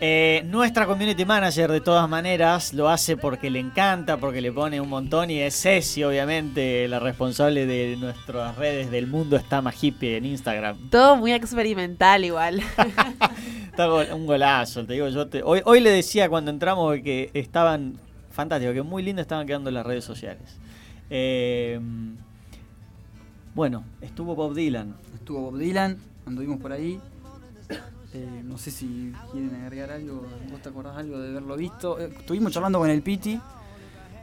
Eh, 0.01 0.43
nuestra 0.47 0.85
community 0.85 1.25
manager, 1.25 1.69
de 1.69 1.81
todas 1.81 2.07
maneras, 2.07 2.73
lo 2.73 2.87
hace 2.89 3.17
porque 3.17 3.49
le 3.49 3.59
encanta, 3.59 4.15
porque 4.15 4.39
le 4.39 4.49
pone 4.51 4.79
un 4.79 4.87
montón 4.87 5.29
y 5.29 5.39
es 5.39 5.61
Ceci, 5.61 6.05
obviamente, 6.05 6.87
la 6.87 6.99
responsable 6.99 7.65
de 7.65 7.97
nuestras 7.97 8.55
redes 8.55 8.91
del 8.91 9.07
mundo 9.07 9.35
está 9.35 9.61
más 9.61 9.83
hippie 9.83 10.15
en 10.15 10.25
Instagram. 10.25 10.89
Todo 10.89 11.17
muy 11.17 11.33
experimental 11.33 12.23
igual. 12.23 12.61
Está 13.69 13.93
un 14.15 14.25
golazo, 14.25 14.85
te 14.85 14.93
digo 14.93 15.07
yo. 15.09 15.27
te- 15.27 15.41
hoy, 15.43 15.61
hoy 15.65 15.79
le 15.81 15.89
decía 15.89 16.27
cuando 16.29 16.51
entramos 16.51 16.95
que 17.03 17.29
estaban 17.33 17.95
fantásticos, 18.31 18.73
que 18.75 18.81
muy 18.83 19.03
lindo 19.03 19.21
estaban 19.21 19.47
quedando 19.47 19.69
las 19.71 19.85
redes 19.85 20.03
sociales. 20.05 20.57
Eh, 21.09 21.79
bueno, 23.55 23.83
estuvo 24.01 24.35
Bob 24.35 24.53
Dylan. 24.53 24.95
Estuvo 25.15 25.41
Bob 25.51 25.57
Dylan, 25.57 25.97
anduvimos 26.25 26.59
por 26.59 26.71
ahí. 26.73 26.99
Eh, 28.13 28.41
no 28.43 28.57
sé 28.57 28.71
si 28.71 29.13
quieren 29.31 29.53
agregar 29.63 29.91
algo, 29.91 30.25
vos 30.49 30.61
te 30.61 30.69
acordás 30.69 30.97
algo 30.97 31.19
de 31.19 31.29
haberlo 31.29 31.55
visto. 31.55 31.99
Eh, 31.99 32.09
estuvimos 32.17 32.51
charlando 32.51 32.79
con 32.79 32.89
el 32.89 33.01
Piti, 33.01 33.39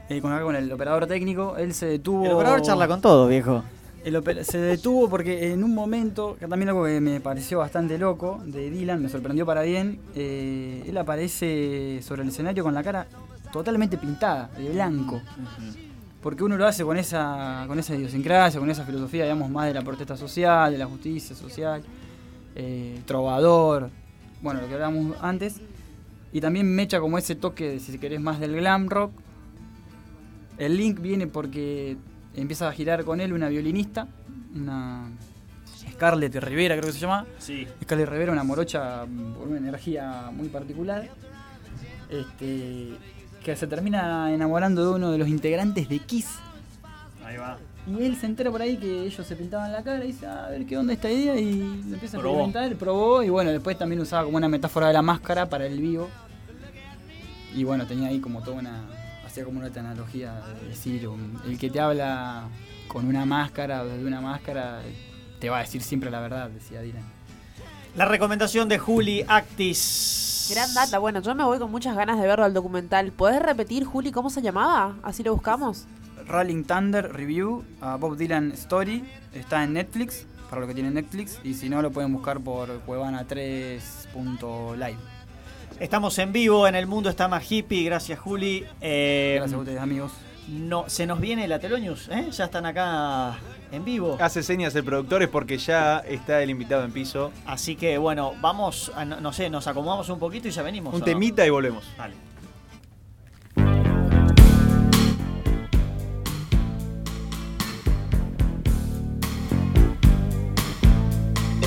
eh, 0.09 0.20
con, 0.20 0.39
con 0.41 0.57
el 0.57 0.70
operador 0.72 1.07
técnico. 1.07 1.57
Él 1.57 1.72
se 1.72 1.87
detuvo. 1.87 2.24
El 2.24 2.32
operador 2.32 2.62
charla 2.62 2.89
con 2.89 3.01
todo, 3.01 3.28
viejo. 3.28 3.62
El 4.07 4.22
se 4.45 4.59
detuvo 4.59 5.09
porque 5.11 5.53
en 5.53 5.64
un 5.64 5.74
momento, 5.74 6.37
que 6.39 6.47
también 6.47 6.68
algo 6.68 6.84
que 6.84 7.01
me 7.01 7.20
pareció 7.20 7.59
bastante 7.59 7.99
loco 7.99 8.41
de 8.45 8.70
Dylan, 8.70 9.03
me 9.03 9.09
sorprendió 9.09 9.45
para 9.45 9.62
bien, 9.62 9.99
eh, 10.14 10.84
él 10.87 10.97
aparece 10.97 12.01
sobre 12.03 12.22
el 12.22 12.28
escenario 12.28 12.62
con 12.62 12.72
la 12.72 12.84
cara 12.84 13.09
totalmente 13.53 13.99
pintada, 13.99 14.49
de 14.57 14.68
blanco. 14.70 15.20
Porque 16.22 16.45
uno 16.45 16.57
lo 16.57 16.68
hace 16.68 16.84
con 16.84 16.97
esa, 16.97 17.64
con 17.66 17.80
esa 17.80 17.97
idiosincrasia, 17.97 18.61
con 18.61 18.70
esa 18.70 18.84
filosofía, 18.84 19.24
digamos, 19.24 19.51
más 19.51 19.66
de 19.66 19.74
la 19.74 19.82
protesta 19.82 20.16
social, 20.16 20.70
de 20.70 20.78
la 20.78 20.87
justicia 20.87 21.34
social, 21.34 21.82
eh, 22.57 23.00
trovador, 23.07 23.90
bueno, 24.42 24.61
lo 24.61 24.68
que 24.68 24.74
hablábamos 24.74 25.16
antes. 25.20 25.61
Y 26.32 26.40
también 26.40 26.74
me 26.74 26.82
echa 26.82 27.00
como 27.00 27.18
ese 27.18 27.34
toque, 27.34 27.68
de, 27.68 27.80
si 27.80 27.98
querés, 27.98 28.20
más 28.20 28.40
del 28.40 28.57
glam 28.57 28.88
rock. 28.88 29.12
El 30.59 30.76
link 30.76 31.00
viene 31.00 31.26
porque 31.26 31.96
empieza 32.34 32.68
a 32.68 32.72
girar 32.72 33.04
con 33.04 33.20
él 33.20 33.32
una 33.32 33.48
violinista, 33.48 34.09
una 34.54 35.11
Scarlett 35.92 36.34
Rivera 36.36 36.76
creo 36.76 36.86
que 36.86 36.92
se 36.92 37.00
llama. 37.00 37.26
Sí. 37.38 37.66
Scarlett 37.82 38.09
Rivera, 38.09 38.32
una 38.32 38.44
morocha 38.44 39.00
con 39.00 39.48
una 39.48 39.59
energía 39.59 40.30
muy 40.32 40.48
particular. 40.48 41.09
Este, 42.09 42.96
que 43.44 43.57
se 43.57 43.66
termina 43.66 44.32
enamorando 44.32 44.84
de 44.84 44.96
uno 44.96 45.12
de 45.12 45.18
los 45.18 45.28
integrantes 45.28 45.88
de 45.88 45.98
Kiss. 46.00 46.38
Ahí 47.24 47.36
va. 47.36 47.59
Y 47.87 48.03
él 48.03 48.16
se 48.16 48.26
entera 48.26 48.51
por 48.51 48.61
ahí 48.62 48.76
que 48.76 49.05
ellos 49.05 49.24
se 49.26 49.37
pintaban 49.37 49.70
la 49.72 49.82
cara 49.82 50.05
y 50.05 50.09
dice, 50.09 50.26
"Ah, 50.26 50.47
a 50.47 50.51
ver 50.51 50.66
qué 50.66 50.76
onda 50.76 50.93
esta 50.93 51.09
idea 51.11 51.37
y 51.37 51.55
lo 51.87 51.95
empieza 51.95 52.16
a 52.16 52.20
Probó. 52.20 52.41
experimentar, 52.45 52.76
probó 52.78 53.22
y 53.22 53.28
bueno, 53.28 53.51
después 53.53 53.78
también 53.78 54.01
usaba 54.01 54.24
como 54.24 54.37
una 54.37 54.49
metáfora 54.49 54.89
de 54.89 54.93
la 54.93 55.03
máscara 55.03 55.49
para 55.49 55.66
el 55.66 55.78
vivo. 55.80 56.09
Y 57.55 57.62
bueno, 57.64 57.87
tenía 57.87 58.09
ahí 58.09 58.18
como 58.20 58.43
toda 58.43 58.59
una, 58.59 58.82
hacía 59.24 59.45
como 59.45 59.61
una 59.61 59.68
analogía 59.68 60.43
de 60.62 60.68
decir, 60.68 61.07
um, 61.07 61.37
el 61.47 61.59
que 61.59 61.70
te 61.70 61.78
habla 61.80 62.49
con 62.89 63.07
una 63.07 63.24
máscara 63.24 63.82
o 63.82 63.87
desde 63.87 64.05
una 64.05 64.20
máscara 64.20 64.80
te 65.41 65.49
va 65.49 65.59
a 65.59 65.61
decir 65.61 65.80
siempre 65.82 66.11
la 66.11 66.20
verdad, 66.20 66.51
decía 66.51 66.80
Dylan. 66.80 67.05
La 67.97 68.05
recomendación 68.05 68.68
de 68.68 68.78
Juli 68.78 69.24
Actis. 69.26 70.49
Gran 70.53 70.72
data. 70.74 70.99
Bueno, 70.99 71.20
yo 71.22 71.34
me 71.34 71.45
voy 71.45 71.59
con 71.59 71.70
muchas 71.70 71.97
ganas 71.97 72.20
de 72.20 72.26
verlo 72.26 72.45
al 72.45 72.53
documental. 72.53 73.11
¿Podés 73.12 73.41
repetir, 73.41 73.84
Juli, 73.84 74.12
cómo 74.12 74.28
se 74.28 74.43
llamaba? 74.43 74.97
Así 75.03 75.22
lo 75.22 75.32
buscamos. 75.32 75.87
Rolling 76.29 76.64
Thunder 76.64 77.12
Review, 77.12 77.64
a 77.81 77.97
Bob 77.97 78.16
Dylan 78.16 78.53
Story, 78.53 79.05
está 79.35 79.64
en 79.64 79.72
Netflix, 79.74 80.27
para 80.51 80.61
los 80.61 80.68
que 80.68 80.74
tienen 80.74 80.95
Netflix, 80.95 81.41
y 81.45 81.55
si 81.55 81.68
no 81.68 81.83
lo 81.83 81.91
pueden 81.91 82.12
buscar 82.12 82.41
por 82.41 82.81
cuevana3.live. 82.87 84.97
Estamos 85.81 86.18
en 86.18 86.33
vivo 86.33 86.66
en 86.66 86.74
El 86.74 86.87
Mundo 86.87 87.11
está 87.11 87.29
más 87.29 87.51
hippie. 87.51 87.85
Gracias, 87.85 88.18
Juli. 88.18 88.64
Eh, 88.81 89.35
Gracias 89.37 89.57
a 89.57 89.61
ustedes, 89.61 89.81
amigos. 89.81 90.12
No, 90.49 90.85
se 90.89 91.07
nos 91.07 91.20
viene 91.20 91.47
la 91.49 91.59
Telonius, 91.59 92.09
¿eh? 92.09 92.29
Ya 92.31 92.45
están 92.45 92.64
acá 92.66 93.37
en 93.72 93.85
vivo. 93.85 94.16
Hace 94.20 94.43
señas 94.45 94.74
el 94.77 94.85
productor 94.85 95.22
es 95.24 95.29
porque 95.29 95.59
ya 95.59 95.99
está 95.99 96.41
el 96.43 96.51
invitado 96.51 96.85
en 96.85 96.93
piso. 96.93 97.33
Así 97.45 97.74
que 97.77 97.99
bueno, 97.99 98.33
vamos, 98.41 98.93
a- 98.95 99.05
no, 99.05 99.20
no 99.20 99.33
sé, 99.33 99.51
nos 99.51 99.66
acomodamos 99.66 100.09
un 100.09 100.18
poquito 100.20 100.47
y 100.49 100.53
ya 100.53 100.62
venimos. 100.62 100.95
Un 100.95 101.03
temita 101.03 101.45
y 101.45 101.51
volvemos. 101.51 101.85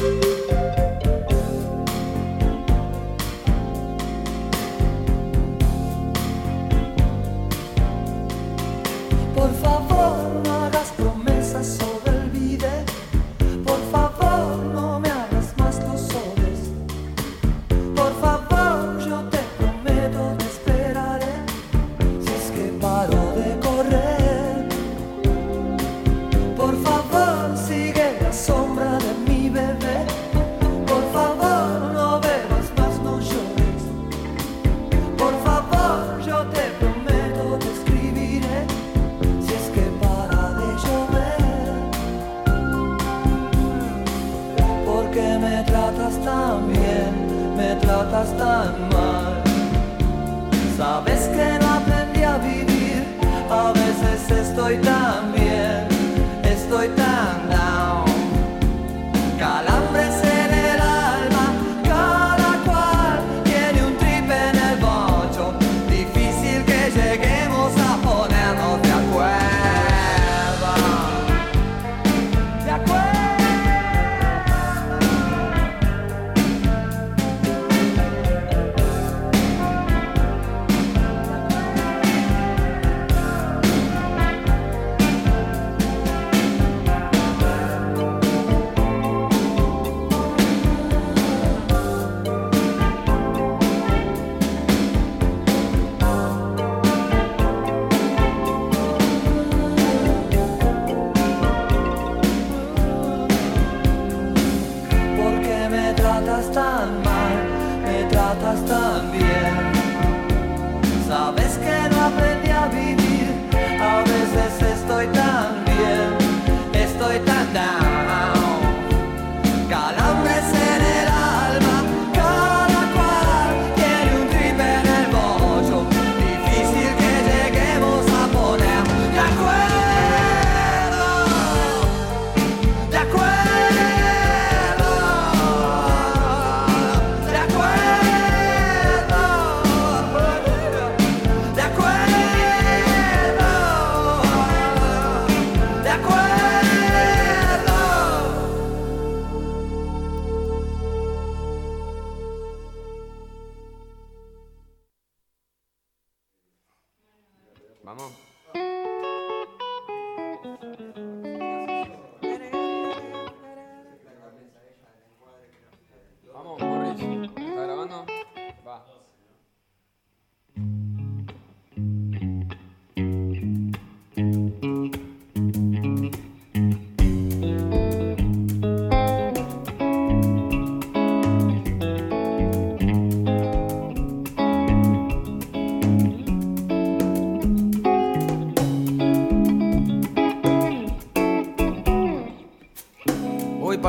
Dale. 0.01 0.19
Por 0.19 0.38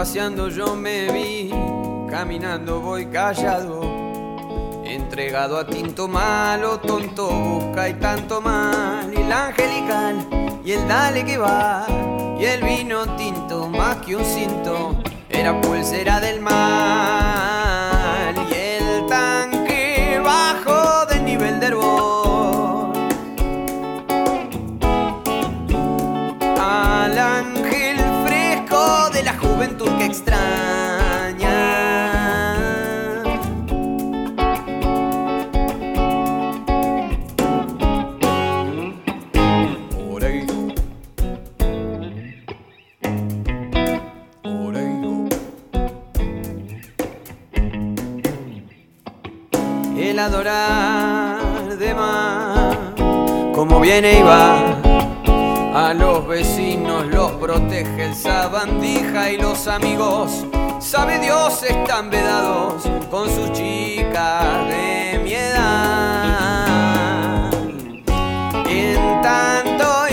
paseando, 0.01 0.49
yo 0.49 0.77
me 0.77 1.13
vi, 1.13 1.51
caminando 2.09 2.81
voy 2.81 3.05
callado, 3.05 3.83
entregado 4.83 5.59
a 5.59 5.67
tinto 5.67 6.09
malo, 6.09 6.81
tonto 6.81 7.29
busca 7.29 7.87
y 7.87 7.93
tanto 8.01 8.41
mal, 8.41 9.13
y 9.13 9.21
el 9.21 9.31
angelical 9.31 10.27
y 10.65 10.73
el 10.73 10.89
dale 10.89 11.23
que 11.23 11.37
va, 11.37 11.85
y 12.41 12.47
el 12.47 12.63
vino 12.63 13.15
tinto 13.17 13.69
más 13.69 13.97
que 13.97 14.17
un 14.17 14.25
cinto, 14.25 14.97
era 15.29 15.61
pulsera 15.61 16.19
del 16.19 16.41
mal, 16.41 17.30
de 51.79 51.95
más, 51.95 52.77
como 53.55 53.81
viene 53.81 54.19
y 54.19 54.23
va. 54.23 54.77
A 55.73 55.95
los 55.95 56.27
vecinos 56.27 57.07
los 57.07 57.31
protege 57.33 58.07
el 58.07 58.15
sabandija 58.15 59.31
y 59.31 59.37
los 59.37 59.69
amigos, 59.69 60.45
sabe 60.81 61.21
Dios, 61.21 61.63
están 61.63 62.11
vedados 62.11 62.83
con 63.11 63.31
sus 63.31 63.53
chicas 63.53 64.69
de 64.69 65.21
mi 65.23 65.35
edad. 65.35 67.51
En 68.69 69.23
tanto 69.23 70.10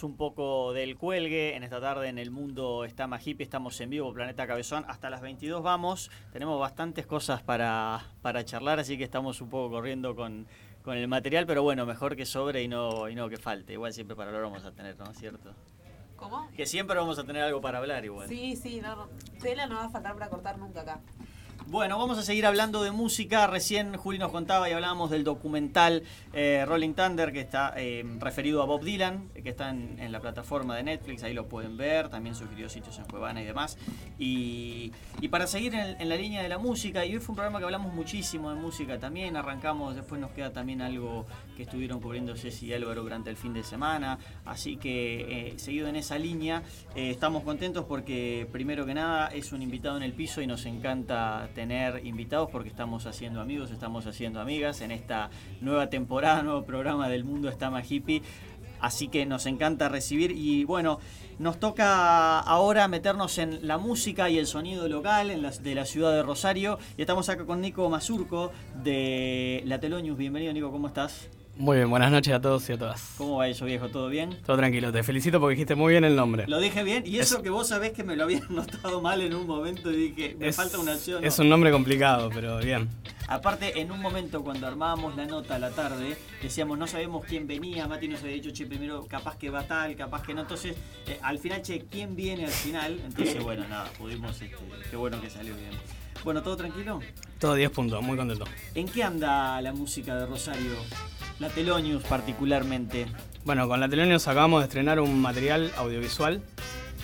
Un 0.00 0.16
poco 0.16 0.72
del 0.72 0.96
cuelgue. 0.96 1.54
En 1.54 1.62
esta 1.64 1.78
tarde 1.78 2.08
en 2.08 2.16
el 2.18 2.30
mundo 2.30 2.86
está 2.86 3.06
hippie. 3.22 3.44
Estamos 3.44 3.78
en 3.82 3.90
vivo, 3.90 4.10
Planeta 4.14 4.46
Cabezón. 4.46 4.86
Hasta 4.88 5.10
las 5.10 5.20
22 5.20 5.62
vamos. 5.62 6.10
Tenemos 6.32 6.58
bastantes 6.58 7.06
cosas 7.06 7.42
para, 7.42 8.06
para 8.22 8.42
charlar, 8.42 8.80
así 8.80 8.96
que 8.96 9.04
estamos 9.04 9.42
un 9.42 9.50
poco 9.50 9.70
corriendo 9.70 10.16
con, 10.16 10.46
con 10.82 10.96
el 10.96 11.06
material. 11.08 11.46
Pero 11.46 11.62
bueno, 11.62 11.84
mejor 11.84 12.16
que 12.16 12.24
sobre 12.24 12.62
y 12.62 12.68
no, 12.68 13.10
y 13.10 13.14
no 13.14 13.28
que 13.28 13.36
falte. 13.36 13.74
Igual 13.74 13.92
siempre 13.92 14.16
para 14.16 14.30
hablar 14.30 14.44
vamos 14.44 14.64
a 14.64 14.72
tener, 14.72 14.98
¿no 14.98 15.10
es 15.10 15.18
cierto? 15.18 15.54
¿Cómo? 16.16 16.48
Que 16.56 16.64
siempre 16.64 16.96
vamos 16.96 17.18
a 17.18 17.24
tener 17.24 17.42
algo 17.42 17.60
para 17.60 17.78
hablar 17.78 18.02
igual. 18.02 18.28
Sí, 18.28 18.56
sí, 18.56 18.80
no, 18.80 18.96
no. 18.96 19.08
tela 19.42 19.66
no 19.66 19.74
va 19.74 19.84
a 19.84 19.90
faltar 19.90 20.14
para 20.14 20.30
cortar 20.30 20.56
nunca 20.56 20.80
acá. 20.80 21.00
Bueno, 21.66 21.98
vamos 21.98 22.18
a 22.18 22.22
seguir 22.22 22.44
hablando 22.44 22.82
de 22.82 22.90
música. 22.90 23.46
Recién 23.46 23.96
Juli 23.96 24.18
nos 24.18 24.32
contaba 24.32 24.68
y 24.68 24.72
hablábamos 24.72 25.10
del 25.10 25.24
documental 25.24 26.02
eh, 26.32 26.64
Rolling 26.66 26.94
Thunder 26.94 27.32
que 27.32 27.40
está 27.40 27.72
eh, 27.76 28.04
referido 28.18 28.62
a 28.62 28.66
Bob 28.66 28.82
Dylan, 28.82 29.28
que 29.30 29.48
está 29.48 29.70
en, 29.70 30.12
la 30.12 30.20
plataforma 30.20 30.76
de 30.76 30.82
Netflix, 30.82 31.22
ahí 31.22 31.32
lo 31.32 31.48
pueden 31.48 31.76
ver. 31.76 32.08
También 32.08 32.34
sugirió 32.34 32.68
sitios 32.68 32.98
en 32.98 33.04
Cuevana 33.04 33.42
y 33.42 33.44
demás. 33.44 33.78
Y, 34.18 34.92
y 35.20 35.28
para 35.28 35.46
seguir 35.46 35.74
en, 35.74 36.00
en 36.00 36.08
la 36.08 36.16
línea 36.16 36.42
de 36.42 36.48
la 36.48 36.58
música, 36.58 37.06
y 37.06 37.14
hoy 37.14 37.20
fue 37.20 37.32
un 37.32 37.36
programa 37.36 37.58
que 37.58 37.64
hablamos 37.64 37.94
muchísimo 37.94 38.50
de 38.50 38.56
música 38.56 38.98
también. 38.98 39.36
Arrancamos, 39.36 39.94
después 39.94 40.20
nos 40.20 40.32
queda 40.32 40.52
también 40.52 40.82
algo 40.82 41.26
que 41.56 41.64
estuvieron 41.64 42.00
cubriendo 42.00 42.34
Jessy 42.34 42.66
y 42.66 42.72
Álvaro 42.74 43.02
durante 43.02 43.30
el 43.30 43.36
fin 43.36 43.52
de 43.52 43.62
semana. 43.62 44.18
Así 44.44 44.76
que, 44.76 45.48
eh, 45.50 45.58
seguido 45.58 45.88
en 45.88 45.96
esa 45.96 46.18
línea, 46.18 46.62
eh, 46.94 47.10
estamos 47.10 47.42
contentos 47.42 47.84
porque, 47.86 48.46
primero 48.52 48.84
que 48.86 48.94
nada, 48.94 49.28
es 49.28 49.52
un 49.52 49.62
invitado 49.62 49.96
en 49.96 50.02
el 50.02 50.12
piso 50.12 50.40
y 50.42 50.46
nos 50.46 50.66
encanta 50.66 51.48
tener 51.54 52.04
invitados 52.06 52.48
porque 52.50 52.68
estamos 52.68 53.06
haciendo 53.06 53.40
amigos, 53.40 53.70
estamos 53.70 54.06
haciendo 54.06 54.40
amigas 54.40 54.80
en 54.80 54.90
esta 54.90 55.30
nueva 55.60 55.88
temporada, 55.90 56.42
nuevo 56.42 56.64
programa 56.64 57.08
del 57.08 57.24
Mundo 57.24 57.48
Está 57.48 57.70
Más 57.70 57.90
Hippie. 57.90 58.22
Así 58.80 59.06
que 59.06 59.26
nos 59.26 59.46
encanta 59.46 59.88
recibir 59.88 60.32
y 60.32 60.64
bueno, 60.64 60.98
nos 61.38 61.60
toca 61.60 62.40
ahora 62.40 62.88
meternos 62.88 63.38
en 63.38 63.64
la 63.64 63.78
música 63.78 64.28
y 64.28 64.38
el 64.38 64.48
sonido 64.48 64.88
local 64.88 65.30
en 65.30 65.40
la- 65.40 65.50
de 65.52 65.74
la 65.76 65.84
ciudad 65.86 66.10
de 66.12 66.24
Rosario. 66.24 66.80
Y 66.96 67.02
estamos 67.02 67.28
acá 67.28 67.46
con 67.46 67.60
Nico 67.60 67.88
Mazurco 67.88 68.50
de 68.82 69.62
La 69.66 69.78
Telonius. 69.78 70.16
Bienvenido 70.18 70.52
Nico, 70.52 70.72
¿cómo 70.72 70.88
estás? 70.88 71.28
Muy 71.56 71.76
bien, 71.76 71.90
buenas 71.90 72.10
noches 72.10 72.32
a 72.32 72.40
todos 72.40 72.68
y 72.70 72.72
a 72.72 72.78
todas. 72.78 73.14
¿Cómo 73.18 73.36
va 73.36 73.46
eso 73.46 73.66
viejo? 73.66 73.88
¿Todo 73.88 74.08
bien? 74.08 74.36
Todo 74.44 74.56
tranquilo, 74.56 74.90
te 74.90 75.02
felicito 75.02 75.38
porque 75.38 75.54
dijiste 75.54 75.74
muy 75.74 75.92
bien 75.92 76.02
el 76.02 76.16
nombre. 76.16 76.46
Lo 76.48 76.58
dije 76.58 76.82
bien 76.82 77.04
y 77.06 77.18
eso 77.18 77.36
Es- 77.36 77.42
que 77.42 77.50
vos 77.50 77.68
sabés 77.68 77.92
que 77.92 78.02
me 78.02 78.16
lo 78.16 78.24
habías 78.24 78.48
notado 78.50 79.02
mal 79.02 79.20
en 79.20 79.34
un 79.34 79.46
momento 79.46 79.90
y 79.92 80.08
dije, 80.10 80.34
me 80.38 80.48
Es- 80.48 80.56
falta 80.56 80.78
una 80.78 80.92
acción. 80.92 81.22
Es 81.24 81.38
un 81.38 81.48
nombre 81.50 81.70
complicado, 81.70 82.30
pero 82.32 82.58
bien. 82.58 82.88
Aparte, 83.28 83.80
en 83.80 83.92
un 83.92 84.00
momento 84.00 84.42
cuando 84.42 84.66
armábamos 84.66 85.14
la 85.14 85.26
nota 85.26 85.56
a 85.56 85.58
la 85.58 85.70
tarde, 85.70 86.16
decíamos, 86.42 86.78
no 86.78 86.86
sabemos 86.86 87.24
quién 87.26 87.46
venía, 87.46 87.86
Mati 87.86 88.08
nos 88.08 88.20
había 88.22 88.34
dicho, 88.34 88.50
che, 88.50 88.66
primero 88.66 89.04
capaz 89.06 89.36
que 89.36 89.50
va 89.50 89.62
tal, 89.64 89.94
capaz 89.94 90.22
que 90.22 90.32
no. 90.34 90.40
Entonces, 90.40 90.74
eh, 91.06 91.18
al 91.22 91.38
final, 91.38 91.60
che, 91.62 91.84
¿quién 91.90 92.16
viene 92.16 92.46
al 92.46 92.50
final? 92.50 92.98
Entonces, 93.04 93.40
bueno, 93.44 93.68
nada, 93.68 93.90
pudimos, 93.98 94.40
este, 94.40 94.56
qué 94.90 94.96
bueno 94.96 95.20
que 95.20 95.28
salió 95.28 95.54
bien. 95.54 95.70
Bueno, 96.24 96.42
¿todo 96.42 96.56
tranquilo? 96.56 97.00
Todo 97.38 97.54
10 97.54 97.70
puntos, 97.70 98.02
muy 98.02 98.16
contento. 98.16 98.44
¿En 98.74 98.88
qué 98.88 99.02
anda 99.02 99.60
la 99.60 99.72
música 99.72 100.14
de 100.16 100.26
Rosario? 100.26 100.76
La 101.42 101.48
Telonius 101.48 102.04
particularmente. 102.04 103.06
Bueno, 103.44 103.66
con 103.66 103.80
la 103.80 103.88
Telonius 103.88 104.28
acabamos 104.28 104.60
de 104.60 104.66
estrenar 104.66 105.00
un 105.00 105.20
material 105.20 105.72
audiovisual 105.76 106.40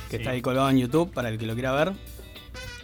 que 0.08 0.16
Sí. 0.16 0.22
está 0.22 0.30
ahí 0.30 0.40
colgado 0.40 0.70
en 0.70 0.78
YouTube 0.78 1.12
para 1.12 1.28
el 1.28 1.38
que 1.38 1.44
lo 1.46 1.54
quiera 1.54 1.72
ver. 1.72 1.92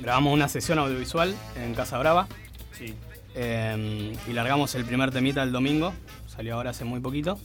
Grabamos 0.00 0.34
una 0.34 0.48
sesión 0.48 0.80
audiovisual 0.80 1.32
en 1.54 1.72
Casa 1.74 1.96
Brava 1.98 2.26
Sí. 2.72 2.94
eh, 3.36 4.12
y 4.28 4.32
largamos 4.32 4.74
el 4.74 4.84
primer 4.84 5.12
temita 5.12 5.44
el 5.44 5.52
domingo. 5.52 5.94
Salió 6.26 6.56
ahora 6.56 6.70
hace 6.70 6.84
muy 6.84 6.98
poquito. 6.98 7.38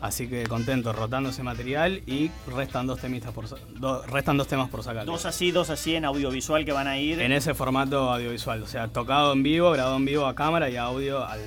Así 0.00 0.26
que 0.28 0.42
contento, 0.48 0.92
rotando 0.92 1.28
ese 1.30 1.44
material 1.44 2.02
y 2.04 2.32
restan 2.48 2.88
dos, 2.88 2.98
por, 3.32 3.48
do- 3.78 4.02
restan 4.06 4.36
dos 4.36 4.48
temas 4.48 4.68
por 4.70 4.82
sacar. 4.82 5.06
Dos 5.06 5.24
así, 5.24 5.52
dos 5.52 5.70
así 5.70 5.94
en 5.94 6.04
audiovisual 6.04 6.64
que 6.64 6.72
van 6.72 6.88
a 6.88 6.98
ir. 6.98 7.20
En 7.22 7.30
ese 7.30 7.54
formato 7.54 8.10
audiovisual, 8.10 8.60
o 8.64 8.66
sea, 8.66 8.88
tocado 8.88 9.32
en 9.32 9.44
vivo, 9.44 9.70
grabado 9.70 9.96
en 9.96 10.04
vivo 10.04 10.26
a 10.26 10.34
cámara 10.34 10.68
y 10.68 10.76
audio 10.76 11.24
al... 11.24 11.40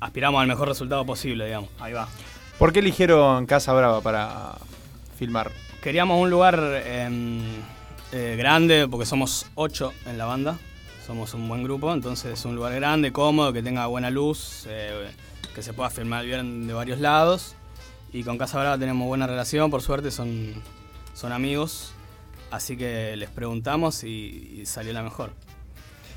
Aspiramos 0.00 0.40
al 0.40 0.46
mejor 0.46 0.68
resultado 0.68 1.04
posible, 1.06 1.46
digamos. 1.46 1.70
Ahí 1.80 1.92
va. 1.92 2.08
¿Por 2.58 2.72
qué 2.72 2.80
eligieron 2.80 3.46
Casa 3.46 3.72
Brava 3.72 4.00
para 4.00 4.54
filmar? 5.18 5.50
Queríamos 5.82 6.20
un 6.20 6.30
lugar 6.30 6.82
em, 6.86 7.40
eh, 8.12 8.34
grande, 8.38 8.88
porque 8.88 9.06
somos 9.06 9.46
ocho 9.54 9.92
en 10.06 10.18
la 10.18 10.24
banda, 10.24 10.58
somos 11.06 11.34
un 11.34 11.48
buen 11.48 11.62
grupo, 11.62 11.92
entonces 11.92 12.44
un 12.44 12.56
lugar 12.56 12.74
grande, 12.74 13.12
cómodo, 13.12 13.52
que 13.52 13.62
tenga 13.62 13.86
buena 13.86 14.10
luz, 14.10 14.64
eh, 14.68 15.10
que 15.54 15.62
se 15.62 15.72
pueda 15.72 15.90
filmar 15.90 16.24
bien 16.24 16.66
de 16.66 16.74
varios 16.74 16.98
lados. 16.98 17.54
Y 18.12 18.22
con 18.22 18.38
Casa 18.38 18.58
Brava 18.58 18.78
tenemos 18.78 19.06
buena 19.06 19.26
relación, 19.26 19.70
por 19.70 19.82
suerte 19.82 20.10
son, 20.10 20.54
son 21.14 21.32
amigos, 21.32 21.92
así 22.50 22.76
que 22.76 23.16
les 23.16 23.30
preguntamos 23.30 24.02
y, 24.04 24.60
y 24.60 24.66
salió 24.66 24.92
la 24.92 25.02
mejor. 25.02 25.32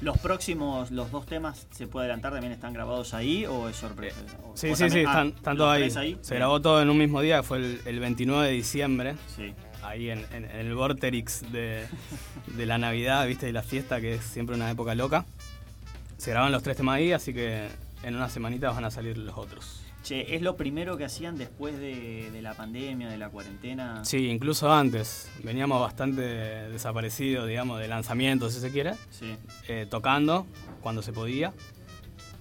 ¿Los 0.01 0.17
próximos, 0.19 0.91
los 0.91 1.11
dos 1.11 1.25
temas, 1.25 1.67
se 1.71 1.85
puede 1.87 2.05
adelantar, 2.05 2.31
también 2.31 2.53
están 2.53 2.71
grabados 2.73 3.13
ahí 3.13 3.45
o 3.45 3.67
es 3.67 3.75
sorpresa? 3.75 4.17
Sí, 4.53 4.73
sí, 4.75 4.89
sí, 4.89 4.99
están, 4.99 5.29
están 5.35 5.57
¿los 5.57 5.65
todos 5.65 5.97
ahí. 5.97 6.17
Se 6.21 6.35
grabó 6.35 6.61
todo 6.61 6.81
en 6.81 6.89
un 6.89 6.97
mismo 6.97 7.19
día, 7.21 7.43
fue 7.43 7.57
el, 7.57 7.81
el 7.85 7.99
29 7.99 8.47
de 8.47 8.53
diciembre. 8.53 9.15
Sí. 9.35 9.53
Ahí 9.83 10.09
en, 10.09 10.19
en- 10.31 10.45
en 10.45 10.67
el 10.67 10.73
vorterix 10.75 11.51
de, 11.51 11.85
de 12.47 12.65
la 12.65 12.77
Navidad, 12.77 13.27
viste, 13.27 13.45
de 13.47 13.51
la 13.53 13.61
fiesta, 13.63 13.99
que 13.99 14.15
es 14.15 14.23
siempre 14.23 14.55
una 14.55 14.71
época 14.71 14.95
loca. 14.95 15.25
Se 16.17 16.31
graban 16.31 16.51
los 16.53 16.63
tres 16.63 16.77
temas 16.77 16.95
ahí, 16.95 17.11
así 17.11 17.33
que 17.33 17.67
en 18.03 18.15
unas 18.15 18.31
semanitas 18.31 18.73
van 18.75 18.85
a 18.85 18.91
salir 18.91 19.17
los 19.17 19.37
otros. 19.37 19.81
Che, 20.09 20.33
¿es 20.35 20.41
lo 20.41 20.57
primero 20.57 20.97
que 20.97 21.05
hacían 21.05 21.37
después 21.37 21.77
de, 21.77 22.31
de 22.31 22.41
la 22.41 22.55
pandemia, 22.55 23.09
de 23.09 23.17
la 23.19 23.29
cuarentena? 23.29 24.03
Sí, 24.03 24.25
incluso 24.27 24.73
antes. 24.73 25.29
Veníamos 25.43 25.79
bastante 25.79 26.23
desaparecidos, 26.23 27.47
digamos, 27.47 27.79
de 27.79 27.87
lanzamiento, 27.87 28.49
si 28.49 28.59
se 28.59 28.71
quiere. 28.71 28.95
Sí. 29.11 29.35
eh, 29.67 29.85
tocando 29.87 30.47
cuando 30.81 31.03
se 31.03 31.13
podía. 31.13 31.53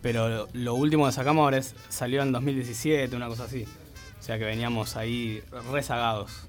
Pero 0.01 0.31
lo, 0.31 0.49
lo 0.55 0.75
último 0.77 1.05
que 1.05 1.13
sacamos 1.13 1.43
ahora 1.43 1.59
es, 1.59 1.75
salió 1.91 2.23
en 2.23 2.33
2017, 2.33 3.15
una 3.15 3.29
cosa 3.29 3.45
así. 3.45 3.67
O 4.19 4.23
sea 4.23 4.39
que 4.39 4.47
veníamos 4.47 4.97
ahí 4.97 5.43
rezagados. 5.71 6.49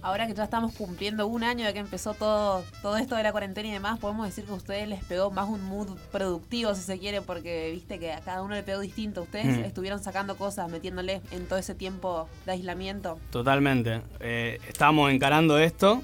Ahora 0.00 0.26
que 0.28 0.34
ya 0.34 0.44
estamos 0.44 0.74
cumpliendo 0.74 1.26
un 1.26 1.42
año 1.42 1.66
de 1.66 1.72
que 1.72 1.80
empezó 1.80 2.14
todo, 2.14 2.62
todo 2.82 2.96
esto 2.98 3.16
de 3.16 3.24
la 3.24 3.32
cuarentena 3.32 3.68
y 3.68 3.72
demás, 3.72 3.98
podemos 3.98 4.26
decir 4.26 4.44
que 4.44 4.52
a 4.52 4.54
ustedes 4.54 4.88
les 4.88 5.02
pegó 5.04 5.30
más 5.32 5.48
un 5.48 5.62
mood 5.64 5.88
productivo, 6.12 6.72
si 6.76 6.82
se 6.82 6.98
quiere, 7.00 7.20
porque 7.20 7.72
viste 7.72 7.98
que 7.98 8.12
a 8.12 8.20
cada 8.20 8.42
uno 8.42 8.54
le 8.54 8.62
pegó 8.62 8.80
distinto. 8.80 9.22
Ustedes 9.22 9.58
Mm. 9.58 9.64
estuvieron 9.64 10.02
sacando 10.02 10.36
cosas, 10.36 10.70
metiéndole 10.70 11.20
en 11.32 11.46
todo 11.46 11.58
ese 11.58 11.74
tiempo 11.74 12.28
de 12.46 12.52
aislamiento. 12.52 13.18
Totalmente. 13.30 14.02
Eh, 14.20 14.60
estábamos 14.68 15.10
encarando 15.10 15.58
esto 15.58 16.00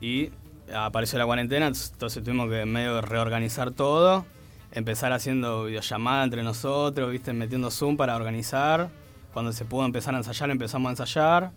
y 0.00 0.30
apareció 0.74 1.18
la 1.18 1.24
cuarentena, 1.24 1.68
entonces 1.68 2.22
tuvimos 2.22 2.50
que 2.50 2.66
medio 2.66 3.00
reorganizar 3.00 3.70
todo, 3.70 4.26
empezar 4.72 5.12
haciendo 5.12 5.64
videollamada 5.64 6.24
entre 6.24 6.42
nosotros, 6.42 7.10
viste, 7.10 7.32
metiendo 7.32 7.70
Zoom 7.70 7.96
para 7.96 8.14
organizar. 8.14 8.90
Cuando 9.32 9.52
se 9.52 9.64
pudo 9.64 9.86
empezar 9.86 10.14
a 10.14 10.18
ensayar, 10.18 10.50
empezamos 10.50 10.88
a 10.88 10.90
ensayar, 10.92 11.50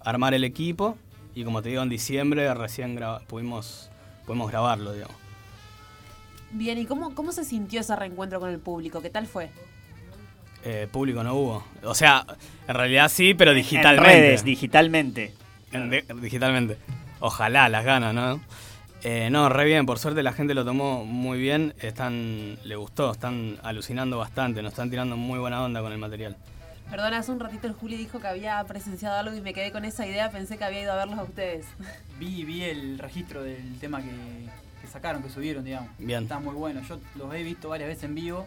armar 0.00 0.32
el 0.34 0.44
equipo 0.44 0.96
y 1.36 1.44
como 1.44 1.60
te 1.60 1.68
digo, 1.68 1.82
en 1.82 1.90
diciembre 1.90 2.52
recién 2.54 2.98
pudimos, 3.28 3.90
pudimos 4.24 4.50
grabarlo, 4.50 4.94
digamos. 4.94 5.14
Bien, 6.50 6.78
¿y 6.78 6.86
cómo, 6.86 7.14
cómo 7.14 7.30
se 7.30 7.44
sintió 7.44 7.80
ese 7.80 7.94
reencuentro 7.94 8.40
con 8.40 8.48
el 8.48 8.58
público? 8.58 9.02
¿Qué 9.02 9.10
tal 9.10 9.26
fue? 9.26 9.50
Eh, 10.64 10.88
público 10.90 11.22
no 11.22 11.34
hubo. 11.34 11.64
O 11.84 11.94
sea, 11.94 12.24
en 12.66 12.74
realidad 12.74 13.10
sí, 13.10 13.34
pero 13.34 13.50
En 13.50 13.58
digitalmente. 13.58 14.10
redes, 14.10 14.44
digitalmente. 14.44 15.34
En 15.72 15.90
de- 15.90 16.06
digitalmente. 16.22 16.78
Ojalá 17.20 17.68
las 17.68 17.84
ganas, 17.84 18.14
¿no? 18.14 18.40
Eh, 19.02 19.28
no, 19.30 19.50
re 19.50 19.66
bien, 19.66 19.84
por 19.84 19.98
suerte 19.98 20.22
la 20.22 20.32
gente 20.32 20.54
lo 20.54 20.64
tomó 20.64 21.04
muy 21.04 21.38
bien, 21.38 21.74
están, 21.80 22.56
le 22.64 22.76
gustó, 22.76 23.12
están 23.12 23.58
alucinando 23.62 24.16
bastante, 24.16 24.62
nos 24.62 24.72
están 24.72 24.88
tirando 24.88 25.18
muy 25.18 25.38
buena 25.38 25.62
onda 25.62 25.82
con 25.82 25.92
el 25.92 25.98
material. 25.98 26.34
Perdona, 26.90 27.18
hace 27.18 27.32
un 27.32 27.40
ratito 27.40 27.66
el 27.66 27.72
Juli 27.72 27.96
dijo 27.96 28.20
que 28.20 28.28
había 28.28 28.62
presenciado 28.64 29.16
algo 29.18 29.34
y 29.36 29.40
me 29.40 29.52
quedé 29.52 29.72
con 29.72 29.84
esa 29.84 30.06
idea, 30.06 30.30
pensé 30.30 30.56
que 30.56 30.64
había 30.64 30.82
ido 30.82 30.92
a 30.92 30.96
verlos 30.96 31.18
a 31.18 31.24
ustedes. 31.24 31.66
Vi, 32.18 32.44
vi 32.44 32.62
el 32.62 32.98
registro 32.98 33.42
del 33.42 33.78
tema 33.78 34.00
que, 34.00 34.10
que 34.80 34.86
sacaron, 34.86 35.22
que 35.22 35.28
subieron, 35.28 35.64
digamos. 35.64 35.90
Bien. 35.98 36.22
Está 36.22 36.38
muy 36.38 36.54
bueno. 36.54 36.80
Yo 36.88 36.98
los 37.16 37.34
he 37.34 37.42
visto 37.42 37.68
varias 37.68 37.88
veces 37.88 38.04
en 38.04 38.14
vivo 38.14 38.46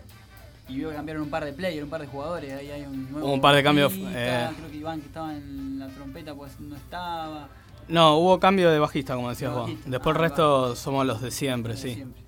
y 0.67 0.79
veo 0.79 0.89
que 0.89 0.95
cambiaron 0.95 1.23
un 1.23 1.29
par 1.29 1.45
de 1.45 1.53
players, 1.53 1.83
un 1.83 1.89
par 1.89 2.01
de 2.01 2.07
jugadores. 2.07 2.51
Ahí 2.53 2.71
hay 2.71 2.81
un 2.83 3.11
nuevo. 3.11 3.27
Hubo 3.27 3.33
un 3.35 3.41
par 3.41 3.55
de 3.55 3.61
cambios, 3.63 3.93
eh. 3.95 4.47
Creo 4.57 4.71
que 4.71 4.77
Iván, 4.77 5.01
que 5.01 5.07
estaba 5.07 5.33
en 5.35 5.77
la 5.79 5.87
trompeta, 5.89 6.33
pues 6.33 6.59
no 6.59 6.75
estaba. 6.75 7.47
No, 7.87 8.17
hubo 8.17 8.39
cambio 8.39 8.71
de 8.71 8.79
bajista, 8.79 9.15
como 9.15 9.29
decías 9.29 9.51
De 9.51 9.59
vos. 9.59 9.71
Después 9.85 10.15
el 10.15 10.21
Ah, 10.21 10.27
resto 10.27 10.75
somos 10.75 11.05
los 11.05 11.21
de 11.21 11.29
siempre, 11.31 11.73
de 11.73 11.79
sí. 11.79 11.93
siempre. 11.95 12.21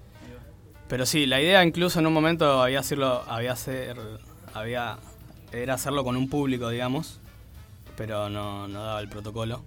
Pero 0.88 1.05
sí, 1.05 1.26
la 1.26 1.39
idea 1.41 1.64
incluso 1.64 1.99
en 1.99 2.05
un 2.07 2.14
momento 2.14 2.62
había 2.62 2.80
hacerlo, 2.82 3.24
había 3.28 3.53
hacer, 3.53 3.95
había, 4.53 4.97
era 5.52 5.74
hacerlo 5.76 6.04
con 6.04 6.16
un 6.18 6.30
público, 6.30 6.70
digamos, 6.70 7.20
pero 7.97 8.30
no, 8.30 8.68
no 8.68 8.84
daba 8.84 8.99
el 9.02 9.10
protocolo. 9.10 9.64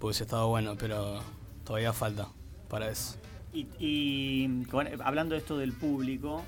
Hubiese 0.00 0.24
estado 0.24 0.48
bueno, 0.48 0.76
pero 0.78 1.20
todavía 1.64 1.92
falta 1.92 2.28
para 2.68 2.88
eso. 2.90 3.16
Y, 3.80 4.48
hablando 5.02 5.34
de 5.34 5.40
esto 5.40 5.56
del 5.56 5.72
público, 5.72 6.44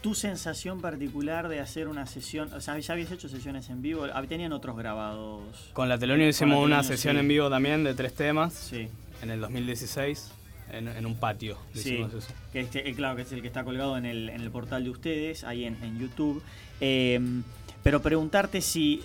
tu 0.00 0.14
sensación 0.14 0.80
particular 0.80 1.48
de 1.48 1.60
hacer 1.60 1.88
una 1.88 2.06
sesión, 2.06 2.52
o 2.54 2.60
sea, 2.60 2.78
ya 2.78 2.92
habías 2.94 3.10
hecho 3.10 3.28
sesiones 3.28 3.68
en 3.70 3.82
vivo, 3.82 4.06
Ah, 4.14 4.22
tenían 4.28 4.52
otros 4.52 4.76
grabados. 4.76 5.70
Con 5.72 5.88
la 5.88 5.98
Telonio 5.98 6.28
hicimos 6.28 6.54
la 6.56 6.60
una 6.60 6.76
Telonio, 6.78 6.96
sesión 6.96 7.14
sí. 7.16 7.20
en 7.20 7.28
vivo 7.28 7.50
también 7.50 7.82
de 7.84 7.94
tres 7.94 8.14
temas 8.14 8.54
Sí, 8.54 8.88
en 9.22 9.30
el 9.30 9.40
2016 9.40 10.30
en, 10.72 10.88
en 10.88 11.04
un 11.06 11.16
patio. 11.16 11.58
sí. 11.74 11.96
eso. 11.96 12.18
Que 12.52 12.60
este- 12.60 12.94
claro 12.94 13.16
que 13.16 13.22
es 13.22 13.32
el 13.32 13.42
que 13.42 13.48
está 13.48 13.64
colgado 13.64 13.96
en 13.98 14.06
el, 14.06 14.28
en 14.28 14.40
el 14.40 14.50
portal 14.50 14.84
de 14.84 14.90
ustedes, 14.90 15.42
ahí 15.44 15.64
en, 15.64 15.82
en 15.82 15.98
YouTube. 15.98 16.42
Eh, 16.80 17.20
pero 17.84 18.02
preguntarte 18.02 18.60
si 18.60 19.02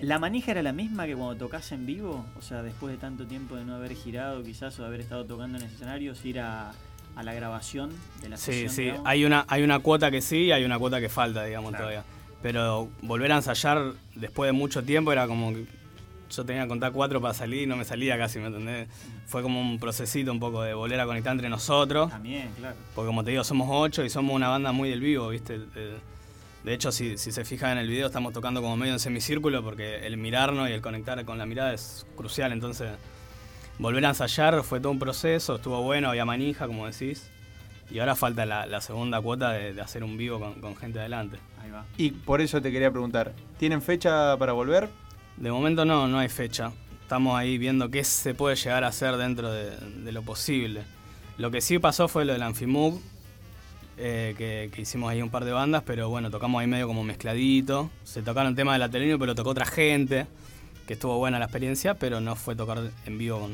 la 0.00 0.18
manija 0.18 0.52
era 0.52 0.62
la 0.62 0.72
misma 0.72 1.04
que 1.06 1.14
cuando 1.14 1.36
tocas 1.36 1.70
en 1.72 1.84
vivo, 1.84 2.24
o 2.38 2.42
sea, 2.42 2.62
después 2.62 2.92
de 2.92 2.98
tanto 2.98 3.26
tiempo 3.26 3.56
de 3.56 3.64
no 3.64 3.74
haber 3.74 3.94
girado 3.94 4.42
quizás 4.42 4.78
o 4.78 4.82
de 4.82 4.88
haber 4.88 5.00
estado 5.00 5.24
tocando 5.26 5.58
en 5.58 5.64
escenarios, 5.64 6.24
ir 6.24 6.40
a, 6.40 6.72
a 7.16 7.22
la 7.22 7.34
grabación 7.34 7.90
de 8.22 8.28
la 8.30 8.36
Sí, 8.36 8.52
sesión. 8.52 8.70
sí, 8.70 8.82
digamos? 8.84 9.06
hay 9.06 9.24
una, 9.24 9.44
hay 9.48 9.62
una 9.64 9.80
cuota 9.80 10.10
que 10.10 10.22
sí 10.22 10.44
y 10.44 10.52
hay 10.52 10.64
una 10.64 10.78
cuota 10.78 11.00
que 11.00 11.08
falta, 11.08 11.44
digamos, 11.44 11.70
Claro. 11.70 11.84
todavía. 11.86 12.04
Pero 12.42 12.88
volver 13.02 13.32
a 13.32 13.36
ensayar 13.36 13.92
después 14.14 14.48
de 14.48 14.52
mucho 14.52 14.84
tiempo 14.84 15.10
era 15.10 15.26
como 15.26 15.52
que 15.52 15.66
yo 16.30 16.44
tenía 16.44 16.62
que 16.62 16.68
contar 16.68 16.92
cuatro 16.92 17.20
para 17.20 17.34
salir 17.34 17.62
y 17.62 17.66
no 17.66 17.76
me 17.76 17.84
salía 17.84 18.16
casi, 18.18 18.38
¿me 18.38 18.46
entendés? 18.48 18.88
Fue 19.26 19.42
como 19.42 19.60
un 19.60 19.78
procesito 19.80 20.30
un 20.30 20.38
poco 20.40 20.62
de 20.62 20.74
volver 20.74 21.00
a 21.00 21.06
conectar 21.06 21.32
entre 21.32 21.48
nosotros. 21.48 22.10
También, 22.10 22.50
claro. 22.58 22.76
Porque 22.94 23.06
como 23.06 23.24
te 23.24 23.30
digo, 23.32 23.42
somos 23.42 23.68
ocho 23.70 24.04
y 24.04 24.10
somos 24.10 24.34
una 24.34 24.48
banda 24.48 24.70
muy 24.72 24.90
del 24.90 25.00
vivo, 25.00 25.28
¿viste? 25.30 25.58
De, 25.58 25.94
de 26.66 26.74
hecho, 26.74 26.90
si, 26.90 27.16
si 27.16 27.30
se 27.30 27.44
fijan 27.44 27.70
en 27.70 27.78
el 27.78 27.88
video, 27.88 28.06
estamos 28.08 28.32
tocando 28.32 28.60
como 28.60 28.76
medio 28.76 28.92
en 28.92 28.98
semicírculo 28.98 29.62
porque 29.62 30.04
el 30.04 30.16
mirarnos 30.16 30.68
y 30.68 30.72
el 30.72 30.80
conectar 30.80 31.24
con 31.24 31.38
la 31.38 31.46
mirada 31.46 31.72
es 31.72 32.04
crucial. 32.16 32.50
Entonces, 32.50 32.90
volver 33.78 34.04
a 34.04 34.08
ensayar 34.08 34.64
fue 34.64 34.80
todo 34.80 34.90
un 34.90 34.98
proceso, 34.98 35.54
estuvo 35.54 35.80
bueno, 35.82 36.08
había 36.08 36.24
manija, 36.24 36.66
como 36.66 36.88
decís. 36.88 37.30
Y 37.88 38.00
ahora 38.00 38.16
falta 38.16 38.44
la, 38.46 38.66
la 38.66 38.80
segunda 38.80 39.20
cuota 39.20 39.52
de, 39.52 39.74
de 39.74 39.80
hacer 39.80 40.02
un 40.02 40.16
vivo 40.16 40.40
con, 40.40 40.54
con 40.54 40.74
gente 40.74 40.98
adelante. 40.98 41.38
Ahí 41.62 41.70
va. 41.70 41.84
Y 41.96 42.10
por 42.10 42.40
eso 42.40 42.60
te 42.60 42.72
quería 42.72 42.90
preguntar, 42.90 43.32
¿tienen 43.58 43.80
fecha 43.80 44.36
para 44.36 44.52
volver? 44.52 44.88
De 45.36 45.52
momento 45.52 45.84
no, 45.84 46.08
no 46.08 46.18
hay 46.18 46.28
fecha. 46.28 46.72
Estamos 47.00 47.38
ahí 47.38 47.58
viendo 47.58 47.90
qué 47.92 48.02
se 48.02 48.34
puede 48.34 48.56
llegar 48.56 48.82
a 48.82 48.88
hacer 48.88 49.16
dentro 49.18 49.52
de, 49.52 49.70
de 49.76 50.10
lo 50.10 50.22
posible. 50.22 50.82
Lo 51.38 51.52
que 51.52 51.60
sí 51.60 51.78
pasó 51.78 52.08
fue 52.08 52.24
lo 52.24 52.32
del 52.32 52.42
Anfimug, 52.42 53.00
eh, 53.98 54.34
que, 54.36 54.70
que 54.72 54.82
hicimos 54.82 55.10
ahí 55.10 55.22
un 55.22 55.30
par 55.30 55.44
de 55.44 55.52
bandas, 55.52 55.82
pero 55.86 56.08
bueno, 56.08 56.30
tocamos 56.30 56.60
ahí 56.60 56.66
medio 56.66 56.86
como 56.86 57.02
mezcladito. 57.04 57.90
Se 58.04 58.22
tocaron 58.22 58.54
temas 58.54 58.74
de 58.74 58.78
la 58.80 58.88
Telenio, 58.90 59.18
pero 59.18 59.34
tocó 59.34 59.50
otra 59.50 59.66
gente, 59.66 60.26
que 60.86 60.94
estuvo 60.94 61.16
buena 61.18 61.38
la 61.38 61.46
experiencia, 61.46 61.94
pero 61.94 62.20
no 62.20 62.36
fue 62.36 62.54
tocar 62.56 62.78
en 63.06 63.18
vivo 63.18 63.40
con, 63.40 63.52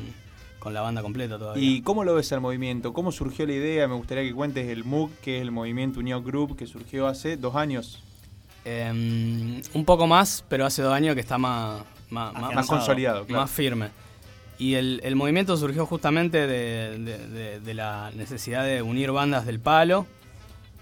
con 0.59 0.73
la 0.73 0.81
banda 0.81 1.01
completa 1.01 1.37
todavía. 1.39 1.63
¿Y 1.63 1.81
cómo 1.81 2.03
lo 2.03 2.15
ves 2.15 2.31
al 2.33 2.41
movimiento? 2.41 2.93
¿Cómo 2.93 3.11
surgió 3.11 3.45
la 3.45 3.53
idea? 3.53 3.87
Me 3.87 3.95
gustaría 3.95 4.23
que 4.23 4.33
cuentes 4.33 4.67
el 4.69 4.83
MOOC, 4.83 5.11
que 5.21 5.37
es 5.37 5.41
el 5.41 5.51
Movimiento 5.51 5.99
Unión 5.99 6.23
Group, 6.23 6.55
que 6.57 6.67
surgió 6.67 7.07
hace 7.07 7.37
dos 7.37 7.55
años. 7.55 8.01
Em, 8.65 9.61
un 9.73 9.85
poco 9.85 10.07
más, 10.07 10.45
pero 10.47 10.65
hace 10.65 10.81
dos 10.81 10.93
años 10.93 11.15
que 11.15 11.21
está 11.21 11.37
más, 11.37 11.81
más, 12.09 12.33
más- 12.33 12.53
Más 12.55 12.67
consolidado, 12.67 13.25
claro. 13.25 13.41
más 13.41 13.51
firme. 13.51 13.89
Y 14.59 14.75
el, 14.75 15.01
el 15.03 15.15
movimiento 15.15 15.57
surgió 15.57 15.85
justamente 15.85 16.47
de, 16.47 16.97
de- 16.99 17.27
de- 17.27 17.59
de 17.59 17.73
la 17.73 18.11
necesidad 18.15 18.63
de 18.65 18.81
unir 18.81 19.11
bandas 19.11 19.45
del 19.45 19.59
palo 19.59 20.05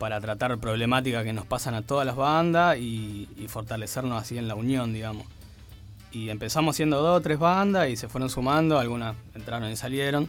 para 0.02 0.20
tratar 0.20 0.58
problemáticas 0.58 1.24
que 1.24 1.32
nos 1.32 1.46
pasan 1.46 1.76
a 1.76 1.84
todas 1.84 2.08
las 2.08 2.16
bandas 2.16 2.76
y, 2.80 3.28
fortalecernos 3.48 4.20
así 4.20 4.36
en 4.36 4.48
la 4.48 4.56
unión, 4.56 4.94
digamos. 4.94 5.28
Y 6.12 6.30
empezamos 6.30 6.76
siendo 6.76 7.00
dos 7.04 7.20
o 7.20 7.22
tres 7.22 7.38
bandas 7.38 7.88
y 7.88 7.96
se 7.96 8.10
fueron 8.10 8.28
sumando, 8.32 8.80
algunas 8.80 9.16
entraron 9.36 9.70
y 9.70 9.76
salieron. 9.76 10.28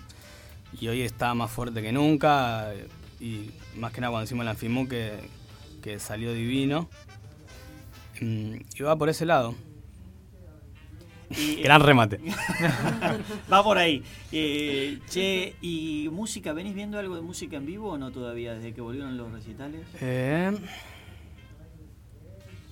Y 0.79 0.89
hoy 0.89 1.01
está 1.01 1.33
más 1.33 1.51
fuerte 1.51 1.81
que 1.81 1.91
nunca. 1.91 2.71
Y 3.19 3.51
más 3.79 3.93
que 3.93 4.03
nada 4.03 4.11
cuando 4.11 4.27
hicimos 4.27 4.43
el 4.43 4.49
Anfimu 4.49 4.87
que, 4.87 5.27
que 5.81 5.99
salió 5.99 6.35
divino. 6.35 6.91
Mm, 8.21 8.57
Y 8.79 8.83
va 8.83 8.97
por 8.97 9.09
ese 9.09 9.25
lado. 9.25 9.55
Y, 11.39 11.57
Gran 11.63 11.81
remate. 11.83 12.21
Va 13.53 13.63
por 13.63 13.79
ahí. 13.79 14.03
Eh, 14.33 14.99
che, 15.09 15.55
¿y 15.61 16.09
música? 16.13 16.53
¿Venís 16.53 16.75
viendo 16.75 16.99
algo 16.99 17.15
de 17.17 17.23
música 17.23 17.57
en 17.57 17.67
vivo 17.67 17.91
o 17.93 17.99
no 17.99 18.11
todavía 18.11 18.55
desde 18.55 18.73
que 18.73 18.81
volvieron 18.81 19.17
los 19.17 19.31
recitales? 19.33 19.83
Eh, 20.01 20.53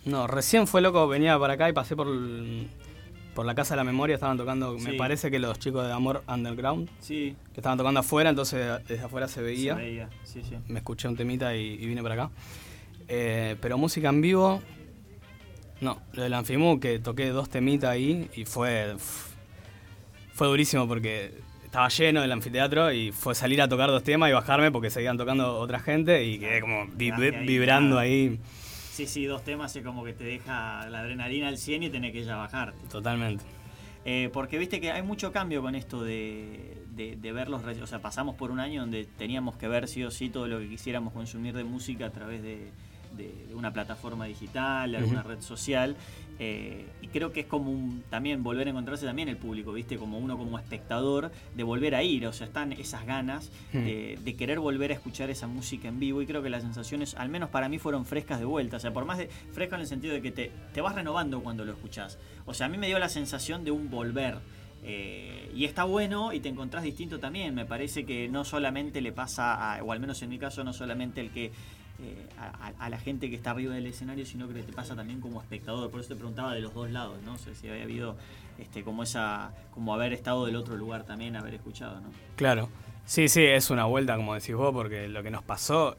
no, 0.04 0.26
recién 0.26 0.66
fue 0.66 0.80
loco, 0.80 1.06
venía 1.08 1.38
para 1.38 1.54
acá 1.54 1.68
y 1.68 1.72
pasé 1.72 1.94
por, 1.94 2.08
por 3.34 3.44
la 3.46 3.54
Casa 3.54 3.74
de 3.74 3.78
la 3.78 3.84
Memoria, 3.84 4.14
estaban 4.14 4.36
tocando, 4.38 4.76
me 4.78 4.94
parece 4.94 5.30
que 5.30 5.38
los 5.38 5.58
chicos 5.58 5.86
de 5.86 5.92
Amor 5.92 6.22
Underground, 6.26 6.88
Sí, 7.00 7.36
que 7.52 7.60
estaban 7.60 7.76
tocando 7.76 8.00
afuera, 8.00 8.30
entonces 8.30 8.66
desde 8.88 9.04
afuera 9.04 9.28
se 9.28 9.42
veía. 9.42 9.74
se 9.76 9.80
veía. 9.82 10.08
Sí, 10.24 10.42
sí. 10.42 10.56
Me 10.68 10.78
escuché 10.78 11.06
un 11.06 11.16
temita 11.16 11.54
y, 11.54 11.74
y 11.74 11.86
vine 11.86 12.02
para 12.02 12.14
acá. 12.14 12.30
Eh, 13.08 13.56
pero 13.60 13.76
música 13.76 14.08
en 14.08 14.20
vivo, 14.20 14.62
no, 15.80 16.00
lo 16.12 16.22
del 16.22 16.34
Anfimu, 16.34 16.78
que 16.78 16.98
toqué 16.98 17.30
dos 17.30 17.48
temitas 17.48 17.90
ahí 17.90 18.28
y 18.34 18.44
fue, 18.44 18.96
fue 20.32 20.46
durísimo 20.46 20.86
porque 20.86 21.32
estaba 21.64 21.88
lleno 21.88 22.22
el 22.22 22.32
anfiteatro 22.32 22.92
y 22.92 23.12
fue 23.12 23.34
salir 23.34 23.62
a 23.62 23.68
tocar 23.68 23.90
dos 23.90 24.02
temas 24.02 24.28
y 24.28 24.32
bajarme 24.32 24.72
porque 24.72 24.90
seguían 24.90 25.16
tocando 25.16 25.58
otra 25.58 25.78
gente 25.78 26.24
y 26.24 26.38
quedé 26.38 26.60
como 26.60 26.82
ahí, 26.82 27.46
vibrando 27.46 27.96
claro. 27.96 28.00
ahí 28.00 28.40
Sí, 28.92 29.06
sí, 29.06 29.24
dos 29.24 29.44
temas 29.44 29.74
es 29.76 29.84
como 29.84 30.04
que 30.04 30.12
te 30.12 30.24
deja 30.24 30.86
la 30.90 31.00
adrenalina 31.00 31.48
al 31.48 31.56
100 31.56 31.84
y 31.84 31.90
tenés 31.90 32.12
que 32.12 32.22
ya 32.24 32.36
bajarte. 32.36 32.86
totalmente. 32.88 33.44
Eh, 34.04 34.28
porque 34.32 34.58
viste 34.58 34.80
que 34.80 34.90
hay 34.90 35.02
mucho 35.02 35.32
cambio 35.32 35.62
con 35.62 35.74
esto 35.74 36.02
de, 36.02 36.76
de, 36.90 37.16
de 37.16 37.32
ver 37.32 37.48
los... 37.48 37.62
O 37.62 37.86
sea, 37.86 38.00
pasamos 38.00 38.34
por 38.34 38.50
un 38.50 38.60
año 38.60 38.82
donde 38.82 39.06
teníamos 39.16 39.56
que 39.56 39.68
ver 39.68 39.88
sí 39.88 40.02
o 40.04 40.10
sí 40.10 40.28
todo 40.28 40.48
lo 40.48 40.58
que 40.58 40.68
quisiéramos 40.68 41.12
consumir 41.12 41.54
de 41.54 41.64
música 41.64 42.06
a 42.06 42.10
través 42.10 42.42
de, 42.42 42.72
de- 43.16 43.46
de 43.48 43.54
una 43.54 43.72
plataforma 43.72 44.24
digital, 44.26 44.92
de 44.92 44.98
alguna 44.98 45.22
red 45.22 45.40
social. 45.40 45.96
eh, 46.42 46.86
y 47.02 47.08
creo 47.08 47.32
que 47.32 47.40
es 47.40 47.46
como 47.46 47.70
un, 47.70 48.02
también 48.08 48.42
volver 48.42 48.66
a 48.66 48.70
encontrarse 48.70 49.04
también 49.04 49.28
el 49.28 49.36
público, 49.36 49.72
¿viste? 49.74 49.98
Como 49.98 50.18
uno 50.18 50.38
como 50.38 50.58
espectador, 50.58 51.30
de 51.54 51.62
volver 51.64 51.94
a 51.94 52.02
ir. 52.02 52.26
O 52.26 52.32
sea, 52.32 52.46
están 52.46 52.72
esas 52.72 53.04
ganas 53.04 53.50
de, 53.84 54.18
de 54.24 54.34
querer 54.36 54.58
volver 54.58 54.90
a 54.90 54.94
escuchar 54.94 55.28
esa 55.28 55.46
música 55.46 55.88
en 55.88 56.00
vivo. 56.00 56.22
Y 56.22 56.26
creo 56.26 56.42
que 56.42 56.48
las 56.48 56.62
sensaciones, 56.62 57.14
al 57.16 57.28
menos 57.28 57.50
para 57.50 57.68
mí, 57.68 57.78
fueron 57.78 58.06
frescas 58.06 58.38
de 58.38 58.46
vuelta. 58.46 58.78
O 58.78 58.80
sea, 58.80 58.90
por 58.90 59.04
más 59.04 59.18
de 59.18 59.28
fresca 59.52 59.74
en 59.76 59.82
el 59.82 59.86
sentido 59.86 60.14
de 60.14 60.22
que 60.22 60.30
te, 60.30 60.50
te 60.72 60.80
vas 60.80 60.94
renovando 60.94 61.42
cuando 61.42 61.66
lo 61.66 61.72
escuchás. 61.72 62.18
O 62.46 62.54
sea, 62.54 62.66
a 62.66 62.68
mí 62.70 62.78
me 62.78 62.86
dio 62.86 62.98
la 62.98 63.10
sensación 63.10 63.62
de 63.62 63.70
un 63.72 63.90
volver. 63.90 64.38
Eh, 64.82 65.50
y 65.54 65.66
está 65.66 65.84
bueno 65.84 66.32
y 66.32 66.40
te 66.40 66.48
encontrás 66.48 66.82
distinto 66.84 67.18
también. 67.18 67.54
Me 67.54 67.66
parece 67.66 68.06
que 68.06 68.28
no 68.28 68.44
solamente 68.46 69.02
le 69.02 69.12
pasa, 69.12 69.74
a- 69.74 69.82
o 69.84 69.92
al 69.92 70.00
menos 70.00 70.22
en 70.22 70.30
mi 70.30 70.38
caso, 70.38 70.64
no 70.64 70.72
solamente 70.72 71.20
el 71.20 71.30
que 71.30 71.52
eh, 72.02 72.26
a, 72.78 72.88
la 72.88 72.98
gente 72.98 73.28
que 73.28 73.36
está 73.36 73.50
arriba 73.50 73.74
del 73.74 73.86
escenario, 73.86 74.24
sino 74.24 74.48
que 74.48 74.62
te 74.62 74.72
pasa 74.72 74.96
también 74.96 75.20
como 75.20 75.40
espectador. 75.40 75.90
Por 75.90 76.00
eso 76.00 76.10
te 76.10 76.16
preguntaba 76.16 76.54
de 76.54 76.60
los 76.60 76.72
dos 76.72 76.90
lados, 76.90 77.18
¿no? 77.24 77.34
O 77.34 77.38
sea, 77.38 77.54
si 77.54 77.68
había 77.68 77.82
habido 77.82 78.16
este, 78.58 78.82
como 78.82 79.02
esa, 79.02 79.52
como 79.74 79.92
haber 79.94 80.12
estado 80.12 80.46
del 80.46 80.56
otro 80.56 80.76
lugar 80.76 81.04
también, 81.04 81.36
haber 81.36 81.54
escuchado, 81.54 82.00
¿no? 82.00 82.08
Claro. 82.36 82.68
Sí, 83.04 83.28
sí, 83.28 83.44
es 83.44 83.70
una 83.70 83.84
vuelta, 83.84 84.16
como 84.16 84.34
decís 84.34 84.54
vos, 84.54 84.72
porque 84.72 85.08
lo 85.08 85.22
que 85.22 85.30
nos 85.30 85.42
pasó 85.42 85.96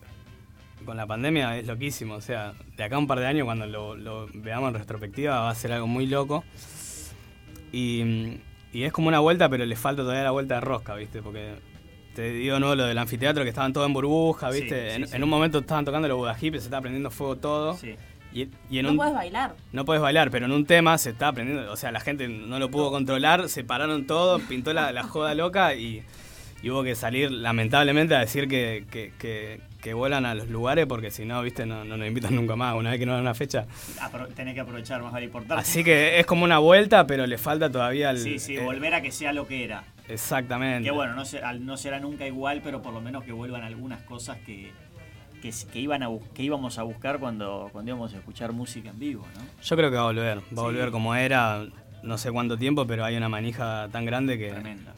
con 0.85 0.97
la 0.97 1.05
pandemia 1.05 1.57
es 1.57 1.67
loquísimo. 1.67 2.15
O 2.15 2.21
sea, 2.21 2.53
de 2.77 2.83
acá 2.83 2.95
a 2.95 2.99
un 2.99 3.07
par 3.07 3.19
de 3.19 3.27
años, 3.27 3.45
cuando 3.45 3.67
lo, 3.67 3.95
lo 3.95 4.27
veamos 4.33 4.69
en 4.69 4.79
retrospectiva, 4.79 5.41
va 5.41 5.49
a 5.49 5.55
ser 5.55 5.71
algo 5.71 5.87
muy 5.87 6.07
loco. 6.07 6.43
Y, 7.71 8.39
y 8.73 8.83
es 8.83 8.91
como 8.91 9.07
una 9.07 9.19
vuelta, 9.19 9.49
pero 9.49 9.65
le 9.65 9.75
falta 9.75 10.01
todavía 10.01 10.23
la 10.23 10.31
vuelta 10.31 10.55
de 10.55 10.61
rosca, 10.61 10.95
¿viste? 10.95 11.21
Porque 11.21 11.55
te 12.15 12.31
digo, 12.31 12.59
¿no? 12.59 12.75
Lo 12.75 12.85
del 12.85 12.97
anfiteatro, 12.97 13.43
que 13.43 13.49
estaban 13.49 13.73
todos 13.73 13.87
en 13.87 13.93
burbuja, 13.93 14.49
¿viste? 14.49 14.89
sí, 14.91 15.01
en, 15.01 15.07
sí. 15.07 15.15
en 15.15 15.23
un 15.23 15.29
momento 15.29 15.59
estaban 15.59 15.85
tocando 15.85 16.07
los 16.07 16.17
Buda 16.17 16.35
Hip, 16.39 16.53
se 16.55 16.59
estaba 16.61 16.81
prendiendo 16.81 17.09
fuego 17.11 17.35
todo. 17.37 17.77
Sí. 17.77 17.95
Y, 18.33 18.47
y 18.69 18.79
en 18.79 18.85
No 18.85 18.91
un, 18.91 18.97
puedes 18.97 19.13
bailar. 19.13 19.55
no 19.73 19.83
puedes 19.83 20.01
bailar, 20.01 20.31
pero 20.31 20.45
en 20.45 20.53
un 20.53 20.65
tema 20.65 20.97
se 20.97 21.09
estaba 21.09 21.31
aprendiendo, 21.31 21.69
o 21.71 21.75
sea, 21.75 21.91
la 21.91 21.99
gente 21.99 22.27
no 22.29 22.59
lo 22.59 22.71
pudo 22.71 22.89
controlar, 22.89 23.49
se 23.49 23.63
pararon 23.65 24.07
todo, 24.07 24.39
pintó 24.39 24.71
la, 24.73 24.91
la 24.93 25.03
joda 25.03 25.35
loca 25.35 25.75
y, 25.75 26.03
y 26.63 26.69
hubo 26.69 26.81
que 26.83 26.95
salir 26.95 27.29
lamentablemente 27.29 28.15
a 28.15 28.19
decir 28.19 28.47
que, 28.47 28.85
que, 28.89 29.11
que, 29.19 29.59
que 29.81 29.93
vuelan 29.93 30.25
a 30.25 30.35
los 30.35 30.47
lugares 30.49 30.85
porque 30.85 31.11
si 31.11 31.25
no, 31.25 31.41
viste, 31.41 31.65
no, 31.65 31.83
no 31.83 31.97
nos 31.97 32.07
invitan 32.07 32.35
nunca 32.35 32.55
más, 32.55 32.75
una 32.75 32.91
vez 32.91 32.99
que 32.99 33.05
no 33.05 33.13
dan 33.13 33.21
una 33.21 33.33
fecha. 33.33 33.65
Apro- 33.99 34.27
tenés 34.33 34.53
que 34.53 34.61
aprovechar 34.61 35.01
más 35.01 35.11
vale 35.11 35.25
importar. 35.25 35.57
Así 35.57 35.83
que 35.83 36.19
es 36.19 36.25
como 36.25 36.43
una 36.45 36.59
vuelta, 36.59 37.05
pero 37.07 37.25
le 37.25 37.37
falta 37.37 37.69
todavía 37.71 38.11
el... 38.11 38.19
Sí, 38.19 38.39
sí, 38.39 38.55
eh, 38.55 38.63
volver 38.63 38.93
a 38.93 39.01
que 39.01 39.11
sea 39.11 39.33
lo 39.33 39.47
que 39.47 39.63
era. 39.63 39.83
Exactamente. 40.07 40.83
Que 40.83 40.91
bueno, 40.91 41.15
no, 41.15 41.77
será 41.77 41.99
nunca 41.99 42.27
igual, 42.27 42.61
pero 42.63 42.81
por 42.81 42.93
lo 42.93 43.01
menos 43.01 43.23
que 43.23 43.31
vuelvan 43.31 43.63
algunas 43.63 44.01
cosas 44.03 44.37
que, 44.45 44.71
que, 45.41 45.79
iban 45.79 46.03
a 46.03 46.09
que 46.33 46.43
íbamos 46.43 46.77
a 46.77 46.83
buscar 46.83 47.19
cuando, 47.19 47.69
cuando 47.71 47.89
íbamos 47.91 48.13
a 48.13 48.17
escuchar 48.17 48.51
música 48.51 48.89
en 48.89 48.99
vivo, 48.99 49.25
¿no? 49.35 49.41
Yo 49.63 49.75
creo 49.75 49.89
que 49.89 49.95
va 49.95 50.03
a 50.03 50.05
volver, 50.05 50.37
va 50.37 50.61
a 50.61 50.65
volver 50.65 50.91
como 50.91 51.15
era, 51.15 51.65
no 52.03 52.17
sé 52.17 52.31
cuánto 52.31 52.57
tiempo, 52.57 52.85
pero 52.87 53.05
hay 53.05 53.15
una 53.15 53.29
manija 53.29 53.87
tan 53.91 54.05
grande 54.05 54.37
que, 54.37 54.53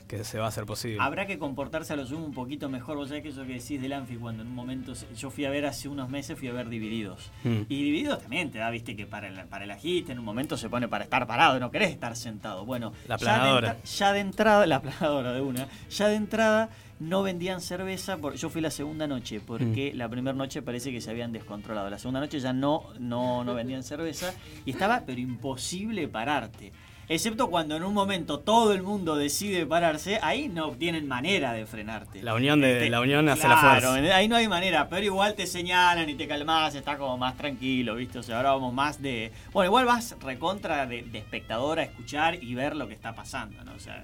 que 0.08 0.24
se 0.24 0.40
va 0.40 0.46
a 0.46 0.48
hacer 0.50 0.66
posible. 0.66 0.98
Habrá 1.02 1.26
que 1.28 1.38
comportarse 1.38 1.94
a 1.94 1.96
lo 1.96 2.06
sumo 2.06 2.26
un 2.26 2.34
poquito 2.34 2.70
mejor. 2.70 2.98
Vos 2.98 3.10
sabés 3.10 3.24
que 3.24 3.30
eso 3.30 3.46
que 3.46 3.54
decís 3.54 3.82
del 3.82 3.94
Anfi, 3.94 4.16
cuando 4.16 4.44
en 4.44 4.50
un 4.50 4.56
momento 4.56 4.94
yo 5.18 5.30
fui 5.30 5.46
a 5.46 5.50
ver 5.50 5.66
hace 5.66 5.90
unos 5.90 6.10
meses, 6.10 6.38
fui 6.38 6.48
a 6.48 6.54
ver 6.54 6.70
Divididos. 6.70 7.32
Mm. 7.44 7.62
Y 7.70 7.84
Divididos 7.84 8.22
también 8.22 8.52
te 8.52 8.60
da, 8.60 8.70
viste, 8.70 8.96
que 8.96 9.06
para 9.06 9.28
el, 9.28 9.36
para 9.48 9.66
el 9.66 9.72
agite 9.72 10.12
en 10.12 10.20
un 10.20 10.26
momento 10.26 10.58
se 10.58 10.70
pone 10.70 10.88
para 10.88 11.04
estar 11.04 11.28
parado, 11.28 11.60
no 11.60 11.72
querés 11.72 11.92
estar 11.92 12.16
sentado. 12.16 12.66
Bueno, 12.66 12.94
La 13.08 13.18
ya 13.18 13.26
de 13.26 13.38
planadora. 13.40 13.78
Ya 13.84 14.14
de, 14.14 14.20
entrada, 14.20 14.66
la 14.68 14.82
planadora 14.82 15.34
de 15.34 15.42
una, 15.42 15.68
ya 15.90 16.08
de 16.08 16.16
entrada 16.16 16.70
no 17.00 17.22
vendían 17.24 17.60
cerveza. 17.60 18.18
Por, 18.18 18.36
yo 18.36 18.50
fui 18.50 18.62
la 18.62 18.72
segunda 18.72 19.08
noche, 19.08 19.42
porque 19.46 19.92
Mm. 19.94 19.98
la 19.98 20.08
primera 20.10 20.36
noche 20.38 20.62
parece 20.62 20.92
que 20.92 21.02
se 21.02 21.10
habían 21.10 21.32
descontrolado. 21.34 21.90
La 21.90 21.98
segunda 22.00 22.20
noche 22.22 22.40
ya 22.40 22.54
no, 22.54 22.84
no, 23.00 23.44
no 23.44 23.54
vendían 23.54 23.84
cerveza 23.84 24.34
y 24.66 24.72
estaba, 24.72 25.04
pero 25.06 25.20
imposible 25.20 26.08
pararte. 26.08 26.72
Excepto 27.14 27.50
cuando 27.52 27.76
en 27.78 27.84
un 27.84 27.94
momento 27.94 28.40
todo 28.40 28.74
el 28.74 28.82
mundo 28.82 29.16
decide 29.16 29.68
pararse, 29.68 30.18
ahí 30.24 30.50
no 30.50 30.72
tienen 30.72 31.08
manera 31.08 31.54
de 31.54 31.68
frenarte. 31.68 32.24
La 32.24 32.34
unión 32.34 32.60
de 32.60 32.74
Este, 32.74 32.90
la 32.90 33.02
unión 33.02 33.30
hace 33.30 33.48
la 33.48 33.60
Claro, 33.60 33.92
fuerza. 33.92 34.16
ahí 34.16 34.28
no 34.28 34.36
hay 34.36 34.48
manera, 34.48 34.90
pero 34.90 35.06
igual 35.06 35.36
te 35.36 35.46
señalan 35.46 36.10
y 36.10 36.16
te 36.16 36.28
calmas, 36.28 36.74
estás 36.74 36.98
como 36.98 37.16
más 37.20 37.38
tranquilo, 37.38 37.94
¿viste? 37.96 38.18
O 38.18 38.24
sea, 38.24 38.38
ahora 38.38 38.54
vamos 38.54 38.74
más 38.74 39.00
de. 39.00 39.32
Bueno, 39.52 39.68
igual 39.68 39.86
vas 39.86 40.16
recontra 40.22 40.88
de, 40.88 41.04
de 41.04 41.20
espectador 41.20 41.78
a 41.78 41.84
escuchar 41.84 42.44
y 42.44 42.56
ver 42.56 42.76
lo 42.76 42.88
que 42.88 42.96
está 42.96 43.14
pasando, 43.14 43.64
¿no? 43.64 43.74
O 43.76 43.80
sea, 43.80 44.04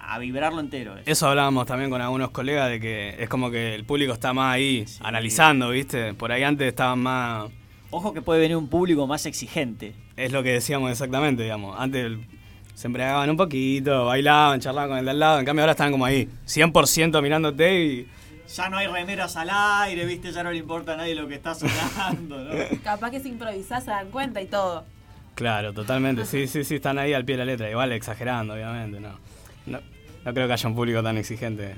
a, 0.00 0.18
vibrarlo 0.18 0.60
entero. 0.60 0.92
eso. 0.98 1.04
Eso 1.10 1.28
hablábamos 1.28 1.64
también 1.66 1.88
con 1.88 2.02
algunos 2.02 2.32
colegas 2.32 2.68
de 2.68 2.80
que 2.80 3.16
es 3.18 3.28
como 3.30 3.50
que 3.50 3.74
el 3.74 3.84
público 3.86 4.12
está 4.12 4.34
más 4.34 4.54
ahí 4.56 4.84
analizando, 5.00 5.70
¿viste? 5.70 6.12
Por 6.12 6.30
ahí 6.32 6.42
antes 6.42 6.68
estaban 6.68 6.98
más. 6.98 7.50
Ojo 7.90 8.12
que 8.12 8.20
puede 8.20 8.40
venir 8.40 8.58
un 8.58 8.68
público 8.68 9.06
más 9.06 9.24
exigente. 9.24 9.94
Es 10.16 10.32
lo 10.32 10.42
que 10.42 10.52
decíamos 10.52 10.90
exactamente, 10.90 11.42
digamos. 11.44 11.74
Antes 11.80 12.04
el- 12.04 12.26
se 12.74 12.86
embriagaban 12.86 13.30
un 13.30 13.36
poquito, 13.36 14.06
bailaban, 14.06 14.60
charlaban 14.60 14.90
con 14.90 14.98
el 14.98 15.04
de 15.04 15.10
al 15.10 15.18
lado. 15.18 15.38
En 15.38 15.44
cambio 15.44 15.62
ahora 15.62 15.72
están 15.72 15.92
como 15.92 16.04
ahí, 16.04 16.28
100% 16.46 17.22
mirándote 17.22 17.84
y. 17.84 18.08
Ya 18.54 18.68
no 18.68 18.76
hay 18.76 18.86
remeras 18.86 19.36
al 19.36 19.48
aire, 19.50 20.04
¿viste? 20.04 20.30
Ya 20.30 20.42
no 20.42 20.50
le 20.50 20.58
importa 20.58 20.92
a 20.92 20.96
nadie 20.96 21.14
lo 21.14 21.26
que 21.26 21.36
está 21.36 21.54
sonando, 21.54 22.38
¿no? 22.38 22.52
Capaz 22.84 23.10
que 23.10 23.20
si 23.20 23.30
improvisás 23.30 23.84
se 23.84 23.90
dan 23.90 24.10
cuenta 24.10 24.42
y 24.42 24.46
todo. 24.46 24.84
Claro, 25.34 25.72
totalmente. 25.72 26.26
Sí, 26.26 26.46
sí, 26.48 26.64
sí, 26.64 26.74
están 26.76 26.98
ahí 26.98 27.14
al 27.14 27.24
pie 27.24 27.36
de 27.36 27.44
la 27.44 27.52
letra. 27.52 27.70
Igual 27.70 27.92
exagerando, 27.92 28.54
obviamente, 28.54 29.00
no. 29.00 29.18
No, 29.66 29.80
no 30.24 30.34
creo 30.34 30.46
que 30.46 30.52
haya 30.52 30.68
un 30.68 30.74
público 30.74 31.02
tan 31.02 31.16
exigente. 31.16 31.76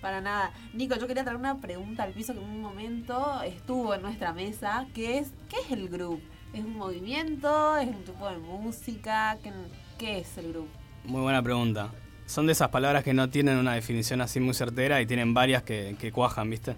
Para 0.00 0.20
nada. 0.20 0.52
Nico, 0.74 0.96
yo 0.96 1.06
quería 1.06 1.24
traer 1.24 1.38
una 1.38 1.56
pregunta 1.58 2.02
al 2.02 2.12
piso 2.12 2.34
que 2.34 2.40
en 2.40 2.44
un 2.44 2.60
momento 2.60 3.42
estuvo 3.42 3.94
en 3.94 4.02
nuestra 4.02 4.32
mesa, 4.32 4.86
que 4.94 5.18
es, 5.18 5.32
¿qué 5.48 5.56
es 5.64 5.72
el 5.72 5.88
grupo? 5.88 6.20
¿Es 6.52 6.62
un 6.64 6.76
movimiento? 6.76 7.76
¿Es 7.78 7.88
un 7.88 8.04
tipo 8.04 8.28
de 8.28 8.36
música? 8.36 9.38
¿Qué, 9.42 9.50
qué 9.98 10.18
es 10.18 10.38
el 10.38 10.52
grupo? 10.52 10.68
Muy 11.04 11.20
buena 11.20 11.42
pregunta. 11.42 11.90
Son 12.26 12.46
de 12.46 12.52
esas 12.52 12.68
palabras 12.68 13.04
que 13.04 13.12
no 13.12 13.28
tienen 13.28 13.58
una 13.58 13.74
definición 13.74 14.20
así 14.20 14.40
muy 14.40 14.54
certera 14.54 15.00
y 15.00 15.06
tienen 15.06 15.34
varias 15.34 15.62
que, 15.62 15.96
que 15.98 16.10
cuajan, 16.10 16.48
¿viste? 16.48 16.76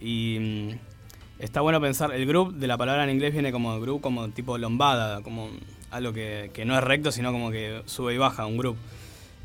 Y 0.00 0.38
mm, 0.40 0.70
está 1.38 1.60
bueno 1.60 1.80
pensar, 1.80 2.12
el 2.12 2.26
group 2.26 2.54
de 2.54 2.66
la 2.66 2.76
palabra 2.76 3.04
en 3.04 3.10
inglés 3.10 3.32
viene 3.32 3.52
como 3.52 3.78
group, 3.80 4.00
como 4.00 4.28
tipo 4.30 4.58
lombada, 4.58 5.22
como 5.22 5.50
algo 5.90 6.12
que, 6.12 6.50
que 6.52 6.64
no 6.64 6.76
es 6.76 6.82
recto, 6.82 7.12
sino 7.12 7.30
como 7.30 7.50
que 7.50 7.82
sube 7.86 8.14
y 8.14 8.18
baja, 8.18 8.46
un 8.46 8.58
group. 8.58 8.76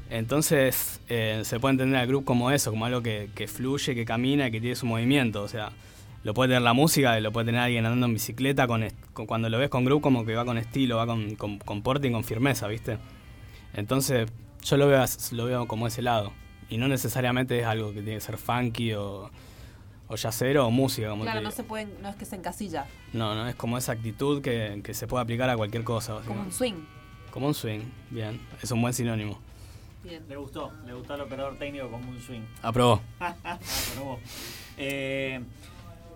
Entonces 0.09 0.99
eh, 1.07 1.41
se 1.43 1.59
puede 1.59 1.73
entender 1.73 1.99
al 1.99 2.07
group 2.07 2.25
como 2.25 2.49
eso, 2.49 2.71
como 2.71 2.85
algo 2.85 3.03
que, 3.03 3.29
que 3.35 3.47
fluye, 3.47 3.93
que 3.93 4.05
camina 4.05 4.49
que 4.49 4.59
tiene 4.59 4.75
su 4.75 4.87
movimiento. 4.87 5.43
O 5.43 5.47
sea, 5.47 5.71
lo 6.23 6.33
puede 6.33 6.49
tener 6.49 6.61
la 6.61 6.73
música, 6.73 7.19
lo 7.19 7.31
puede 7.31 7.45
tener 7.47 7.61
alguien 7.61 7.85
andando 7.85 8.07
en 8.07 8.13
bicicleta, 8.13 8.67
con, 8.67 8.85
cuando 9.27 9.49
lo 9.49 9.57
ves 9.57 9.69
con 9.69 9.85
group 9.85 10.01
como 10.01 10.25
que 10.25 10.35
va 10.35 10.45
con 10.45 10.57
estilo, 10.57 10.97
va 10.97 11.05
con, 11.05 11.35
con, 11.35 11.59
con 11.59 11.81
porte 11.81 12.07
y 12.07 12.11
con 12.11 12.23
firmeza, 12.23 12.67
¿viste? 12.67 12.97
Entonces 13.73 14.29
yo 14.63 14.77
lo 14.77 14.87
veo, 14.87 15.03
lo 15.31 15.45
veo 15.45 15.67
como 15.67 15.87
ese 15.87 16.01
lado. 16.01 16.31
Y 16.69 16.77
no 16.77 16.87
necesariamente 16.87 17.59
es 17.59 17.65
algo 17.65 17.89
que 17.89 18.01
tiene 18.01 18.15
que 18.15 18.21
ser 18.21 18.37
funky 18.37 18.93
o, 18.93 19.31
o 20.07 20.15
yacero 20.15 20.67
o 20.67 20.71
música, 20.71 21.09
como 21.09 21.23
claro, 21.23 21.41
no 21.41 21.51
se 21.51 21.63
pueden, 21.63 21.93
no 22.01 22.09
es 22.09 22.15
que 22.15 22.25
se 22.25 22.35
encasilla, 22.35 22.85
No, 23.13 23.33
no, 23.33 23.47
es 23.47 23.55
como 23.55 23.77
esa 23.77 23.93
actitud 23.93 24.41
que, 24.41 24.81
que 24.83 24.93
se 24.93 25.07
puede 25.07 25.23
aplicar 25.23 25.49
a 25.49 25.57
cualquier 25.57 25.83
cosa. 25.83 26.19
como 26.27 26.41
un 26.41 26.51
swing. 26.51 26.75
Como 27.31 27.47
un 27.47 27.53
swing, 27.53 27.81
bien. 28.09 28.39
Es 28.61 28.71
un 28.71 28.81
buen 28.81 28.93
sinónimo. 28.93 29.39
Bien. 30.03 30.23
Le 30.27 30.35
gustó, 30.35 30.71
le 30.85 30.93
gustó 30.93 31.13
al 31.13 31.21
operador 31.21 31.57
técnico 31.57 31.89
como 31.89 32.09
un 32.09 32.19
swing. 32.19 32.41
Aprobó. 32.61 33.01
Aprobó. 33.19 34.19
Eh, 34.77 35.41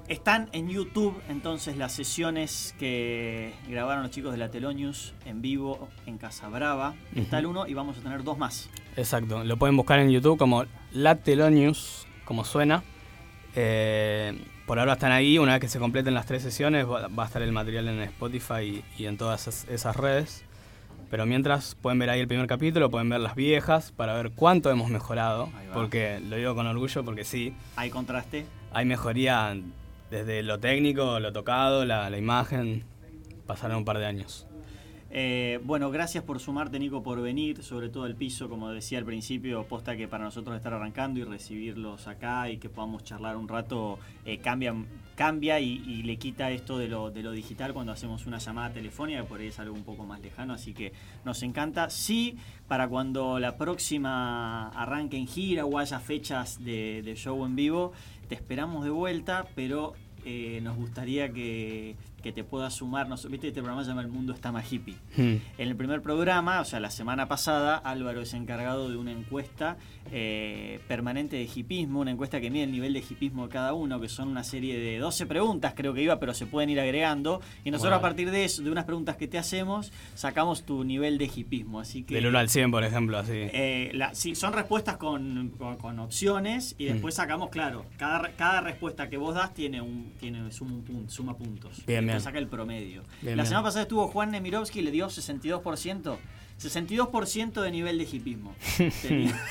están 0.08 0.50
en 0.52 0.70
YouTube 0.70 1.16
entonces 1.30 1.78
las 1.78 1.92
sesiones 1.94 2.76
que 2.78 3.54
grabaron 3.70 4.04
los 4.04 4.12
chicos 4.12 4.32
de 4.32 4.38
la 4.38 4.50
Telonius 4.52 5.14
en 5.26 5.42
vivo 5.42 5.90
en 6.06 6.18
Casa 6.18 6.50
Brava. 6.50 6.94
Está 7.16 7.40
el 7.40 7.46
uno 7.46 7.68
y 7.68 7.74
vamos 7.74 7.98
a 7.98 8.02
tener 8.02 8.24
dos 8.24 8.38
más. 8.38 8.70
Exacto. 8.96 9.44
Lo 9.44 9.58
pueden 9.58 9.78
buscar 9.78 10.00
en 10.00 10.10
YouTube 10.12 10.38
como 10.38 10.66
Latelonius, 10.92 12.06
como 12.26 12.44
suena. 12.44 12.84
Eh, 13.56 14.38
por 14.66 14.80
ahora 14.80 14.94
están 14.94 15.12
ahí. 15.12 15.38
Una 15.38 15.54
vez 15.54 15.62
que 15.62 15.68
se 15.68 15.80
completen 15.80 16.14
las 16.14 16.26
tres 16.26 16.42
sesiones, 16.44 16.86
va, 16.88 17.08
va 17.08 17.24
a 17.24 17.26
estar 17.28 17.42
el 17.42 17.52
material 17.52 17.88
en 17.88 18.02
Spotify 18.02 18.84
y, 18.98 19.04
y 19.04 19.06
en 19.06 19.18
todas 19.18 19.48
esas, 19.48 19.70
esas 19.70 19.96
redes. 19.96 20.44
Pero 21.10 21.26
mientras 21.28 21.76
pueden 21.76 22.00
ver 22.00 22.10
ahí 22.10 22.20
el 22.20 22.28
primer 22.28 22.48
capítulo, 22.48 22.90
pueden 22.90 23.08
ver 23.10 23.20
las 23.20 23.36
viejas 23.36 23.92
para 23.92 24.16
ver 24.16 24.32
cuánto 24.32 24.72
hemos 24.72 24.90
mejorado. 24.90 25.50
Porque 25.74 26.20
lo 26.20 26.36
digo 26.38 26.56
con 26.56 26.66
orgullo, 26.66 27.04
porque 27.06 27.24
sí, 27.24 27.54
Hay 27.76 27.90
contraste. 27.92 28.46
hay 28.74 28.86
mejoría 28.86 29.56
desde 30.14 30.44
lo 30.44 30.60
técnico, 30.60 31.20
lo 31.20 31.34
tocado, 31.34 31.86
la, 31.86 32.16
imagen. 32.16 32.84
Pasaron 33.48 33.78
un 33.78 33.86
par 33.86 33.98
de 33.98 34.06
años. 34.06 34.48
Eh, 35.10 35.60
bueno, 35.64 35.90
gracias 35.92 36.24
por 36.24 36.40
sumarte, 36.40 36.80
Nico, 36.80 37.04
por 37.04 37.22
venir, 37.22 37.64
sobre 37.64 37.90
todo 37.90 38.06
el 38.06 38.16
piso, 38.16 38.48
como 38.48 38.70
decía 38.70 39.00
al 39.00 39.06
principio, 39.06 39.64
posta 39.66 39.96
que 39.98 40.08
para 40.08 40.24
nosotros 40.24 40.56
estar 40.56 40.74
arrancando 40.74 41.20
y 41.20 41.24
recibirlos 41.24 42.08
acá 42.08 42.50
y 42.50 42.58
que 42.58 42.70
podamos 42.70 43.04
charlar 43.04 43.38
un 43.38 43.48
rato, 43.48 44.00
eh, 44.26 44.38
cambia, 44.40 44.74
cambia 45.16 45.60
y, 45.60 46.02
le 46.04 46.18
quita 46.18 46.50
esto 46.50 46.80
de 46.80 46.88
lo, 46.88 47.12
de 47.12 47.22
lo 47.22 47.32
digital 47.32 47.74
cuando 47.74 47.92
hacemos 47.92 48.26
una 48.26 48.40
llamada 48.40 48.74
telefónica, 48.74 49.24
por 49.24 49.40
ahí 49.40 49.48
es 49.48 49.60
algo 49.60 49.76
un 49.76 49.84
poco 49.84 50.04
más 50.04 50.20
lejano, 50.20 50.54
así 50.54 50.74
que 50.74 50.94
nos 51.26 51.44
encanta. 51.44 51.92
Sí, 51.92 52.38
para 52.68 52.88
cuando 52.88 53.40
la 53.40 53.56
próxima 53.56 54.70
arranque 54.70 55.18
en 55.18 55.28
gira 55.28 55.66
o 55.66 55.78
haya 55.78 56.00
fechas 56.00 56.64
de 56.64 57.14
show 57.16 57.46
en 57.46 57.56
vivo, 57.56 57.94
te 58.28 58.36
esperamos 58.36 58.84
de 58.84 58.90
vuelta, 58.90 59.46
pero 59.54 59.94
eh, 60.26 60.60
nos 60.62 60.76
gustaría 60.78 61.32
que, 61.32 61.96
que 62.24 62.32
te 62.32 62.44
puedas 62.44 62.74
sumar. 62.74 63.08
Nos, 63.10 63.30
Viste, 63.30 63.50
este 63.50 63.62
programa 63.62 63.84
se 63.84 63.90
llama 63.90 64.02
El 64.02 64.08
Mundo 64.08 64.34
está 64.34 64.52
más 64.52 64.72
hippie. 64.72 64.96
Hmm. 65.16 65.36
En 65.58 65.68
el 65.68 65.76
primer 65.76 66.02
programa, 66.02 66.62
o 66.62 66.66
sea, 66.66 66.80
la 66.80 66.90
semana 66.90 67.28
pasada, 67.28 67.78
Álvaro 67.78 68.22
es 68.22 68.34
encargado 68.34 68.90
de 68.90 68.98
una 68.98 69.12
encuesta 69.12 69.78
eh, 70.12 70.80
permanente 70.88 71.36
de 71.36 71.50
hipismo, 71.54 72.00
una 72.02 72.12
encuesta 72.12 72.40
que 72.40 72.50
mide 72.50 72.64
el 72.64 72.72
nivel 72.72 72.94
de 72.94 73.00
hipismo 73.00 73.48
de 73.48 73.50
cada 73.54 73.74
uno, 73.74 74.00
que 74.00 74.10
son 74.10 74.30
una 74.30 74.44
serie 74.44 74.80
de 74.80 74.98
12 75.00 75.26
preguntas, 75.26 75.74
creo 75.76 75.94
que 75.94 76.02
iba, 76.02 76.20
pero 76.20 76.34
se 76.34 76.46
pueden 76.46 76.70
ir 76.70 76.80
agregando. 76.80 77.42
Y 77.64 77.72
nosotros 77.72 77.98
a 77.98 78.02
partir 78.02 78.32
de 78.32 78.46
eso, 78.46 78.62
de 78.62 78.72
unas 78.72 78.86
preguntas 78.86 79.18
que 79.18 79.28
te 79.28 79.38
hacemos, 79.38 79.92
sacamos 80.16 80.64
tu 80.66 80.84
nivel 80.84 81.18
de 81.18 81.26
hipismo. 81.34 81.80
Así 81.80 82.04
que 82.04 82.16
Del 82.16 82.28
1 82.28 82.40
al 82.40 82.50
100, 82.50 82.72
por 82.72 82.84
ejemplo, 82.84 83.18
así. 83.18 83.32
eh, 83.34 83.92
la- 83.94 84.14
sí, 84.16 84.36
son 84.36 84.54
respuestas 84.54 84.98
con, 84.98 85.50
con- 85.58 85.78
con 85.78 86.00
opciones 86.00 86.76
y 86.78 86.86
Mm. 86.86 86.94
después 86.94 87.16
sacamos, 87.16 87.50
claro, 87.50 87.86
cada, 87.98 88.30
cada 88.38 88.62
respuesta 88.62 89.10
que 89.10 89.18
vos 89.18 89.36
das 89.36 89.54
tiene 89.54 89.82
un 89.82 90.14
tiene 90.20 90.52
suma, 90.52 90.74
un 90.74 90.84
pun- 90.86 91.10
suma 91.10 91.36
puntos. 91.36 91.84
Bien, 91.86 92.06
Después 92.06 92.13
bien. 92.14 92.24
saca 92.24 92.38
el 92.40 92.48
promedio. 92.48 93.04
Bien, 93.22 93.38
la 93.38 93.44
bien. 93.44 93.46
semana 93.48 93.64
pasada 93.66 93.84
estuvo 93.84 94.08
Juan 94.08 94.32
Nemirovsky 94.32 94.80
y 94.80 94.82
le 94.84 94.92
dio 94.92 95.08
62%. 95.08 96.18
62% 96.64 97.62
de 97.62 97.72
nivel 97.72 97.98
de 97.98 98.04
hipismo. 98.06 98.56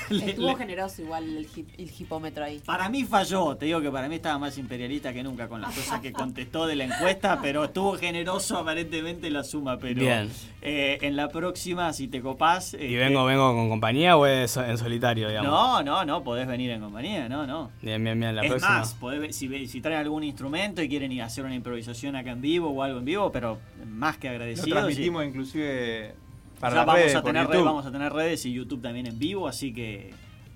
Le- 0.09 0.29
Estuvo 0.29 0.47
le- 0.47 0.55
generoso 0.55 1.01
igual 1.01 1.23
el, 1.37 1.47
hip- 1.47 1.73
el 1.77 1.91
hipómetro 1.97 2.43
ahí. 2.45 2.59
para 2.65 2.89
mí 2.89 3.03
falló, 3.03 3.55
te 3.55 3.65
digo 3.65 3.81
que 3.81 3.89
para 3.91 4.07
mí 4.09 4.15
estaba 4.15 4.37
más 4.39 4.57
imperialista 4.57 5.13
que 5.13 5.23
nunca 5.23 5.47
con 5.47 5.61
las 5.61 5.73
cosas 5.73 5.99
que 6.01 6.11
contestó 6.13 6.65
de 6.67 6.75
la 6.75 6.85
encuesta, 6.85 7.39
pero 7.41 7.63
estuvo 7.65 7.93
generoso 7.97 8.57
aparentemente 8.57 9.29
la 9.29 9.43
suma. 9.43 9.77
Pero 9.79 10.01
Bien. 10.01 10.29
eh, 10.61 10.97
en 11.01 11.15
la 11.15 11.29
próxima, 11.29 11.91
si 11.93 12.07
te 12.07 12.21
copás. 12.21 12.73
¿Y 12.73 12.77
este, 12.77 12.97
vengo, 12.97 13.25
vengo 13.25 13.53
con 13.53 13.69
compañía 13.69 14.17
o 14.17 14.25
es 14.25 14.57
en 14.57 14.77
solitario, 14.77 15.27
digamos? 15.29 15.51
No, 15.51 15.83
no, 15.83 16.05
no, 16.05 16.23
podés 16.23 16.47
venir 16.47 16.71
en 16.71 16.81
compañía, 16.81 17.27
no, 17.29 17.45
no. 17.47 17.71
Bien, 17.81 18.03
bien, 18.03 18.19
bien. 18.19 18.35
La 18.35 18.43
es 18.43 18.49
próxima. 18.49 18.79
más, 18.79 18.93
podés 18.95 19.35
si, 19.35 19.47
ve- 19.47 19.67
si 19.67 19.81
traen 19.81 19.99
algún 19.99 20.23
instrumento 20.23 20.81
y 20.81 20.89
quieren 20.89 21.11
ir 21.11 21.21
a 21.21 21.25
hacer 21.25 21.45
una 21.45 21.55
improvisación 21.55 22.15
acá 22.15 22.31
en 22.31 22.41
vivo 22.41 22.69
o 22.69 22.83
algo 22.83 22.99
en 22.99 23.05
vivo, 23.05 23.31
pero 23.31 23.59
más 23.87 24.17
que 24.17 24.27
y- 24.33 24.69
transmitimos 24.69 25.25
inclusive 25.25 26.15
para 26.63 26.73
ya 26.73 26.77
las 26.77 26.85
vamos, 26.85 27.01
redes, 27.01 27.15
a 27.15 27.21
tener 27.23 27.47
redes, 27.47 27.63
vamos 27.65 27.85
a 27.85 27.91
tener 27.91 28.13
redes 28.13 28.45
y 28.45 28.53
YouTube 28.53 28.81
también 28.81 29.05
en 29.07 29.19
vivo, 29.19 29.47
así 29.47 29.73
que 29.73 30.09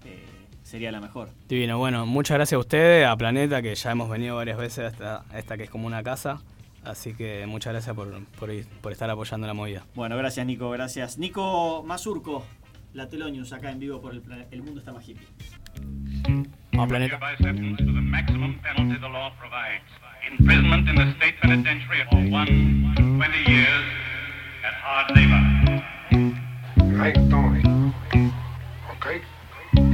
eh, 0.06 0.26
sería 0.64 0.92
la 0.92 1.00
mejor. 1.00 1.30
Divino, 1.48 1.78
bueno, 1.78 2.06
muchas 2.06 2.36
gracias 2.38 2.58
a 2.58 2.60
ustedes, 2.60 3.06
a 3.08 3.16
Planeta, 3.16 3.62
que 3.62 3.76
ya 3.76 3.92
hemos 3.92 4.10
venido 4.10 4.36
varias 4.36 4.58
veces 4.58 4.94
a 5.02 5.24
esta, 5.36 5.58
que 5.58 5.64
es 5.64 5.70
como 5.70 5.86
una 5.88 6.02
casa. 6.04 6.42
Así 6.84 7.14
que 7.14 7.46
muchas 7.48 7.74
gracias 7.74 7.94
por, 7.96 8.08
por, 8.40 8.50
ir- 8.50 8.66
por 8.82 8.92
estar 8.94 9.10
apoyando 9.10 9.46
la 9.46 9.54
movida. 9.54 9.84
Bueno, 9.96 10.16
gracias 10.18 10.46
Nico, 10.46 10.70
gracias. 10.70 11.18
Nico 11.18 11.84
Mazurco, 11.86 12.46
la 12.94 13.10
Telonius, 13.10 13.52
acá 13.52 13.72
en 13.72 13.80
vivo 13.80 14.00
por 14.02 14.14
el, 14.14 14.24
el 14.52 14.64
mundo 14.64 14.80
está 14.80 14.94
más 14.94 15.08
hippie. 15.08 15.28
A 16.80 16.88
Planeta. 16.88 17.20
Imprisonment 20.30 20.90
in 20.90 20.96
the 20.96 21.04
state 21.18 21.36
penitentiary 21.42 22.04
for 22.12 22.20
one 22.30 22.94
to 22.98 23.02
20 23.02 23.52
years 23.52 23.86
at 24.66 24.74
hard 24.74 25.16
labor. 25.16 25.57
I 27.02 27.12
doing 27.12 27.64
it. 28.14 28.34
Okay? 28.96 29.22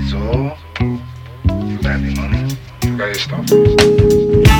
So, 0.10 0.56
you 0.80 1.78
got 1.82 2.00
any 2.00 2.16
money? 2.16 2.58
You 2.84 2.98
got 2.98 3.08
your 3.08 3.16
stuff? 3.16 4.53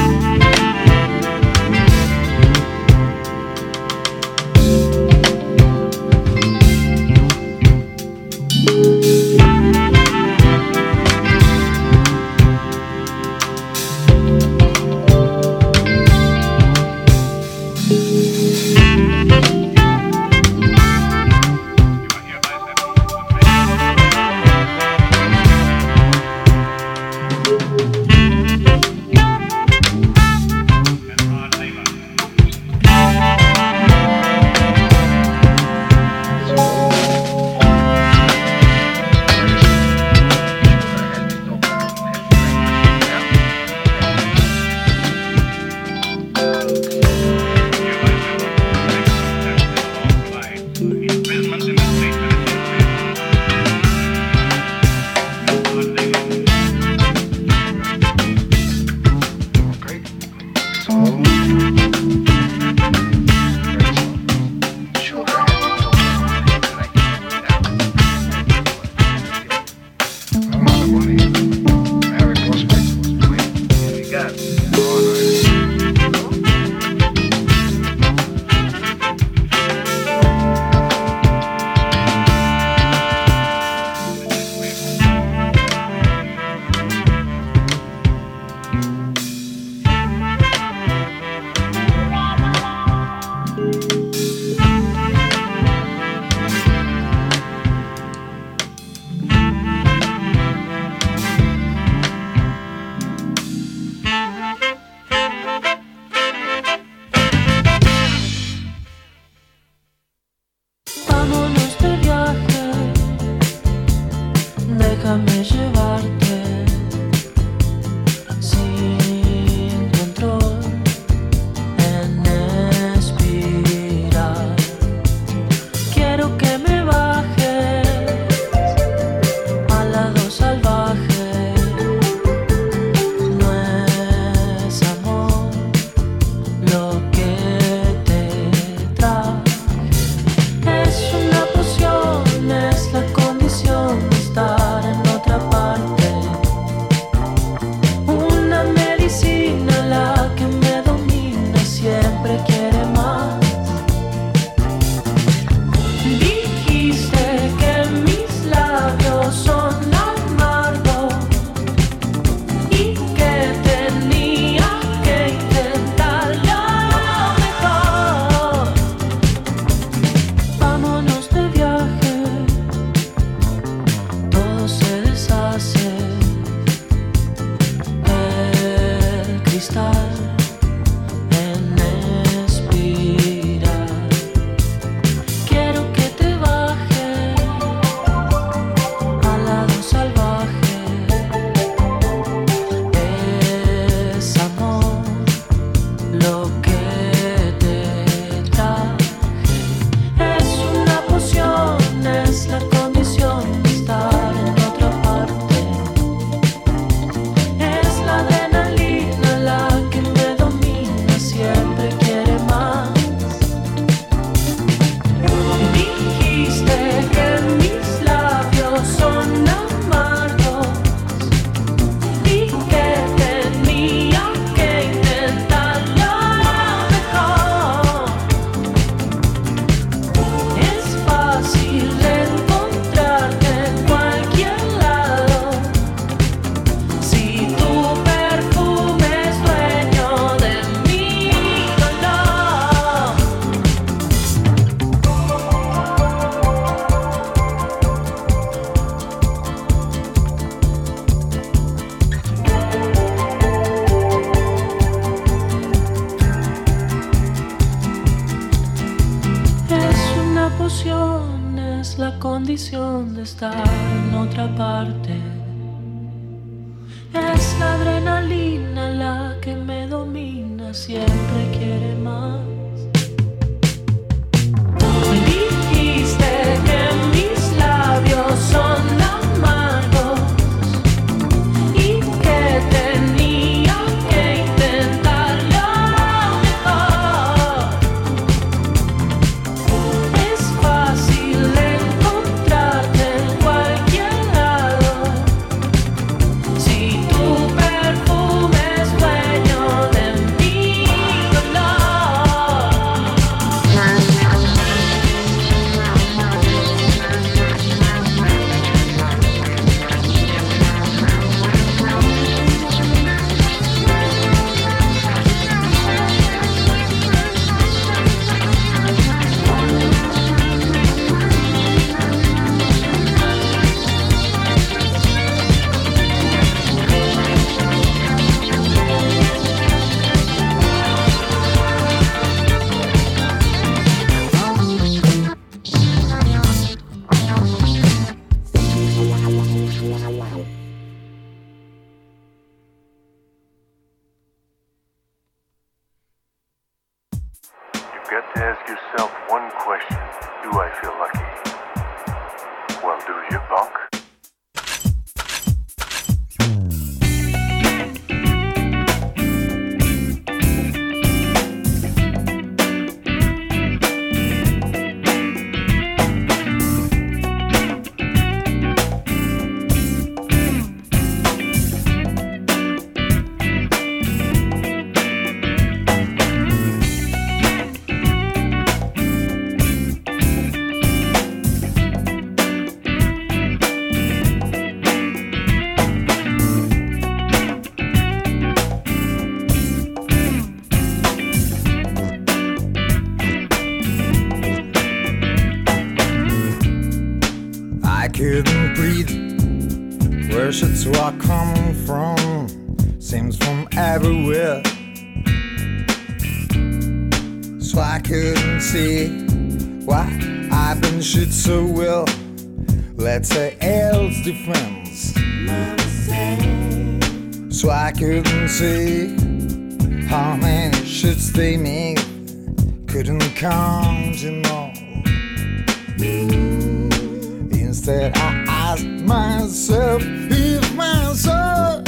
Myself 429.64 430.04
if 430.30 430.76
my 430.76 431.14
soul 431.14 431.82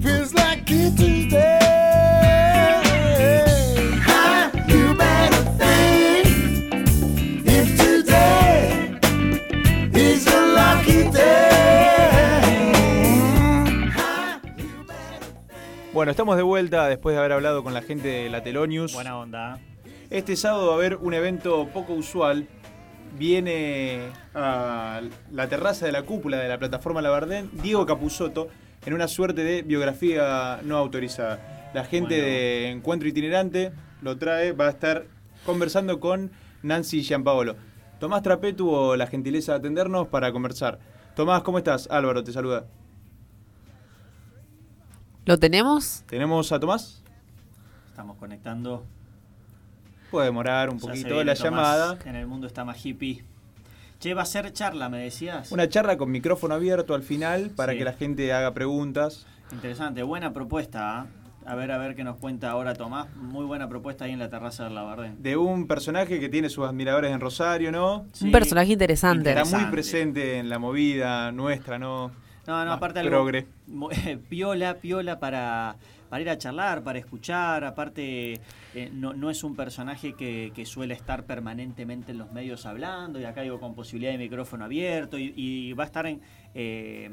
feels 0.00 0.34
like 0.34 0.68
it 0.70 0.96
today. 0.96 1.60
How 4.02 4.50
you 4.66 4.94
better 4.96 5.44
think 5.56 6.26
if 7.46 7.76
today 7.76 8.98
is 9.94 10.26
a 10.26 10.46
lucky 10.46 11.04
day. 11.12 11.50
Bueno, 15.92 16.10
estamos 16.10 16.36
de 16.36 16.42
vuelta 16.42 16.88
después 16.88 17.14
de 17.14 17.20
haber 17.20 17.32
hablado 17.32 17.62
con 17.62 17.72
la 17.72 17.82
gente 17.82 18.08
de 18.08 18.30
la 18.30 18.42
Telonius. 18.42 18.94
Buena 18.94 19.16
onda. 19.16 19.60
Este 20.10 20.34
sábado 20.34 20.66
va 20.66 20.72
a 20.72 20.76
haber 20.76 20.96
un 20.96 21.14
evento 21.14 21.68
poco 21.72 21.92
usual. 21.92 22.48
Viene 23.20 23.98
a 24.34 25.02
la 25.30 25.46
terraza 25.46 25.84
de 25.84 25.92
la 25.92 26.04
cúpula 26.04 26.38
de 26.38 26.48
la 26.48 26.58
plataforma 26.58 27.02
Labardén 27.02 27.50
Diego 27.62 27.84
Capusotto 27.84 28.48
en 28.86 28.94
una 28.94 29.08
suerte 29.08 29.44
de 29.44 29.60
biografía 29.60 30.60
no 30.64 30.78
autorizada. 30.78 31.70
La 31.74 31.84
gente 31.84 32.14
Bueno. 32.14 32.24
de 32.24 32.70
Encuentro 32.70 33.08
Itinerante 33.10 33.72
lo 34.00 34.16
trae, 34.16 34.52
va 34.52 34.68
a 34.68 34.70
estar 34.70 35.04
conversando 35.44 36.00
con 36.00 36.30
Nancy 36.62 37.02
Giampaolo. 37.02 37.56
Tomás 37.98 38.22
Trapé 38.22 38.54
tuvo 38.54 38.96
la 38.96 39.06
gentileza 39.06 39.52
de 39.52 39.58
atendernos 39.58 40.08
para 40.08 40.32
conversar. 40.32 40.78
Tomás, 41.14 41.42
¿cómo 41.42 41.58
estás? 41.58 41.88
Álvaro 41.90 42.24
te 42.24 42.32
saluda. 42.32 42.64
¿Lo 45.26 45.38
tenemos? 45.38 46.04
¿Tenemos 46.06 46.52
a 46.52 46.58
Tomás? 46.58 47.02
Estamos 47.90 48.16
conectando. 48.16 48.86
Puede 50.10 50.26
demorar 50.26 50.70
un 50.70 50.78
Ya 50.78 50.88
poquito 50.88 51.22
la 51.24 51.34
llamada. 51.34 51.98
En 52.04 52.16
el 52.16 52.26
mundo 52.26 52.46
está 52.46 52.64
más 52.64 52.84
hippie. 52.84 53.22
Che, 54.00 54.14
va 54.14 54.22
a 54.22 54.26
ser 54.26 54.52
charla, 54.52 54.88
me 54.88 54.98
decías. 54.98 55.52
Una 55.52 55.68
charla 55.68 55.96
con 55.98 56.10
micrófono 56.10 56.54
abierto 56.54 56.94
al 56.94 57.02
final 57.02 57.50
para 57.54 57.72
Sí. 57.72 57.78
que 57.78 57.84
la 57.84 57.92
gente 57.92 58.32
haga 58.32 58.54
preguntas. 58.54 59.26
Interesante, 59.52 60.02
buena 60.02 60.32
propuesta. 60.32 61.00
¿ah? 61.00 61.06
A 61.46 61.54
ver, 61.54 61.70
a 61.72 61.78
ver 61.78 61.94
qué 61.94 62.02
nos 62.04 62.16
cuenta 62.16 62.50
ahora 62.50 62.74
Tomás. 62.74 63.08
Muy 63.16 63.44
buena 63.44 63.68
propuesta 63.68 64.06
ahí 64.06 64.12
en 64.12 64.18
la 64.18 64.30
terraza 64.30 64.64
del 64.64 64.74
Labardén. 64.74 65.22
De 65.22 65.36
un 65.36 65.66
personaje 65.66 66.18
que 66.18 66.28
tiene 66.28 66.48
sus 66.48 66.66
admiradores 66.66 67.10
en 67.12 67.20
Rosario, 67.20 67.70
¿no? 67.72 68.06
Un 68.22 68.30
personaje 68.32 68.72
interesante. 68.72 69.32
Está 69.38 69.58
muy 69.58 69.70
presente 69.70 70.38
en 70.38 70.48
la 70.48 70.58
movida 70.58 71.30
nuestra, 71.32 71.78
¿no? 71.78 72.08
No, 72.46 72.58
no, 72.64 72.70
Más 72.70 72.76
aparte 72.78 73.00
algo 73.00 73.10
progre. 73.10 73.46
mo- 73.66 73.90
piola, 74.30 74.74
piola 74.78 75.18
para, 75.20 75.76
para 76.10 76.22
ir 76.22 76.28
a 76.28 76.36
charlar, 76.36 76.82
para 76.82 76.98
escuchar. 76.98 77.64
Aparte, 77.64 78.34
eh, 78.74 78.90
no, 78.92 79.14
no 79.14 79.30
es 79.30 79.42
un 79.44 79.56
personaje 79.56 80.14
que, 80.14 80.52
que 80.54 80.66
suele 80.66 80.92
estar 80.92 81.24
permanentemente 81.24 82.12
en 82.12 82.18
los 82.18 82.32
medios 82.32 82.66
hablando. 82.66 83.18
Y 83.20 83.24
acá 83.24 83.42
digo 83.42 83.58
con 83.60 83.74
posibilidad 83.74 84.12
de 84.12 84.18
micrófono 84.18 84.64
abierto. 84.64 85.16
Y, 85.16 85.32
y 85.36 85.72
va 85.72 85.84
a 85.84 85.86
estar 85.86 86.06
en, 86.06 86.20
eh, 86.54 87.08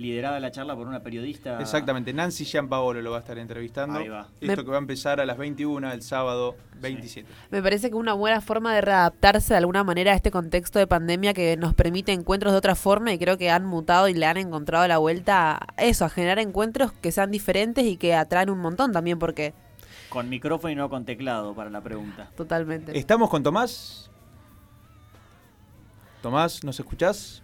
liderada 0.00 0.40
la 0.40 0.50
charla 0.50 0.74
por 0.74 0.86
una 0.86 1.00
periodista. 1.02 1.60
Exactamente, 1.60 2.12
Nancy 2.14 2.44
Giampaolo 2.46 3.02
lo 3.02 3.10
va 3.10 3.18
a 3.18 3.20
estar 3.20 3.36
entrevistando. 3.38 3.98
Ahí 3.98 4.08
va. 4.08 4.28
Esto 4.40 4.56
Me- 4.56 4.64
que 4.64 4.70
va 4.70 4.76
a 4.76 4.80
empezar 4.80 5.20
a 5.20 5.26
las 5.26 5.36
21 5.36 5.92
el 5.92 6.02
sábado 6.02 6.56
27. 6.80 7.28
Me 7.50 7.62
parece 7.62 7.90
que 7.90 7.96
una 7.96 8.14
buena 8.14 8.40
forma 8.40 8.74
de 8.74 8.80
readaptarse 8.80 9.52
de 9.52 9.58
alguna 9.58 9.84
manera 9.84 10.12
a 10.12 10.14
este 10.14 10.30
contexto 10.30 10.78
de 10.78 10.86
pandemia 10.86 11.34
que 11.34 11.56
nos 11.58 11.74
permite 11.74 12.12
encuentros 12.12 12.52
de 12.52 12.58
otra 12.58 12.74
forma 12.74 13.12
y 13.12 13.18
creo 13.18 13.36
que 13.36 13.50
han 13.50 13.66
mutado 13.66 14.08
y 14.08 14.14
le 14.14 14.24
han 14.24 14.38
encontrado 14.38 14.88
la 14.88 14.96
vuelta 14.98 15.56
a 15.76 15.82
eso, 15.84 16.06
a 16.06 16.08
generar 16.08 16.38
encuentros 16.38 16.92
que 16.92 17.12
sean 17.12 17.30
diferentes 17.30 17.84
y 17.84 17.98
que 17.98 18.14
atraen 18.14 18.48
un 18.48 18.58
montón 18.60 18.92
también 18.92 19.18
porque 19.18 19.52
Con 20.08 20.30
micrófono 20.30 20.72
y 20.72 20.76
no 20.76 20.88
con 20.88 21.04
teclado 21.04 21.54
para 21.54 21.68
la 21.68 21.82
pregunta. 21.82 22.30
totalmente. 22.36 22.98
¿Estamos 22.98 23.28
con 23.28 23.42
Tomás? 23.42 24.10
Tomás, 26.22 26.64
¿nos 26.64 26.78
escuchás? 26.80 27.42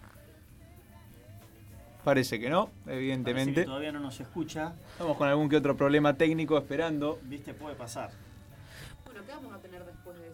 Parece 2.07 2.39
que 2.39 2.49
no, 2.49 2.67
Parece 2.85 2.99
evidentemente. 3.01 3.61
que 3.63 3.67
todavía 3.67 3.91
no 3.91 3.99
nos 3.99 4.21
escucha. 4.21 4.75
Estamos 4.93 5.17
con 5.17 5.27
algún 5.27 5.49
que 5.49 5.57
otro 5.57 5.77
problema 5.77 6.15
técnico 6.17 6.57
esperando. 6.57 7.19
Viste, 7.25 7.53
puede 7.53 7.75
pasar. 7.75 8.11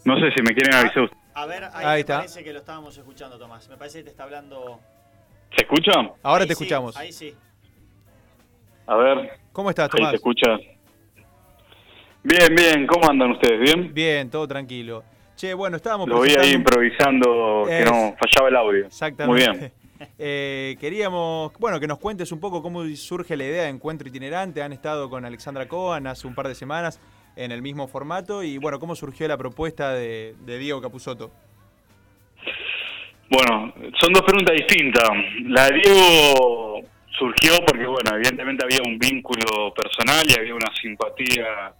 No 0.04 0.16
sé 0.16 0.30
si 0.36 0.42
me 0.42 0.52
quieren 0.54 0.74
avisar 0.74 1.04
ustedes. 1.04 1.22
A 1.32 1.46
ver, 1.46 1.64
ahí, 1.64 1.70
Ahí 1.76 1.84
me 1.94 2.00
está. 2.00 2.16
parece 2.18 2.44
que 2.44 2.52
lo 2.52 2.58
estábamos 2.58 2.94
escuchando, 2.98 3.38
Tomás. 3.38 3.66
Me 3.70 3.78
parece 3.78 4.00
que 4.00 4.04
te 4.04 4.10
está 4.10 4.24
hablando. 4.24 4.80
¿Se 5.56 5.62
escucha? 5.64 5.92
Ahora 6.22 6.42
Ahí 6.42 6.48
te 6.48 6.54
sí, 6.54 6.62
escuchamos. 6.62 6.94
Ahí 6.94 7.10
sí. 7.10 7.34
A 8.86 8.94
ver. 8.96 9.30
¿Cómo 9.52 9.70
estás, 9.70 9.88
Ahí 9.94 9.96
Tomás? 9.96 10.10
se 10.10 10.16
escucha. 10.16 10.48
Bien, 12.22 12.54
bien. 12.54 12.86
¿Cómo 12.86 13.08
andan 13.08 13.30
ustedes? 13.30 13.58
¿Bien? 13.60 13.94
Bien, 13.94 14.28
todo 14.28 14.46
tranquilo. 14.46 15.04
Che, 15.36 15.54
bueno, 15.54 15.78
estábamos 15.78 16.06
Lo 16.06 16.20
vi 16.20 16.34
ahí 16.34 16.52
improvisando, 16.52 17.64
que 17.66 17.82
no 17.86 18.14
fallaba 18.18 18.48
el 18.50 18.56
audio. 18.56 18.86
Exactamente. 18.88 19.48
Muy 19.48 19.58
bien. 19.58 19.72
Eh, 20.18 20.76
queríamos, 20.80 21.52
bueno, 21.58 21.78
que 21.80 21.86
nos 21.86 21.98
cuentes 21.98 22.32
un 22.32 22.40
poco 22.40 22.62
cómo 22.62 22.84
surge 22.96 23.36
la 23.36 23.44
idea 23.44 23.62
de 23.64 23.68
Encuentro 23.68 24.08
Itinerante. 24.08 24.62
Han 24.62 24.72
estado 24.72 25.08
con 25.10 25.24
Alexandra 25.24 25.66
Cohen 25.68 26.06
hace 26.06 26.26
un 26.26 26.34
par 26.34 26.48
de 26.48 26.54
semanas 26.54 27.00
en 27.36 27.52
el 27.52 27.62
mismo 27.62 27.88
formato 27.88 28.42
y, 28.42 28.58
bueno, 28.58 28.78
cómo 28.78 28.94
surgió 28.94 29.26
la 29.28 29.36
propuesta 29.36 29.92
de, 29.92 30.34
de 30.40 30.58
Diego 30.58 30.80
Capusotto. 30.80 31.30
Bueno, 33.30 33.72
son 33.98 34.12
dos 34.12 34.22
preguntas 34.22 34.54
distintas. 34.54 35.08
La 35.46 35.70
de 35.70 35.80
Diego 35.80 36.82
surgió 37.18 37.52
porque, 37.66 37.86
bueno, 37.86 38.14
evidentemente 38.14 38.64
había 38.64 38.80
un 38.86 38.98
vínculo 38.98 39.72
personal 39.74 40.26
y 40.28 40.38
había 40.38 40.54
una 40.54 40.70
simpatía 40.80 41.74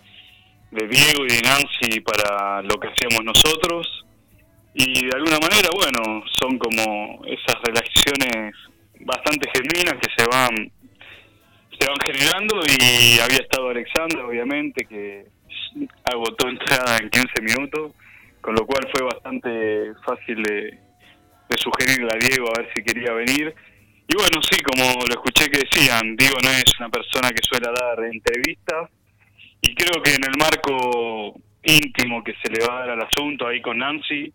de 0.71 0.89
Diego 0.89 1.27
y 1.27 1.29
de 1.29 1.43
Nancy 1.43 2.01
para 2.01 2.63
lo 2.63 2.81
que 2.81 2.89
hacíamos 2.89 3.23
nosotros. 3.25 4.02
Y 4.75 5.07
de 5.07 5.17
alguna 5.17 5.39
manera, 5.39 5.69
bueno, 5.75 6.25
son 6.41 6.59
como 6.59 7.25
esas 7.27 7.57
relaciones 7.63 8.55
bastante 9.01 9.51
genuinas 9.53 10.01
que 10.01 10.09
se 10.17 10.27
van 10.29 10.71
se 11.79 11.89
van 11.89 11.99
generando 12.05 12.61
y 12.67 13.19
había 13.19 13.39
estado 13.39 13.71
Alexandra, 13.71 14.25
obviamente, 14.27 14.85
que 14.85 15.25
agotó 16.05 16.49
entrada 16.49 16.99
en 16.99 17.11
15 17.11 17.43
minutos, 17.43 17.93
con 18.41 18.55
lo 18.55 18.65
cual 18.67 18.89
fue 18.93 19.03
bastante 19.03 19.93
fácil 20.05 20.43
de, 20.43 20.79
de 21.49 21.59
sugerirle 21.59 22.11
a 22.13 22.19
Diego 22.19 22.49
a 22.49 22.61
ver 22.61 22.71
si 22.75 22.85
quería 22.85 23.13
venir. 23.13 23.55
Y 24.07 24.15
bueno, 24.17 24.41
sí, 24.43 24.61
como 24.63 24.85
lo 25.07 25.15
escuché 25.15 25.51
que 25.51 25.61
decían, 25.65 26.17
Diego 26.17 26.37
no 26.43 26.51
es 26.51 26.65
una 26.79 26.89
persona 26.89 27.31
que 27.31 27.43
suele 27.43 27.67
dar 27.73 28.05
entrevistas 28.05 28.91
y 29.61 29.75
creo 29.75 30.03
que 30.03 30.15
en 30.15 30.25
el 30.25 30.37
marco 30.39 31.41
íntimo 31.63 32.23
que 32.23 32.35
se 32.43 32.51
le 32.51 32.67
va 32.67 32.77
a 32.77 32.81
dar 32.81 32.91
al 32.91 33.03
asunto 33.03 33.47
ahí 33.47 33.63
con 33.63 33.79
Nancy, 33.79 34.33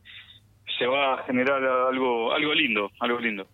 se 0.78 0.86
va 0.86 1.16
a 1.16 1.24
generar 1.24 1.64
algo, 1.64 2.34
algo 2.34 2.54
lindo, 2.54 2.92
algo 3.00 3.20
lindo. 3.20 3.48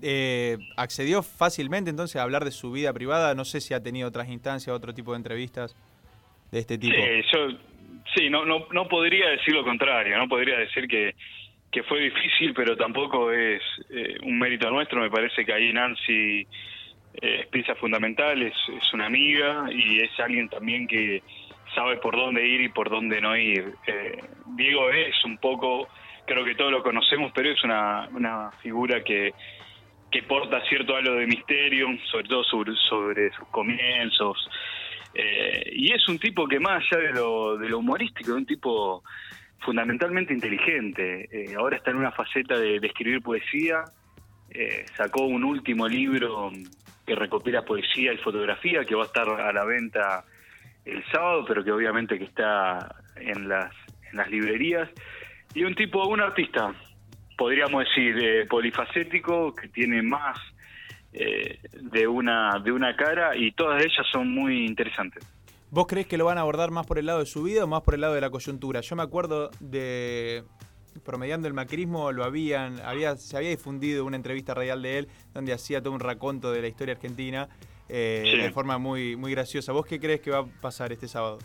Eh, 0.00 0.58
accedió 0.76 1.22
fácilmente 1.22 1.90
entonces 1.90 2.16
a 2.16 2.22
hablar 2.22 2.44
de 2.44 2.52
su 2.52 2.70
vida 2.70 2.92
privada. 2.92 3.34
No 3.34 3.44
sé 3.44 3.60
si 3.60 3.74
ha 3.74 3.82
tenido 3.82 4.08
otras 4.08 4.28
instancias, 4.28 4.74
otro 4.74 4.94
tipo 4.94 5.12
de 5.12 5.18
entrevistas 5.18 5.74
de 6.52 6.60
este 6.60 6.78
tipo. 6.78 6.94
Sí, 6.94 7.22
yo 7.32 7.48
sí, 8.14 8.30
no, 8.30 8.44
no, 8.44 8.66
no 8.72 8.88
podría 8.88 9.30
decir 9.30 9.54
lo 9.54 9.64
contrario, 9.64 10.16
no 10.16 10.28
podría 10.28 10.58
decir 10.58 10.86
que, 10.86 11.14
que 11.70 11.82
fue 11.82 12.00
difícil, 12.00 12.54
pero 12.54 12.76
tampoco 12.76 13.32
es 13.32 13.62
eh, 13.90 14.16
un 14.22 14.38
mérito 14.38 14.70
nuestro. 14.70 15.00
Me 15.00 15.10
parece 15.10 15.44
que 15.44 15.52
ahí 15.52 15.72
Nancy 15.72 16.40
eh, 16.40 17.40
es 17.40 17.46
pieza 17.48 17.74
fundamental, 17.74 18.40
es, 18.42 18.54
es 18.80 18.92
una 18.92 19.06
amiga 19.06 19.66
y 19.70 19.98
es 19.98 20.10
alguien 20.20 20.48
también 20.48 20.86
que 20.86 21.22
sabe 21.74 21.96
por 21.98 22.16
dónde 22.16 22.46
ir 22.46 22.60
y 22.60 22.68
por 22.68 22.90
dónde 22.90 23.20
no 23.20 23.36
ir. 23.36 23.74
Eh, 23.86 24.22
Diego 24.56 24.90
es 24.90 25.24
un 25.24 25.38
poco, 25.38 25.88
creo 26.26 26.44
que 26.44 26.54
todos 26.54 26.72
lo 26.72 26.82
conocemos, 26.82 27.32
pero 27.34 27.50
es 27.50 27.62
una, 27.64 28.08
una 28.12 28.50
figura 28.62 29.02
que, 29.02 29.32
que 30.10 30.22
porta 30.22 30.62
cierto 30.68 30.96
halo 30.96 31.14
de 31.14 31.26
misterio, 31.26 31.88
sobre 32.10 32.28
todo 32.28 32.44
sobre, 32.44 33.30
sus 33.32 33.48
comienzos. 33.48 34.48
Eh, 35.14 35.72
y 35.74 35.92
es 35.92 36.06
un 36.08 36.18
tipo 36.18 36.46
que 36.46 36.60
más 36.60 36.84
allá 36.92 37.02
de 37.02 37.12
lo, 37.12 37.56
de 37.56 37.68
lo 37.68 37.78
humorístico, 37.78 38.30
es 38.30 38.36
un 38.36 38.46
tipo 38.46 39.02
fundamentalmente 39.60 40.32
inteligente. 40.32 41.28
Eh, 41.30 41.54
ahora 41.56 41.76
está 41.76 41.90
en 41.90 41.96
una 41.96 42.12
faceta 42.12 42.58
de, 42.58 42.80
de 42.80 42.86
escribir 42.86 43.22
poesía. 43.22 43.84
Sacó 44.96 45.26
un 45.26 45.44
último 45.44 45.86
libro 45.86 46.50
que 47.06 47.14
recopila 47.14 47.62
poesía 47.62 48.12
y 48.12 48.16
fotografía 48.16 48.84
que 48.84 48.94
va 48.94 49.02
a 49.02 49.06
estar 49.06 49.28
a 49.28 49.52
la 49.52 49.64
venta 49.64 50.24
el 50.88 51.04
sábado, 51.12 51.44
pero 51.46 51.62
que 51.62 51.72
obviamente 51.72 52.18
que 52.18 52.24
está 52.24 52.96
en 53.16 53.48
las, 53.48 53.72
en 54.10 54.16
las 54.16 54.30
librerías. 54.30 54.88
Y 55.54 55.64
un 55.64 55.74
tipo, 55.74 56.06
un 56.06 56.20
artista, 56.20 56.74
podríamos 57.36 57.84
decir, 57.84 58.18
eh, 58.18 58.46
polifacético, 58.46 59.54
que 59.54 59.68
tiene 59.68 60.02
más 60.02 60.38
eh, 61.12 61.58
de, 61.72 62.06
una, 62.06 62.58
de 62.62 62.72
una 62.72 62.94
cara 62.96 63.36
y 63.36 63.52
todas 63.52 63.82
ellas 63.82 64.06
son 64.10 64.30
muy 64.30 64.66
interesantes. 64.66 65.24
¿Vos 65.70 65.86
crees 65.86 66.06
que 66.06 66.16
lo 66.16 66.24
van 66.24 66.38
a 66.38 66.42
abordar 66.42 66.70
más 66.70 66.86
por 66.86 66.98
el 66.98 67.06
lado 67.06 67.20
de 67.20 67.26
su 67.26 67.42
vida 67.42 67.64
o 67.64 67.66
más 67.66 67.82
por 67.82 67.94
el 67.94 68.00
lado 68.00 68.14
de 68.14 68.22
la 68.22 68.30
coyuntura? 68.30 68.80
Yo 68.80 68.96
me 68.96 69.02
acuerdo 69.02 69.50
de 69.60 70.44
promediando 71.04 71.46
el 71.46 71.54
macrismo 71.54 72.10
lo 72.10 72.24
habían 72.24 72.80
había 72.80 73.14
se 73.16 73.36
había 73.36 73.50
difundido 73.50 74.04
una 74.04 74.16
entrevista 74.16 74.52
radial 74.52 74.82
de 74.82 74.98
él 74.98 75.08
donde 75.32 75.52
hacía 75.52 75.80
todo 75.80 75.92
un 75.92 76.00
raconto 76.00 76.50
de 76.50 76.60
la 76.60 76.66
historia 76.66 76.94
argentina 76.94 77.48
eh, 77.88 78.22
Sí. 78.24 78.36
de 78.38 78.50
forma 78.50 78.78
muy 78.78 79.16
muy 79.16 79.32
graciosa. 79.32 79.72
¿Vos 79.72 79.86
qué 79.86 79.98
crees 79.98 80.20
que 80.20 80.30
va 80.30 80.38
a 80.38 80.46
pasar 80.60 80.92
este 80.92 81.08
sábado? 81.08 81.38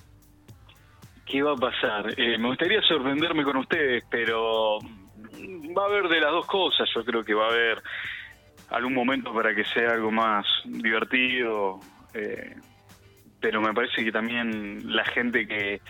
¿Qué 1.26 1.42
va 1.42 1.54
a 1.54 1.56
pasar? 1.56 2.14
Eh, 2.20 2.38
me 2.38 2.50
gustaría 2.50 2.82
sorprenderme 2.82 3.44
con 3.44 3.58
ustedes, 3.58 4.04
pero 4.10 4.80
va 5.78 5.84
a 5.84 5.86
haber 5.86 6.08
de 6.10 6.20
las 6.20 6.32
dos 6.32 6.46
cosas. 6.46 6.88
Yo 6.94 7.04
creo 7.06 7.24
que 7.24 7.34
va 7.34 7.46
a 7.48 7.50
haber 7.52 7.82
algún 8.70 8.94
momento 8.94 9.34
para 9.34 9.54
que 9.56 9.64
sea 9.66 9.92
algo 9.92 10.12
más 10.12 10.46
divertido, 10.66 11.80
eh, 12.14 12.56
pero 13.40 13.62
me 13.62 13.74
parece 13.74 14.04
que 14.04 14.12
también 14.12 14.96
la 14.96 15.06
gente 15.06 15.48
que, 15.48 15.82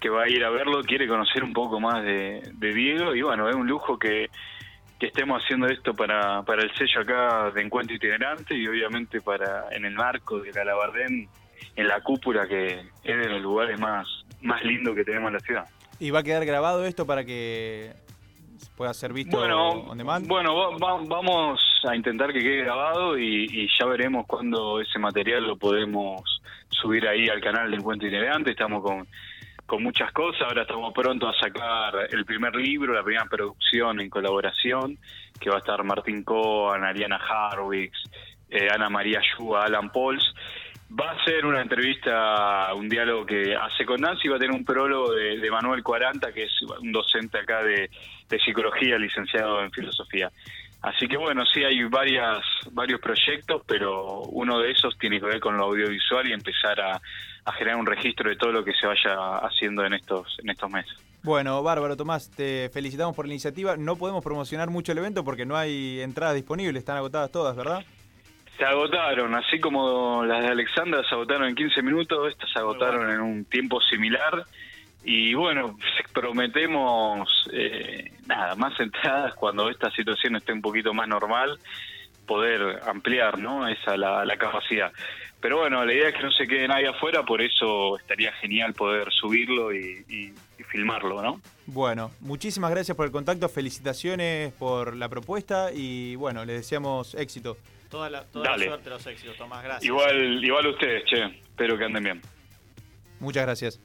que 0.00 0.08
va 0.10 0.24
a 0.24 0.28
ir 0.28 0.44
a 0.44 0.50
verlo 0.50 0.82
quiere 0.82 1.06
conocer 1.08 1.42
un 1.44 1.52
poco 1.52 1.80
más 1.80 2.02
de, 2.04 2.42
de 2.54 2.74
Diego 2.74 3.14
y 3.14 3.22
bueno, 3.22 3.48
es 3.48 3.54
un 3.54 3.66
lujo 3.66 3.98
que, 3.98 4.28
que 4.98 5.06
estemos 5.06 5.42
haciendo 5.42 5.66
esto 5.66 5.92
para, 5.94 6.42
para 6.42 6.62
el 6.62 6.72
sello 6.74 7.00
acá 7.00 7.50
de 7.50 7.62
Encuentro 7.62 7.94
Itinerante 7.96 8.54
y 8.56 8.66
obviamente 8.68 9.20
para 9.20 9.66
en 9.72 9.84
el 9.84 9.94
marco 9.94 10.38
de 10.38 10.52
la 10.52 10.64
Labardén, 10.64 11.28
en 11.76 11.88
la 11.88 12.00
cúpula 12.00 12.46
que 12.46 12.80
es 13.02 13.16
de 13.18 13.28
los 13.28 13.42
lugares 13.42 13.78
más, 13.80 14.06
más 14.42 14.62
lindos 14.64 14.94
que 14.94 15.04
tenemos 15.04 15.28
en 15.28 15.34
la 15.34 15.40
ciudad. 15.40 15.64
¿Y 15.98 16.10
va 16.10 16.20
a 16.20 16.22
quedar 16.22 16.44
grabado 16.44 16.84
esto 16.84 17.06
para 17.06 17.24
que 17.24 17.92
pueda 18.76 18.92
ser 18.94 19.12
visto 19.12 19.36
Bueno, 19.38 19.68
on 19.70 19.98
demand? 19.98 20.26
bueno 20.26 20.54
va- 20.54 20.70
va- 20.78 21.02
vamos 21.06 21.60
a 21.88 21.94
intentar 21.94 22.32
que 22.32 22.40
quede 22.40 22.62
grabado 22.64 23.18
y, 23.18 23.44
y 23.50 23.68
ya 23.78 23.86
veremos 23.86 24.26
cuándo 24.26 24.80
ese 24.80 24.98
material 24.98 25.46
lo 25.46 25.56
podemos 25.56 26.22
subir 26.70 27.06
ahí 27.06 27.28
al 27.28 27.40
canal 27.40 27.70
de 27.70 27.76
Encuentro 27.76 28.08
Itinerante. 28.08 28.50
Estamos 28.50 28.82
con, 28.82 29.06
con 29.66 29.82
muchas 29.82 30.12
cosas. 30.12 30.42
Ahora 30.42 30.62
estamos 30.62 30.92
pronto 30.92 31.28
a 31.28 31.34
sacar 31.38 32.08
el 32.10 32.24
primer 32.24 32.54
libro, 32.56 32.92
la 32.92 33.02
primera 33.02 33.26
producción 33.26 34.00
en 34.00 34.10
colaboración, 34.10 34.98
que 35.40 35.50
va 35.50 35.56
a 35.56 35.58
estar 35.58 35.82
Martín 35.84 36.22
Cohen, 36.22 36.84
Ariana 36.84 37.16
Harwicks, 37.16 38.02
eh, 38.50 38.68
Ana 38.70 38.88
María 38.88 39.20
Yua, 39.38 39.64
Alan 39.64 39.90
Pauls. 39.90 40.24
Va 40.98 41.10
a 41.10 41.24
ser 41.24 41.44
una 41.44 41.60
entrevista, 41.60 42.72
un 42.74 42.88
diálogo 42.88 43.26
que 43.26 43.56
hace 43.56 43.84
con 43.84 44.00
Nancy, 44.00 44.28
va 44.28 44.36
a 44.36 44.38
tener 44.38 44.54
un 44.54 44.64
prólogo 44.64 45.12
de, 45.12 45.50
Manuel 45.50 45.82
Cuaranta, 45.82 46.32
que 46.32 46.44
es 46.44 46.52
un 46.80 46.92
docente 46.92 47.38
acá 47.38 47.64
de 47.64 47.88
psicología, 48.44 48.98
licenciado 48.98 49.64
en 49.64 49.72
filosofía. 49.72 50.30
Así 50.84 51.08
que 51.08 51.16
bueno, 51.16 51.44
sí 51.46 51.64
hay 51.64 51.82
varias, 51.84 52.44
varios 52.72 53.00
proyectos, 53.00 53.62
pero 53.66 54.20
uno 54.24 54.58
de 54.58 54.70
esos 54.70 54.98
tiene 54.98 55.18
que 55.18 55.24
ver 55.24 55.40
con 55.40 55.56
lo 55.56 55.64
audiovisual 55.64 56.28
y 56.28 56.34
empezar 56.34 56.78
a, 56.78 57.00
a 57.46 57.52
generar 57.52 57.78
un 57.78 57.86
registro 57.86 58.28
de 58.28 58.36
todo 58.36 58.52
lo 58.52 58.62
que 58.62 58.72
se 58.74 58.86
vaya 58.86 59.38
haciendo 59.38 59.82
en 59.84 59.94
estos, 59.94 60.36
en 60.42 60.50
estos 60.50 60.70
meses. 60.70 60.94
Bueno, 61.22 61.62
bárbaro, 61.62 61.96
Tomás, 61.96 62.30
te 62.30 62.68
felicitamos 62.68 63.16
por 63.16 63.26
la 63.26 63.32
iniciativa. 63.32 63.78
No 63.78 63.96
podemos 63.96 64.22
promocionar 64.22 64.68
mucho 64.68 64.92
el 64.92 64.98
evento 64.98 65.24
porque 65.24 65.46
no 65.46 65.56
hay 65.56 66.02
entradas 66.02 66.34
disponibles, 66.34 66.80
están 66.80 66.98
agotadas 66.98 67.32
todas, 67.32 67.56
¿verdad? 67.56 67.82
Se 68.58 68.64
agotaron, 68.64 69.34
así 69.34 69.58
como 69.58 70.22
las 70.24 70.42
de 70.42 70.48
Alexandra 70.48 71.02
se 71.08 71.14
agotaron 71.14 71.48
en 71.48 71.54
15 71.54 71.82
minutos, 71.82 72.30
estas 72.30 72.50
se 72.52 72.58
agotaron 72.58 73.10
en 73.10 73.22
un 73.22 73.44
tiempo 73.46 73.80
similar. 73.80 74.44
Y 75.04 75.34
bueno, 75.34 75.76
prometemos 76.14 77.28
eh, 77.52 78.12
nada, 78.26 78.54
más 78.56 78.78
entradas 78.80 79.34
cuando 79.34 79.68
esta 79.70 79.90
situación 79.90 80.36
esté 80.36 80.52
un 80.52 80.62
poquito 80.62 80.92
más 80.94 81.06
normal, 81.08 81.58
poder 82.26 82.80
ampliar 82.86 83.38
¿no? 83.38 83.68
esa 83.68 83.96
la, 83.96 84.24
la 84.24 84.36
capacidad. 84.36 84.90
Pero 85.40 85.58
bueno, 85.58 85.84
la 85.84 85.92
idea 85.92 86.08
es 86.08 86.14
que 86.14 86.22
no 86.22 86.32
se 86.32 86.46
quede 86.46 86.66
nadie 86.66 86.88
afuera, 86.88 87.22
por 87.22 87.42
eso 87.42 87.98
estaría 87.98 88.32
genial 88.32 88.72
poder 88.72 89.12
subirlo 89.12 89.74
y, 89.74 90.02
y- 90.08 90.32
y 90.58 90.62
filmarlo, 90.62 91.20
¿no? 91.20 91.40
Bueno, 91.66 92.12
muchísimas 92.20 92.70
gracias 92.70 92.96
por 92.96 93.04
el 93.04 93.12
contacto, 93.12 93.48
felicitaciones 93.50 94.52
por 94.54 94.96
la 94.96 95.08
propuesta 95.10 95.70
y 95.72 96.14
bueno, 96.16 96.44
les 96.46 96.58
deseamos 96.62 97.14
éxito. 97.16 97.58
Toda 97.90 98.08
la, 98.08 98.24
toda 98.24 98.44
la 98.46 98.50
Dale. 98.52 98.66
suerte, 98.68 98.88
los 98.90 99.06
éxitos, 99.06 99.36
Tomás. 99.36 99.62
Gracias. 99.62 99.84
Igual, 99.84 100.42
igual 100.42 100.66
ustedes, 100.68 101.04
che, 101.04 101.24
espero 101.24 101.76
que 101.76 101.84
anden 101.84 102.02
bien. 102.04 102.22
Muchas 103.20 103.42
gracias. 103.44 103.80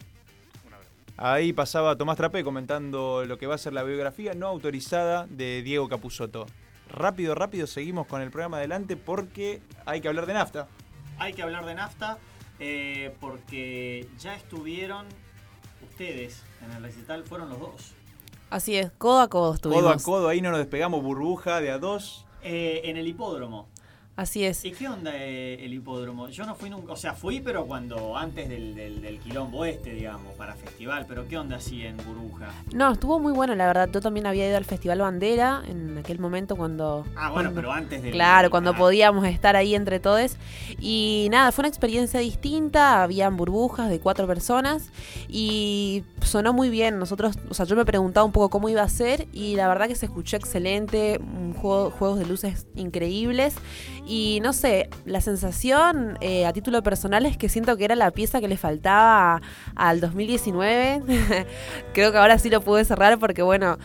Ahí 1.22 1.52
pasaba 1.52 1.98
Tomás 1.98 2.16
Trapé 2.16 2.46
comentando 2.46 3.26
lo 3.26 3.38
que 3.38 3.46
va 3.46 3.56
a 3.56 3.58
ser 3.58 3.74
la 3.74 3.84
biografía 3.84 4.36
no 4.36 4.48
autorizada 4.48 5.28
de 5.28 5.62
Diego 5.64 5.90
Capusotto. 5.90 6.46
Rápido, 6.90 7.36
rápido, 7.36 7.68
seguimos 7.68 8.08
con 8.08 8.22
el 8.22 8.32
programa 8.32 8.56
adelante 8.56 8.96
porque 8.96 9.62
hay 9.86 10.00
que 10.00 10.08
hablar 10.08 10.28
de 10.28 10.34
nafta. 10.34 10.70
Hay 11.18 11.34
que 11.34 11.42
hablar 11.42 11.66
de 11.66 11.76
nafta 11.76 12.20
eh, 12.58 13.14
porque 13.20 14.08
ya 14.18 14.34
estuvieron 14.34 15.08
ustedes 15.90 16.42
en 16.66 16.72
el 16.72 16.84
recital, 16.84 17.26
fueron 17.26 17.50
los 17.50 17.60
dos. 17.60 17.92
Así 18.50 18.78
es, 18.78 18.90
codo 18.98 19.20
a 19.20 19.28
codo 19.28 19.56
estuvimos. 19.56 19.84
Codo 19.84 19.94
a 19.94 19.98
codo, 19.98 20.30
ahí 20.30 20.40
no 20.40 20.52
nos 20.52 20.60
despegamos, 20.60 21.04
burbuja 21.04 21.60
de 21.60 21.72
a 21.72 21.80
dos. 21.80 22.26
Eh, 22.44 22.80
en 22.86 22.96
el 22.96 23.06
hipódromo. 23.06 23.68
Así 24.20 24.44
es. 24.44 24.66
¿Y 24.66 24.72
qué 24.72 24.90
onda 24.90 25.12
eh, 25.16 25.64
el 25.66 25.74
hipódromo? 25.74 26.28
Yo 26.28 26.44
no 26.46 26.54
fui 26.54 26.70
nunca, 26.70 26.92
o 26.92 26.96
sea, 26.98 27.14
fui 27.14 27.40
pero 27.40 27.66
cuando 27.66 28.18
antes 28.18 28.50
del, 28.50 28.76
del, 28.76 29.02
del 29.02 29.18
quilombo 29.20 29.64
este, 29.64 29.94
digamos, 29.94 30.34
para 30.36 30.56
festival, 30.56 31.06
pero 31.08 31.26
¿qué 31.26 31.38
onda 31.38 31.56
así 31.56 31.84
en 31.86 31.96
burbuja? 31.96 32.50
No, 32.74 32.92
estuvo 32.92 33.18
muy 33.20 33.32
bueno, 33.32 33.56
la 33.56 33.66
verdad. 33.68 33.90
Yo 33.94 34.02
también 34.02 34.26
había 34.28 34.46
ido 34.50 34.58
al 34.58 34.66
Festival 34.66 35.00
Bandera 35.00 35.64
en 35.70 35.98
aquel 35.98 36.20
momento 36.20 36.58
cuando... 36.58 37.06
Ah, 37.16 37.30
bueno, 37.32 37.50
cuando- 37.50 37.54
pero 37.56 37.72
antes 37.72 38.04
del... 38.04 38.12
Claro, 38.12 38.50
cuando 38.50 38.72
ah, 38.72 38.78
podíamos 38.78 39.26
estar 39.26 39.56
ahí 39.56 39.74
entre 39.74 40.02
todos. 40.02 40.36
Y 40.82 41.30
nada, 41.32 41.54
fue 41.54 41.62
una 41.62 41.70
experiencia 41.70 42.20
distinta. 42.20 43.04
Habían 43.04 43.38
burbujas 43.38 43.90
de 43.90 44.02
cuatro 44.02 44.28
personas 44.28 44.90
y 45.30 46.04
sonó 46.24 46.52
muy 46.52 46.70
bien. 46.70 47.00
Nosotros, 47.00 47.38
o 47.50 47.54
sea, 47.54 47.66
yo 47.66 47.78
me 47.78 47.86
preguntaba 47.86 48.26
un 48.26 48.34
poco 48.34 48.50
cómo 48.50 48.68
iba 48.68 48.82
a 48.84 48.90
ser 48.90 49.28
y 49.32 49.56
la 49.56 49.70
verdad 49.70 49.88
que 49.88 49.96
se 49.96 50.08
escuchó 50.08 50.36
excelente. 50.36 51.20
un 51.20 51.54
juego- 51.54 51.90
juegos 51.92 52.20
de 52.20 52.26
luces 52.26 52.68
increíbles. 52.76 53.56
Y 54.12 54.40
no 54.42 54.54
sé, 54.54 54.90
la 55.06 55.22
sensación 55.22 56.18
eh, 56.20 56.48
a 56.48 56.52
título 56.52 56.82
personal 56.82 57.28
es 57.28 57.38
que 57.38 57.48
siento 57.48 57.78
que 57.78 57.86
era 57.86 57.94
la 57.96 58.10
pieza 58.10 58.42
que 58.42 58.48
le 58.48 58.58
faltaba 58.58 59.40
al 59.76 60.02
2019. 60.02 61.04
Creo 61.94 62.12
que 62.12 62.18
ahora 62.18 62.40
sí 62.40 62.50
lo 62.50 62.62
pude 62.62 62.86
cerrar 62.86 63.20
porque, 63.20 63.44
bueno, 63.44 63.78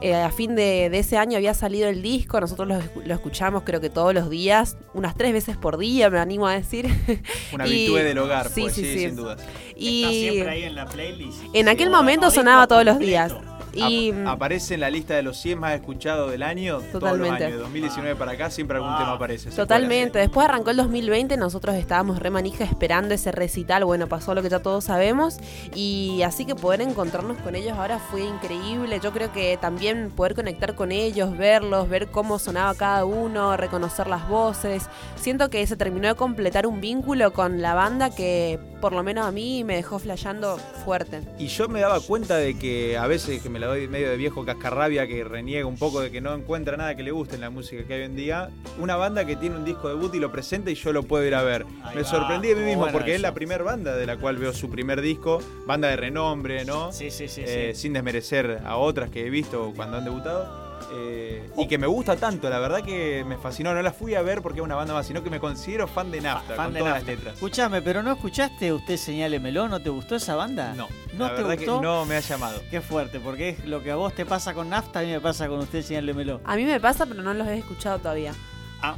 eh, 0.00 0.14
a 0.14 0.30
fin 0.30 0.54
de, 0.54 0.88
de 0.88 0.98
ese 1.00 1.16
año 1.18 1.36
había 1.36 1.52
salido 1.54 1.88
el 1.88 2.00
disco, 2.02 2.40
nosotros 2.40 2.68
lo, 2.68 2.74
escu- 2.76 3.04
lo 3.04 3.14
escuchamos 3.14 3.62
creo 3.64 3.80
que 3.80 3.88
todos 3.90 4.12
los 4.14 4.30
días, 4.30 4.76
unas 4.94 5.14
tres 5.16 5.32
veces 5.32 5.56
por 5.56 5.78
día, 5.78 6.10
me 6.10 6.18
animo 6.18 6.46
a 6.46 6.54
decir. 6.54 6.86
Una 7.52 7.66
Y- 7.66 7.70
habitué 7.86 8.04
del 8.04 8.18
hogar, 8.18 8.48
sí, 8.50 8.62
pues, 8.62 8.74
sí, 8.74 8.84
sí, 8.84 8.92
sí. 8.94 8.98
sin 9.06 9.16
dudas. 9.16 9.40
Y 9.76 10.02
Está 10.02 10.12
siempre 10.12 10.50
ahí 10.50 10.62
en 10.64 10.74
la 10.76 10.86
playlist. 10.86 11.38
en 11.52 11.68
aquel 11.68 11.90
momento 11.90 12.30
sonaba 12.30 12.66
todos 12.68 12.84
los 12.84 12.98
días. 13.00 13.32
Y 13.74 14.10
Ap- 14.10 14.28
aparece 14.28 14.74
en 14.74 14.80
la 14.80 14.90
lista 14.90 15.14
de 15.14 15.22
los 15.22 15.36
100 15.38 15.58
más 15.58 15.74
escuchados 15.74 16.30
del 16.30 16.42
año. 16.42 16.78
Todos 16.78 16.84
los 16.84 17.00
Totalmente. 17.00 17.44
años. 17.44 17.56
De 17.56 17.62
2019 17.62 18.16
para 18.16 18.32
acá 18.32 18.50
siempre 18.50 18.76
algún 18.76 18.94
tema 18.96 19.12
aparece. 19.12 19.50
Totalmente. 19.50 20.18
Después 20.18 20.46
arrancó 20.48 20.70
el 20.70 20.76
2020, 20.76 21.36
nosotros 21.36 21.74
estábamos 21.76 22.18
re 22.18 22.30
manija 22.30 22.64
esperando 22.64 23.14
ese 23.14 23.32
recital. 23.32 23.84
Bueno, 23.84 24.06
pasó 24.08 24.34
lo 24.34 24.42
que 24.42 24.48
ya 24.48 24.60
todos 24.60 24.84
sabemos. 24.84 25.38
Y 25.74 26.22
así 26.24 26.44
que 26.44 26.54
poder 26.54 26.80
encontrarnos 26.82 27.38
con 27.38 27.54
ellos 27.54 27.76
ahora 27.78 27.98
fue 27.98 28.22
increíble. 28.22 29.00
Yo 29.02 29.12
creo 29.12 29.32
que 29.32 29.56
también 29.60 30.10
poder 30.10 30.34
conectar 30.34 30.74
con 30.74 30.92
ellos, 30.92 31.36
verlos, 31.36 31.88
ver 31.88 32.08
cómo 32.08 32.38
sonaba 32.38 32.74
cada 32.74 33.04
uno, 33.04 33.56
reconocer 33.56 34.06
las 34.06 34.28
voces. 34.28 34.88
Siento 35.16 35.48
que 35.50 35.66
se 35.66 35.76
terminó 35.76 36.08
de 36.08 36.14
completar 36.14 36.66
un 36.66 36.80
vínculo 36.80 37.32
con 37.32 37.62
la 37.62 37.74
banda 37.74 38.10
que, 38.10 38.58
por 38.82 38.92
lo 38.92 39.04
menos 39.04 39.24
a 39.24 39.30
mí, 39.30 39.62
me 39.62 39.76
dejó 39.76 40.00
flasheando 40.00 40.58
fuerte. 40.84 41.20
Y 41.38 41.46
yo 41.46 41.68
me 41.68 41.78
daba 41.78 42.00
cuenta 42.00 42.36
de 42.36 42.58
que 42.58 42.98
a 42.98 43.06
veces 43.06 43.40
que 43.40 43.48
me 43.48 43.60
la 43.60 43.68
doy 43.68 43.86
medio 43.86 44.10
de 44.10 44.16
viejo 44.16 44.44
cascarrabia 44.44 45.06
que 45.06 45.22
reniega 45.22 45.66
un 45.66 45.78
poco 45.78 46.00
de 46.00 46.10
que 46.10 46.20
no 46.20 46.34
encuentra 46.34 46.76
nada 46.76 46.96
que 46.96 47.04
le 47.04 47.12
guste 47.12 47.36
en 47.36 47.42
la 47.42 47.50
música 47.50 47.84
que 47.84 47.94
hay 47.94 48.00
hoy 48.00 48.06
en 48.06 48.16
día, 48.16 48.50
una 48.80 48.96
banda 48.96 49.24
que 49.24 49.36
tiene 49.36 49.54
un 49.54 49.64
disco 49.64 49.88
debut 49.88 50.12
y 50.16 50.18
lo 50.18 50.32
presenta 50.32 50.72
y 50.72 50.74
yo 50.74 50.92
lo 50.92 51.04
puedo 51.04 51.24
ir 51.24 51.36
a 51.36 51.42
ver. 51.42 51.64
Ahí 51.84 51.94
me 51.94 52.02
va, 52.02 52.08
sorprendí 52.08 52.48
de 52.48 52.56
mí 52.56 52.62
mismo 52.62 52.80
bueno 52.80 52.92
porque 52.92 53.14
es 53.14 53.20
la 53.20 53.32
primera 53.32 53.62
banda 53.62 53.94
de 53.94 54.04
la 54.04 54.16
cual 54.16 54.36
veo 54.36 54.52
su 54.52 54.68
primer 54.68 55.00
disco, 55.00 55.40
banda 55.64 55.86
de 55.86 55.96
renombre, 55.96 56.64
¿no? 56.64 56.90
Sí, 56.90 57.12
sí, 57.12 57.28
sí. 57.28 57.42
Eh, 57.46 57.70
sí. 57.74 57.82
Sin 57.82 57.92
desmerecer 57.92 58.62
a 58.64 58.78
otras 58.78 59.10
que 59.10 59.24
he 59.24 59.30
visto 59.30 59.72
cuando 59.76 59.98
han 59.98 60.04
debutado. 60.04 60.61
Eh, 60.94 61.50
y 61.56 61.66
que 61.68 61.78
me 61.78 61.86
gusta 61.86 62.16
tanto, 62.16 62.48
la 62.50 62.58
verdad 62.58 62.82
que 62.82 63.24
me 63.26 63.36
fascinó. 63.38 63.72
No 63.74 63.82
la 63.82 63.92
fui 63.92 64.14
a 64.14 64.22
ver 64.22 64.42
porque 64.42 64.60
es 64.60 64.64
una 64.64 64.74
banda 64.74 64.94
más, 64.94 65.06
sino 65.06 65.22
que 65.22 65.30
me 65.30 65.40
considero 65.40 65.86
fan 65.88 66.10
de 66.10 66.20
Nafta, 66.20 66.54
Fan 66.54 66.66
con 66.66 66.74
de 66.74 66.78
todas 66.80 66.94
Nafta. 66.94 67.10
las 67.10 67.16
letras. 67.18 67.34
Escuchame, 67.34 67.82
pero 67.82 68.02
¿no 68.02 68.12
escuchaste 68.12 68.72
usted 68.72 68.96
Señálemelo? 68.96 69.68
¿No 69.68 69.80
te 69.80 69.90
gustó 69.90 70.16
esa 70.16 70.34
banda? 70.36 70.74
No, 70.74 70.88
¿No 71.14 71.28
la 71.28 71.34
te 71.36 71.42
verdad 71.42 71.56
gustó? 71.56 71.76
que 71.80 71.82
no 71.86 72.04
me 72.04 72.16
ha 72.16 72.20
llamado. 72.20 72.60
Qué 72.70 72.80
fuerte, 72.80 73.20
porque 73.20 73.50
es 73.50 73.64
lo 73.64 73.82
que 73.82 73.90
a 73.90 73.96
vos 73.96 74.14
te 74.14 74.24
pasa 74.26 74.54
con 74.54 74.68
Nafta, 74.70 75.00
a 75.00 75.02
mí 75.02 75.10
me 75.10 75.20
pasa 75.20 75.48
con 75.48 75.58
usted 75.60 75.82
Señálemelo. 75.82 76.40
A 76.44 76.56
mí 76.56 76.64
me 76.64 76.80
pasa, 76.80 77.06
pero 77.06 77.22
no 77.22 77.32
los 77.34 77.46
he 77.48 77.58
escuchado 77.58 77.98
todavía. 77.98 78.32
Ah. 78.80 78.96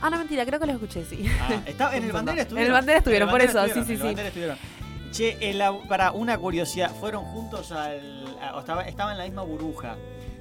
Ah, 0.00 0.10
no, 0.10 0.18
mentira, 0.18 0.44
creo 0.44 0.58
que 0.58 0.66
los 0.66 0.74
escuché, 0.74 1.04
sí. 1.04 1.24
Ah, 1.40 1.60
está- 1.64 1.96
en 1.96 2.04
el 2.04 2.12
bandera 2.12 2.42
estuvieron. 2.42 2.62
En 2.64 2.66
el 2.66 2.72
bandera 2.72 2.98
estuvieron, 2.98 3.30
por 3.30 3.40
eso, 3.40 3.64
sí, 3.66 3.70
sí, 3.72 3.78
estuvieron, 3.80 3.86
en 3.86 3.90
el 3.92 3.96
sí. 3.98 4.04
Bandera 4.04 4.28
estuvieron. 4.28 4.58
Che, 5.12 5.36
en 5.50 5.58
la- 5.58 5.78
para 5.88 6.10
una 6.12 6.38
curiosidad, 6.38 6.90
fueron 6.98 7.22
juntos 7.24 7.70
al. 7.70 8.24
a- 8.42 8.56
o 8.56 8.60
estaba, 8.60 8.82
estaban 8.82 9.12
en 9.12 9.18
la 9.18 9.24
misma 9.24 9.42
burbuja. 9.42 9.94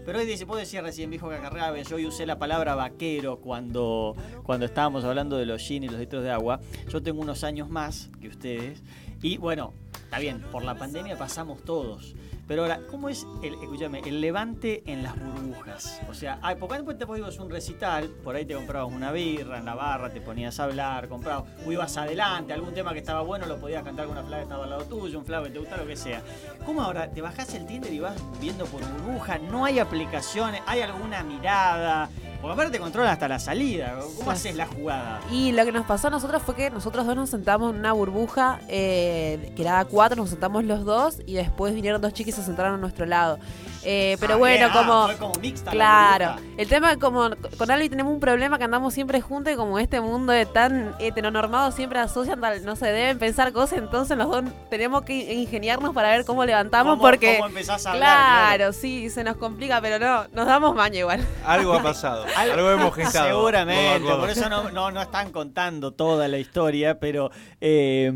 Pero 0.05 0.19
hoy 0.19 0.25
dice, 0.25 0.45
vos 0.45 0.57
decías 0.57 0.83
recién, 0.83 1.09
viejo 1.09 1.29
Cacarrabe, 1.29 1.83
yo 1.83 1.97
hoy 1.97 2.07
usé 2.07 2.25
la 2.25 2.39
palabra 2.39 2.73
vaquero 2.73 3.39
cuando, 3.39 4.15
cuando 4.43 4.65
estábamos 4.65 5.03
hablando 5.03 5.37
de 5.37 5.45
los 5.45 5.61
gin 5.61 5.83
y 5.83 5.89
los 5.89 5.99
litros 5.99 6.23
de 6.23 6.31
agua. 6.31 6.59
Yo 6.89 7.03
tengo 7.03 7.21
unos 7.21 7.43
años 7.43 7.69
más 7.69 8.09
que 8.19 8.27
ustedes. 8.27 8.81
Y 9.21 9.37
bueno, 9.37 9.73
está 10.03 10.17
bien, 10.17 10.41
por 10.51 10.63
la 10.63 10.75
pandemia 10.75 11.17
pasamos 11.17 11.63
todos. 11.63 12.15
Pero 12.51 12.63
ahora, 12.63 12.81
¿cómo 12.89 13.07
es 13.07 13.25
el, 13.41 13.53
escúchame, 13.53 14.01
el 14.01 14.19
levante 14.19 14.83
en 14.85 15.03
las 15.03 15.17
burbujas? 15.17 16.01
O 16.09 16.13
sea, 16.13 16.37
ay, 16.41 16.57
porque 16.59 16.75
después 16.75 16.97
te 16.97 17.05
a 17.05 17.41
un 17.41 17.49
recital, 17.49 18.09
por 18.25 18.35
ahí 18.35 18.45
te 18.45 18.55
comprabas 18.55 18.93
una 18.93 19.13
birra 19.13 19.59
en 19.59 19.63
la 19.63 19.73
barra, 19.73 20.09
te 20.09 20.19
ponías 20.19 20.59
a 20.59 20.65
hablar, 20.65 21.07
comprabas, 21.07 21.45
o 21.65 21.71
ibas 21.71 21.95
adelante, 21.95 22.51
algún 22.51 22.73
tema 22.73 22.91
que 22.91 22.99
estaba 22.99 23.21
bueno 23.21 23.45
lo 23.45 23.57
podías 23.57 23.85
cantar 23.85 24.05
con 24.05 24.17
una 24.17 24.27
flaga 24.27 24.39
que 24.39 24.43
estaba 24.43 24.65
al 24.65 24.69
lado 24.69 24.83
tuyo, 24.83 25.17
un 25.17 25.25
flago 25.25 25.45
que 25.45 25.51
te 25.51 25.59
gusta, 25.59 25.77
lo 25.77 25.87
que 25.87 25.95
sea. 25.95 26.21
¿Cómo 26.65 26.81
ahora 26.81 27.09
te 27.09 27.21
bajás 27.21 27.53
el 27.53 27.65
Tinder 27.65 27.93
y 27.93 28.01
vas 28.01 28.21
viendo 28.41 28.65
por 28.65 28.81
burbuja? 28.81 29.37
No 29.37 29.63
hay 29.63 29.79
aplicaciones, 29.79 30.61
hay 30.67 30.81
alguna 30.81 31.23
mirada, 31.23 32.09
porque 32.41 32.53
aparte 32.53 32.71
te 32.71 32.79
controlan 32.79 33.11
hasta 33.11 33.27
la 33.27 33.39
salida. 33.39 33.99
¿Cómo 34.17 34.31
haces 34.31 34.55
la 34.55 34.65
jugada? 34.65 35.21
Y 35.31 35.51
lo 35.51 35.63
que 35.63 35.71
nos 35.71 35.85
pasó 35.85 36.07
a 36.07 36.09
nosotros 36.09 36.41
fue 36.41 36.55
que 36.55 36.69
nosotros 36.69 37.05
dos 37.05 37.15
nos 37.15 37.29
sentamos 37.29 37.73
en 37.73 37.79
una 37.79 37.93
burbuja, 37.93 38.59
eh, 38.67 39.53
que 39.55 39.61
era 39.61 39.85
cuatro, 39.85 40.17
nos 40.17 40.29
sentamos 40.29 40.63
los 40.63 40.83
dos 40.83 41.19
y 41.25 41.33
después 41.33 41.75
vinieron 41.75 42.01
dos 42.01 42.13
chicas 42.13 42.33
y 42.33 42.37
se 42.37 42.43
sentaron 42.43 42.73
a 42.73 42.77
nuestro 42.77 43.05
lado. 43.05 43.37
Eh, 43.83 44.15
pero 44.19 44.35
Ah, 44.35 44.37
bueno, 44.37 44.67
ah, 44.69 44.73
como... 44.73 45.05
fue 45.07 45.17
como 45.17 45.33
mixta 45.41 45.65
la 45.65 45.71
claro. 45.71 46.35
El 46.57 46.67
tema 46.67 46.91
es 46.91 46.97
como 46.97 47.29
con 47.57 47.71
Albi 47.71 47.89
tenemos 47.89 48.13
un 48.13 48.19
problema 48.19 48.57
que 48.57 48.63
andamos 48.65 48.93
siempre 48.93 49.21
juntos 49.21 49.53
y 49.53 49.55
como 49.55 49.79
este 49.79 50.01
mundo 50.01 50.31
de 50.33 50.45
tan 50.45 50.93
heteronormado 50.99 51.71
siempre 51.71 51.99
asocian, 51.99 52.39
no 52.63 52.75
se 52.75 52.85
deben 52.87 53.17
pensar 53.17 53.51
cosas, 53.53 53.79
entonces 53.79 54.17
los 54.17 54.27
dos 54.29 54.43
tenemos 54.69 55.01
que 55.03 55.33
ingeniarnos 55.33 55.93
para 55.95 56.09
ver 56.09 56.25
cómo 56.25 56.45
levantamos 56.45 56.93
¿Cómo- 56.93 57.01
porque... 57.01 57.37
cómo 57.37 57.47
empezás 57.49 57.85
a 57.87 57.91
hablar, 57.93 58.07
claro, 58.07 58.57
claro. 58.57 58.73
sí, 58.73 59.09
se 59.09 59.23
nos 59.23 59.35
complica, 59.37 59.81
pero 59.81 59.97
no, 59.99 60.27
nos 60.33 60.45
damos 60.45 60.75
maña 60.75 60.99
igual. 60.99 61.25
Algo 61.45 61.73
ha 61.73 61.81
pasado, 61.81 62.25
algo 62.37 62.69
hemos 62.69 62.93
gestado. 62.93 63.27
Seguramente, 63.29 64.07
por 64.07 64.29
eso 64.29 64.47
no, 64.49 64.69
no, 64.71 64.91
no 64.91 65.01
están 65.01 65.31
contando 65.31 65.91
toda 65.91 66.27
la 66.27 66.37
historia, 66.37 66.99
pero 66.99 67.31
eh, 67.59 68.11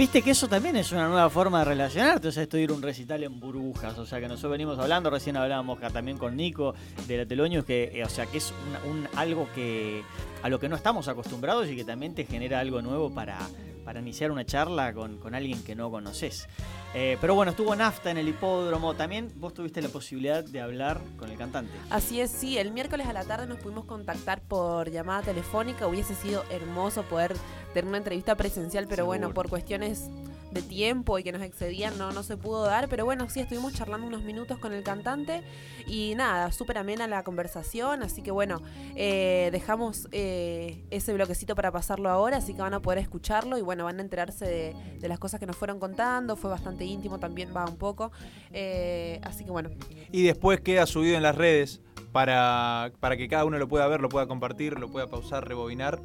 viste 0.00 0.22
que 0.22 0.30
eso 0.30 0.48
también 0.48 0.76
es 0.76 0.92
una 0.92 1.08
nueva 1.08 1.28
forma 1.28 1.58
de 1.58 1.66
relacionarte, 1.66 2.28
o 2.28 2.32
sea, 2.32 2.44
esto 2.44 2.56
ir 2.56 2.72
un 2.72 2.80
recital 2.80 3.22
en 3.22 3.38
burbujas, 3.38 3.98
o 3.98 4.06
sea, 4.06 4.18
que 4.18 4.28
nosotros 4.28 4.52
venimos 4.52 4.78
hablando, 4.78 5.10
recién 5.10 5.36
hablábamos 5.36 5.78
también 5.92 6.16
con 6.16 6.38
Nico 6.38 6.74
de 7.06 7.18
la 7.18 7.26
Teloño, 7.26 7.66
que, 7.66 7.90
eh, 7.92 8.02
o 8.02 8.08
sea, 8.08 8.24
que 8.24 8.38
es 8.38 8.54
un, 8.88 9.06
algo 9.14 9.46
que 9.54 10.02
a 10.42 10.48
lo 10.48 10.58
que 10.58 10.70
no 10.70 10.76
estamos 10.76 11.06
acostumbrados 11.08 11.68
y 11.68 11.76
que 11.76 11.84
también 11.84 12.14
te 12.14 12.24
genera 12.24 12.60
algo 12.60 12.80
nuevo 12.80 13.12
para, 13.12 13.36
para 13.84 14.00
iniciar 14.00 14.30
una 14.30 14.46
charla 14.46 14.94
con, 14.94 15.18
con 15.18 15.34
alguien 15.34 15.62
que 15.62 15.74
no 15.74 15.90
conoces. 15.90 16.48
Eh, 16.92 17.18
pero 17.20 17.34
bueno, 17.36 17.50
estuvo 17.50 17.76
Nafta 17.76 18.10
en 18.10 18.18
el 18.18 18.28
hipódromo, 18.28 18.94
también 18.94 19.30
vos 19.36 19.54
tuviste 19.54 19.80
la 19.80 19.90
posibilidad 19.90 20.42
de 20.42 20.60
hablar 20.60 21.00
con 21.18 21.30
el 21.30 21.36
cantante. 21.36 21.72
Así 21.88 22.20
es, 22.20 22.30
sí, 22.30 22.58
el 22.58 22.72
miércoles 22.72 23.06
a 23.06 23.12
la 23.12 23.24
tarde 23.24 23.46
nos 23.46 23.58
pudimos 23.58 23.84
contactar 23.84 24.40
por 24.40 24.90
llamada 24.90 25.22
telefónica, 25.22 25.86
hubiese 25.86 26.14
sido 26.16 26.42
hermoso 26.50 27.02
poder 27.04 27.36
tener 27.72 27.88
una 27.88 27.98
entrevista 27.98 28.36
presencial, 28.36 28.86
pero 28.88 29.06
bueno, 29.06 29.32
por 29.32 29.48
cuestiones 29.48 30.10
de 30.50 30.62
tiempo 30.62 31.18
y 31.18 31.22
que 31.22 31.32
nos 31.32 31.42
excedían 31.42 31.96
no, 31.96 32.12
no 32.12 32.22
se 32.22 32.36
pudo 32.36 32.64
dar, 32.64 32.88
pero 32.88 33.04
bueno, 33.04 33.28
sí, 33.30 33.40
estuvimos 33.40 33.72
charlando 33.72 34.06
unos 34.06 34.22
minutos 34.22 34.58
con 34.58 34.72
el 34.72 34.82
cantante 34.82 35.42
y 35.86 36.14
nada, 36.16 36.50
súper 36.52 36.78
amena 36.78 37.06
la 37.06 37.22
conversación, 37.22 38.02
así 38.02 38.22
que 38.22 38.30
bueno, 38.30 38.60
eh, 38.96 39.50
dejamos 39.52 40.08
eh, 40.12 40.84
ese 40.90 41.12
bloquecito 41.12 41.54
para 41.54 41.70
pasarlo 41.70 42.10
ahora, 42.10 42.38
así 42.38 42.54
que 42.54 42.62
van 42.62 42.74
a 42.74 42.80
poder 42.80 42.98
escucharlo 42.98 43.58
y 43.58 43.62
bueno, 43.62 43.84
van 43.84 43.98
a 43.98 44.02
enterarse 44.02 44.44
de, 44.44 44.74
de 44.98 45.08
las 45.08 45.18
cosas 45.18 45.38
que 45.38 45.46
nos 45.46 45.56
fueron 45.56 45.78
contando, 45.78 46.36
fue 46.36 46.50
bastante 46.50 46.84
íntimo 46.84 47.18
también, 47.18 47.54
va 47.54 47.64
un 47.66 47.76
poco, 47.76 48.10
eh, 48.52 49.20
así 49.22 49.44
que 49.44 49.50
bueno. 49.50 49.70
Y 50.10 50.24
después 50.24 50.60
queda 50.60 50.86
subido 50.86 51.16
en 51.16 51.22
las 51.22 51.36
redes 51.36 51.80
para, 52.12 52.92
para 52.98 53.16
que 53.16 53.28
cada 53.28 53.44
uno 53.44 53.58
lo 53.58 53.68
pueda 53.68 53.86
ver, 53.86 54.00
lo 54.00 54.08
pueda 54.08 54.26
compartir, 54.26 54.78
lo 54.78 54.88
pueda 54.88 55.06
pausar, 55.06 55.46
rebobinar. 55.46 56.00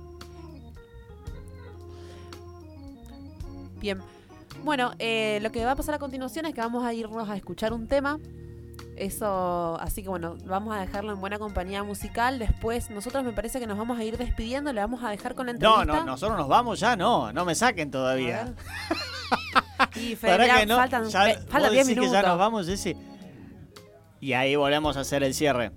Bien. 3.86 4.00
Bueno, 4.64 4.94
eh, 4.98 5.38
lo 5.44 5.52
que 5.52 5.64
va 5.64 5.72
a 5.72 5.76
pasar 5.76 5.94
a 5.94 6.00
continuación 6.00 6.48
es 6.48 6.56
que 6.56 6.62
vamos 6.62 6.84
a 6.84 6.92
irnos 6.92 7.30
a 7.30 7.36
escuchar 7.36 7.72
un 7.72 7.88
tema. 7.88 8.18
Eso, 8.98 9.78
así 9.80 10.02
que 10.02 10.10
bueno, 10.10 10.38
vamos 10.48 10.76
a 10.76 10.80
dejarlo 10.80 11.12
en 11.14 11.22
buena 11.22 11.38
compañía 11.38 11.84
musical. 11.84 12.40
Después, 12.40 12.90
nosotros 12.90 13.24
me 13.24 13.32
parece 13.32 13.60
que 13.60 13.68
nos 13.68 13.78
vamos 13.78 14.00
a 14.00 14.04
ir 14.04 14.18
despidiendo. 14.18 14.74
Le 14.74 14.82
vamos 14.82 15.04
a 15.04 15.12
dejar 15.12 15.36
con 15.36 15.46
la 15.46 15.54
No, 15.54 15.82
entrevista. 15.82 16.00
no, 16.00 16.06
nosotros 16.14 16.36
nos 16.40 16.48
vamos 16.48 16.80
ya, 16.80 16.96
no, 16.96 17.32
no 17.32 17.46
me 17.46 17.54
saquen 17.54 17.92
todavía. 17.92 18.56
Y 19.98 20.16
Fede, 20.16 20.40
mirá, 20.40 20.60
que 20.60 20.66
no, 20.66 20.76
faltan, 20.78 21.06
ya- 21.10 21.40
faltan 21.48 21.72
10 21.72 21.86
decís 21.86 21.88
minutos. 21.88 22.12
que 22.12 22.22
ya 22.22 22.28
nos 22.28 22.38
vamos, 22.40 22.68
ese. 22.68 22.98
Y 24.20 24.34
ahí 24.34 24.56
volvemos 24.56 24.98
a 24.98 25.02
hacer 25.02 25.22
el 25.24 25.34
cierre. 25.36 25.72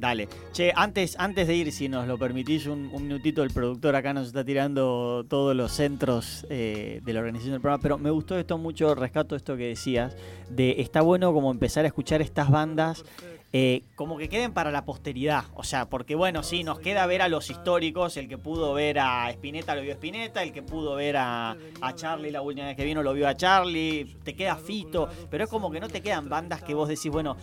Dale. 0.00 0.28
Che, 0.52 0.72
antes, 0.74 1.14
antes 1.18 1.46
de 1.46 1.54
ir, 1.54 1.72
si 1.72 1.86
nos 1.90 2.06
lo 2.08 2.16
permitís, 2.16 2.64
un, 2.66 2.88
un 2.90 3.02
minutito, 3.02 3.42
el 3.42 3.50
productor 3.50 3.94
acá 3.94 4.14
nos 4.14 4.28
está 4.28 4.42
tirando 4.42 5.26
todos 5.28 5.54
los 5.54 5.72
centros 5.72 6.46
eh, 6.48 7.00
de 7.04 7.12
la 7.12 7.20
organización 7.20 7.52
del 7.52 7.60
programa, 7.60 7.82
pero 7.82 7.98
me 7.98 8.10
gustó 8.10 8.38
esto 8.38 8.56
mucho, 8.56 8.94
rescato 8.94 9.36
esto 9.36 9.58
que 9.58 9.64
decías, 9.66 10.16
de 10.48 10.76
está 10.80 11.02
bueno 11.02 11.34
como 11.34 11.50
empezar 11.50 11.84
a 11.84 11.88
escuchar 11.88 12.22
estas 12.22 12.50
bandas. 12.50 13.04
eh, 13.52 13.82
como 13.96 14.16
que 14.16 14.28
queden 14.28 14.52
para 14.52 14.70
la 14.70 14.84
posteridad, 14.84 15.44
o 15.54 15.64
sea, 15.64 15.90
porque 15.90 16.14
bueno, 16.14 16.44
sí, 16.44 16.62
nos 16.62 16.78
queda 16.78 17.04
ver 17.06 17.20
a 17.20 17.28
los 17.28 17.50
históricos, 17.50 18.16
el 18.16 18.28
que 18.28 18.38
pudo 18.38 18.72
ver 18.74 19.00
a 19.00 19.28
Spinetta 19.30 19.74
lo 19.74 19.82
vio 19.82 19.90
a 19.90 19.94
Spinetta, 19.94 20.42
el 20.44 20.52
que 20.52 20.62
pudo 20.62 20.94
ver 20.94 21.16
a, 21.16 21.56
a 21.80 21.94
Charlie 21.96 22.30
la 22.30 22.42
última 22.42 22.68
vez 22.68 22.76
que 22.76 22.84
vino 22.84 23.02
lo 23.02 23.12
vio 23.12 23.26
a 23.26 23.36
Charlie, 23.36 24.16
te 24.22 24.34
queda 24.34 24.54
Fito, 24.56 25.08
pero 25.28 25.44
es 25.44 25.50
como 25.50 25.70
que 25.70 25.80
no 25.80 25.88
te 25.88 26.00
quedan 26.00 26.28
bandas 26.28 26.62
que 26.62 26.74
vos 26.74 26.88
decís, 26.88 27.10
bueno, 27.10 27.36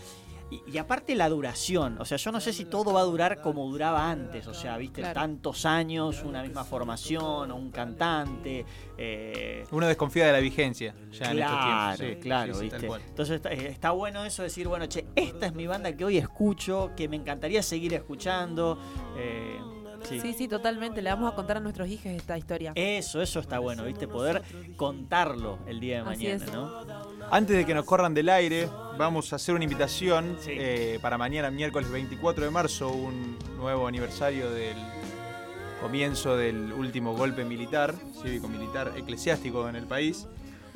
y, 0.50 0.62
y 0.72 0.78
aparte 0.78 1.14
la 1.16 1.28
duración, 1.30 1.98
o 2.00 2.06
sea, 2.06 2.18
yo 2.18 2.32
no 2.32 2.40
sé 2.40 2.54
si 2.54 2.66
todo 2.66 2.94
va 2.94 3.02
a 3.02 3.04
durar 3.04 3.42
como 3.42 3.66
duraba 3.70 4.10
antes, 4.10 4.48
o 4.48 4.54
sea, 4.54 4.78
viste, 4.78 5.02
Claro. 5.02 5.20
tantos 5.20 5.66
años, 5.66 6.24
una 6.24 6.42
misma 6.44 6.64
formación, 6.64 7.52
o 7.52 7.56
un 7.56 7.70
cantante. 7.72 8.66
eh, 8.98 9.66
Uno 9.72 9.88
desconfía 9.88 10.26
de 10.28 10.32
la 10.32 10.40
vigencia 10.40 10.94
ya 11.12 11.32
en 11.32 11.40
estos 11.40 11.58
Claro, 11.58 11.98
tiempos. 11.98 12.16
Sí, 12.16 12.22
claro, 12.22 12.54
sí, 12.54 12.60
sí, 12.62 12.70
tal 12.70 12.82
viste. 12.82 12.96
Entonces 13.10 13.36
está, 13.36 13.52
eh, 13.54 13.68
está 13.68 13.92
bueno 13.92 14.24
eso 14.24 14.42
de 14.42 14.48
decir, 14.48 14.68
bueno, 14.68 14.86
che, 14.88 15.06
esta 15.16 15.46
es 15.48 15.54
mi 15.54 15.68
banda 15.68 15.92
que 15.96 16.06
hoy 16.06 16.18
escucho, 16.18 16.92
que 16.96 17.08
me 17.08 17.16
encantaría 17.18 17.62
seguir 17.62 17.94
escuchando. 17.94 18.78
eh, 19.18 19.60
sí. 20.04 20.20
Sí, 20.20 20.34
sí, 20.34 20.48
totalmente. 20.48 21.02
Le 21.02 21.10
vamos 21.10 21.32
a 21.32 21.36
contar 21.36 21.58
a 21.58 21.60
nuestros 21.60 21.88
hijos 21.88 22.08
esta 22.08 22.38
historia. 22.38 22.72
Eso, 22.76 23.22
eso 23.22 23.40
está 23.40 23.60
bueno, 23.60 23.84
viste, 23.86 24.08
poder 24.08 24.42
contarlo 24.76 25.60
el 25.68 25.80
día 25.80 26.04
de 26.04 26.10
Así 26.10 26.24
mañana, 26.26 26.46
es. 26.46 26.54
¿no? 26.54 26.72
Antes 27.32 27.58
de 27.58 27.66
que 27.66 27.74
nos 27.74 27.86
corran 27.86 28.14
del 28.14 28.30
aire, 28.30 28.70
vamos 28.98 29.34
a 29.34 29.38
hacer 29.38 29.56
una 29.56 29.64
invitación 29.64 30.38
eh, 30.48 31.00
para 31.02 31.18
mañana, 31.18 31.52
miércoles 31.52 31.90
24 31.92 32.46
de 32.46 32.52
marzo, 32.52 32.90
un 32.90 33.38
nuevo 33.58 33.88
aniversario 33.88 34.50
del 34.52 34.78
comienzo 35.82 36.36
del 36.36 36.74
último 36.74 37.16
golpe 37.16 37.46
militar, 37.46 37.94
cívico-militar 38.22 38.94
eclesiástico 38.98 39.68
en 39.70 39.76
el 39.76 39.86
país. 39.86 40.28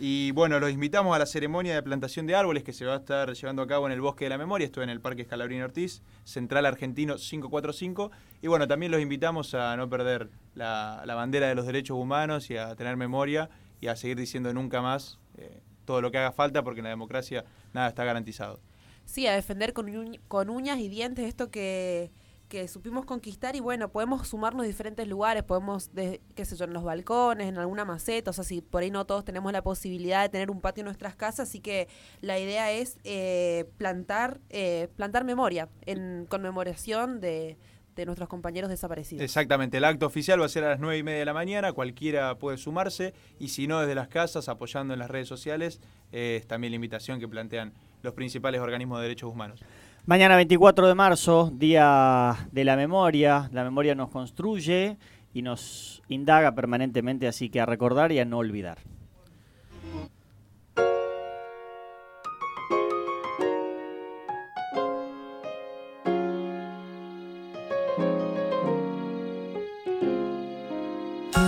Y 0.04 0.32
bueno, 0.32 0.60
los 0.60 0.72
invitamos 0.72 1.16
a 1.16 1.20
la 1.20 1.28
ceremonia 1.28 1.76
de 1.76 1.84
plantación 1.84 2.26
de 2.26 2.34
árboles 2.34 2.64
que 2.64 2.74
se 2.74 2.86
va 2.86 2.96
a 2.96 2.98
estar 2.98 3.32
llevando 3.34 3.62
a 3.62 3.68
cabo 3.68 3.86
en 3.86 3.92
el 3.92 4.02
Bosque 4.02 4.26
de 4.26 4.30
la 4.30 4.38
Memoria, 4.40 4.66
esto 4.66 4.82
en 4.82 4.90
el 4.90 5.00
Parque 5.00 5.22
Escalabrín 5.22 5.62
Ortiz, 5.62 6.02
Central 6.24 6.66
Argentino 6.66 7.18
545. 7.18 8.12
Y 8.42 8.48
bueno, 8.48 8.68
también 8.68 8.92
los 8.92 9.02
invitamos 9.02 9.54
a 9.54 9.76
no 9.78 9.90
perder 9.90 10.30
la, 10.56 11.04
bandera 11.06 11.48
de 11.48 11.56
los 11.56 11.66
derechos 11.66 11.98
humanos 11.98 12.50
y 12.50 12.58
a 12.58 12.76
tener 12.76 12.98
memoria 12.98 13.50
y 13.80 13.88
a 13.88 13.96
seguir 13.96 14.18
diciendo 14.18 14.54
nunca 14.54 14.82
más 14.82 15.20
eh, 15.38 15.62
todo 15.86 16.02
lo 16.02 16.12
que 16.12 16.18
haga 16.18 16.32
falta 16.32 16.64
porque 16.64 16.80
en 16.80 16.86
la 16.86 16.90
democracia 16.90 17.46
nada 17.74 17.88
está 17.88 18.04
garantizado. 18.04 18.60
Sí, 19.06 19.28
a 19.28 19.34
defender 19.34 19.74
con, 19.74 19.92
con 20.28 20.50
uñas 20.50 20.80
y 20.80 20.88
dientes 20.88 21.26
esto 21.26 21.52
que, 21.52 22.12
que 22.52 22.68
supimos 22.68 23.06
conquistar 23.06 23.56
y 23.56 23.62
bueno, 23.62 23.90
podemos 23.94 24.28
sumarnos 24.28 24.64
a 24.64 24.68
diferentes 24.68 25.08
lugares, 25.08 25.44
podemos, 25.44 25.94
de, 25.94 26.20
qué 26.36 26.44
sé 26.44 26.58
yo, 26.58 26.66
en 26.66 26.74
los 26.74 26.84
balcones, 26.84 27.48
en 27.48 27.58
alguna 27.58 27.86
maceta, 27.86 28.32
o 28.32 28.34
sea, 28.34 28.44
si 28.44 28.62
por 28.62 28.84
ahí 28.84 28.92
no 28.92 29.06
todos 29.06 29.24
tenemos 29.24 29.54
la 29.54 29.62
posibilidad 29.62 30.22
de 30.22 30.28
tener 30.28 30.52
un 30.52 30.60
patio 30.60 30.82
en 30.82 30.86
nuestras 30.86 31.16
casas, 31.16 31.48
así 31.48 31.62
que 31.62 31.88
la 32.20 32.40
idea 32.40 32.70
es 32.72 32.98
eh, 33.06 33.70
plantar, 33.78 34.42
eh, 34.50 34.90
plantar 34.98 35.24
memoria 35.24 35.70
en 35.86 36.26
conmemoración 36.28 37.22
de, 37.22 37.58
de 37.96 38.06
nuestros 38.06 38.30
compañeros 38.30 38.70
desaparecidos. 38.70 39.24
Exactamente, 39.24 39.78
el 39.78 39.86
acto 39.86 40.06
oficial 40.06 40.42
va 40.42 40.46
a 40.46 40.50
ser 40.50 40.64
a 40.64 40.70
las 40.70 40.80
9 40.80 40.98
y 40.98 41.04
media 41.04 41.20
de 41.20 41.26
la 41.26 41.34
mañana, 41.34 41.74
cualquiera 41.74 42.36
puede 42.36 42.58
sumarse 42.58 43.14
y 43.40 43.50
si 43.50 43.68
no 43.68 43.80
desde 43.80 43.96
las 43.96 44.08
casas, 44.08 44.50
apoyando 44.50 44.94
en 44.94 45.00
las 45.00 45.10
redes 45.10 45.28
sociales, 45.28 45.82
eh, 46.12 46.38
es 46.42 46.48
también 46.48 46.72
la 46.72 46.76
invitación 46.76 47.20
que 47.20 47.28
plantean 47.28 47.74
los 48.02 48.14
principales 48.14 48.62
organismos 48.62 49.00
de 49.00 49.04
derechos 49.04 49.32
humanos. 49.32 49.62
Mañana 50.06 50.36
24 50.36 50.88
de 50.88 50.96
marzo, 50.96 51.52
Día 51.54 52.48
de 52.52 52.64
la 52.66 52.76
Memoria. 52.76 53.50
La 53.54 53.64
memoria 53.64 53.94
nos 53.94 54.10
construye 54.10 54.98
y 55.32 55.44
nos 55.44 56.02
indaga 56.08 56.56
permanentemente, 56.56 57.28
así 57.28 57.50
que 57.50 57.62
a 57.62 57.68
recordar 57.68 58.12
y 58.12 58.20
a 58.20 58.26
no 58.26 58.40
olvidar. 58.40 58.80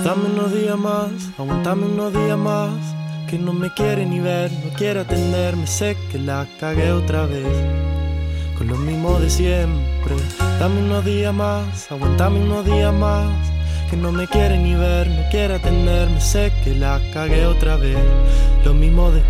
Dame 0.03 0.25
unos 0.25 0.53
días 0.53 0.77
más, 0.77 1.11
aguantame 1.37 1.85
unos 1.85 2.11
días 2.11 2.37
más. 2.37 2.73
Que 3.29 3.39
no 3.39 3.53
me 3.53 3.73
quiere 3.73 4.05
ni 4.05 4.19
ver, 4.19 4.51
no 4.51 4.73
quiere 4.73 4.99
atenderme. 4.99 5.65
Sé 5.65 5.95
que 6.11 6.19
la 6.19 6.45
cagué 6.59 6.91
otra 6.91 7.25
vez. 7.25 7.47
Con 8.57 8.67
lo 8.67 8.75
mismo 8.75 9.17
de 9.19 9.29
siempre. 9.29 10.15
Dame 10.59 10.81
unos 10.81 11.05
días 11.05 11.33
más, 11.33 11.89
aguantame 11.89 12.41
unos 12.41 12.65
días 12.65 12.93
más. 12.93 13.31
Que 13.89 13.95
no 13.95 14.11
me 14.11 14.27
quiere 14.27 14.57
ni 14.57 14.75
ver, 14.75 15.07
no 15.07 15.29
quiere 15.31 15.55
atenderme. 15.55 16.19
Sé 16.19 16.51
que 16.65 16.75
la 16.75 16.99
cagué 17.13 17.45
otra 17.45 17.77
vez. 17.77 17.97
Lo 18.65 18.73
mismo 18.73 19.09
de, 19.09 19.21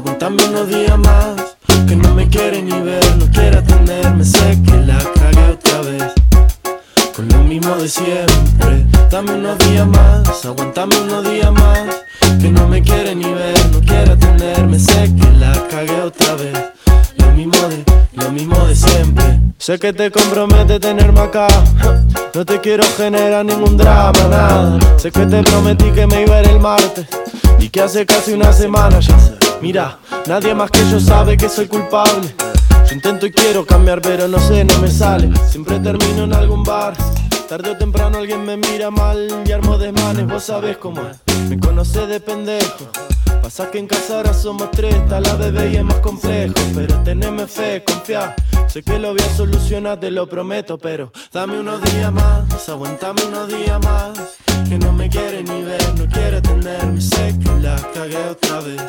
aguantame 0.00 0.42
unos 0.48 0.68
días 0.68 0.98
más. 0.98 1.56
Que 1.86 1.96
no 1.96 2.14
me 2.14 2.28
quiere 2.28 2.62
ni 2.62 2.78
ver, 2.80 3.16
no 3.18 3.30
quiere 3.30 3.58
atenderme. 3.58 4.24
Sé 4.24 4.58
que 4.64 4.76
la 4.78 4.98
cagué 5.14 5.52
otra 5.52 5.80
vez. 5.82 6.04
Con 7.14 7.28
lo 7.28 7.38
mismo 7.44 7.76
de 7.76 7.88
siempre. 7.88 8.86
Dame 9.10 9.32
unos 9.32 9.58
días 9.58 9.86
más, 9.86 10.44
aguantame 10.44 10.98
unos 11.02 11.24
días 11.24 11.52
más. 11.52 12.02
Que 12.40 12.50
no 12.50 12.66
me 12.68 12.82
quiere 12.82 13.14
ni 13.14 13.32
ver, 13.32 13.70
no 13.72 13.80
quiere 13.80 14.12
atenderme. 14.12 14.78
Sé 14.78 15.10
que 15.14 15.30
la 15.38 15.52
cagué 15.68 16.00
otra 16.00 16.34
vez. 16.34 16.58
Lo 17.16 17.32
mismo 17.32 17.58
de, 17.68 17.84
lo 18.14 18.32
mismo 18.32 18.56
de 18.66 18.74
siempre. 18.74 19.40
Sé 19.58 19.78
que 19.78 19.92
te 19.92 20.10
compromete 20.10 20.80
tenerme 20.80 21.20
acá. 21.20 21.48
No 22.34 22.44
te 22.46 22.60
quiero 22.60 22.84
generar 22.96 23.44
ningún 23.44 23.76
drama, 23.76 24.18
nada. 24.30 24.78
Sé 24.96 25.10
que 25.10 25.26
te 25.26 25.42
prometí 25.42 25.90
que 25.90 26.06
me 26.06 26.22
iba 26.22 26.36
a 26.36 26.40
ir 26.42 26.48
el 26.48 26.60
martes. 26.60 27.06
Y 27.58 27.68
que 27.68 27.80
hace 27.80 28.06
casi 28.06 28.32
una 28.32 28.52
semana 28.52 29.00
ya 29.00 29.18
sé. 29.18 29.34
Mira, 29.60 29.98
nadie 30.26 30.54
más 30.54 30.70
que 30.70 30.80
yo 30.90 31.00
sabe 31.00 31.36
que 31.36 31.48
soy 31.48 31.66
culpable. 31.66 32.34
Yo 32.88 32.94
intento 32.94 33.26
y 33.26 33.32
quiero 33.32 33.66
cambiar, 33.66 34.00
pero 34.00 34.28
no 34.28 34.38
sé, 34.38 34.64
no 34.64 34.78
me 34.78 34.90
sale. 34.90 35.30
Siempre 35.48 35.78
termino 35.80 36.24
en 36.24 36.34
algún 36.34 36.64
bar. 36.64 36.94
Tarde 37.48 37.70
o 37.70 37.76
temprano 37.76 38.18
alguien 38.18 38.44
me 38.44 38.56
mira 38.56 38.90
mal 38.90 39.28
y 39.44 39.52
armo 39.52 39.76
desmanes, 39.76 40.26
vos 40.26 40.44
sabés 40.44 40.76
cómo 40.76 41.00
es. 41.02 41.48
Me 41.48 41.58
conoces 41.58 42.08
de 42.08 42.20
pendejo. 42.20 42.90
Pasa 43.50 43.68
que 43.68 43.78
en 43.80 43.88
casa 43.88 44.18
ahora 44.18 44.32
somos 44.32 44.70
tres, 44.70 44.94
está 44.94 45.20
la 45.20 45.34
bebé 45.34 45.72
y 45.72 45.76
es 45.78 45.82
más 45.82 45.98
complejo. 45.98 46.54
Pero 46.72 47.02
teneme 47.02 47.48
fe, 47.48 47.82
confía. 47.82 48.36
Sé 48.68 48.80
que 48.80 48.96
lo 48.96 49.10
voy 49.10 49.20
a 49.20 49.34
solucionar, 49.34 49.98
te 49.98 50.08
lo 50.12 50.28
prometo, 50.28 50.78
pero 50.78 51.10
dame 51.32 51.58
unos 51.58 51.82
días 51.82 52.12
más, 52.12 52.68
aguantame 52.68 53.24
unos 53.24 53.48
días 53.48 53.80
más. 53.82 54.36
Que 54.68 54.78
no 54.78 54.92
me 54.92 55.08
quiere 55.08 55.42
ni 55.42 55.62
ver, 55.62 55.82
no 55.98 56.06
quiere 56.06 56.36
atenderme, 56.36 57.00
sé 57.00 57.36
que 57.42 57.50
la 57.60 57.74
cagué 57.92 58.24
otra 58.28 58.60
vez. 58.60 58.82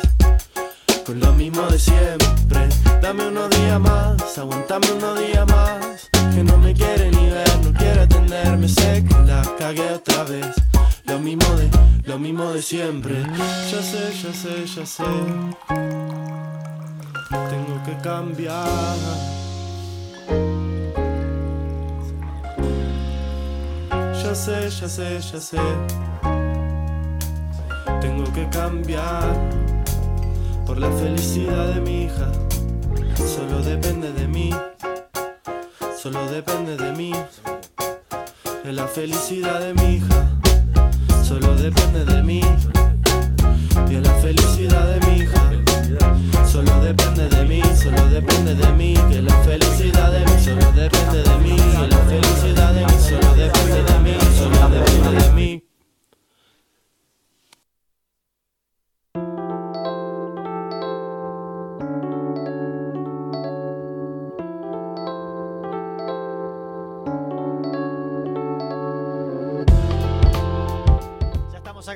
Con 1.06 1.18
lo 1.18 1.32
mismo 1.32 1.62
de 1.62 1.78
siempre, 1.80 2.68
dame 3.00 3.26
unos 3.26 3.50
días 3.50 3.80
más, 3.80 4.38
aguantame 4.38 4.86
unos 4.92 5.18
días 5.18 5.46
más. 5.48 6.08
Que 6.32 6.44
no 6.44 6.56
me 6.58 6.72
quiere 6.72 7.10
ni 7.10 7.28
ver, 7.28 7.58
no 7.64 7.72
quiere 7.72 8.02
atenderme, 8.02 8.68
sé 8.68 9.04
que 9.04 9.14
la 9.26 9.42
cagué 9.58 9.94
otra 9.94 10.22
vez. 10.24 10.54
Lo 11.04 11.18
mismo 11.18 11.44
de, 11.56 11.68
lo 12.04 12.18
mismo 12.20 12.52
de 12.52 12.62
siempre. 12.62 13.20
Ya 13.70 13.82
sé, 13.82 14.12
ya 14.22 14.32
sé, 14.32 14.66
ya 14.66 14.86
sé. 14.86 15.04
Tengo 17.50 17.82
que 17.84 17.96
cambiar. 18.02 18.66
Ya 24.22 24.34
sé, 24.36 24.70
ya 24.70 24.88
sé, 24.88 25.20
ya 25.20 25.40
sé. 25.40 25.58
Tengo 28.00 28.32
que 28.32 28.48
cambiar 28.50 29.71
por 30.72 30.80
la 30.80 30.90
felicidad 30.90 31.66
de 31.74 31.80
mi 31.82 32.04
hija. 32.04 32.32
Solo 33.14 33.62
depende 33.62 34.10
de 34.10 34.26
mí. 34.26 34.50
Solo 36.02 36.26
depende 36.30 36.78
de 36.78 36.92
mí. 36.92 37.12
De 38.64 38.72
la 38.72 38.86
felicidad 38.86 39.60
de 39.60 39.74
mi 39.74 39.96
hija. 39.96 40.30
Solo 41.22 41.54
depende 41.56 42.06
de 42.06 42.22
mí. 42.22 42.40
Y 43.86 43.94
de 43.96 44.00
la 44.00 44.14
felicidad 44.14 44.86
de 44.86 45.06
mi 45.06 45.18
hija. 45.18 45.42
Solo 46.50 46.72
depende 46.80 47.28
de 47.28 47.44
mí, 47.44 47.60
solo 47.76 48.08
depende 48.08 48.54
de 48.54 48.72
mí, 48.72 48.94
que 49.10 49.20
la 49.20 49.36
felicidad 49.42 50.10
de 50.10 50.20
mí 50.24 50.42
solo 50.42 50.72
depende 50.72 51.22
de 51.22 51.36
mí, 51.38 51.56
que 51.56 51.86
la 51.86 51.98
felicidad 51.98 52.72
de 52.72 52.86
mí 52.86 52.94
solo 52.98 53.34
depende 53.34 53.82
de 53.82 53.98
mí, 53.98 54.16
solo 54.38 54.68
depende 54.70 55.22
de 55.22 55.32
mí. 55.32 55.61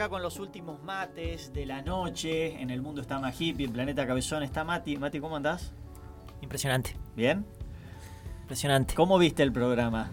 Acá 0.07 0.11
con 0.11 0.23
los 0.23 0.39
últimos 0.39 0.81
mates 0.85 1.53
de 1.53 1.67
la 1.67 1.83
noche. 1.83 2.61
En 2.63 2.71
el 2.71 2.81
mundo 2.81 3.01
está 3.01 3.19
más 3.19 3.41
hippie, 3.41 3.67
en 3.67 3.73
Planeta 3.73 4.07
Cabezón 4.07 4.45
está 4.45 4.63
Mati. 4.63 4.97
Mati, 4.97 5.19
¿cómo 5.19 5.35
andás? 5.35 5.73
Impresionante. 6.43 6.97
¿Bien? 7.17 7.45
Impresionante. 8.43 8.95
¿Cómo 8.95 9.19
viste 9.19 9.43
el 9.43 9.53
programa? 9.53 10.11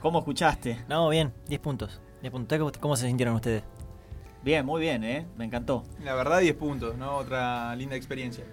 ¿Cómo 0.00 0.20
escuchaste? 0.20 0.84
No, 0.88 1.10
bien, 1.10 1.32
10 1.48 1.60
puntos. 1.60 2.00
10 2.22 2.32
puntos. 2.32 2.58
¿Cómo, 2.58 2.72
cómo 2.80 2.96
se 2.96 3.06
sintieron 3.06 3.34
ustedes? 3.34 3.64
Bien, 4.42 4.64
muy 4.64 4.80
bien, 4.80 5.04
¿eh? 5.04 5.26
Me 5.36 5.44
encantó. 5.44 5.84
La 6.02 6.14
verdad, 6.14 6.40
10 6.40 6.54
puntos, 6.56 6.96
¿no? 6.96 7.16
Otra 7.16 7.76
linda 7.76 7.96
experiencia. 7.96 8.44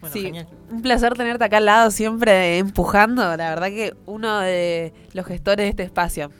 Bueno, 0.00 0.14
sí, 0.14 0.22
genial. 0.22 0.48
un 0.70 0.80
placer 0.80 1.12
tenerte 1.14 1.44
acá 1.44 1.58
al 1.58 1.66
lado 1.66 1.90
siempre 1.90 2.56
empujando. 2.56 3.22
La 3.36 3.50
verdad 3.50 3.68
que 3.68 3.94
uno 4.06 4.40
de 4.40 4.94
los 5.12 5.26
gestores 5.26 5.64
de 5.66 5.70
este 5.70 5.82
espacio. 5.82 6.30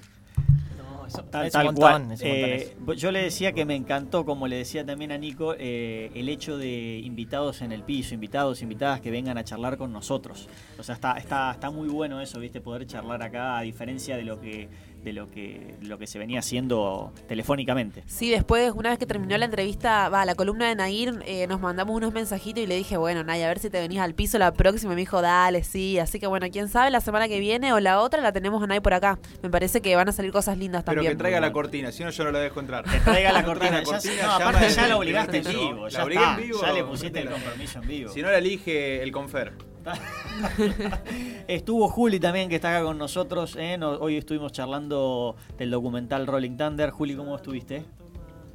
Tal, 1.30 1.46
Es 1.46 1.52
tal 1.52 1.68
un 1.68 1.74
montón, 1.74 1.82
cual. 1.82 2.12
es 2.12 2.22
un 2.22 2.28
montón 2.28 2.28
Eh, 2.28 2.76
yo 2.96 3.10
le 3.12 3.22
decía 3.22 3.52
que 3.52 3.64
me 3.64 3.74
encantó, 3.74 4.24
como 4.24 4.46
le 4.48 4.56
decía 4.56 4.84
también 4.84 5.12
a 5.12 5.18
Nico, 5.18 5.54
eh, 5.58 6.10
el 6.14 6.28
hecho 6.28 6.56
de 6.58 7.00
invitados 7.04 7.62
en 7.62 7.72
el 7.72 7.82
piso, 7.82 8.14
invitados, 8.14 8.62
invitadas 8.62 9.00
que 9.00 9.10
vengan 9.10 9.38
a 9.38 9.44
charlar 9.44 9.76
con 9.76 9.92
nosotros. 9.92 10.48
O 10.78 10.82
sea, 10.82 10.94
está, 10.94 11.12
está, 11.18 11.50
está 11.52 11.70
muy 11.70 11.88
bueno 11.88 12.20
eso, 12.20 12.38
viste, 12.38 12.60
poder 12.60 12.86
charlar 12.86 13.22
acá, 13.22 13.58
a 13.58 13.62
diferencia 13.62 14.16
de 14.16 14.24
lo 14.24 14.40
que, 14.40 14.68
de 15.02 15.12
lo 15.14 15.30
que, 15.30 15.76
lo 15.80 15.98
que 15.98 16.06
se 16.06 16.18
venía 16.18 16.40
haciendo 16.40 17.12
telefónicamente. 17.28 18.02
Sí, 18.06 18.30
después, 18.30 18.72
una 18.74 18.90
vez 18.90 18.98
que 18.98 19.06
terminó 19.06 19.36
la 19.38 19.46
entrevista, 19.46 20.08
va, 20.10 20.24
la 20.24 20.34
columna 20.34 20.68
de 20.68 20.74
Nair, 20.74 21.22
eh, 21.26 21.46
nos 21.46 21.60
mandamos 21.60 21.96
unos 21.96 22.12
mensajitos 22.12 22.62
y 22.62 22.66
le 22.66 22.76
dije, 22.76 22.96
bueno, 22.96 23.24
Nay, 23.24 23.42
a 23.42 23.48
ver 23.48 23.58
si 23.58 23.70
te 23.70 23.80
venís 23.80 23.98
al 24.00 24.14
piso 24.14 24.38
la 24.38 24.52
próxima. 24.52 24.92
Y 24.92 24.96
me 24.96 25.00
dijo, 25.00 25.22
dale, 25.22 25.64
sí. 25.64 25.98
Así 25.98 26.20
que 26.20 26.26
bueno, 26.26 26.46
quién 26.52 26.68
sabe, 26.68 26.90
la 26.90 27.00
semana 27.00 27.28
que 27.28 27.40
viene 27.40 27.72
o 27.72 27.80
la 27.80 28.00
otra 28.00 28.20
la 28.20 28.32
tenemos 28.32 28.62
a 28.62 28.66
Nay 28.66 28.80
por 28.80 28.92
acá. 28.94 29.18
Me 29.42 29.48
parece 29.50 29.80
que 29.80 29.96
van 29.96 30.08
a 30.08 30.12
salir 30.12 30.32
cosas 30.32 30.58
lindas 30.58 30.82
Pero 30.84 30.96
también. 30.96 31.12
que 31.12 31.18
traiga 31.18 31.40
la 31.40 31.52
cortina, 31.52 31.92
si 31.92 32.04
no 32.04 32.10
yo 32.10 32.24
no 32.24 32.32
la 32.32 32.40
dejo 32.40 32.60
entrar. 32.60 32.84
Que 32.84 32.98
traiga 33.00 33.32
la 33.32 33.44
cortina. 33.44 33.78
Ya, 33.80 33.84
cortina, 33.84 34.22
no, 34.26 34.32
aparte 34.32 34.68
ya 34.70 34.86
la 34.86 34.96
obligaste 34.96 35.38
en 35.38 35.44
vivo. 35.44 35.84
La 35.84 35.88
Ya, 35.90 36.02
está, 36.02 36.34
en 36.34 36.46
vivo. 36.46 36.60
ya 36.60 36.72
le 36.72 36.84
pusiste 36.84 37.20
el 37.20 37.30
compromiso 37.30 37.78
en 37.80 37.88
vivo. 37.88 38.12
Si 38.12 38.22
no 38.22 38.30
la 38.30 38.38
elige 38.38 39.02
el 39.02 39.12
confer. 39.12 39.52
Estuvo 41.48 41.88
Juli 41.88 42.20
también, 42.20 42.48
que 42.48 42.56
está 42.56 42.76
acá 42.76 42.84
con 42.84 42.98
nosotros. 42.98 43.56
¿eh? 43.56 43.78
Hoy 43.82 44.16
estuvimos 44.16 44.52
charlando 44.52 45.36
del 45.58 45.70
documental 45.70 46.26
Rolling 46.26 46.56
Thunder. 46.56 46.90
Juli, 46.90 47.14
¿cómo 47.14 47.36
estuviste? 47.36 47.84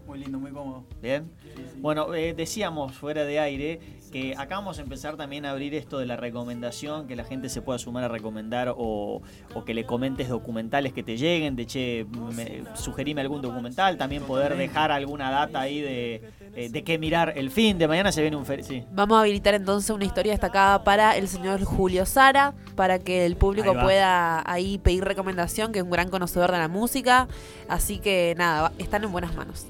Muy 0.08 0.20
lindo, 0.20 0.40
muy 0.40 0.52
cómodo. 0.52 0.84
Bien. 1.02 1.32
Bueno, 1.78 2.14
eh, 2.14 2.34
decíamos 2.36 2.94
fuera 2.96 3.24
de 3.26 3.40
aire 3.40 3.80
que 4.12 4.34
acá 4.38 4.56
vamos 4.56 4.80
a 4.80 4.82
empezar 4.82 5.18
también 5.18 5.46
a 5.46 5.52
abrir 5.52 5.74
esto 5.76 5.98
de 6.00 6.06
la 6.06 6.16
recomendación, 6.16 7.06
que 7.06 7.18
la 7.18 7.26
gente 7.26 7.50
se 7.50 7.62
pueda 7.62 7.78
sumar 7.80 8.04
a 8.06 8.08
recomendar 8.08 8.70
o, 8.70 9.22
o 9.54 9.66
que 9.66 9.74
le 9.74 9.86
comentes 9.86 10.30
documentales 10.30 10.94
que 10.94 11.04
te 11.04 11.18
lleguen, 11.18 11.58
de 11.58 11.66
che, 11.66 12.06
me- 12.34 12.64
sugerime 12.76 13.20
algún 13.22 13.42
documental, 13.42 13.98
también 13.98 14.24
poder 14.24 14.56
dejar 14.56 14.92
alguna 14.94 15.32
data 15.32 15.60
ahí 15.60 15.82
de, 15.82 16.32
eh, 16.56 16.70
de 16.70 16.84
qué 16.86 16.98
mirar 16.98 17.34
el 17.36 17.52
fin 17.52 17.78
de 17.78 17.90
mañana 17.90 18.12
se 18.14 18.22
viene 18.22 18.38
un... 18.38 18.46
fer- 18.46 18.64
sí. 18.64 18.84
Vamos 18.94 19.18
a 19.18 19.22
habilitar 19.22 19.54
entonces 19.54 19.90
una 19.90 20.06
historia 20.06 20.32
destacada 20.32 20.84
para 20.86 21.18
el 21.18 21.28
señor 21.28 21.62
Julio 21.66 22.06
Sara, 22.06 22.54
para 22.78 23.00
que 23.00 23.26
el 23.26 23.36
público 23.36 23.72
Ahí 23.72 23.78
pueda 23.84 24.50
ahí 24.50 24.78
pedir 24.78 25.04
recomendación, 25.04 25.74
que 25.74 25.80
es 25.80 25.84
un 25.84 25.92
gran 25.92 26.10
conocedor 26.10 26.52
de 26.54 26.58
la 26.60 26.70
música. 26.70 27.28
Así 27.68 27.98
que 28.00 28.34
nada, 28.38 28.72
están 28.78 29.04
en 29.04 29.12
buenas 29.12 29.36
manos. 29.36 29.68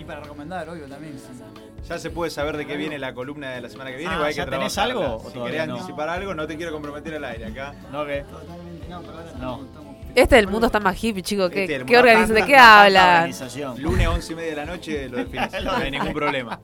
Y 0.00 0.04
para 0.04 0.20
recomendar, 0.20 0.66
obvio, 0.70 0.86
también. 0.86 1.14
Ya 1.86 1.98
se 1.98 2.10
puede 2.10 2.30
saber 2.30 2.56
de 2.56 2.66
qué 2.66 2.76
viene 2.76 2.98
la 2.98 3.12
columna 3.12 3.50
de 3.50 3.60
la 3.60 3.68
semana 3.68 3.90
que 3.90 3.96
viene. 3.98 4.14
Ah, 4.14 4.20
o 4.20 4.24
hay 4.24 4.32
¿ya 4.34 4.44
que 4.46 4.50
tenés 4.52 4.78
algo 4.78 5.16
o 5.16 5.26
Si 5.28 5.34
todavía 5.34 5.52
querés 5.52 5.68
no? 5.68 5.74
anticipar 5.74 6.08
algo, 6.08 6.34
no 6.34 6.46
te 6.46 6.56
quiero 6.56 6.72
comprometer 6.72 7.14
al 7.14 7.24
aire 7.24 7.46
acá. 7.46 7.74
No, 7.92 8.06
que... 8.06 8.24
No. 9.40 9.60
Este 10.14 10.36
del 10.36 10.48
mundo 10.48 10.66
está 10.66 10.80
más 10.80 11.02
hippie, 11.02 11.22
chicos. 11.22 11.50
¿Qué, 11.50 11.62
Este, 11.64 11.74
qué 11.78 11.84
mundo- 11.84 11.98
organiza- 12.00 12.32
¿De 12.34 12.44
qué 12.46 12.56
hablan? 12.56 13.14
organización. 13.16 13.80
Lunes 13.82 14.08
11 14.08 14.32
y 14.32 14.36
media 14.36 14.50
de 14.50 14.56
la 14.56 14.64
noche 14.66 15.08
lo 15.08 15.16
defines. 15.24 15.64
no 15.64 15.72
hay 15.72 15.90
ningún 15.90 16.12
problema. 16.12 16.60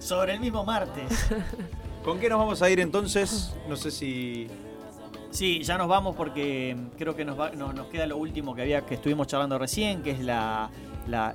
Sobre 0.00 0.34
el 0.34 0.40
mismo 0.40 0.64
martes. 0.64 1.28
¿Con 2.04 2.18
qué 2.18 2.28
nos 2.28 2.38
vamos 2.38 2.60
a 2.62 2.70
ir 2.70 2.80
entonces? 2.80 3.54
No 3.68 3.76
sé 3.76 3.90
si. 3.90 4.48
Sí, 5.30 5.62
ya 5.62 5.76
nos 5.76 5.88
vamos 5.88 6.16
porque 6.16 6.74
creo 6.96 7.14
que 7.14 7.24
nos, 7.24 7.38
va- 7.38 7.50
nos, 7.50 7.74
nos 7.74 7.86
queda 7.88 8.06
lo 8.06 8.16
último 8.16 8.54
que 8.54 8.62
había 8.62 8.80
que 8.86 8.94
estuvimos 8.94 9.26
charlando 9.26 9.58
recién, 9.58 10.02
que 10.02 10.12
es 10.12 10.20
la, 10.20 10.70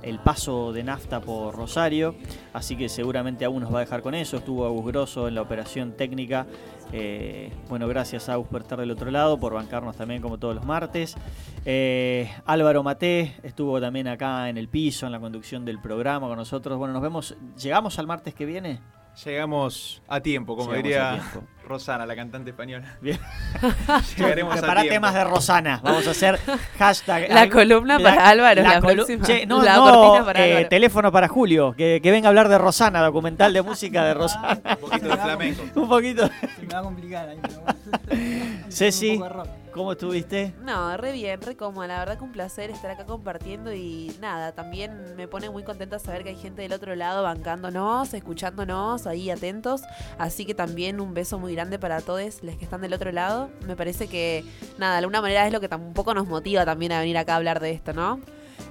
el 0.02 0.18
paso 0.20 0.72
de 0.72 0.84
nafta 0.84 1.20
por 1.20 1.54
Rosario. 1.54 2.14
Así 2.52 2.76
que 2.76 2.88
seguramente 2.88 3.44
Agus 3.44 3.62
nos 3.62 3.72
va 3.72 3.78
a 3.78 3.80
dejar 3.80 4.02
con 4.02 4.14
eso. 4.14 4.36
Estuvo 4.36 4.66
Agus 4.66 4.86
Grosso 4.86 5.28
en 5.28 5.34
la 5.34 5.42
operación 5.42 5.92
técnica. 5.92 6.46
Eh, 6.92 7.52
bueno, 7.68 7.88
gracias 7.88 8.28
Agus 8.28 8.46
por 8.46 8.62
estar 8.62 8.78
del 8.78 8.90
otro 8.90 9.10
lado, 9.10 9.38
por 9.38 9.54
bancarnos 9.54 9.96
también 9.96 10.22
como 10.22 10.38
todos 10.38 10.54
los 10.54 10.64
martes. 10.64 11.16
Eh, 11.64 12.30
Álvaro 12.46 12.82
Maté 12.82 13.34
estuvo 13.42 13.80
también 13.80 14.06
acá 14.08 14.48
en 14.48 14.58
el 14.58 14.68
piso, 14.68 15.06
en 15.06 15.12
la 15.12 15.20
conducción 15.20 15.64
del 15.64 15.80
programa 15.80 16.28
con 16.28 16.36
nosotros. 16.36 16.78
Bueno, 16.78 16.94
nos 16.94 17.02
vemos. 17.02 17.36
¿Llegamos 17.56 17.98
al 17.98 18.06
martes 18.06 18.34
que 18.34 18.46
viene? 18.46 18.80
Llegamos 19.24 20.02
a 20.08 20.20
tiempo, 20.20 20.56
como 20.56 20.70
Llegamos 20.72 20.82
diría 20.84 21.10
a 21.12 21.14
tiempo. 21.18 21.44
Rosana, 21.66 22.04
la 22.04 22.16
cantante 22.16 22.50
española. 22.50 22.96
Bien. 23.00 23.18
Llegaremos 24.18 24.52
a 24.54 24.60
Preparate 24.60 24.88
tiempo. 24.88 25.06
más 25.06 25.14
de 25.14 25.24
Rosana. 25.24 25.80
Vamos 25.82 26.06
a 26.06 26.10
hacer 26.10 26.38
hashtag. 26.78 27.30
La 27.32 27.48
columna 27.48 27.98
para 28.00 28.28
Álvaro, 28.28 28.62
la 28.62 28.80
colu-. 28.80 29.06
Che, 29.24 29.46
no, 29.46 29.62
La 29.62 29.76
no, 29.76 29.84
cortina 29.84 30.24
para 30.26 30.44
eh, 30.46 30.50
Álvaro. 30.52 30.68
teléfono 30.68 31.12
para 31.12 31.28
Julio, 31.28 31.74
que, 31.76 32.00
que 32.02 32.10
venga 32.10 32.28
a 32.28 32.30
hablar 32.30 32.48
de 32.48 32.58
Rosana, 32.58 33.00
documental 33.02 33.52
de 33.52 33.62
música 33.62 34.04
de 34.04 34.14
Rosana. 34.14 34.60
Un 34.64 34.76
poquito 34.76 35.08
de 35.08 35.16
flamenco. 35.16 35.62
Un 35.80 35.88
poquito. 35.88 36.26
Se 36.28 36.62
me 36.62 36.74
va 36.74 36.78
a 36.80 36.82
complicar 36.82 37.28
ahí, 37.28 37.38
pero 37.40 37.60
bueno. 37.60 37.80
Ceci, 38.68 39.10
Un 39.10 39.18
poco 39.20 39.28
de 39.28 39.34
rock. 39.34 39.48
¿Cómo 39.74 39.92
estuviste? 39.92 40.54
No, 40.62 40.96
re 40.96 41.12
bien, 41.12 41.42
re 41.42 41.54
cómoda. 41.56 41.88
La 41.88 41.98
verdad 41.98 42.16
que 42.16 42.24
un 42.24 42.32
placer 42.32 42.70
estar 42.70 42.90
acá 42.90 43.04
compartiendo 43.04 43.74
y 43.74 44.16
nada, 44.20 44.52
también 44.52 45.14
me 45.16 45.28
pone 45.28 45.50
muy 45.50 45.64
contenta 45.64 45.98
saber 45.98 46.22
que 46.22 46.30
hay 46.30 46.36
gente 46.36 46.62
del 46.62 46.72
otro 46.72 46.94
lado 46.94 47.24
bancándonos, 47.24 48.14
escuchándonos, 48.14 49.06
ahí 49.06 49.28
atentos. 49.30 49.82
Así 50.16 50.46
que 50.46 50.54
también 50.54 50.98
un 51.00 51.12
beso 51.12 51.38
muy 51.38 51.54
grande 51.54 51.78
para 51.78 52.00
todos 52.00 52.42
los 52.42 52.56
que 52.56 52.64
están 52.64 52.80
del 52.80 52.94
otro 52.94 53.12
lado. 53.12 53.50
Me 53.66 53.76
parece 53.76 54.06
que, 54.06 54.44
nada, 54.78 54.92
de 54.92 54.98
alguna 54.98 55.20
manera 55.20 55.44
es 55.46 55.52
lo 55.52 55.60
que 55.60 55.68
tampoco 55.68 56.14
nos 56.14 56.28
motiva 56.28 56.64
también 56.64 56.92
a 56.92 57.00
venir 57.00 57.18
acá 57.18 57.34
a 57.34 57.36
hablar 57.36 57.60
de 57.60 57.72
esto, 57.72 57.92
¿no? 57.92 58.20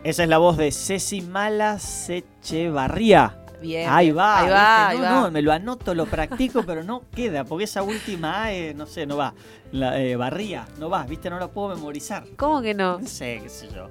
Esa 0.04 0.24
es 0.24 0.30
la 0.30 0.38
voz 0.38 0.56
de 0.58 0.72
Ceci 0.72 1.22
Malasechevarría. 1.22 3.43
Bien. 3.64 3.90
Ahí 3.90 4.12
va, 4.12 4.40
Ahí 4.40 4.50
va, 4.50 4.94
no, 4.94 5.02
va. 5.02 5.22
no, 5.22 5.32
me 5.32 5.42
lo 5.42 5.54
anoto, 5.54 5.96
lo 5.96 6.06
practico, 6.06 6.64
pero 6.64 6.84
no 6.84 7.04
queda, 7.16 7.46
porque 7.46 7.64
esa 7.64 7.82
última 7.82 8.44
A, 8.44 8.54
eh, 8.54 8.74
no 8.74 8.86
sé, 8.86 9.06
no 9.06 9.16
va. 9.16 9.34
La 9.72 10.00
eh, 10.02 10.18
barría, 10.18 10.68
no 10.78 10.90
va, 10.90 11.04
¿viste? 11.06 11.30
No 11.30 11.40
la 11.40 11.48
puedo 11.48 11.70
memorizar. 11.70 12.26
¿Cómo 12.36 12.62
que 12.62 12.74
no? 12.74 13.00
No 13.00 13.08
sé, 13.08 13.40
qué 13.42 13.50
sé 13.50 13.70
yo. 13.74 13.90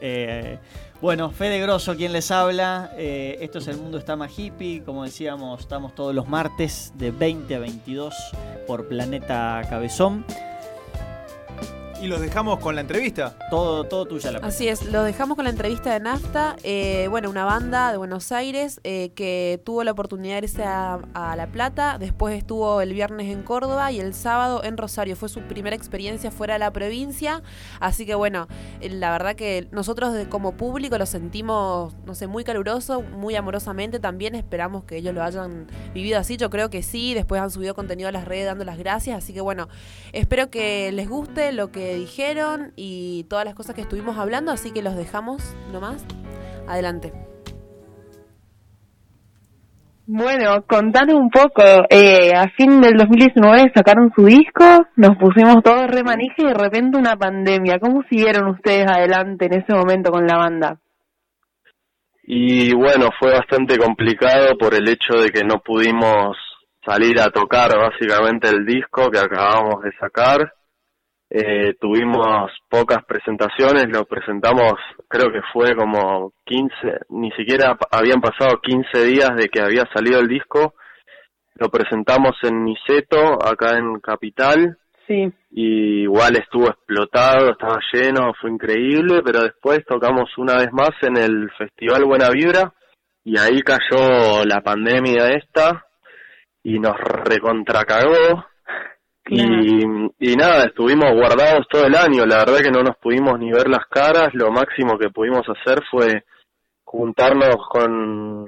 Eh, 0.00 0.58
bueno, 1.00 1.30
Fede 1.30 1.60
Grosso, 1.60 1.96
quien 1.96 2.12
les 2.12 2.30
habla. 2.30 2.92
Eh, 2.96 3.38
esto 3.40 3.58
es 3.58 3.66
El 3.66 3.76
Mundo 3.76 3.98
Está 3.98 4.14
Más 4.14 4.38
Hippie. 4.38 4.84
Como 4.84 5.02
decíamos, 5.02 5.60
estamos 5.60 5.96
todos 5.96 6.14
los 6.14 6.28
martes 6.28 6.92
de 6.94 7.10
20 7.10 7.56
a 7.56 7.58
22 7.58 8.14
por 8.68 8.86
Planeta 8.86 9.62
Cabezón. 9.68 10.24
Y 12.02 12.08
los 12.08 12.20
dejamos 12.20 12.58
con 12.58 12.74
la 12.74 12.80
entrevista. 12.80 13.36
Todo, 13.48 13.84
todo 13.84 14.06
tuya 14.06 14.32
la 14.32 14.38
Así 14.38 14.66
es, 14.66 14.90
lo 14.90 15.04
dejamos 15.04 15.36
con 15.36 15.44
la 15.44 15.50
entrevista 15.50 15.92
de 15.92 16.00
Nafta, 16.00 16.56
eh, 16.64 17.06
bueno, 17.08 17.30
una 17.30 17.44
banda 17.44 17.92
de 17.92 17.96
Buenos 17.96 18.32
Aires 18.32 18.80
eh, 18.82 19.12
que 19.14 19.60
tuvo 19.64 19.84
la 19.84 19.92
oportunidad 19.92 20.40
de 20.40 20.46
irse 20.46 20.64
a, 20.64 20.98
a 21.14 21.36
La 21.36 21.46
Plata, 21.46 21.98
después 22.00 22.36
estuvo 22.36 22.80
el 22.80 22.92
viernes 22.92 23.28
en 23.28 23.44
Córdoba 23.44 23.92
y 23.92 24.00
el 24.00 24.14
sábado 24.14 24.64
en 24.64 24.78
Rosario, 24.78 25.14
fue 25.14 25.28
su 25.28 25.42
primera 25.42 25.76
experiencia 25.76 26.32
fuera 26.32 26.54
de 26.54 26.58
la 26.58 26.72
provincia, 26.72 27.40
así 27.78 28.04
que 28.04 28.16
bueno, 28.16 28.48
eh, 28.80 28.88
la 28.90 29.12
verdad 29.12 29.36
que 29.36 29.68
nosotros 29.70 30.12
como 30.28 30.56
público 30.56 30.98
lo 30.98 31.06
sentimos, 31.06 31.94
no 32.04 32.16
sé, 32.16 32.26
muy 32.26 32.42
caluroso, 32.42 33.02
muy 33.02 33.36
amorosamente, 33.36 34.00
también 34.00 34.34
esperamos 34.34 34.82
que 34.82 34.96
ellos 34.96 35.14
lo 35.14 35.22
hayan 35.22 35.68
vivido 35.94 36.18
así, 36.18 36.36
yo 36.36 36.50
creo 36.50 36.68
que 36.68 36.82
sí, 36.82 37.14
después 37.14 37.40
han 37.40 37.52
subido 37.52 37.76
contenido 37.76 38.08
a 38.08 38.12
las 38.12 38.24
redes 38.24 38.46
dando 38.46 38.64
las 38.64 38.76
gracias, 38.76 39.18
así 39.18 39.32
que 39.32 39.40
bueno, 39.40 39.68
espero 40.12 40.50
que 40.50 40.90
les 40.90 41.08
guste 41.08 41.52
lo 41.52 41.70
que 41.70 41.91
dijeron 41.94 42.72
y 42.76 43.24
todas 43.24 43.44
las 43.44 43.54
cosas 43.54 43.74
que 43.74 43.82
estuvimos 43.82 44.18
hablando, 44.18 44.52
así 44.52 44.70
que 44.70 44.82
los 44.82 44.96
dejamos 44.96 45.54
nomás. 45.72 46.04
Adelante. 46.68 47.12
Bueno, 50.06 50.64
contanos 50.66 51.14
un 51.14 51.30
poco. 51.30 51.62
Eh, 51.88 52.32
a 52.36 52.48
fin 52.56 52.80
del 52.80 52.96
2019 52.96 53.72
sacaron 53.74 54.12
su 54.14 54.26
disco, 54.26 54.86
nos 54.96 55.16
pusimos 55.16 55.62
todos 55.62 55.86
re 55.86 56.02
manija 56.02 56.34
y 56.38 56.46
de 56.46 56.54
repente 56.54 56.98
una 56.98 57.16
pandemia. 57.16 57.78
¿Cómo 57.78 58.02
siguieron 58.10 58.48
ustedes 58.48 58.86
adelante 58.86 59.46
en 59.46 59.54
ese 59.54 59.72
momento 59.74 60.10
con 60.10 60.26
la 60.26 60.36
banda? 60.36 60.78
Y 62.24 62.74
bueno, 62.74 63.10
fue 63.18 63.32
bastante 63.32 63.78
complicado 63.78 64.56
por 64.58 64.74
el 64.74 64.88
hecho 64.88 65.14
de 65.14 65.30
que 65.30 65.44
no 65.44 65.60
pudimos 65.60 66.36
salir 66.84 67.20
a 67.20 67.30
tocar 67.30 67.70
básicamente 67.76 68.48
el 68.48 68.66
disco 68.66 69.10
que 69.10 69.18
acabamos 69.18 69.82
de 69.82 69.92
sacar. 69.98 70.52
Eh, 71.34 71.76
tuvimos 71.80 72.52
pocas 72.68 73.02
presentaciones, 73.06 73.86
lo 73.88 74.04
presentamos, 74.04 74.74
creo 75.08 75.32
que 75.32 75.40
fue 75.50 75.74
como 75.74 76.34
15, 76.44 76.74
ni 77.08 77.30
siquiera 77.30 77.74
habían 77.90 78.20
pasado 78.20 78.60
15 78.60 79.04
días 79.06 79.30
de 79.34 79.48
que 79.48 79.62
había 79.62 79.88
salido 79.94 80.20
el 80.20 80.28
disco. 80.28 80.74
Lo 81.54 81.70
presentamos 81.70 82.32
en 82.42 82.64
Niceto, 82.64 83.42
acá 83.42 83.78
en 83.78 83.98
Capital. 84.00 84.76
Sí. 85.08 85.32
y 85.50 86.02
igual 86.04 86.36
estuvo 86.36 86.68
explotado, 86.68 87.50
estaba 87.50 87.80
lleno, 87.92 88.32
fue 88.40 88.50
increíble, 88.50 89.20
pero 89.24 89.40
después 89.40 89.84
tocamos 89.84 90.30
una 90.38 90.58
vez 90.58 90.72
más 90.72 90.90
en 91.02 91.16
el 91.16 91.50
Festival 91.58 92.04
Buena 92.04 92.30
Vibra 92.30 92.72
y 93.24 93.36
ahí 93.36 93.62
cayó 93.62 94.44
la 94.44 94.60
pandemia 94.60 95.30
esta 95.30 95.86
y 96.62 96.78
nos 96.78 96.96
recontracagó 96.96 98.44
y, 99.28 99.84
y 100.18 100.36
nada, 100.36 100.64
estuvimos 100.64 101.12
guardados 101.12 101.66
todo 101.68 101.86
el 101.86 101.94
año, 101.94 102.26
la 102.26 102.38
verdad 102.38 102.60
que 102.62 102.70
no 102.70 102.82
nos 102.82 102.96
pudimos 102.96 103.38
ni 103.38 103.50
ver 103.52 103.68
las 103.68 103.86
caras, 103.86 104.30
lo 104.34 104.50
máximo 104.50 104.98
que 104.98 105.10
pudimos 105.10 105.42
hacer 105.48 105.80
fue 105.90 106.24
juntarnos 106.84 107.56
con 107.68 108.46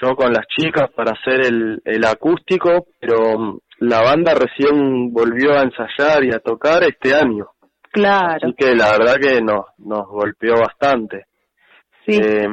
yo 0.00 0.14
con 0.14 0.32
las 0.32 0.46
chicas 0.46 0.90
para 0.94 1.12
hacer 1.12 1.46
el, 1.46 1.82
el 1.84 2.04
acústico, 2.04 2.86
pero 2.98 3.60
la 3.78 4.02
banda 4.02 4.34
recién 4.34 5.12
volvió 5.12 5.52
a 5.52 5.62
ensayar 5.62 6.24
y 6.24 6.32
a 6.32 6.38
tocar 6.38 6.82
este 6.84 7.14
año. 7.14 7.48
Claro. 7.92 8.38
Así 8.42 8.54
que 8.56 8.74
la 8.74 8.92
verdad 8.92 9.14
que 9.20 9.42
nos, 9.42 9.66
nos 9.78 10.06
golpeó 10.06 10.54
bastante. 10.54 11.26
Sí. 12.06 12.18
Eh, 12.22 12.46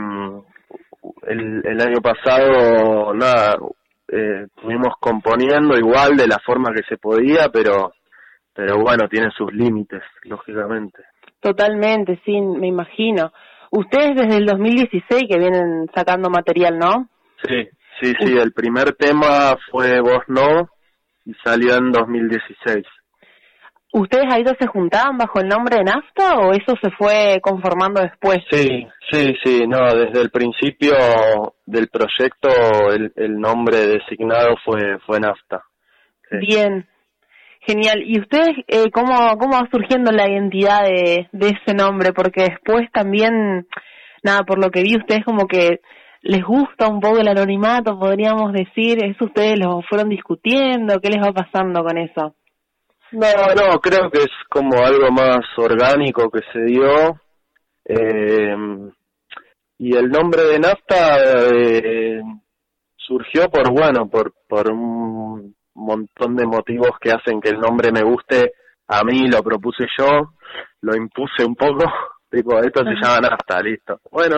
el, 1.27 1.61
el 1.65 1.81
año 1.81 2.01
pasado, 2.01 3.13
nada, 3.13 3.57
eh, 4.07 4.45
estuvimos 4.45 4.95
componiendo 4.99 5.77
igual 5.77 6.15
de 6.15 6.27
la 6.27 6.39
forma 6.39 6.73
que 6.73 6.83
se 6.87 6.97
podía, 6.97 7.49
pero, 7.51 7.93
pero 8.53 8.79
bueno, 8.79 9.07
tiene 9.09 9.29
sus 9.31 9.51
límites, 9.53 10.01
lógicamente. 10.23 11.03
Totalmente, 11.39 12.19
sí, 12.25 12.39
me 12.39 12.67
imagino. 12.67 13.31
Ustedes 13.71 14.15
desde 14.15 14.37
el 14.37 14.45
2016 14.45 15.23
que 15.29 15.37
vienen 15.37 15.87
sacando 15.93 16.29
material, 16.29 16.79
¿no? 16.79 17.09
Sí, 17.45 17.67
sí, 18.01 18.13
sí, 18.19 18.37
el 18.37 18.53
primer 18.53 18.93
tema 18.93 19.57
fue 19.69 19.99
Vos 19.99 20.23
No 20.27 20.69
y 21.25 21.33
salió 21.43 21.75
en 21.75 21.91
2016. 21.91 22.85
¿Ustedes 23.93 24.25
ahí 24.29 24.43
dos 24.43 24.55
se 24.59 24.67
juntaban 24.67 25.17
bajo 25.17 25.39
el 25.39 25.47
nombre 25.47 25.77
de 25.77 25.85
Nafta 25.85 26.39
o 26.39 26.51
eso 26.51 26.75
se 26.81 26.91
fue 26.91 27.39
conformando 27.41 28.01
después? 28.01 28.39
Sí, 28.51 28.85
sí, 29.09 29.35
sí, 29.43 29.65
no, 29.67 29.79
desde 29.93 30.21
el 30.21 30.29
principio 30.29 30.93
del 31.65 31.87
proyecto 31.87 32.49
el, 32.93 33.13
el 33.15 33.39
nombre 33.39 33.77
designado 33.87 34.55
fue, 34.65 34.99
fue 35.05 35.19
Nafta. 35.19 35.63
Bien, 36.31 36.85
genial. 37.61 38.03
¿Y 38.05 38.19
ustedes 38.19 38.57
eh, 38.67 38.91
cómo, 38.91 39.37
cómo 39.37 39.53
va 39.53 39.69
surgiendo 39.71 40.11
la 40.11 40.29
identidad 40.29 40.83
de, 40.83 41.29
de 41.31 41.47
ese 41.47 41.73
nombre? 41.73 42.11
Porque 42.11 42.43
después 42.43 42.91
también, 42.91 43.67
nada, 44.21 44.43
por 44.43 44.61
lo 44.61 44.69
que 44.69 44.83
vi, 44.83 44.97
ustedes 44.97 45.23
como 45.23 45.47
que 45.47 45.79
les 46.21 46.43
gusta 46.43 46.89
un 46.89 46.99
poco 46.99 47.19
el 47.19 47.27
anonimato, 47.29 47.97
podríamos 47.97 48.51
decir. 48.51 49.03
¿Eso 49.03 49.25
ustedes 49.25 49.57
lo 49.57 49.81
fueron 49.83 50.09
discutiendo? 50.09 50.99
¿Qué 50.99 51.09
les 51.09 51.25
va 51.25 51.31
pasando 51.31 51.83
con 51.83 51.97
eso? 51.97 52.35
No, 53.11 53.55
no, 53.55 53.79
creo 53.79 54.09
que 54.11 54.19
es 54.19 54.31
como 54.49 54.85
algo 54.85 55.09
más 55.11 55.39
orgánico 55.57 56.29
que 56.29 56.41
se 56.51 56.59
dio. 56.65 57.19
Eh, 57.85 58.55
y 59.79 59.95
el 59.95 60.09
nombre 60.09 60.43
de 60.43 60.59
Nafta 60.59 61.17
eh, 61.53 62.21
surgió 62.97 63.49
por, 63.49 63.71
bueno, 63.71 64.09
por, 64.09 64.33
por 64.47 64.69
un 64.71 65.55
montón 65.75 66.35
de 66.35 66.45
motivos 66.45 66.91
que 66.99 67.11
hacen 67.11 67.39
que 67.39 67.49
el 67.49 67.59
nombre 67.59 67.91
me 67.91 68.03
guste. 68.03 68.53
A 68.87 69.03
mí 69.03 69.27
lo 69.27 69.41
propuse 69.41 69.85
yo, 69.97 70.33
lo 70.81 70.95
impuse 70.95 71.45
un 71.45 71.55
poco. 71.55 71.85
Tipo, 72.29 72.59
esto 72.59 72.83
se 72.83 72.95
llama 73.01 73.29
Nafta, 73.29 73.61
listo. 73.61 74.01
Bueno, 74.11 74.35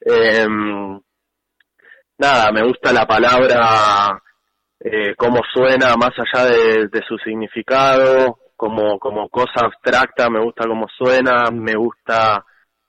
eh, 0.00 0.46
nada, 2.18 2.50
me 2.52 2.64
gusta 2.64 2.92
la 2.92 3.06
palabra 3.06 4.20
eh, 4.80 5.14
cómo 5.16 5.40
suena 5.52 5.94
más 5.96 6.12
allá 6.18 6.46
de, 6.46 7.02
su 7.06 7.18
significado, 7.18 8.38
como, 8.56 8.98
como 8.98 9.28
cosa 9.28 9.66
abstracta, 9.66 10.30
me 10.30 10.42
gusta 10.42 10.66
cómo 10.66 10.86
suena, 10.96 11.50
me 11.50 11.74
gusta 11.74 12.44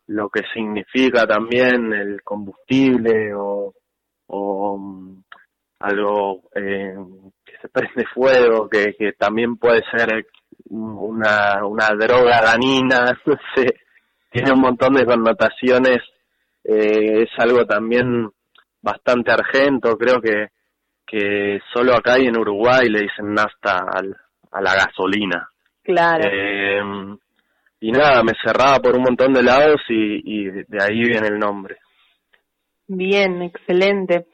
lo 0.07 0.29
que 0.29 0.41
significa 0.53 1.25
también 1.27 1.93
el 1.93 2.23
combustible 2.23 3.33
o, 3.35 3.73
o 4.27 4.77
mm, 4.77 5.23
algo 5.79 6.43
eh, 6.55 6.95
que 7.45 7.53
se 7.61 7.69
prende 7.69 8.05
fuego, 8.13 8.67
que, 8.69 8.93
que 8.97 9.13
también 9.13 9.57
puede 9.57 9.81
ser 9.91 10.25
una, 10.69 11.65
una 11.65 11.89
droga 11.97 12.41
danina, 12.41 13.19
tiene 14.31 14.51
un 14.51 14.61
montón 14.61 14.93
de 14.93 15.05
connotaciones, 15.05 15.99
eh, 16.63 17.23
es 17.23 17.29
algo 17.37 17.65
también 17.65 18.29
bastante 18.81 19.31
argento, 19.31 19.97
creo 19.97 20.21
que 20.21 20.47
que 21.09 21.59
solo 21.73 21.93
acá 21.95 22.19
y 22.19 22.27
en 22.27 22.37
Uruguay 22.37 22.87
le 22.87 23.01
dicen 23.01 23.33
nafta 23.33 23.79
al, 23.91 24.15
a 24.51 24.61
la 24.61 24.73
gasolina. 24.75 25.49
Claro. 25.83 26.23
Eh, 26.31 26.81
y 27.81 27.91
nada, 27.91 28.21
me 28.23 28.33
cerraba 28.43 28.79
por 28.79 28.95
un 28.95 29.03
montón 29.03 29.33
de 29.33 29.41
lados 29.41 29.81
y, 29.89 30.21
y 30.23 30.43
de 30.45 30.83
ahí 30.83 30.99
viene 30.99 31.27
el 31.27 31.39
nombre. 31.39 31.77
Bien, 32.87 33.41
excelente. 33.41 34.27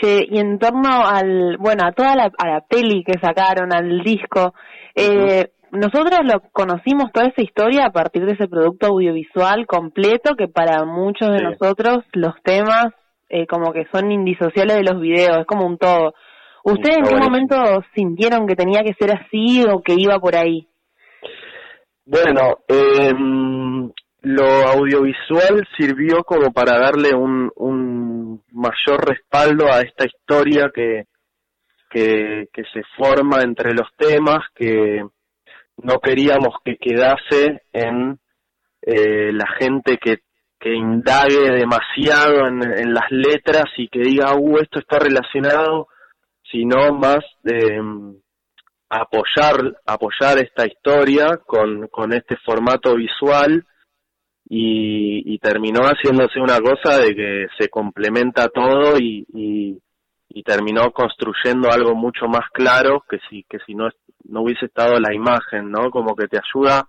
Che, 0.00 0.26
y 0.30 0.38
en 0.38 0.58
torno 0.58 1.06
al, 1.06 1.56
bueno, 1.58 1.84
a 1.86 1.92
toda 1.92 2.14
la, 2.14 2.30
a 2.38 2.48
la 2.48 2.60
peli 2.60 3.02
que 3.02 3.18
sacaron, 3.18 3.72
al 3.72 4.00
disco, 4.02 4.54
eh, 4.94 5.48
nosotros 5.72 6.20
lo 6.24 6.40
conocimos 6.52 7.10
toda 7.12 7.26
esa 7.28 7.42
historia 7.42 7.86
a 7.86 7.92
partir 7.92 8.26
de 8.26 8.32
ese 8.32 8.46
producto 8.46 8.88
audiovisual 8.88 9.66
completo 9.66 10.36
que 10.36 10.48
para 10.48 10.84
muchos 10.84 11.30
de 11.30 11.38
Sí. 11.38 11.44
nosotros 11.44 12.04
los 12.12 12.34
temas 12.42 12.88
eh, 13.28 13.46
como 13.46 13.72
que 13.72 13.86
son 13.92 14.10
indisociables 14.10 14.76
de 14.76 14.84
los 14.84 15.00
videos, 15.00 15.38
es 15.38 15.46
como 15.46 15.66
un 15.66 15.78
todo. 15.78 16.14
¿Ustedes 16.64 16.98
en 16.98 17.04
qué 17.04 17.16
momento 17.16 17.56
sintieron 17.94 18.46
que 18.46 18.56
tenía 18.56 18.82
que 18.82 18.94
ser 18.94 19.12
así 19.16 19.64
o 19.70 19.80
que 19.82 19.94
iba 19.96 20.18
por 20.18 20.34
ahí? 20.34 20.66
Bueno, 22.04 22.58
eh, 22.68 23.12
lo 24.22 24.44
audiovisual 24.44 25.66
sirvió 25.76 26.24
como 26.24 26.52
para 26.52 26.78
darle 26.78 27.14
un, 27.14 27.50
un 27.54 28.42
mayor 28.52 29.06
respaldo 29.06 29.66
a 29.72 29.80
esta 29.80 30.06
historia 30.06 30.70
que, 30.74 31.04
que, 31.90 32.48
que 32.52 32.62
se 32.72 32.82
forma 32.96 33.42
entre 33.42 33.72
los 33.72 33.88
temas, 33.96 34.40
que 34.54 35.04
no 35.78 35.98
queríamos 36.00 36.56
que 36.64 36.76
quedase 36.76 37.62
en 37.72 38.18
eh, 38.82 39.32
la 39.32 39.46
gente 39.58 39.98
que, 39.98 40.18
que 40.58 40.74
indague 40.74 41.50
demasiado 41.50 42.46
en, 42.46 42.62
en 42.62 42.94
las 42.94 43.10
letras 43.10 43.66
y 43.76 43.88
que 43.88 44.00
diga, 44.00 44.34
uh, 44.34 44.58
esto 44.58 44.78
está 44.78 44.98
relacionado, 44.98 45.88
sino 46.50 46.92
más 46.92 47.20
mm, 47.44 48.14
apoyar, 48.88 49.76
apoyar 49.84 50.38
esta 50.38 50.66
historia 50.66 51.38
con, 51.46 51.88
con 51.88 52.12
este 52.12 52.36
formato 52.44 52.94
visual 52.94 53.64
y, 54.48 55.34
y 55.34 55.38
terminó 55.38 55.82
haciéndose 55.82 56.40
una 56.40 56.60
cosa 56.60 56.98
de 57.00 57.14
que 57.14 57.46
se 57.58 57.68
complementa 57.68 58.48
todo 58.48 58.98
y, 58.98 59.26
y, 59.34 59.78
y 60.28 60.42
terminó 60.42 60.92
construyendo 60.92 61.70
algo 61.70 61.94
mucho 61.94 62.26
más 62.26 62.48
claro 62.52 63.04
que 63.08 63.18
si, 63.28 63.44
que 63.48 63.58
si 63.66 63.74
no, 63.74 63.88
no 64.24 64.42
hubiese 64.42 64.66
estado 64.66 64.98
la 65.00 65.14
imagen, 65.14 65.70
¿no? 65.70 65.90
Como 65.90 66.14
que 66.14 66.28
te 66.28 66.38
ayuda, 66.38 66.86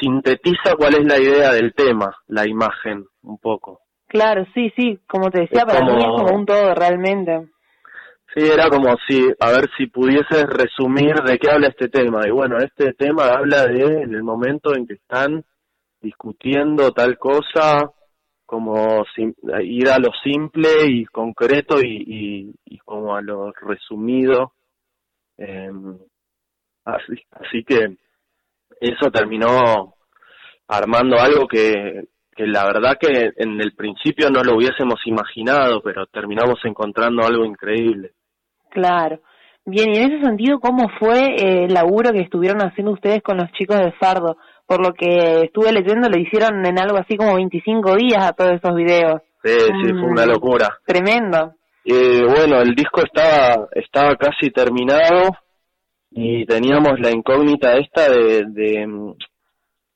sintetiza 0.00 0.74
cuál 0.76 0.94
es 0.94 1.04
la 1.04 1.18
idea 1.18 1.52
del 1.52 1.74
tema, 1.74 2.14
la 2.28 2.46
imagen, 2.48 3.04
un 3.22 3.38
poco. 3.38 3.80
Claro, 4.08 4.44
sí, 4.54 4.72
sí, 4.76 4.98
como 5.08 5.30
te 5.30 5.40
decía, 5.40 5.60
Es 5.60 5.64
para 5.66 5.84
mí 5.84 5.98
es 5.98 6.04
como- 6.04 6.16
como 6.24 6.36
un 6.36 6.46
todo 6.46 6.74
realmente. 6.74 7.48
Sí, 8.34 8.42
era 8.44 8.68
como 8.68 8.94
si, 9.08 9.20
a 9.40 9.50
ver 9.50 9.68
si 9.76 9.86
pudieses 9.86 10.44
resumir 10.48 11.14
de 11.22 11.38
qué 11.38 11.50
habla 11.50 11.68
este 11.68 11.88
tema. 11.88 12.26
Y 12.26 12.30
bueno, 12.30 12.58
este 12.58 12.92
tema 12.92 13.28
habla 13.28 13.66
de 13.66 14.02
en 14.02 14.14
el 14.14 14.22
momento 14.22 14.74
en 14.74 14.86
que 14.86 14.94
están 14.94 15.42
discutiendo 16.02 16.92
tal 16.92 17.16
cosa, 17.18 17.90
como 18.44 19.04
sim- 19.16 19.34
ir 19.62 19.88
a 19.88 19.98
lo 19.98 20.10
simple 20.22 20.68
y 20.86 21.04
concreto 21.06 21.80
y, 21.80 22.04
y, 22.06 22.54
y 22.66 22.78
como 22.78 23.16
a 23.16 23.22
lo 23.22 23.52
resumido. 23.52 24.52
Eh, 25.38 25.70
así, 26.84 27.14
así 27.32 27.64
que 27.64 27.96
eso 28.80 29.10
terminó 29.10 29.94
armando 30.68 31.16
algo 31.18 31.46
que, 31.46 32.04
que 32.34 32.46
la 32.46 32.64
verdad 32.66 32.96
que 33.00 33.30
en 33.36 33.60
el 33.60 33.74
principio 33.74 34.30
no 34.30 34.42
lo 34.42 34.56
hubiésemos 34.56 35.00
imaginado, 35.06 35.80
pero 35.82 36.06
terminamos 36.06 36.58
encontrando 36.64 37.24
algo 37.24 37.44
increíble. 37.44 38.12
Claro. 38.70 39.20
Bien, 39.64 39.92
y 39.92 39.98
en 39.98 40.12
ese 40.12 40.24
sentido, 40.24 40.60
¿cómo 40.60 40.88
fue 41.00 41.34
eh, 41.34 41.64
el 41.64 41.74
laburo 41.74 42.12
que 42.12 42.20
estuvieron 42.20 42.60
haciendo 42.60 42.92
ustedes 42.92 43.20
con 43.22 43.36
los 43.38 43.50
chicos 43.52 43.78
de 43.78 43.92
Fardo? 43.92 44.36
Por 44.66 44.80
lo 44.84 44.92
que 44.94 45.42
estuve 45.44 45.72
leyendo, 45.72 46.08
lo 46.08 46.18
hicieron 46.18 46.64
en 46.66 46.78
algo 46.78 46.98
así 46.98 47.16
como 47.16 47.34
25 47.36 47.96
días 47.96 48.24
a 48.24 48.32
todos 48.32 48.52
esos 48.52 48.74
videos. 48.76 49.22
Sí, 49.42 49.50
sí, 49.58 49.90
fue 49.92 50.08
una 50.08 50.24
Mm. 50.26 50.28
locura. 50.30 50.68
Tremendo. 50.84 51.52
Eh, 51.84 52.22
bueno, 52.26 52.60
el 52.60 52.74
disco 52.74 53.00
estaba, 53.04 53.68
estaba 53.72 54.16
casi 54.16 54.50
terminado 54.50 55.30
y 56.16 56.46
teníamos 56.46 56.98
la 56.98 57.10
incógnita 57.10 57.76
esta 57.76 58.08
de, 58.08 58.86
mm, 58.86 59.14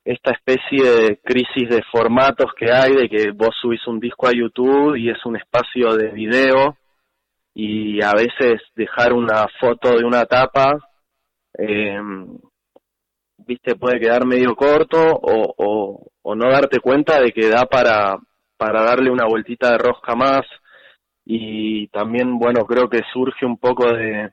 esta 0.05 0.31
especie 0.31 0.83
de 0.83 1.19
crisis 1.23 1.67
de 1.67 1.81
formatos 1.91 2.51
que 2.55 2.71
hay, 2.71 2.93
de 2.93 3.09
que 3.09 3.31
vos 3.31 3.55
subís 3.59 3.85
un 3.87 3.99
disco 3.99 4.27
a 4.27 4.31
YouTube 4.31 4.95
y 4.95 5.09
es 5.09 5.25
un 5.25 5.35
espacio 5.35 5.95
de 5.95 6.11
video 6.11 6.77
y 7.55 8.03
a 8.03 8.13
veces 8.13 8.61
dejar 8.75 9.13
una 9.13 9.47
foto 9.59 9.97
de 9.97 10.05
una 10.05 10.25
tapa 10.25 10.77
eh, 11.57 11.99
viste, 13.47 13.75
puede 13.75 13.99
quedar 13.99 14.25
medio 14.25 14.55
corto 14.55 14.97
o, 15.01 15.53
o, 15.57 16.11
o 16.21 16.35
no 16.35 16.51
darte 16.51 16.79
cuenta 16.79 17.19
de 17.19 17.31
que 17.31 17.49
da 17.49 17.65
para, 17.65 18.17
para 18.57 18.83
darle 18.83 19.09
una 19.09 19.25
vueltita 19.25 19.71
de 19.71 19.77
rosca 19.77 20.15
más. 20.15 20.41
Y 21.25 21.87
también, 21.87 22.37
bueno, 22.37 22.65
creo 22.65 22.89
que 22.89 23.01
surge 23.13 23.45
un 23.45 23.57
poco 23.57 23.91
de 23.91 24.31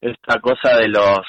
esta 0.00 0.40
cosa 0.40 0.76
de 0.76 0.88
los 0.88 1.20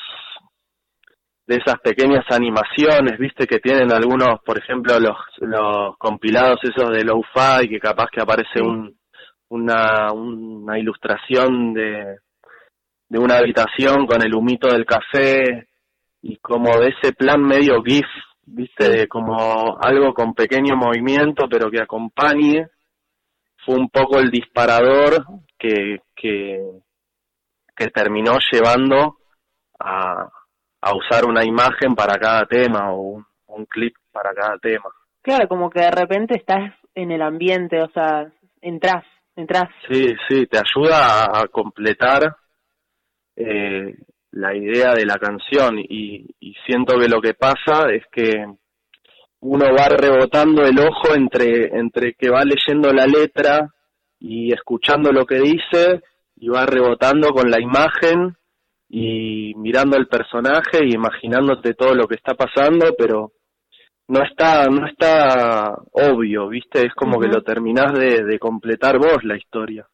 de 1.48 1.56
esas 1.56 1.80
pequeñas 1.80 2.26
animaciones, 2.30 3.18
viste, 3.18 3.48
que 3.48 3.60
tienen 3.60 3.89
algunos, 3.94 4.41
por 4.45 4.60
ejemplo, 4.60 4.99
los, 4.99 5.15
los 5.38 5.98
compilados 5.98 6.60
esos 6.64 6.89
de 6.91 7.06
lo-fi, 7.06 7.69
que 7.69 7.80
capaz 7.80 8.10
que 8.11 8.22
aparece 8.22 8.61
un, 8.61 8.98
una, 9.48 10.11
una 10.11 10.77
ilustración 10.77 11.73
de, 11.73 12.18
de 13.07 13.19
una 13.19 13.38
habitación 13.38 14.06
con 14.06 14.22
el 14.22 14.35
humito 14.35 14.68
del 14.68 14.85
café 14.85 15.69
y 16.22 16.35
como 16.38 16.77
de 16.80 16.89
ese 16.89 17.14
plan 17.14 17.41
medio 17.41 17.81
GIF, 17.81 18.07
viste, 18.45 18.89
de 18.89 19.07
como 19.07 19.77
algo 19.80 20.14
con 20.14 20.34
pequeño 20.34 20.76
movimiento 20.76 21.48
pero 21.49 21.72
que 21.72 21.81
acompañe, 21.81 22.68
fue 23.65 23.76
un 23.76 23.89
poco 23.89 24.19
el 24.19 24.31
disparador 24.31 25.26
que, 25.57 26.02
que, 26.15 26.60
que 27.78 27.88
terminó 27.88 28.38
llevando 28.52 29.18
a, 29.80 30.28
a 30.82 30.95
usar 30.95 31.26
una 31.26 31.45
imagen 31.45 31.95
para 31.95 32.18
cada 32.18 32.45
tema 32.45 32.91
o 32.91 33.02
un, 33.02 33.26
un 33.48 33.66
clip 33.66 33.95
para 34.12 34.34
cada 34.34 34.58
tema. 34.58 34.90
Claro, 35.22 35.48
como 35.48 35.70
que 35.70 35.82
de 35.82 35.91
repente 35.91 36.36
estás 36.38 36.74
en 36.95 37.12
el 37.12 37.22
ambiente, 37.22 37.82
o 37.82 37.90
sea, 37.90 38.32
entras, 38.62 39.06
entras. 39.36 39.70
Sí, 39.90 40.16
sí, 40.28 40.48
te 40.48 40.58
ayuda 40.58 41.26
a, 41.26 41.41
a 41.41 41.48
completar 41.48 42.36
eh, 43.36 43.95
la 44.32 44.56
idea 44.56 44.94
de 44.94 45.06
la 45.06 45.18
canción 45.18 45.78
y, 45.80 46.26
y 46.40 46.56
siento 46.66 46.98
que 46.99 47.08
lo 47.08 47.22
que 47.22 47.34
pasa 47.34 47.90
es 47.91 48.04
que 48.12 48.45
uno 49.40 49.66
va 49.74 49.88
rebotando 49.90 50.64
el 50.64 50.80
ojo 50.80 51.14
entre, 51.16 51.68
entre 51.78 52.14
que 52.14 52.30
va 52.30 52.44
leyendo 52.44 52.91
la 52.91 53.06
letra 53.06 53.70
y 54.20 54.52
escuchando 54.52 55.12
lo 55.12 55.26
que 55.26 55.40
dice 55.40 56.02
y 56.39 56.49
va 56.49 56.65
rebotando 56.65 57.30
con 57.30 57.49
la 57.49 57.59
imagen 57.59 58.35
y 58.89 59.53
mirando 59.55 59.97
el 59.97 60.07
personaje 60.07 60.85
y 60.85 60.93
imaginándote 60.93 61.73
todo 61.73 61.93
lo 61.93 62.07
que 62.07 62.15
está 62.15 62.35
pasando, 62.35 62.93
pero 62.97 63.31
no 64.07 64.23
está 64.23 64.68
no 64.69 64.88
está 64.88 65.76
obvio, 65.91 66.47
¿viste? 66.47 66.85
Es 66.85 66.93
como 66.93 67.19
que 67.19 67.27
lo 67.27 67.41
terminás 67.41 67.93
de, 67.93 68.23
de 68.23 68.39
completar 68.39 68.97
vos 68.97 69.23
la 69.23 69.35
historia. 69.35 69.88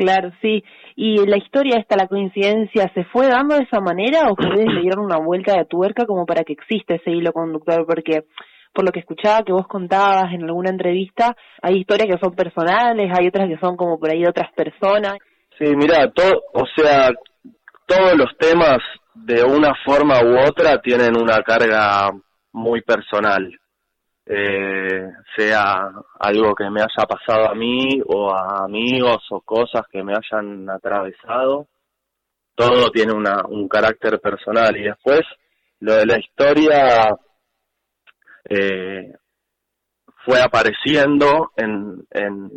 Claro, 0.00 0.32
sí. 0.40 0.64
¿Y 0.96 1.26
la 1.26 1.36
historia 1.36 1.76
esta, 1.78 1.94
la 1.94 2.08
coincidencia, 2.08 2.90
se 2.94 3.04
fue 3.04 3.28
dando 3.28 3.56
de 3.56 3.64
esa 3.64 3.80
manera 3.80 4.28
o 4.28 4.32
ustedes 4.32 4.66
le 4.72 4.80
dieron 4.80 5.04
una 5.04 5.18
vuelta 5.18 5.54
de 5.56 5.66
tuerca 5.66 6.06
como 6.06 6.24
para 6.24 6.42
que 6.42 6.54
exista 6.54 6.94
ese 6.94 7.10
hilo 7.10 7.32
conductor? 7.32 7.84
Porque 7.86 8.24
por 8.72 8.84
lo 8.84 8.92
que 8.92 9.00
escuchaba 9.00 9.42
que 9.42 9.52
vos 9.52 9.66
contabas 9.66 10.32
en 10.32 10.44
alguna 10.44 10.70
entrevista, 10.70 11.36
hay 11.60 11.78
historias 11.78 12.08
que 12.08 12.24
son 12.24 12.34
personales, 12.34 13.10
hay 13.16 13.28
otras 13.28 13.48
que 13.48 13.58
son 13.58 13.76
como 13.76 13.98
por 13.98 14.10
ahí 14.10 14.22
de 14.22 14.28
otras 14.28 14.52
personas. 14.52 15.14
Sí, 15.58 15.74
mira, 15.76 16.10
todo, 16.10 16.42
o 16.54 16.64
sea, 16.76 17.10
todos 17.86 18.16
los 18.16 18.36
temas 18.38 18.78
de 19.14 19.42
una 19.42 19.74
forma 19.84 20.22
u 20.22 20.38
otra 20.48 20.80
tienen 20.80 21.16
una 21.16 21.42
carga 21.42 22.10
muy 22.52 22.82
personal. 22.82 23.52
Eh, 24.32 25.10
sea 25.36 25.90
algo 26.20 26.54
que 26.54 26.70
me 26.70 26.80
haya 26.80 27.06
pasado 27.08 27.50
a 27.50 27.54
mí 27.54 28.00
o 28.06 28.30
a 28.30 28.64
amigos 28.64 29.26
o 29.30 29.40
cosas 29.40 29.82
que 29.90 30.04
me 30.04 30.12
hayan 30.12 30.70
atravesado, 30.70 31.66
todo 32.54 32.90
tiene 32.90 33.12
una, 33.12 33.42
un 33.48 33.66
carácter 33.66 34.20
personal 34.20 34.76
y 34.76 34.84
después 34.84 35.22
lo 35.80 35.94
de 35.94 36.06
la 36.06 36.18
historia 36.18 37.08
eh, 38.44 39.12
fue 40.24 40.40
apareciendo 40.40 41.52
en, 41.56 42.06
en, 42.10 42.50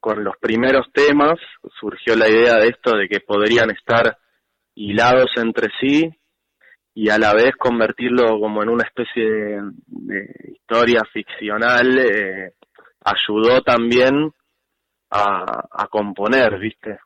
con 0.00 0.22
los 0.24 0.36
primeros 0.40 0.86
temas, 0.92 1.38
surgió 1.80 2.16
la 2.16 2.28
idea 2.28 2.56
de 2.56 2.68
esto 2.68 2.96
de 2.96 3.08
que 3.08 3.20
podrían 3.20 3.70
estar 3.70 4.18
hilados 4.74 5.30
entre 5.36 5.68
sí 5.80 6.08
y 6.94 7.10
a 7.10 7.18
la 7.18 7.32
vez 7.34 7.54
convertirlo 7.56 8.40
como 8.40 8.62
en 8.62 8.68
una 8.68 8.84
especie 8.84 9.24
de, 9.86 10.24
historia 10.52 11.02
ficcional 11.12 11.98
eh, 11.98 12.54
ayudó 13.04 13.62
también 13.62 14.32
a, 15.10 15.68
a 15.70 15.86
componer, 15.88 16.58
¿viste? 16.58 16.98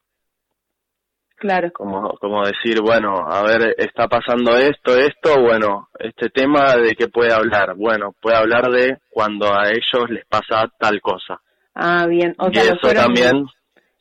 Claro. 1.43 1.73
Como, 1.73 2.11
como 2.21 2.45
decir, 2.47 2.81
bueno, 2.81 3.27
a 3.29 3.43
ver, 3.43 3.75
está 3.77 4.07
pasando 4.07 4.57
esto, 4.57 4.97
esto, 4.97 5.41
bueno, 5.43 5.89
este 5.99 6.31
tema 6.31 6.77
de 6.77 6.95
qué 6.95 7.09
puede 7.09 7.33
hablar. 7.33 7.75
Bueno, 7.75 8.15
puede 8.21 8.37
hablar 8.37 8.71
de 8.71 8.99
cuando 9.11 9.53
a 9.53 9.69
ellos 9.71 10.09
les 10.09 10.25
pasa 10.27 10.71
tal 10.79 11.01
cosa. 11.01 11.41
Ah, 11.75 12.07
bien. 12.07 12.37
O 12.39 12.49
y 12.49 12.55
sea, 12.55 12.73
lo 12.73 12.79
fueron, 12.79 13.05
también, 13.07 13.45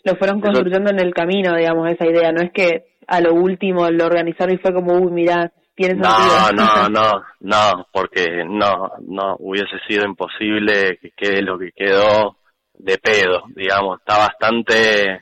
lo 0.04 0.16
fueron 0.18 0.38
eso- 0.38 0.52
construyendo 0.52 0.92
en 0.92 1.00
el 1.00 1.16
camino, 1.16 1.56
digamos, 1.58 1.90
esa 1.90 2.06
idea. 2.06 2.32
No 2.32 2.44
es 2.44 2.52
que 2.52 2.86
a 3.08 3.20
lo 3.22 3.34
último 3.34 3.90
lo 3.90 4.06
organizaron 4.06 4.54
y 4.54 4.60
fue 4.60 4.72
como, 4.72 4.94
uy, 5.00 5.12
mira, 5.12 5.52
tiene 5.74 5.96
no, 5.96 6.12
sentido. 6.12 6.52
no, 6.64 6.90
no, 6.90 7.24
no, 7.40 7.88
porque 7.92 8.44
no, 8.48 8.92
no, 9.08 9.36
hubiese 9.40 9.80
sido 9.88 10.06
imposible 10.06 11.00
que 11.02 11.10
quede 11.18 11.42
lo 11.42 11.58
que 11.58 11.72
quedó 11.72 12.38
de 12.78 13.00
pedo, 13.00 13.46
digamos, 13.56 13.98
está 14.00 14.20
bastante, 14.20 15.22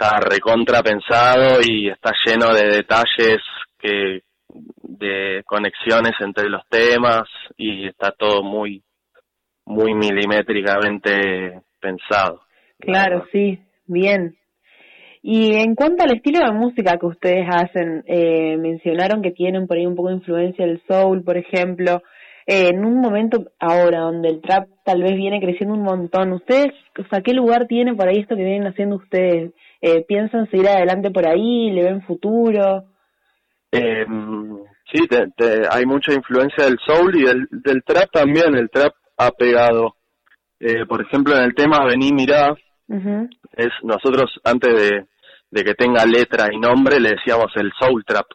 está 0.00 0.18
recontra 0.20 0.82
pensado 0.82 1.60
y 1.62 1.90
está 1.90 2.12
lleno 2.24 2.54
de 2.54 2.76
detalles 2.76 3.38
que, 3.78 4.22
de 4.82 5.42
conexiones 5.44 6.12
entre 6.20 6.48
los 6.48 6.66
temas 6.68 7.24
y 7.58 7.86
está 7.86 8.10
todo 8.12 8.42
muy, 8.42 8.82
muy 9.66 9.94
milimétricamente 9.94 11.60
pensado. 11.78 12.40
Claro, 12.78 13.26
sí, 13.30 13.58
bien. 13.86 14.36
Y 15.22 15.54
en 15.56 15.74
cuanto 15.74 16.02
al 16.02 16.16
estilo 16.16 16.38
de 16.46 16.52
música 16.52 16.96
que 16.96 17.06
ustedes 17.06 17.46
hacen, 17.46 18.02
eh, 18.06 18.56
mencionaron 18.56 19.20
que 19.20 19.32
tienen 19.32 19.66
por 19.66 19.76
ahí 19.76 19.84
un 19.84 19.96
poco 19.96 20.08
de 20.08 20.14
influencia 20.14 20.64
del 20.64 20.80
soul, 20.88 21.22
por 21.22 21.36
ejemplo. 21.36 22.02
Eh, 22.46 22.70
en 22.70 22.86
un 22.86 23.02
momento 23.02 23.52
ahora 23.58 24.00
donde 24.00 24.30
el 24.30 24.40
trap 24.40 24.66
tal 24.82 25.02
vez 25.02 25.14
viene 25.14 25.40
creciendo 25.40 25.74
un 25.74 25.82
montón, 25.82 26.32
¿ustedes, 26.32 26.72
o 26.98 27.06
sea, 27.10 27.20
qué 27.20 27.34
lugar 27.34 27.66
tiene 27.66 27.94
por 27.94 28.08
ahí 28.08 28.20
esto 28.20 28.34
que 28.34 28.44
vienen 28.44 28.66
haciendo 28.66 28.96
ustedes? 28.96 29.52
Eh, 29.80 30.04
¿Piensan 30.06 30.50
seguir 30.50 30.68
adelante 30.68 31.10
por 31.10 31.26
ahí? 31.26 31.70
¿Le 31.70 31.84
ven 31.84 32.02
futuro? 32.02 32.84
Eh, 33.72 34.04
sí, 34.92 35.06
te- 35.08 35.28
te- 35.36 35.62
hay 35.70 35.86
mucha 35.86 36.12
influencia 36.12 36.64
del 36.64 36.78
soul 36.84 37.16
y 37.16 37.22
del, 37.24 37.46
del 37.50 37.82
trap 37.84 38.10
también. 38.12 38.54
El 38.54 38.68
trap 38.70 38.92
ha 39.16 39.30
pegado. 39.30 39.94
Eh, 40.58 40.84
por 40.86 41.00
ejemplo, 41.00 41.34
en 41.36 41.44
el 41.44 41.54
tema 41.54 41.84
Vení, 41.86 42.12
mirá, 42.12 42.54
es 43.56 43.70
nosotros 43.82 44.38
antes 44.44 44.74
de, 44.74 45.06
de 45.50 45.64
que 45.64 45.74
tenga 45.74 46.04
letra 46.04 46.48
y 46.52 46.58
nombre 46.58 47.00
le 47.00 47.10
decíamos 47.10 47.50
el 47.56 47.72
soul 47.78 48.04
trap, 48.04 48.26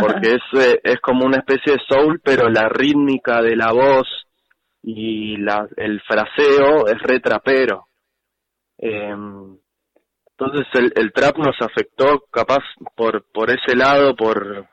porque 0.00 0.34
es, 0.34 0.60
eh, 0.60 0.80
es 0.84 1.00
como 1.00 1.24
una 1.24 1.38
especie 1.38 1.74
de 1.74 1.78
soul, 1.88 2.20
pero 2.22 2.50
la 2.50 2.68
rítmica 2.68 3.40
de 3.40 3.56
la 3.56 3.72
voz 3.72 4.06
y 4.82 5.38
la, 5.38 5.66
el 5.76 6.00
fraseo 6.02 6.86
es 6.88 7.00
re 7.02 7.20
trapero. 7.20 7.86
Eh, 8.76 9.14
entonces 10.36 10.66
el, 10.74 10.92
el 10.96 11.12
trap 11.12 11.38
nos 11.38 11.56
afectó 11.60 12.24
capaz 12.30 12.64
por, 12.96 13.24
por 13.32 13.50
ese 13.50 13.76
lado, 13.76 14.16
por, 14.16 14.66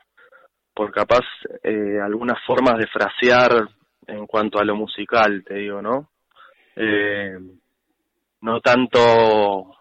por 0.74 0.90
capaz 0.90 1.24
eh, 1.62 2.00
algunas 2.02 2.38
formas 2.44 2.78
de 2.78 2.88
frasear 2.88 3.68
en 4.08 4.26
cuanto 4.26 4.58
a 4.58 4.64
lo 4.64 4.74
musical, 4.74 5.44
te 5.46 5.54
digo, 5.54 5.80
¿no? 5.80 6.08
Eh, 6.74 7.38
no 8.40 8.60
tanto 8.60 9.76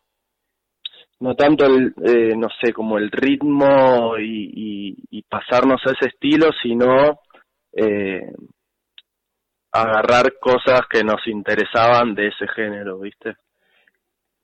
no 1.20 1.36
tanto 1.36 1.66
el 1.66 1.94
eh, 2.03 2.36
no 2.36 2.48
sé 2.62 2.74
como 2.74 2.98
el 2.98 3.10
ritmo 3.10 4.18
y, 4.18 4.52
y, 4.53 4.98
y 5.10 5.22
pasarnos 5.24 5.82
a 5.86 5.91
ese 5.91 6.10
estilo 6.10 6.49
sino 6.62 7.22
eh, 7.72 8.34
agarrar 9.72 10.34
cosas 10.40 10.82
que 10.90 11.03
nos 11.03 11.26
interesaban 11.28 12.14
de 12.14 12.28
ese 12.28 12.48
género 12.49 12.99
viste 12.99 13.36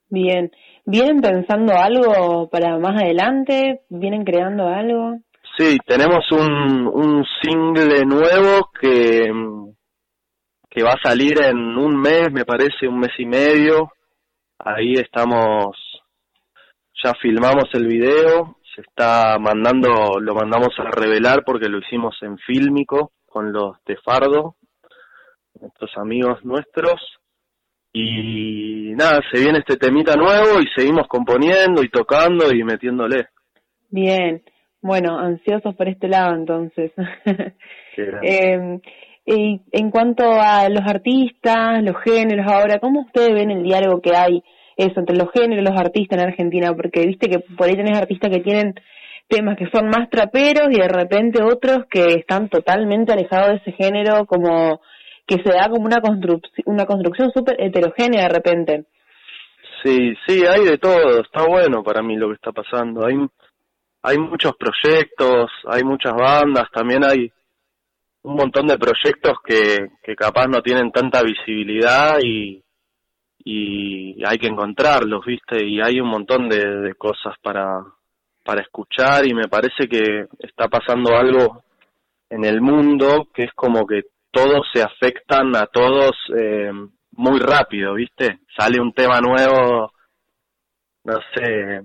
Bien. 0.09 0.51
¿Vienen 0.85 1.21
pensando 1.21 1.73
algo 1.73 2.49
para 2.49 2.77
más 2.77 3.01
adelante? 3.01 3.81
¿Vienen 3.89 4.23
creando 4.23 4.67
algo? 4.67 5.17
sí 5.57 5.77
tenemos 5.88 6.29
un 6.31 6.85
un 6.88 7.25
single 7.41 8.05
nuevo 8.05 8.69
que 8.79 9.31
que 10.69 10.84
va 10.84 10.91
a 10.91 11.01
salir 11.01 11.41
en 11.41 11.57
un 11.57 11.99
mes 11.99 12.31
me 12.31 12.45
parece 12.45 12.88
un 12.88 12.99
mes 12.99 13.11
y 13.17 13.25
medio 13.25 13.91
ahí 14.59 14.93
estamos 14.93 15.75
ya 17.03 17.13
filmamos 17.21 17.65
el 17.73 17.85
video, 17.85 18.57
se 18.73 18.81
está 18.81 19.38
mandando, 19.39 20.19
lo 20.19 20.34
mandamos 20.34 20.69
a 20.79 20.89
revelar 20.89 21.43
porque 21.45 21.69
lo 21.69 21.79
hicimos 21.79 22.17
en 22.21 22.38
Fílmico 22.39 23.11
con 23.25 23.53
los 23.53 23.77
de 23.85 23.97
Fardo, 23.97 24.55
nuestros 25.59 25.91
amigos 25.97 26.43
nuestros. 26.43 26.99
Y 27.93 28.93
nada, 28.95 29.22
se 29.31 29.39
viene 29.39 29.59
este 29.59 29.77
temita 29.77 30.15
nuevo 30.15 30.59
y 30.59 30.68
seguimos 30.76 31.07
componiendo 31.07 31.84
y 31.84 31.89
tocando 31.89 32.53
y 32.53 32.64
metiéndole. 32.64 33.27
Bien. 33.89 34.43
Bueno, 34.81 35.18
ansiosos 35.18 35.76
por 35.76 35.88
este 35.88 36.07
lado 36.07 36.35
entonces. 36.35 36.91
Eh, 38.22 38.80
y 39.26 39.59
en 39.72 39.89
cuanto 39.89 40.23
a 40.23 40.69
los 40.69 40.84
artistas, 40.85 41.81
los 41.81 41.95
géneros 42.03 42.45
ahora, 42.45 42.77
¿cómo 42.80 43.01
ustedes 43.01 43.34
ven 43.34 43.49
el 43.49 43.64
diálogo 43.64 44.01
que 44.01 44.15
hay 44.15 44.43
eso 44.76 44.99
entre 44.99 45.15
los 45.18 45.31
géneros 45.31 45.65
y 45.65 45.68
los 45.68 45.80
artistas 45.80 46.19
en 46.19 46.27
Argentina? 46.30 46.76
Porque 46.76 47.07
viste 47.07 47.27
que 47.27 47.39
por 47.39 47.68
ahí 47.68 47.76
tenés 47.76 47.97
artistas 47.97 48.30
que 48.30 48.41
tienen 48.41 48.76
temas 49.27 49.57
que 49.57 49.68
son 49.73 49.89
más 49.89 50.11
traperos 50.11 50.68
y 50.69 50.80
de 50.80 50.88
repente 50.88 51.41
otros 51.41 51.88
que 51.89 52.19
están 52.19 52.49
totalmente 52.49 53.14
alejados 53.14 53.49
de 53.49 53.55
ese 53.55 53.72
género, 53.72 54.27
como 54.27 54.80
que 55.27 55.43
se 55.43 55.49
da 55.49 55.69
como 55.69 55.85
una, 55.85 55.99
construc 55.99 56.43
una 56.65 56.85
construcción 56.85 57.31
súper 57.31 57.61
heterogénea 57.61 58.23
de 58.23 58.29
repente. 58.29 58.85
Sí, 59.83 60.13
sí, 60.25 60.45
hay 60.45 60.65
de 60.65 60.77
todo. 60.77 61.21
Está 61.21 61.45
bueno 61.45 61.83
para 61.83 62.01
mí 62.01 62.15
lo 62.15 62.29
que 62.29 62.35
está 62.35 62.51
pasando. 62.51 63.05
Hay, 63.05 63.15
hay 64.01 64.17
muchos 64.17 64.53
proyectos, 64.55 65.51
hay 65.65 65.83
muchas 65.83 66.13
bandas, 66.13 66.71
también 66.71 67.03
hay 67.03 67.31
un 68.23 68.35
montón 68.35 68.67
de 68.67 68.77
proyectos 68.77 69.37
que, 69.45 69.89
que 70.03 70.15
capaz 70.15 70.47
no 70.47 70.61
tienen 70.61 70.91
tanta 70.91 71.21
visibilidad 71.21 72.17
y, 72.23 72.63
y 73.43 74.23
hay 74.25 74.37
que 74.37 74.47
encontrarlos, 74.47 75.25
¿viste? 75.25 75.63
Y 75.63 75.81
hay 75.81 75.99
un 75.99 76.09
montón 76.09 76.49
de, 76.49 76.65
de 76.81 76.95
cosas 76.95 77.35
para, 77.41 77.83
para 78.43 78.61
escuchar 78.61 79.25
y 79.25 79.33
me 79.33 79.47
parece 79.47 79.87
que 79.89 80.25
está 80.39 80.67
pasando 80.67 81.15
algo 81.15 81.63
en 82.29 82.43
el 82.43 82.61
mundo 82.61 83.27
que 83.33 83.43
es 83.43 83.53
como 83.53 83.85
que 83.85 84.03
todos 84.38 84.68
se 84.72 84.84
afectan 84.84 85.55
a 85.55 85.65
todos 85.65 86.11
eh, 86.38 86.72
muy 87.14 87.39
rápido, 87.39 87.95
¿viste? 87.95 88.39
Sale 88.55 88.80
un 88.80 88.93
tema 88.93 89.19
nuevo, 89.19 89.91
no 91.03 91.19
sé, 91.34 91.81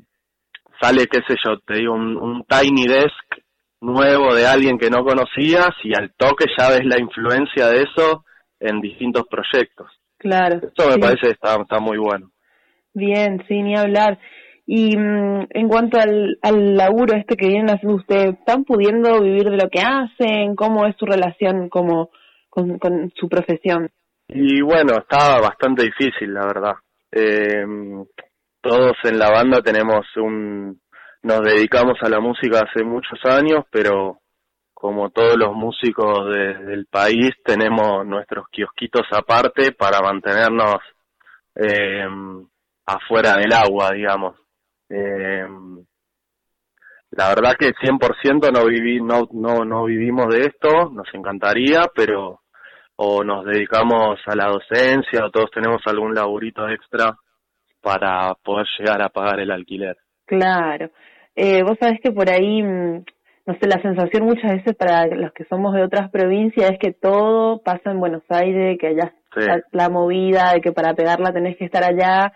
sale, 0.78 1.06
qué 1.06 1.20
sé 1.26 1.36
yo, 1.42 1.58
te 1.66 1.76
digo, 1.76 1.94
un, 1.94 2.16
un 2.18 2.44
Tiny 2.44 2.86
Desk 2.86 3.42
nuevo 3.80 4.34
de 4.34 4.46
alguien 4.46 4.78
que 4.78 4.90
no 4.90 5.02
conocías 5.02 5.70
y 5.82 5.94
al 5.96 6.12
toque 6.14 6.44
ya 6.58 6.68
ves 6.68 6.84
la 6.84 7.00
influencia 7.00 7.68
de 7.68 7.84
eso 7.84 8.24
en 8.60 8.80
distintos 8.80 9.24
proyectos. 9.30 9.88
Claro. 10.18 10.56
Eso 10.56 10.88
me 10.88 10.94
sí. 10.94 11.00
parece 11.00 11.20
que 11.22 11.32
está, 11.32 11.56
está 11.60 11.80
muy 11.80 11.96
bueno. 11.96 12.30
Bien, 12.92 13.42
sí, 13.48 13.62
ni 13.62 13.76
hablar. 13.76 14.18
Y 14.66 14.96
mm, 14.96 15.46
en 15.50 15.68
cuanto 15.68 15.98
al, 15.98 16.38
al 16.42 16.76
laburo 16.76 17.16
este 17.16 17.36
que 17.36 17.48
vienen 17.48 17.70
haciendo 17.70 17.96
ustedes, 17.96 18.34
¿están 18.34 18.64
pudiendo 18.64 19.20
vivir 19.22 19.44
de 19.44 19.56
lo 19.56 19.68
que 19.70 19.80
hacen? 19.80 20.54
¿Cómo 20.54 20.86
es 20.86 20.94
su 20.98 21.06
relación 21.06 21.70
como 21.70 22.10
con, 22.52 22.78
con 22.78 23.10
su 23.16 23.28
profesión? 23.30 23.90
Y 24.28 24.60
bueno, 24.60 24.98
está 24.98 25.40
bastante 25.40 25.84
difícil, 25.84 26.34
la 26.34 26.44
verdad. 26.46 26.74
Eh, 27.10 27.64
todos 28.60 28.92
en 29.04 29.18
la 29.18 29.30
banda 29.30 29.62
tenemos 29.62 30.04
un... 30.16 30.78
Nos 31.22 31.40
dedicamos 31.40 31.96
a 32.02 32.08
la 32.10 32.20
música 32.20 32.60
hace 32.60 32.84
muchos 32.84 33.18
años, 33.24 33.64
pero 33.70 34.18
como 34.74 35.08
todos 35.10 35.36
los 35.38 35.54
músicos 35.54 36.26
de- 36.28 36.58
del 36.64 36.86
país, 36.86 37.30
tenemos 37.44 38.04
nuestros 38.04 38.46
kiosquitos 38.50 39.06
aparte 39.12 39.72
para 39.72 40.00
mantenernos 40.02 40.76
eh, 41.54 42.04
afuera 42.86 43.36
del 43.36 43.52
agua, 43.52 43.92
digamos. 43.94 44.36
Eh, 44.90 45.46
la 47.12 47.28
verdad 47.28 47.56
que 47.58 47.72
100% 47.74 48.50
no, 48.52 48.66
viví, 48.66 49.00
no, 49.00 49.28
no, 49.32 49.64
no 49.64 49.84
vivimos 49.84 50.28
de 50.34 50.42
esto, 50.46 50.90
nos 50.90 51.06
encantaría, 51.14 51.82
pero 51.94 52.40
o 52.96 53.24
nos 53.24 53.44
dedicamos 53.44 54.20
a 54.26 54.34
la 54.36 54.46
docencia 54.46 55.24
o 55.24 55.30
todos 55.30 55.50
tenemos 55.50 55.80
algún 55.86 56.14
laburito 56.14 56.68
extra 56.68 57.16
para 57.80 58.34
poder 58.44 58.66
llegar 58.78 59.02
a 59.02 59.08
pagar 59.08 59.40
el 59.40 59.50
alquiler. 59.50 59.96
Claro. 60.26 60.90
Eh, 61.34 61.62
vos 61.62 61.76
sabés 61.80 62.00
que 62.02 62.12
por 62.12 62.28
ahí, 62.30 62.62
mm, 62.62 63.04
no 63.46 63.54
sé, 63.60 63.66
la 63.66 63.80
sensación 63.82 64.24
muchas 64.24 64.52
veces 64.52 64.76
para 64.76 65.06
los 65.06 65.32
que 65.32 65.44
somos 65.44 65.74
de 65.74 65.82
otras 65.82 66.10
provincias 66.10 66.70
es 66.72 66.78
que 66.78 66.92
todo 66.92 67.60
pasa 67.62 67.90
en 67.90 67.98
Buenos 68.00 68.22
Aires, 68.28 68.78
que 68.80 68.88
allá 68.88 69.12
Sí. 69.34 69.40
está 69.40 69.62
la 69.72 69.88
movida, 69.88 70.52
de 70.52 70.60
que 70.60 70.72
para 70.72 70.94
pegarla 70.94 71.32
tenés 71.32 71.56
que 71.56 71.64
estar 71.64 71.82
allá. 71.82 72.32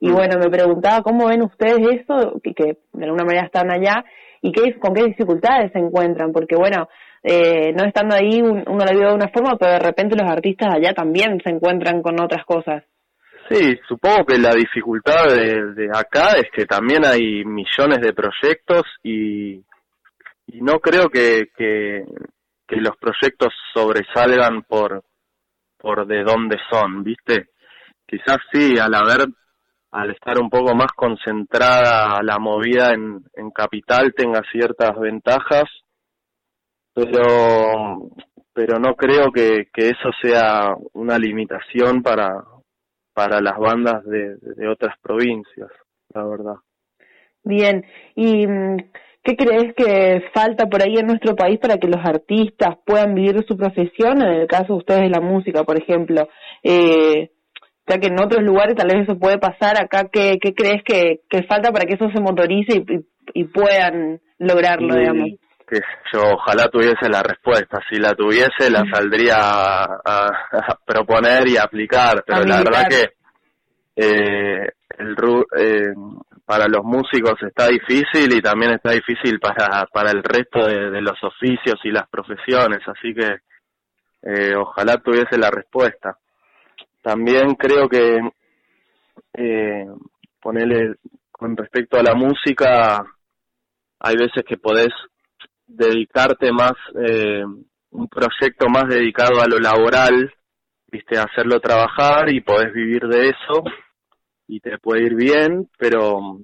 Y 0.00 0.08
Mm. 0.10 0.14
bueno, 0.14 0.38
me 0.38 0.50
preguntaba 0.50 1.02
cómo 1.02 1.28
ven 1.28 1.42
ustedes 1.42 1.78
eso, 2.02 2.40
que, 2.42 2.52
que 2.54 2.78
de 2.92 3.04
alguna 3.04 3.24
manera 3.24 3.46
están 3.46 3.70
allá, 3.70 4.04
y 4.42 4.50
qué, 4.52 4.74
con 4.78 4.94
qué 4.94 5.04
dificultades 5.04 5.70
se 5.72 5.78
encuentran, 5.78 6.32
porque 6.32 6.56
bueno, 6.56 6.88
eh, 7.22 7.72
no 7.74 7.84
estando 7.84 8.14
ahí 8.14 8.40
un- 8.42 8.64
uno 8.66 8.84
la 8.84 8.92
vive 8.92 9.06
de 9.06 9.14
una 9.14 9.28
forma, 9.28 9.56
pero 9.58 9.72
de 9.72 9.78
repente 9.80 10.16
los 10.16 10.30
artistas 10.30 10.74
allá 10.74 10.92
también 10.94 11.40
se 11.42 11.50
encuentran 11.50 12.02
con 12.02 12.20
otras 12.20 12.44
cosas. 12.44 12.84
Sí, 13.48 13.76
supongo 13.88 14.24
que 14.26 14.38
la 14.38 14.54
dificultad 14.54 15.26
de, 15.26 15.88
acá 15.92 16.34
es 16.36 16.48
que 16.54 16.66
también 16.66 17.04
hay 17.04 17.44
millones 17.44 18.00
de 18.00 18.12
proyectos 18.12 18.82
y, 19.02 19.54
y 20.46 20.60
no 20.62 20.78
creo 20.78 21.08
que, 21.08 21.48
que, 21.56 22.04
que 22.66 22.76
los 22.76 22.96
proyectos 22.96 23.52
sobresalgan 23.74 24.62
por, 24.62 25.02
por 25.78 26.06
de 26.06 26.22
dónde 26.22 26.58
son, 26.70 27.02
¿viste? 27.02 27.48
Quizás 28.06 28.38
sí, 28.52 28.78
al 28.78 28.94
haber, 28.94 29.26
al 29.90 30.10
estar 30.10 30.38
un 30.38 30.48
poco 30.48 30.74
más 30.76 30.92
concentrada 30.92 32.22
la 32.22 32.38
movida 32.38 32.92
en, 32.92 33.24
en 33.34 33.50
capital 33.50 34.14
tenga 34.16 34.42
ciertas 34.52 34.96
ventajas, 34.98 35.64
pero, 36.94 38.08
pero 38.52 38.78
no 38.78 38.94
creo 38.96 39.30
que, 39.32 39.66
que 39.72 39.88
eso 39.90 40.10
sea 40.22 40.74
una 40.92 41.18
limitación 41.18 42.02
para, 42.02 42.44
para 43.14 43.40
las 43.40 43.58
bandas 43.58 44.04
de, 44.04 44.36
de 44.36 44.68
otras 44.68 44.94
provincias, 45.02 45.68
la 46.14 46.24
verdad. 46.24 46.54
Bien, 47.42 47.84
¿y 48.14 48.46
mm, 48.46 48.76
qué 49.22 49.36
crees 49.36 49.74
que 49.74 50.22
falta 50.34 50.66
por 50.66 50.82
ahí 50.82 50.96
en 50.98 51.06
nuestro 51.06 51.34
país 51.34 51.58
para 51.58 51.78
que 51.78 51.86
los 51.88 52.04
artistas 52.04 52.76
puedan 52.84 53.14
vivir 53.14 53.44
su 53.48 53.56
profesión? 53.56 54.20
En 54.22 54.40
el 54.42 54.46
caso 54.46 54.74
de 54.74 54.78
ustedes 54.80 55.00
de 55.02 55.10
la 55.10 55.20
música, 55.20 55.64
por 55.64 55.80
ejemplo, 55.80 56.28
eh, 56.62 57.30
ya 57.88 57.98
que 57.98 58.08
en 58.08 58.20
otros 58.20 58.42
lugares 58.42 58.76
tal 58.76 58.88
vez 58.88 59.02
eso 59.08 59.18
puede 59.18 59.38
pasar, 59.38 59.80
acá, 59.80 60.08
¿qué, 60.12 60.38
qué 60.40 60.54
crees 60.54 60.82
que, 60.84 61.20
que 61.28 61.42
falta 61.44 61.72
para 61.72 61.86
que 61.86 61.94
eso 61.94 62.10
se 62.10 62.20
motorice 62.20 62.76
y, 62.76 62.94
y- 62.94 63.06
y 63.32 63.44
puedan 63.44 64.20
lograrlo, 64.38 64.94
Y, 64.96 64.98
digamos? 64.98 65.28
Sé 65.70 65.82
yo 66.12 66.22
ojalá 66.34 66.68
tuviese 66.68 67.08
la 67.08 67.22
respuesta, 67.22 67.80
si 67.88 67.96
la 67.98 68.14
tuviese 68.14 68.70
la 68.70 68.84
saldría 68.92 69.36
a, 69.38 69.84
a- 70.04 70.48
a 70.52 70.78
proponer 70.84 71.48
y 71.48 71.56
aplicar, 71.56 72.22
pero 72.26 72.40
la 72.48 72.56
verdad 72.64 72.88
que 72.88 73.12
eh, 73.96 74.68
el 74.98 75.16
ru- 75.16 75.46
eh, 75.56 75.94
para 76.44 76.66
los 76.66 76.84
músicos 76.84 77.34
está 77.42 77.68
difícil 77.68 78.32
y 78.36 78.40
también 78.42 78.72
está 78.72 78.90
difícil 78.92 79.38
para, 79.38 79.86
para 79.86 80.10
el 80.10 80.22
resto 80.22 80.66
de, 80.66 80.90
de 80.90 81.00
los 81.00 81.22
oficios 81.22 81.78
y 81.84 81.90
las 81.90 82.08
profesiones, 82.08 82.80
así 82.86 83.14
que 83.14 83.36
eh, 84.22 84.54
ojalá 84.56 84.96
tuviese 84.98 85.38
la 85.38 85.50
respuesta. 85.50 86.18
También 87.02 87.54
creo 87.54 87.88
que 87.88 88.20
eh, 89.34 89.86
ponerle 90.40 90.96
con 91.30 91.56
respecto 91.56 91.98
a 91.98 92.02
la 92.02 92.14
música, 92.14 93.02
hay 94.00 94.16
veces 94.16 94.44
que 94.46 94.56
podés 94.56 94.88
dedicarte 95.70 96.52
más, 96.52 96.72
eh, 97.02 97.44
un 97.90 98.08
proyecto 98.08 98.68
más 98.68 98.88
dedicado 98.88 99.40
a 99.40 99.48
lo 99.48 99.58
laboral, 99.58 100.32
viste, 100.88 101.18
hacerlo 101.18 101.60
trabajar 101.60 102.30
y 102.32 102.40
podés 102.40 102.72
vivir 102.72 103.02
de 103.06 103.28
eso 103.30 103.62
y 104.48 104.60
te 104.60 104.78
puede 104.78 105.04
ir 105.04 105.14
bien, 105.14 105.68
pero 105.78 106.38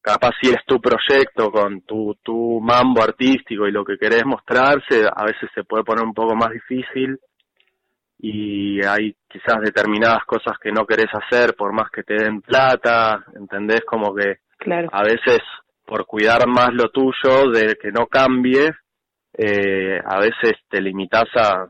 capaz 0.00 0.32
si 0.40 0.50
es 0.50 0.64
tu 0.66 0.80
proyecto 0.80 1.50
con 1.50 1.82
tu, 1.82 2.16
tu 2.22 2.60
mambo 2.60 3.02
artístico 3.02 3.66
y 3.66 3.72
lo 3.72 3.84
que 3.84 3.98
querés 3.98 4.24
mostrarse, 4.24 5.04
a 5.12 5.24
veces 5.24 5.48
se 5.54 5.64
puede 5.64 5.84
poner 5.84 6.04
un 6.04 6.14
poco 6.14 6.34
más 6.34 6.50
difícil 6.50 7.18
y 8.18 8.84
hay 8.86 9.16
quizás 9.28 9.60
determinadas 9.60 10.24
cosas 10.24 10.56
que 10.60 10.70
no 10.70 10.86
querés 10.86 11.10
hacer 11.12 11.54
por 11.56 11.72
más 11.72 11.90
que 11.90 12.04
te 12.04 12.14
den 12.14 12.40
plata, 12.40 13.24
¿entendés? 13.34 13.82
Como 13.84 14.14
que 14.14 14.38
Claro. 14.58 14.88
a 14.92 15.02
veces 15.02 15.40
por 15.84 16.06
cuidar 16.06 16.46
más 16.46 16.72
lo 16.72 16.90
tuyo, 16.90 17.50
de 17.52 17.76
que 17.80 17.90
no 17.90 18.06
cambie, 18.06 18.72
eh, 19.34 19.98
a 20.04 20.18
veces 20.18 20.54
te 20.68 20.80
limitas 20.80 21.28
a, 21.34 21.66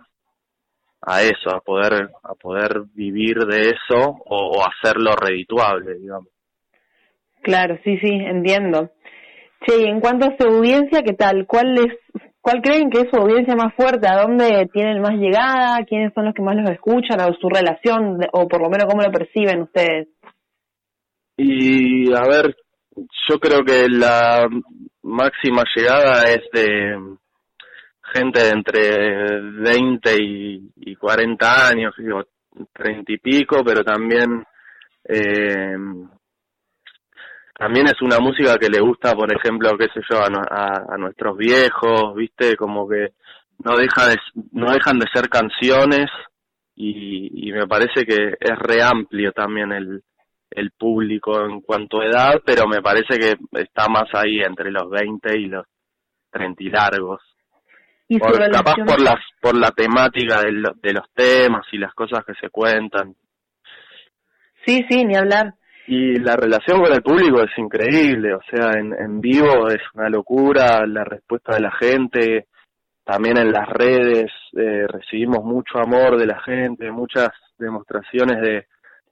a 1.02 1.22
eso, 1.22 1.50
a 1.50 1.60
poder, 1.60 2.10
a 2.22 2.34
poder 2.34 2.82
vivir 2.94 3.38
de 3.38 3.70
eso 3.70 3.98
o, 4.24 4.58
o 4.58 4.62
hacerlo 4.66 5.14
redituable, 5.16 5.94
digamos. 5.94 6.28
Claro, 7.42 7.78
sí, 7.82 7.98
sí, 7.98 8.08
entiendo. 8.08 8.90
Che, 9.66 9.82
y 9.82 9.84
en 9.84 10.00
cuanto 10.00 10.26
a 10.26 10.36
su 10.38 10.46
audiencia, 10.48 11.02
¿qué 11.02 11.12
tal? 11.12 11.46
¿Cuál 11.46 11.76
es, 11.78 11.96
cuál 12.40 12.62
creen 12.62 12.90
que 12.90 13.00
es 13.00 13.08
su 13.12 13.20
audiencia 13.20 13.54
más 13.54 13.74
fuerte? 13.74 14.08
¿A 14.08 14.22
dónde 14.22 14.68
tienen 14.72 15.00
más 15.00 15.14
llegada? 15.14 15.84
¿Quiénes 15.88 16.12
son 16.14 16.24
los 16.24 16.34
que 16.34 16.42
más 16.42 16.56
los 16.56 16.70
escuchan? 16.70 17.20
¿O 17.20 17.34
su 17.34 17.48
relación? 17.48 18.20
o 18.32 18.48
por 18.48 18.62
lo 18.62 18.70
menos 18.70 18.86
cómo 18.86 19.02
lo 19.02 19.10
perciben 19.10 19.62
ustedes? 19.62 20.08
Y 21.36 22.12
a 22.12 22.22
ver, 22.22 22.54
yo 23.28 23.38
creo 23.38 23.64
que 23.64 23.88
la 23.88 24.48
máxima 25.02 25.64
llegada 25.74 26.24
es 26.30 26.42
de 26.52 27.16
gente 28.12 28.40
de 28.40 28.50
entre 28.50 29.40
20 29.40 30.16
y, 30.22 30.70
y 30.76 30.96
40 30.96 31.68
años, 31.68 31.94
digo, 31.96 32.24
30 32.72 33.12
y 33.12 33.18
pico, 33.18 33.62
pero 33.64 33.82
también 33.82 34.44
eh, 35.08 35.76
también 37.58 37.86
es 37.86 38.00
una 38.02 38.18
música 38.18 38.56
que 38.58 38.68
le 38.68 38.80
gusta, 38.80 39.14
por 39.14 39.32
ejemplo, 39.32 39.76
qué 39.78 39.86
sé 39.94 40.00
yo, 40.10 40.18
a, 40.18 40.26
a- 40.26 40.94
a 40.94 40.98
nuestros 40.98 41.36
viejos, 41.36 42.14
¿viste? 42.16 42.56
Como 42.56 42.88
que 42.88 43.12
no 43.64 43.76
deja 43.76 44.08
de, 44.08 44.16
no 44.52 44.72
dejan 44.72 44.98
de 44.98 45.06
ser 45.12 45.28
canciones 45.28 46.10
y, 46.74 47.48
y 47.48 47.52
me 47.52 47.66
parece 47.66 48.04
que 48.04 48.34
es 48.40 48.58
re 48.58 48.82
amplio 48.82 49.32
también 49.32 49.72
el, 49.72 50.02
el 50.54 50.70
público 50.72 51.40
en 51.44 51.60
cuanto 51.60 52.00
a 52.00 52.06
edad, 52.06 52.40
pero 52.44 52.66
me 52.66 52.80
parece 52.82 53.18
que 53.18 53.34
está 53.60 53.88
más 53.88 54.04
ahí 54.14 54.40
entre 54.40 54.70
los 54.70 54.88
20 54.90 55.38
y 55.38 55.46
los 55.46 55.66
30 56.30 56.62
y 56.62 56.70
largos. 56.70 57.20
Y 58.08 58.18
Por- 58.18 58.38
capaz 58.50 58.74
por 58.86 59.00
las 59.00 59.16
por 59.40 59.56
la 59.56 59.70
temática 59.70 60.40
de, 60.42 60.52
lo- 60.52 60.74
de 60.82 60.92
los 60.92 61.10
temas 61.14 61.64
y 61.72 61.78
las 61.78 61.94
cosas 61.94 62.24
que 62.26 62.34
se 62.34 62.50
cuentan. 62.50 63.14
Sí, 64.66 64.84
sí, 64.88 65.04
ni 65.04 65.16
hablar. 65.16 65.54
Y 65.86 66.18
la 66.20 66.36
relación 66.36 66.80
con 66.80 66.92
el 66.92 67.02
público 67.02 67.42
es 67.42 67.50
increíble, 67.58 68.34
o 68.34 68.40
sea, 68.48 68.78
en, 68.78 68.92
en 68.92 69.20
vivo 69.20 69.68
es 69.68 69.82
una 69.94 70.08
locura, 70.08 70.86
la 70.86 71.02
respuesta 71.04 71.54
de 71.56 71.60
la 71.60 71.72
gente, 71.72 72.46
también 73.04 73.36
en 73.38 73.50
las 73.50 73.68
redes 73.68 74.30
eh, 74.56 74.86
recibimos 74.86 75.42
mucho 75.44 75.78
amor 75.78 76.16
de 76.18 76.26
la 76.26 76.40
gente, 76.42 76.88
muchas 76.92 77.30
demostraciones 77.58 78.40
de, 78.40 78.66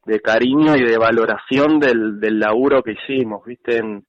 de 0.04 0.20
cariño 0.20 0.76
y 0.76 0.82
de 0.82 0.98
valoración 0.98 1.78
del, 1.78 2.20
del 2.20 2.38
laburo 2.38 2.82
que 2.82 2.92
hicimos, 2.92 3.44
viste, 3.44 3.78
en, 3.78 4.04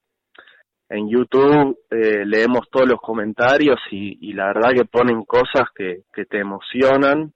en 0.89 1.09
YouTube 1.09 1.77
eh, 1.89 2.25
leemos 2.25 2.69
todos 2.69 2.87
los 2.87 2.99
comentarios 2.99 3.79
y, 3.91 4.29
y 4.29 4.33
la 4.33 4.47
verdad 4.47 4.73
que 4.73 4.85
ponen 4.85 5.23
cosas 5.23 5.69
que, 5.75 6.03
que 6.13 6.25
te 6.25 6.39
emocionan 6.39 7.33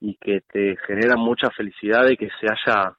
y 0.00 0.16
que 0.16 0.40
te 0.40 0.76
generan 0.86 1.18
mucha 1.18 1.50
felicidad 1.50 2.06
de 2.06 2.16
que 2.16 2.28
se 2.40 2.46
haya 2.46 2.96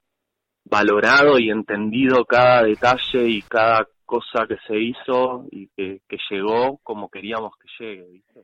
valorado 0.66 1.40
y 1.40 1.50
entendido 1.50 2.26
cada 2.26 2.64
detalle 2.64 3.28
y 3.28 3.42
cada 3.42 3.88
cosa 4.06 4.46
que 4.48 4.58
se 4.68 4.78
hizo 4.78 5.46
y 5.52 5.68
que, 5.76 6.02
que 6.08 6.18
llegó 6.30 6.80
como 6.84 7.10
queríamos 7.10 7.54
que 7.58 7.86
llegue. 7.86 8.08
¿viste? 8.12 8.42